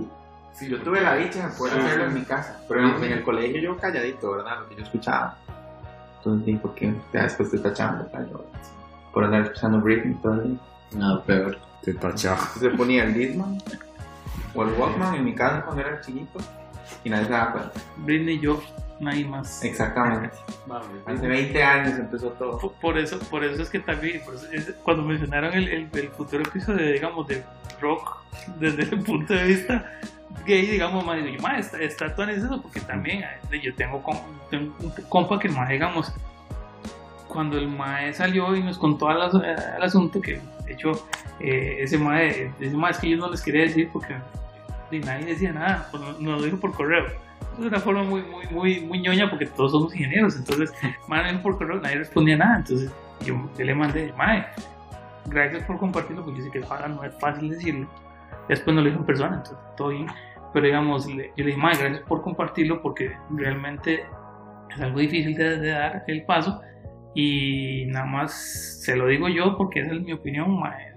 Sí, 0.52 0.68
yo 0.68 0.82
tuve 0.82 1.00
la 1.00 1.14
dicha 1.14 1.48
de 1.48 1.56
poder 1.56 1.80
hacerlo 1.80 2.06
en 2.06 2.14
mi 2.14 2.22
casa, 2.22 2.60
pero 2.68 2.96
en, 2.96 3.04
el 3.04 3.22
colegio 3.22 3.60
yo 3.60 3.76
calladito, 3.76 4.32
¿verdad? 4.32 4.60
Lo 4.60 4.68
que 4.68 4.76
yo 4.76 4.82
escuchaba. 4.82 5.38
Entonces, 6.18 6.44
sí, 6.44 6.58
porque 6.60 6.94
ya 7.12 7.22
después 7.22 7.50
te 7.50 7.58
tachando, 7.58 8.08
yo, 8.30 8.44
por 9.12 9.24
andar 9.24 9.42
escuchando 9.42 9.80
Britney 9.80 10.14
todo 10.22 10.34
el 10.34 10.50
día. 10.50 10.60
No, 10.92 11.22
peor. 11.24 11.58
Te 11.82 11.94
tachaba. 11.94 12.38
Se 12.58 12.68
ponía 12.70 13.04
el 13.04 13.14
Disman 13.14 13.58
o 14.54 14.62
el 14.62 14.72
Walkman 14.74 15.14
en 15.14 15.24
mi 15.24 15.34
casa 15.34 15.62
cuando 15.64 15.82
era 15.82 16.00
chiquito 16.00 16.38
y 17.02 17.10
nadie 17.10 17.24
se 17.24 17.32
daba 17.32 17.52
cuenta. 17.52 17.80
Britney 17.96 18.34
y 18.36 18.40
yo 18.40 18.62
nadie 19.02 19.24
más. 19.24 19.62
Exactamente. 19.64 20.30
Hace 21.06 21.26
20 21.26 21.62
años 21.62 21.98
empezó 21.98 22.30
todo. 22.30 22.58
Por, 22.80 22.98
eso, 22.98 23.18
por 23.18 23.44
eso 23.44 23.62
es 23.62 23.68
que 23.68 23.80
también, 23.80 24.22
cuando 24.82 25.02
mencionaron 25.02 25.52
el, 25.52 25.88
el, 25.92 26.08
futuro 26.10 26.42
episodio, 26.42 26.92
digamos, 26.92 27.26
de 27.26 27.42
rock, 27.80 28.18
desde 28.58 28.82
el 28.82 29.02
punto 29.02 29.34
de 29.34 29.44
vista 29.44 29.90
gay, 30.46 30.66
digamos, 30.66 31.04
más, 31.04 31.22
digo, 31.22 31.46
está, 31.58 31.80
está 31.82 32.14
todo 32.14 32.28
en 32.28 32.38
eso, 32.38 32.62
porque 32.62 32.80
también 32.80 33.22
eh, 33.22 33.60
yo 33.60 33.74
tengo, 33.74 34.02
un 34.52 34.92
compa 35.08 35.38
que 35.38 35.48
más, 35.48 35.68
digamos, 35.68 36.12
cuando 37.28 37.58
el 37.58 37.68
mae 37.68 38.12
salió 38.12 38.54
y 38.54 38.62
nos 38.62 38.78
contó 38.78 39.08
al, 39.08 39.22
al 39.22 39.82
asunto, 39.82 40.20
que 40.20 40.40
de 40.64 40.72
hecho, 40.72 40.92
eh, 41.40 41.78
ese 41.80 41.98
mae, 41.98 42.52
ese 42.60 42.76
mae 42.76 42.92
es 42.92 42.98
que 42.98 43.10
yo 43.10 43.16
no 43.16 43.30
les 43.30 43.42
quería 43.42 43.62
decir 43.62 43.88
porque 43.92 44.14
nadie 44.90 45.26
decía 45.26 45.52
nada, 45.52 45.88
pues 45.90 46.02
nos 46.02 46.40
lo 46.40 46.42
dijo 46.42 46.58
por 46.58 46.72
correo 46.72 47.06
de 47.58 47.68
una 47.68 47.80
forma 47.80 48.02
muy, 48.02 48.22
muy, 48.22 48.46
muy, 48.50 48.80
muy 48.80 49.00
ñoña 49.00 49.28
porque 49.28 49.46
todos 49.46 49.72
somos 49.72 49.94
ingenieros. 49.94 50.36
Entonces, 50.36 50.72
madre, 51.08 51.38
por 51.38 51.58
correo 51.58 51.80
nadie 51.80 51.96
respondía 51.96 52.36
nada. 52.36 52.58
Entonces, 52.58 52.90
yo, 53.24 53.48
le 53.58 53.74
mandé, 53.74 54.12
madre, 54.16 54.46
gracias 55.26 55.64
por 55.64 55.78
compartirlo, 55.78 56.24
porque 56.24 56.40
yo 56.40 56.44
sé 56.46 56.50
que 56.50 56.64
ahora 56.64 56.88
no 56.88 57.04
es 57.04 57.14
fácil 57.18 57.50
decirlo. 57.50 57.88
Después 58.48 58.74
no 58.74 58.82
lo 58.82 58.88
dijo 58.88 59.00
en 59.00 59.06
persona, 59.06 59.36
entonces 59.36 59.58
todo 59.76 59.88
bien. 59.88 60.06
pero 60.52 60.66
digamos, 60.66 61.06
yo 61.06 61.14
le 61.16 61.32
dije, 61.36 61.56
"Mae, 61.56 61.76
gracias 61.78 62.02
por 62.02 62.20
compartirlo 62.20 62.82
porque 62.82 63.16
realmente 63.30 64.04
es 64.74 64.80
algo 64.80 64.98
difícil 64.98 65.34
de, 65.34 65.70
dar 65.70 66.04
el 66.06 66.24
paso 66.24 66.60
y 67.14 67.86
nada 67.86 68.06
más 68.06 68.32
se 68.82 68.96
lo 68.96 69.06
digo 69.06 69.28
yo 69.28 69.56
porque 69.56 69.80
esa 69.80 69.94
es 69.94 70.02
mi 70.02 70.12
opinión, 70.12 70.58
mae. 70.58 70.92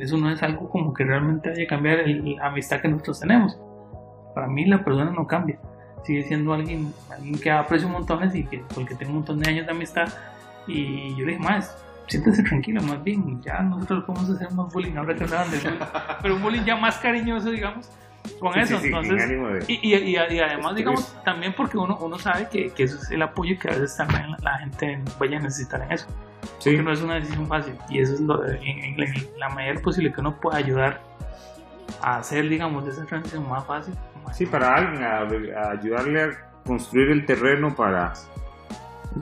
eso 0.00 0.16
no 0.18 0.30
es 0.30 0.42
algo 0.42 0.68
como 0.68 0.92
que 0.92 1.04
realmente 1.04 1.50
haya 1.50 1.58
que 1.58 1.66
cambiar 1.68 2.06
la 2.08 2.46
amistad 2.46 2.80
que 2.80 2.88
nosotros 2.88 3.20
tenemos. 3.20 3.60
Para 4.34 4.46
mí 4.48 4.64
la 4.66 4.84
persona 4.84 5.10
no 5.10 5.26
cambia, 5.26 5.58
sigue 6.04 6.22
siendo 6.24 6.52
alguien, 6.54 6.92
alguien 7.10 7.38
que 7.38 7.50
aprecio 7.50 7.88
montones 7.88 8.34
y 8.34 8.44
que, 8.44 8.60
con 8.62 8.82
el 8.82 8.88
que 8.88 8.94
tengo 8.94 9.12
un 9.12 9.18
montón 9.18 9.38
de 9.40 9.48
años 9.50 9.66
de 9.66 9.72
amistad 9.72 10.08
y 10.66 11.14
yo 11.16 11.24
le 11.26 11.32
dije, 11.32 11.44
más, 11.44 11.76
siéntese 12.08 12.42
tranquilo, 12.42 12.82
más 12.82 13.02
bien, 13.04 13.40
ya 13.42 13.60
nosotros 13.62 14.04
podemos 14.04 14.28
hacer 14.30 14.50
más 14.52 14.72
bullying, 14.72 14.96
ahora 14.96 15.14
que 15.14 15.24
hablaban 15.24 15.50
de 15.50 15.58
bullying, 15.58 15.78
pero 16.22 16.34
un 16.36 16.42
bullying 16.42 16.64
ya 16.64 16.76
más 16.76 16.98
cariñoso, 16.98 17.50
digamos, 17.50 17.90
con 18.40 18.54
Sí, 18.54 18.60
eso, 18.60 18.76
sí, 18.76 18.80
sí, 18.80 18.86
entonces... 18.88 19.28
de- 19.28 19.64
Y, 19.68 19.94
y, 19.94 20.16
y- 20.16 20.16
además, 20.16 20.74
digamos, 20.74 21.14
también 21.24 21.54
porque 21.54 21.76
uno, 21.76 21.98
uno 22.00 22.18
sabe 22.18 22.48
que, 22.50 22.70
que 22.70 22.84
eso 22.84 22.96
es 22.96 23.10
el 23.10 23.20
apoyo 23.22 23.58
que 23.58 23.68
a 23.68 23.72
veces 23.72 23.96
también 23.96 24.30
la, 24.30 24.38
la 24.42 24.58
gente 24.60 24.98
vaya 25.18 25.36
a 25.38 25.40
necesitar 25.42 25.82
en 25.82 25.92
eso. 25.92 26.06
Sí. 26.58 26.70
Porque 26.70 26.82
no 26.82 26.92
es 26.92 27.02
una 27.02 27.14
decisión 27.16 27.46
fácil. 27.46 27.74
Y 27.90 27.98
eso 28.00 28.14
es 28.14 28.20
lo, 28.20 28.42
en, 28.46 28.62
en- 28.66 29.00
en 29.02 29.14
la 29.38 29.50
medida 29.50 29.78
posible 29.82 30.10
que 30.10 30.20
uno 30.22 30.34
pueda 30.40 30.56
ayudar 30.56 31.00
a 32.00 32.16
hacer, 32.16 32.48
digamos, 32.48 32.86
esa 32.88 33.04
transición 33.04 33.46
más 33.48 33.64
fácil. 33.66 33.94
Sí, 34.32 34.46
para 34.46 34.74
alguien, 34.74 35.02
a, 35.02 35.18
a 35.18 35.70
ayudarle 35.72 36.22
a 36.22 36.50
construir 36.64 37.10
el 37.10 37.26
terreno 37.26 37.74
para, 37.74 38.12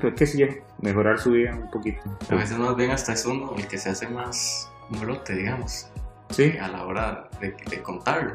pues, 0.00 0.14
qué 0.14 0.26
sé 0.26 0.38
yo, 0.38 0.46
mejorar 0.80 1.18
su 1.18 1.32
vida 1.32 1.54
un 1.54 1.70
poquito. 1.70 2.00
A 2.30 2.34
veces 2.34 2.58
más 2.58 2.74
bien 2.76 2.90
hasta 2.90 3.12
es 3.12 3.26
uno 3.26 3.54
el 3.56 3.66
que 3.66 3.78
se 3.78 3.90
hace 3.90 4.08
más 4.08 4.70
brote, 4.88 5.34
digamos, 5.34 5.88
Sí, 6.30 6.56
a 6.56 6.66
la 6.68 6.86
hora 6.86 7.28
de, 7.42 7.54
de 7.68 7.82
contarlo. 7.82 8.32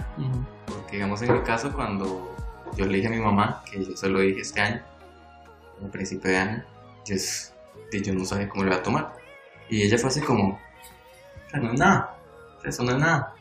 Porque, 0.68 0.97
digamos, 0.97 1.20
en 1.24 1.34
mi 1.34 1.41
caso, 1.41 1.74
cuando 1.74 2.32
yo 2.76 2.86
le 2.86 2.97
dije 2.97 3.07
a 3.07 3.09
mi 3.11 3.20
mamá, 3.20 3.63
que 3.65 3.84
yo 3.84 3.97
se 3.97 4.07
lo 4.07 4.20
dije 4.20 4.41
este 4.41 4.61
año, 4.61 4.84
a 5.84 5.91
principio 5.91 6.30
de 6.30 6.38
año, 6.38 6.63
yo, 7.05 7.15
yo 7.91 8.13
no 8.13 8.24
sabía 8.24 8.47
cómo 8.49 8.63
lo 8.65 8.70
iba 8.70 8.80
a 8.80 8.84
tomar. 8.84 9.13
Y 9.68 9.82
ella 9.82 9.97
fue 9.97 10.09
así 10.09 10.22
como, 10.22 10.49
"O 10.49 11.49
sea, 11.49 11.59
no 11.59 11.72
es 11.74 11.80
nada, 11.80 12.15
eso 12.63 12.84
no 12.84 12.91
es 12.91 12.97
nada. 12.99 13.34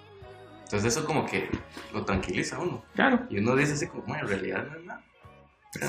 Entonces 0.66 0.96
eso 0.96 1.06
como 1.06 1.24
que 1.26 1.48
lo 1.94 2.04
tranquiliza 2.04 2.56
a 2.56 2.60
uno. 2.60 2.82
Claro. 2.94 3.20
Y 3.30 3.38
uno 3.38 3.54
dice 3.54 3.74
así 3.74 3.86
como, 3.86 4.02
"Bueno, 4.02 4.22
en 4.24 4.28
realidad 4.28 4.66
no 4.70 4.78
es 4.78 4.84
nada. 4.84 5.02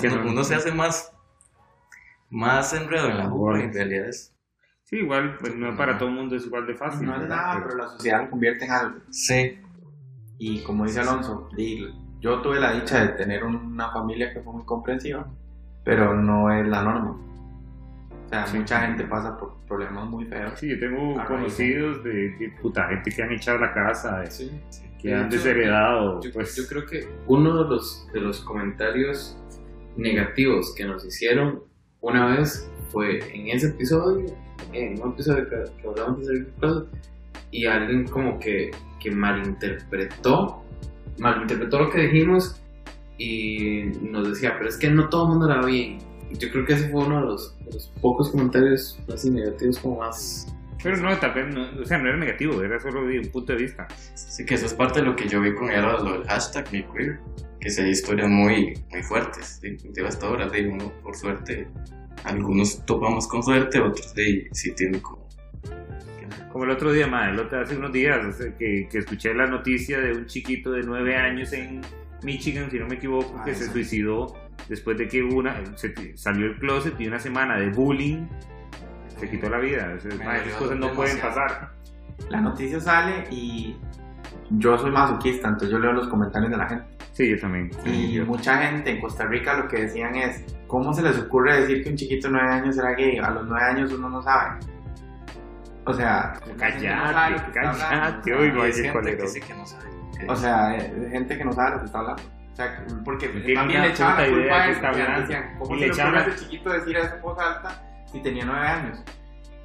Uno, 0.04 0.24
no- 0.24 0.30
uno 0.32 0.44
se 0.44 0.54
hace 0.56 0.72
más, 0.72 1.12
más 2.30 2.74
enredo 2.74 3.10
en 3.10 3.18
la 3.18 3.26
jupa 3.30 3.60
y 3.60 3.64
en 3.64 3.74
realidad 3.74 4.08
es... 4.10 4.34
sí, 4.84 4.98
igual, 4.98 5.38
pues 5.40 5.56
no 5.56 5.76
para 5.76 5.98
todo 5.98 6.10
el 6.10 6.16
mundo 6.16 6.36
es 6.36 6.46
igual 6.46 6.68
de 6.68 6.76
fácil. 6.76 7.08
No 7.08 7.22
es 7.22 7.28
nada, 7.28 7.62
pero 7.64 7.78
la 7.78 7.88
sociedad 7.90 8.24
lo 8.24 8.30
convierte 8.30 8.66
en 8.66 8.72
algo. 8.72 9.00
Sí, 9.12 9.60
Y 10.38 10.62
como 10.64 10.86
dice 10.86 11.00
Alonso, 11.00 11.50
y 11.58 11.88
yo 12.20 12.42
tuve 12.42 12.60
la 12.60 12.74
dicha 12.74 13.00
de 13.02 13.08
tener 13.10 13.44
una 13.44 13.92
familia 13.92 14.32
que 14.34 14.42
fue 14.42 14.54
muy 14.54 14.66
comprensiva, 14.66 15.26
pero 15.84 16.14
no 16.14 16.52
es 16.52 16.68
la 16.68 16.84
norma. 16.84 17.18
O 18.28 18.30
sea, 18.30 18.46
Sí. 18.46 18.60
mucha 18.60 18.82
gente 18.82 19.04
pasa 19.06 19.38
por 19.38 19.56
problemas 19.68 20.06
muy 20.10 20.26
feos. 20.26 20.60
Sí, 20.60 20.70
yo 20.70 20.80
tengo 20.80 21.16
conocidos 21.26 22.04
de, 22.04 22.12
de 22.38 22.54
puta 22.62 22.88
gente 22.90 23.10
que 23.10 23.24
han 23.24 23.32
echado 23.32 23.58
la 23.60 23.74
casa, 23.74 24.20
de- 24.20 24.30
Sí. 24.32 24.52
que 25.02 25.14
han 25.14 25.28
hecho, 25.28 25.38
desheredado, 25.38 26.22
Yo, 26.22 26.32
pues... 26.34 26.56
yo 26.56 26.64
creo 26.68 26.86
que 26.86 27.08
uno 27.28 27.64
de 27.64 27.70
los, 27.70 28.08
de 28.14 28.20
los 28.20 28.42
comentarios 28.42 29.38
negativos 29.96 30.74
que 30.76 30.84
nos 30.86 31.06
hicieron 31.06 31.64
una 32.02 32.36
vez 32.36 32.70
fue 32.92 33.20
en 33.34 33.48
ese 33.48 33.68
episodio, 33.70 34.26
en 34.74 35.02
un 35.02 35.14
episodio 35.14 35.48
que, 35.50 35.64
que 35.82 35.88
hablamos 35.88 36.20
de 36.20 36.26
servir 36.26 36.54
cosas, 36.60 36.84
y 37.52 37.66
alguien 37.66 38.06
como 38.08 38.38
que, 38.40 38.72
que 39.00 39.10
malinterpretó, 39.12 40.64
malinterpretó 41.20 41.80
lo 41.80 41.90
que 41.90 42.02
dijimos 42.02 42.62
y 43.18 43.84
nos 44.02 44.30
decía, 44.30 44.56
pero 44.58 44.70
es 44.70 44.78
que 44.78 44.90
no 44.90 45.08
todo 45.10 45.24
el 45.24 45.30
mundo 45.30 45.48
la 45.48 45.62
ve 45.62 45.72
bien. 45.72 45.98
Yo 46.34 46.50
creo 46.52 46.66
que 46.66 46.74
ese 46.74 46.90
fue 46.90 47.06
uno 47.06 47.20
de 47.22 47.26
los, 47.26 47.58
de 47.66 47.72
los 47.74 47.88
pocos 48.02 48.30
comentarios 48.30 49.00
así 49.14 49.30
negativos 49.30 49.80
como 49.80 49.98
más... 50.00 50.54
Pero 50.84 50.98
no, 50.98 51.18
tal 51.18 51.34
vez, 51.34 51.54
no, 51.56 51.82
o 51.82 51.86
sea, 51.86 51.98
no 51.98 52.08
era 52.08 52.18
negativo, 52.18 52.62
era 52.62 52.80
solo 52.80 53.06
de 53.08 53.20
un 53.20 53.28
punto 53.30 53.54
de 53.54 53.60
vista. 53.60 53.88
sí 54.14 54.46
que 54.46 54.54
eso 54.56 54.68
es 54.68 54.74
parte 54.74 55.00
de 55.00 55.06
lo 55.08 55.16
que 55.16 55.28
yo 55.28 55.42
vi 55.42 55.54
con 55.56 55.72
él, 55.72 55.82
lo 55.82 56.20
del 56.20 56.24
hashtag 56.28 56.72
mi 56.72 56.84
queer, 56.84 57.20
que 57.60 57.70
se 57.72 57.82
hay 57.84 57.90
historias 57.90 58.30
muy, 58.30 58.74
muy 58.92 59.02
fuertes, 59.04 59.60
de- 59.62 59.78
devastadoras, 59.94 60.52
de 60.52 60.68
uno, 60.68 60.92
por 61.02 61.16
suerte, 61.16 61.68
algunos 62.26 62.86
topamos 62.86 63.28
con 63.28 63.42
suerte, 63.42 63.80
otros 63.80 64.14
de, 64.14 64.48
sí 64.52 64.72
tienen 64.76 65.00
como... 65.02 65.28
Como 66.52 66.64
el 66.66 66.72
otro 66.72 66.92
día, 66.92 67.08
madre, 67.08 67.34
el 67.34 67.40
otro, 67.40 67.60
hace 67.60 67.76
unos 67.76 67.92
días, 67.92 68.24
o 68.26 68.32
sea, 68.32 68.56
que, 68.56 68.88
que 68.90 69.00
escuché 69.00 69.34
la 69.34 69.48
noticia 69.48 70.00
de 70.00 70.12
un 70.14 70.26
chiquito 70.28 70.72
de 70.72 70.84
nueve 70.84 71.16
años 71.16 71.54
en 71.54 71.82
Michigan, 72.24 72.70
si 72.72 72.80
no 72.80 72.88
me 72.88 72.96
equivoco, 72.96 73.36
Ah, 73.40 73.46
que 73.46 73.54
se 73.56 73.70
suicidó 73.72 74.34
después 74.70 74.98
de 74.98 75.08
que 75.08 75.24
una, 75.24 75.56
se, 75.76 76.16
salió 76.18 76.48
el 76.48 76.58
closet 76.60 77.00
y 77.00 77.08
una 77.08 77.20
semana 77.20 77.58
de 77.58 77.70
bullying 77.70 78.28
se 79.18 79.30
quitó 79.30 79.50
la 79.50 79.60
vida. 79.60 79.94
O 79.96 80.00
sea, 80.00 80.16
madre, 80.26 80.48
esas 80.48 80.56
cosas 80.56 80.78
no 80.78 80.92
pueden 80.94 81.18
demasiado. 81.18 81.48
pasar. 81.48 81.72
La 82.30 82.42
noticia 82.42 82.80
sale 82.80 83.26
y 83.32 83.78
yo 84.52 84.78
soy 84.78 84.92
masoquista, 84.92 85.48
entonces 85.48 85.70
yo 85.70 85.80
leo 85.80 85.94
los 85.94 86.08
comentarios 86.08 86.52
de 86.52 86.58
la 86.58 86.68
gente. 86.68 86.86
Sí, 87.14 87.30
yo 87.30 87.40
también. 87.40 87.72
Y 87.84 88.14
Yo- 88.14 88.26
mucha 88.26 88.58
gente 88.58 88.92
en 88.92 89.02
Costa 89.02 89.26
Rica 89.26 89.58
lo 89.58 89.68
que 89.68 89.82
decían 89.84 90.14
es, 90.16 90.44
¿cómo 90.68 90.94
se 90.94 91.02
les 91.02 91.18
ocurre 91.18 91.62
decir 91.62 91.84
que 91.84 91.90
un 91.90 91.96
chiquito 91.96 92.28
de 92.28 92.34
9 92.34 92.50
años 92.54 92.78
era 92.78 92.92
gay? 92.92 93.18
A 93.18 93.32
los 93.32 93.48
9 93.48 93.66
años 93.66 93.92
uno 93.92 94.10
no 94.10 94.22
sabe. 94.22 94.60
O 95.86 95.94
sea, 95.94 96.34
hablando. 97.72 97.80
cállate, 97.90 98.34
oigo, 98.36 98.64
sí 98.72 99.42
no 99.58 99.66
sabe. 99.66 99.88
O 100.28 100.36
sea, 100.36 100.78
eh, 100.78 101.10
gente 101.12 101.38
que 101.38 101.46
no 101.46 101.54
sabe 101.54 101.72
lo 101.72 101.80
que 101.80 101.86
está 101.86 102.00
hablando. 102.00 102.24
O 102.58 102.60
sea, 102.60 102.84
porque 103.06 103.28
tiene 103.30 103.54
también 103.54 103.82
le 103.84 103.90
echaban 103.90 104.18
la 104.18 104.30
culpa 104.30 104.64
a 104.64 104.66
que 104.66 104.72
él. 104.80 104.86
hablando. 104.86 105.22
Decían, 105.22 105.56
¿cómo 105.60 105.76
Y 105.76 105.80
se 105.80 105.86
le 105.86 105.92
a 105.92 105.94
echaban- 105.94 106.30
ese 106.32 106.40
chiquito 106.44 106.70
decir 106.72 106.98
eso 106.98 107.16
en 107.16 107.22
voz 107.22 107.40
alta 107.40 107.84
si 108.12 108.20
tenía 108.24 108.46
9 108.46 108.68
años? 108.68 109.04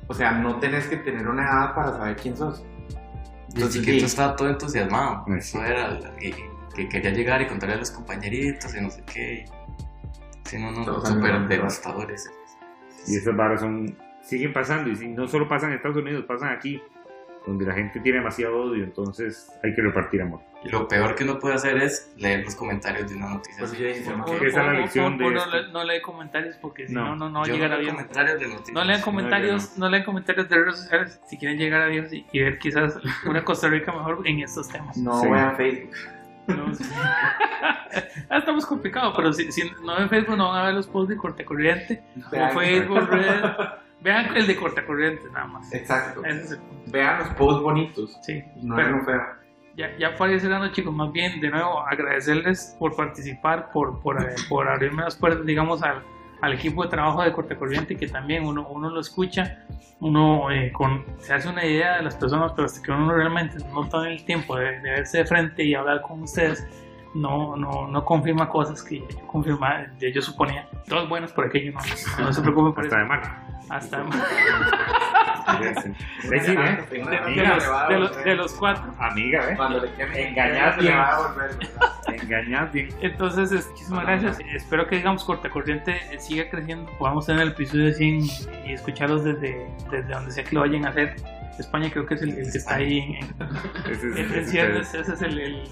O 0.09 0.14
sea, 0.14 0.32
no 0.32 0.57
tenés 0.57 0.86
que 0.88 0.97
tener 0.99 1.26
una 1.26 1.43
edad 1.43 1.74
para 1.74 1.93
saber 1.93 2.16
quién 2.16 2.36
sos. 2.36 2.61
Y 2.61 2.64
el 2.93 3.55
Entonces, 3.55 3.80
chiquito 3.80 3.99
sí. 4.01 4.05
estaba 4.05 4.36
todo 4.36 4.51
entusiasmado. 4.51 5.24
Sí. 5.26 5.32
Eso 5.38 5.64
era, 5.64 5.88
la- 5.90 6.12
y- 6.20 6.34
que 6.74 6.88
quería 6.88 7.11
llegar 7.12 7.40
y 7.40 7.47
contarle 7.47 7.76
a 7.76 7.78
los 7.78 7.90
compañeritos 7.90 8.74
y 8.74 8.80
no 8.82 8.90
sé 8.90 9.03
qué. 9.11 9.45
Sí, 10.45 10.59
no, 10.59 10.70
no, 10.72 10.84
Todos 10.84 11.09
súper 11.09 11.47
devastadores. 11.49 12.30
Y 13.07 13.16
esas 13.16 13.34
barras 13.34 13.61
son, 13.61 13.97
siguen 14.20 14.53
pasando, 14.53 14.90
y 14.90 14.97
si 14.97 15.09
no 15.09 15.26
solo 15.28 15.49
pasan 15.49 15.70
en 15.70 15.76
Estados 15.76 15.97
Unidos, 15.97 16.24
pasan 16.26 16.51
aquí, 16.51 16.82
donde 17.47 17.64
la 17.64 17.72
gente 17.74 18.01
tiene 18.01 18.18
demasiado 18.18 18.55
odio, 18.57 18.84
entonces 18.84 19.51
hay 19.64 19.74
que 19.74 19.80
repartir 19.82 20.20
amor. 20.22 20.40
Y 20.64 20.68
lo 20.68 20.86
peor 20.86 21.14
que 21.16 21.24
uno 21.24 21.38
puede 21.40 21.56
hacer 21.56 21.76
es 21.78 22.12
leer 22.16 22.44
los 22.44 22.54
comentarios 22.54 23.10
de 23.10 23.16
una 23.16 23.30
noticia. 23.30 23.58
Pues 23.58 23.72
así. 23.72 23.82
yo 23.82 23.88
dije, 23.88 24.04
Como 24.04 24.26
Esa 24.26 24.46
es 24.46 24.54
la 24.54 24.62
O- 24.62 24.66
o- 24.68 24.72
lección 24.72 25.14
o- 25.14 25.18
de 25.18 25.24
o 25.24 25.30
no, 25.32 25.46
le- 25.46 25.72
no 25.72 25.84
lee 25.84 26.00
comentarios 26.02 26.56
porque 26.56 26.86
si 26.86 26.94
No. 26.94 27.04
no, 27.04 27.16
no, 27.16 27.28
no 27.30 27.38
va 27.40 27.44
a 27.46 27.48
llegar 27.48 27.70
no 27.70 27.78
Dios. 27.78 27.90
comentarios 27.92 28.38
de 28.40 28.46
noticias. 28.48 28.72
No 28.74 28.84
lean 28.84 29.00
comentarios, 29.00 29.78
no 29.78 29.88
lean 29.88 30.04
comentarios 30.04 30.48
de 30.48 30.56
redes 30.56 30.76
sociales 30.76 31.20
si 31.26 31.36
quieren 31.38 31.58
llegar 31.58 31.80
a 31.82 31.86
Dios 31.86 32.12
y, 32.12 32.24
y 32.32 32.40
ver 32.40 32.58
quizás 32.58 32.96
una 33.26 33.44
Costa 33.44 33.68
Rica 33.68 33.90
mejor 33.92 34.22
en 34.24 34.40
estos 34.40 34.68
temas. 34.68 34.96
No 34.96 35.20
Sí. 35.20 35.28
vean 35.28 35.56
Facebook. 35.56 35.94
No, 36.46 36.74
sí. 36.74 36.84
Ah, 38.28 38.38
Estamos 38.38 38.66
complicados, 38.66 39.14
pero 39.16 39.32
si, 39.32 39.50
si 39.52 39.70
no 39.84 39.96
ven 39.96 40.08
Facebook 40.08 40.36
no 40.36 40.48
van 40.50 40.62
a 40.62 40.64
ver 40.66 40.74
los 40.74 40.86
posts 40.86 41.10
de 41.10 41.16
corte 41.16 41.44
corriente, 41.44 42.02
Vean- 42.30 42.52
Facebook, 42.52 43.08
Red. 43.10 43.44
Vean 44.00 44.36
el 44.36 44.46
de 44.48 44.56
corte 44.56 44.84
corriente 44.84 45.24
nada 45.32 45.46
más. 45.46 45.72
Exacto. 45.72 46.24
Ese 46.24 46.40
es 46.42 46.50
el 46.52 46.58
punto. 46.58 46.90
Vean 46.90 47.18
los 47.20 47.28
posts 47.30 47.62
bonitos. 47.62 48.18
Sí, 48.22 48.42
No 48.62 48.74
pero- 48.74 48.88
es 48.88 48.94
lo 48.96 49.04
feo. 49.04 49.22
Ya, 49.76 49.96
ya 49.98 50.14
para 50.16 50.32
ir 50.32 50.40
cerrando, 50.40 50.68
chicos, 50.72 50.92
más 50.94 51.12
bien 51.12 51.40
de 51.40 51.50
nuevo 51.50 51.80
agradecerles 51.86 52.76
por 52.78 52.94
participar, 52.96 53.70
por, 53.72 54.00
por, 54.00 54.20
eh, 54.22 54.34
por 54.48 54.68
abrirme 54.68 55.02
las 55.02 55.16
puertas, 55.16 55.44
digamos, 55.46 55.82
al, 55.82 56.02
al 56.40 56.52
equipo 56.54 56.82
de 56.82 56.90
trabajo 56.90 57.22
de 57.22 57.32
Corte 57.32 57.56
Corriente, 57.56 57.96
que 57.96 58.06
también 58.08 58.44
uno, 58.44 58.66
uno 58.68 58.90
lo 58.90 59.00
escucha, 59.00 59.64
uno 60.00 60.50
eh, 60.50 60.72
con, 60.72 61.04
se 61.18 61.32
hace 61.34 61.48
una 61.48 61.64
idea 61.64 61.96
de 61.98 62.02
las 62.02 62.16
personas, 62.16 62.52
pero 62.56 62.66
hasta 62.66 62.82
que 62.82 62.90
uno 62.92 63.12
realmente 63.14 63.56
no 63.72 63.88
toma 63.88 64.08
el 64.10 64.24
tiempo 64.24 64.56
de, 64.56 64.80
de 64.80 64.90
verse 64.90 65.18
de 65.18 65.24
frente 65.26 65.62
y 65.64 65.74
hablar 65.74 66.02
con 66.02 66.22
ustedes, 66.22 66.66
no, 67.14 67.56
no, 67.56 67.86
no 67.88 68.04
confirma 68.04 68.48
cosas 68.48 68.82
que 68.82 69.00
yo 69.00 69.26
confirmaba, 69.26 69.86
yo, 70.00 70.08
yo 70.08 70.22
suponía. 70.22 70.66
Todos 70.88 71.08
buenos 71.08 71.30
por 71.32 71.44
aquello, 71.46 71.72
no, 71.72 72.24
no 72.24 72.32
se 72.32 72.40
preocupen 72.42 72.72
por 72.72 72.84
Hasta 72.84 72.96
eso. 72.96 73.02
de 73.02 73.08
mal. 73.08 73.20
Hasta. 73.68 73.96
De- 73.98 74.04
de, 74.04 75.01
de 76.28 77.16
Amiga, 77.18 78.34
los, 78.34 78.53
cuatro. 78.55 78.95
Amiga, 78.99 79.51
¿eh? 79.51 79.57
Cuando 79.57 79.80
le 79.80 79.93
quemen, 79.95 80.16
Engañad 80.28 80.76
le 80.76 80.82
bien. 80.82 80.99
va 80.99 81.09
a 81.16 81.28
volver, 81.28 81.57
¿verdad? 81.57 81.93
Engañad 82.22 82.72
bien. 82.72 82.88
Entonces, 83.01 83.53
es- 83.53 83.68
muchísimas 83.70 84.05
gracias. 84.07 84.38
Espero 84.55 84.86
que, 84.86 84.97
digamos, 84.97 85.24
Corta 85.24 85.51
Corriente 85.51 85.97
eh, 86.11 86.18
siga 86.20 86.49
creciendo. 86.51 86.90
Podamos 86.99 87.26
tener 87.26 87.43
el 87.43 87.49
episodio 87.49 87.93
100 87.93 88.20
y 88.66 88.72
escucharlos 88.72 89.24
desde, 89.24 89.66
desde 89.90 90.12
donde 90.12 90.30
sea 90.32 90.45
que 90.45 90.55
lo 90.55 90.61
vayan 90.62 90.86
a 90.86 90.90
hacer. 90.90 91.16
España 91.59 91.90
creo 91.90 92.07
que 92.07 92.14
es 92.14 92.22
el, 92.22 92.30
el 92.30 92.51
que 92.51 92.59
está 92.59 92.76
ahí 92.76 92.99
en, 93.20 93.93
Ese 93.93 94.78
es- 94.80 94.95
ese 95.09 95.26
el, 95.26 95.38
el- 95.38 95.68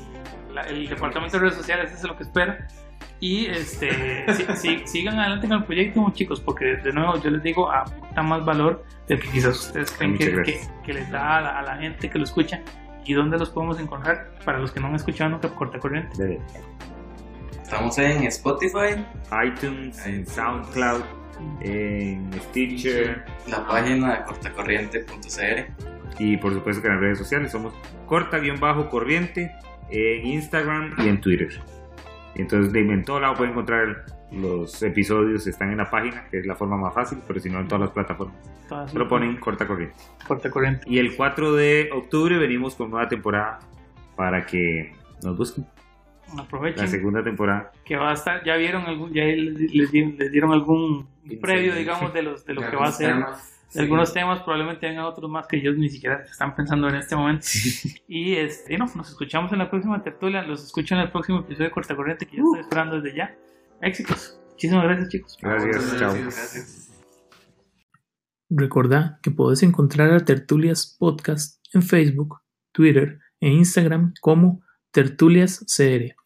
la- 0.54 0.62
el 0.62 0.88
departamento 0.88 1.36
de 1.38 1.44
redes 1.44 1.56
sociales, 1.56 1.86
ese 1.86 1.96
es 1.96 2.04
lo 2.04 2.16
que 2.16 2.24
espera. 2.24 2.66
Y 3.20 3.46
este, 3.46 4.24
si- 4.34 4.46
si- 4.56 4.86
sigan 4.86 5.18
adelante 5.18 5.46
con 5.46 5.58
el 5.58 5.64
proyecto, 5.64 6.10
chicos, 6.14 6.40
porque 6.40 6.76
de 6.76 6.92
nuevo 6.92 7.20
yo 7.22 7.30
les 7.30 7.42
digo, 7.42 7.70
aporta 7.70 8.22
más 8.22 8.44
valor 8.46 8.82
del 9.08 9.20
que 9.20 9.28
quizás 9.28 9.66
ustedes 9.66 9.90
creen 9.92 10.16
que, 10.16 10.24
que- 10.42 10.60
que 10.84 10.92
les 10.94 11.10
da 11.10 11.36
a 11.36 11.40
la, 11.42 11.58
a 11.58 11.62
la 11.62 11.76
gente 11.76 12.08
que 12.08 12.18
lo 12.18 12.24
escucha. 12.24 12.60
y 13.04 13.14
dónde 13.14 13.38
los 13.38 13.50
podemos 13.50 13.80
encontrar 13.80 14.30
para 14.44 14.58
los 14.58 14.70
que 14.72 14.78
no 14.78 14.86
han 14.88 14.94
escuchado 14.94 15.30
nunca 15.30 15.48
Corta 15.48 15.78
Corriente. 15.78 16.38
Estamos 17.62 17.98
en 17.98 18.24
Spotify, 18.24 19.04
iTunes, 19.46 20.06
en. 20.06 20.26
SoundCloud, 20.26 21.02
en 21.62 22.30
Stitcher 22.40 23.24
la 23.48 23.66
página 23.66 24.16
de 24.18 24.24
cortacorriente.cr. 24.24 25.66
y 26.18 26.36
por 26.36 26.52
supuesto 26.52 26.82
que 26.82 26.88
en 26.88 26.94
las 26.94 27.02
redes 27.02 27.18
sociales 27.18 27.50
somos 27.52 27.72
corta-corriente 28.06 29.50
en 29.90 30.26
Instagram 30.26 30.94
y 30.98 31.08
en 31.08 31.20
Twitter. 31.20 31.48
Entonces 32.40 32.72
de- 32.72 32.80
en 32.80 33.04
todo 33.04 33.20
lado 33.20 33.34
pueden 33.34 33.52
encontrar 33.52 34.04
los 34.32 34.82
episodios, 34.82 35.46
están 35.46 35.70
en 35.72 35.78
la 35.78 35.90
página, 35.90 36.24
que 36.30 36.38
es 36.38 36.46
la 36.46 36.54
forma 36.54 36.76
más 36.76 36.94
fácil, 36.94 37.18
pero 37.26 37.40
si 37.40 37.50
no 37.50 37.60
en 37.60 37.66
todas 37.68 37.80
las 37.82 37.90
plataformas. 37.90 38.36
Todas 38.68 38.90
Solo 38.92 39.08
ponen 39.08 39.36
corta 39.38 39.66
corriente. 39.66 39.96
Corta 40.26 40.50
Corriente. 40.50 40.84
Y 40.86 40.98
el 40.98 41.16
4 41.16 41.52
de 41.54 41.90
octubre 41.92 42.38
venimos 42.38 42.74
con 42.76 42.90
nueva 42.90 43.08
temporada 43.08 43.58
para 44.16 44.46
que 44.46 44.92
nos 45.24 45.36
busquen. 45.36 45.66
La 46.36 46.42
Aprovechen 46.42 46.86
segunda 46.86 47.24
temporada. 47.24 47.72
que 47.84 47.96
va 47.96 48.10
a 48.10 48.14
estar, 48.14 48.44
ya 48.44 48.54
vieron 48.54 48.84
algún, 48.86 49.12
ya 49.12 49.24
les, 49.24 49.58
les 49.74 49.90
di- 49.90 50.12
les 50.12 50.30
dieron 50.30 50.52
algún 50.52 51.08
previo, 51.40 51.74
digamos, 51.74 52.12
de 52.14 52.22
los 52.22 52.44
de 52.44 52.54
lo 52.54 52.60
que 52.70 52.76
va 52.76 52.86
a 52.86 52.92
ser. 52.92 53.16
Algunos 53.76 54.12
temas 54.12 54.40
probablemente 54.42 54.86
vengan 54.86 55.04
otros 55.04 55.30
más 55.30 55.46
que 55.46 55.56
ellos 55.56 55.76
ni 55.76 55.88
siquiera 55.88 56.24
están 56.24 56.54
pensando 56.54 56.88
en 56.88 56.96
este 56.96 57.14
momento. 57.14 57.46
Y 58.08 58.34
este, 58.34 58.76
no, 58.76 58.86
nos 58.94 59.08
escuchamos 59.08 59.52
en 59.52 59.58
la 59.58 59.70
próxima 59.70 60.02
tertulia, 60.02 60.42
los 60.42 60.64
escucho 60.64 60.94
en 60.94 61.02
el 61.02 61.10
próximo 61.10 61.40
episodio 61.40 61.66
de 61.66 61.70
Corta 61.70 61.94
Corriente 61.94 62.26
que 62.26 62.36
ya 62.36 62.42
estoy 62.42 62.60
esperando 62.60 63.00
desde 63.00 63.16
ya. 63.16 63.34
Éxitos. 63.80 64.40
Muchísimas 64.50 64.84
gracias 64.84 65.08
chicos. 65.08 65.38
Gracias, 65.40 65.98
chao. 65.98 66.12
gracias. 66.12 66.34
Gracias. 66.36 66.90
Recordá 68.50 69.20
que 69.22 69.30
podés 69.30 69.62
encontrar 69.62 70.12
a 70.12 70.24
Tertulias 70.24 70.96
Podcast 70.98 71.64
en 71.72 71.82
Facebook, 71.82 72.40
Twitter 72.72 73.20
e 73.40 73.48
Instagram 73.48 74.12
como 74.20 74.62
Tertulias 74.90 75.64
CR 75.66 76.16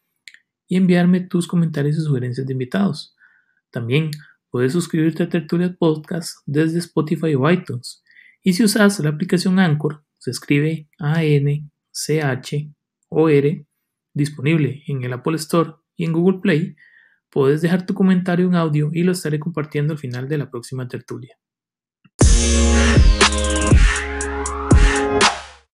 y 0.67 0.77
enviarme 0.77 1.21
tus 1.21 1.47
comentarios 1.47 1.97
y 1.97 2.01
sugerencias 2.01 2.47
de 2.47 2.53
invitados. 2.53 3.15
También 3.69 4.09
puedes 4.55 4.71
suscribirte 4.71 5.23
a 5.23 5.27
Tertulias 5.27 5.75
Podcast 5.77 6.37
desde 6.45 6.79
Spotify 6.79 7.35
o 7.35 7.51
iTunes. 7.51 8.01
Y 8.41 8.53
si 8.53 8.63
usas 8.63 8.97
la 9.01 9.09
aplicación 9.09 9.59
Anchor, 9.59 10.05
se 10.17 10.31
escribe 10.31 10.87
A-N-C-H-O-R, 10.97 11.65
disponible 14.13 14.81
en 14.87 15.03
el 15.03 15.11
Apple 15.11 15.35
Store 15.35 15.71
y 15.97 16.05
en 16.05 16.13
Google 16.13 16.39
Play, 16.39 16.77
puedes 17.29 17.61
dejar 17.61 17.85
tu 17.85 17.93
comentario 17.93 18.45
en 18.45 18.55
audio 18.55 18.91
y 18.93 19.03
lo 19.03 19.11
estaré 19.11 19.41
compartiendo 19.41 19.91
al 19.91 19.99
final 19.99 20.29
de 20.29 20.37
la 20.37 20.49
próxima 20.49 20.87
tertulia. 20.87 21.37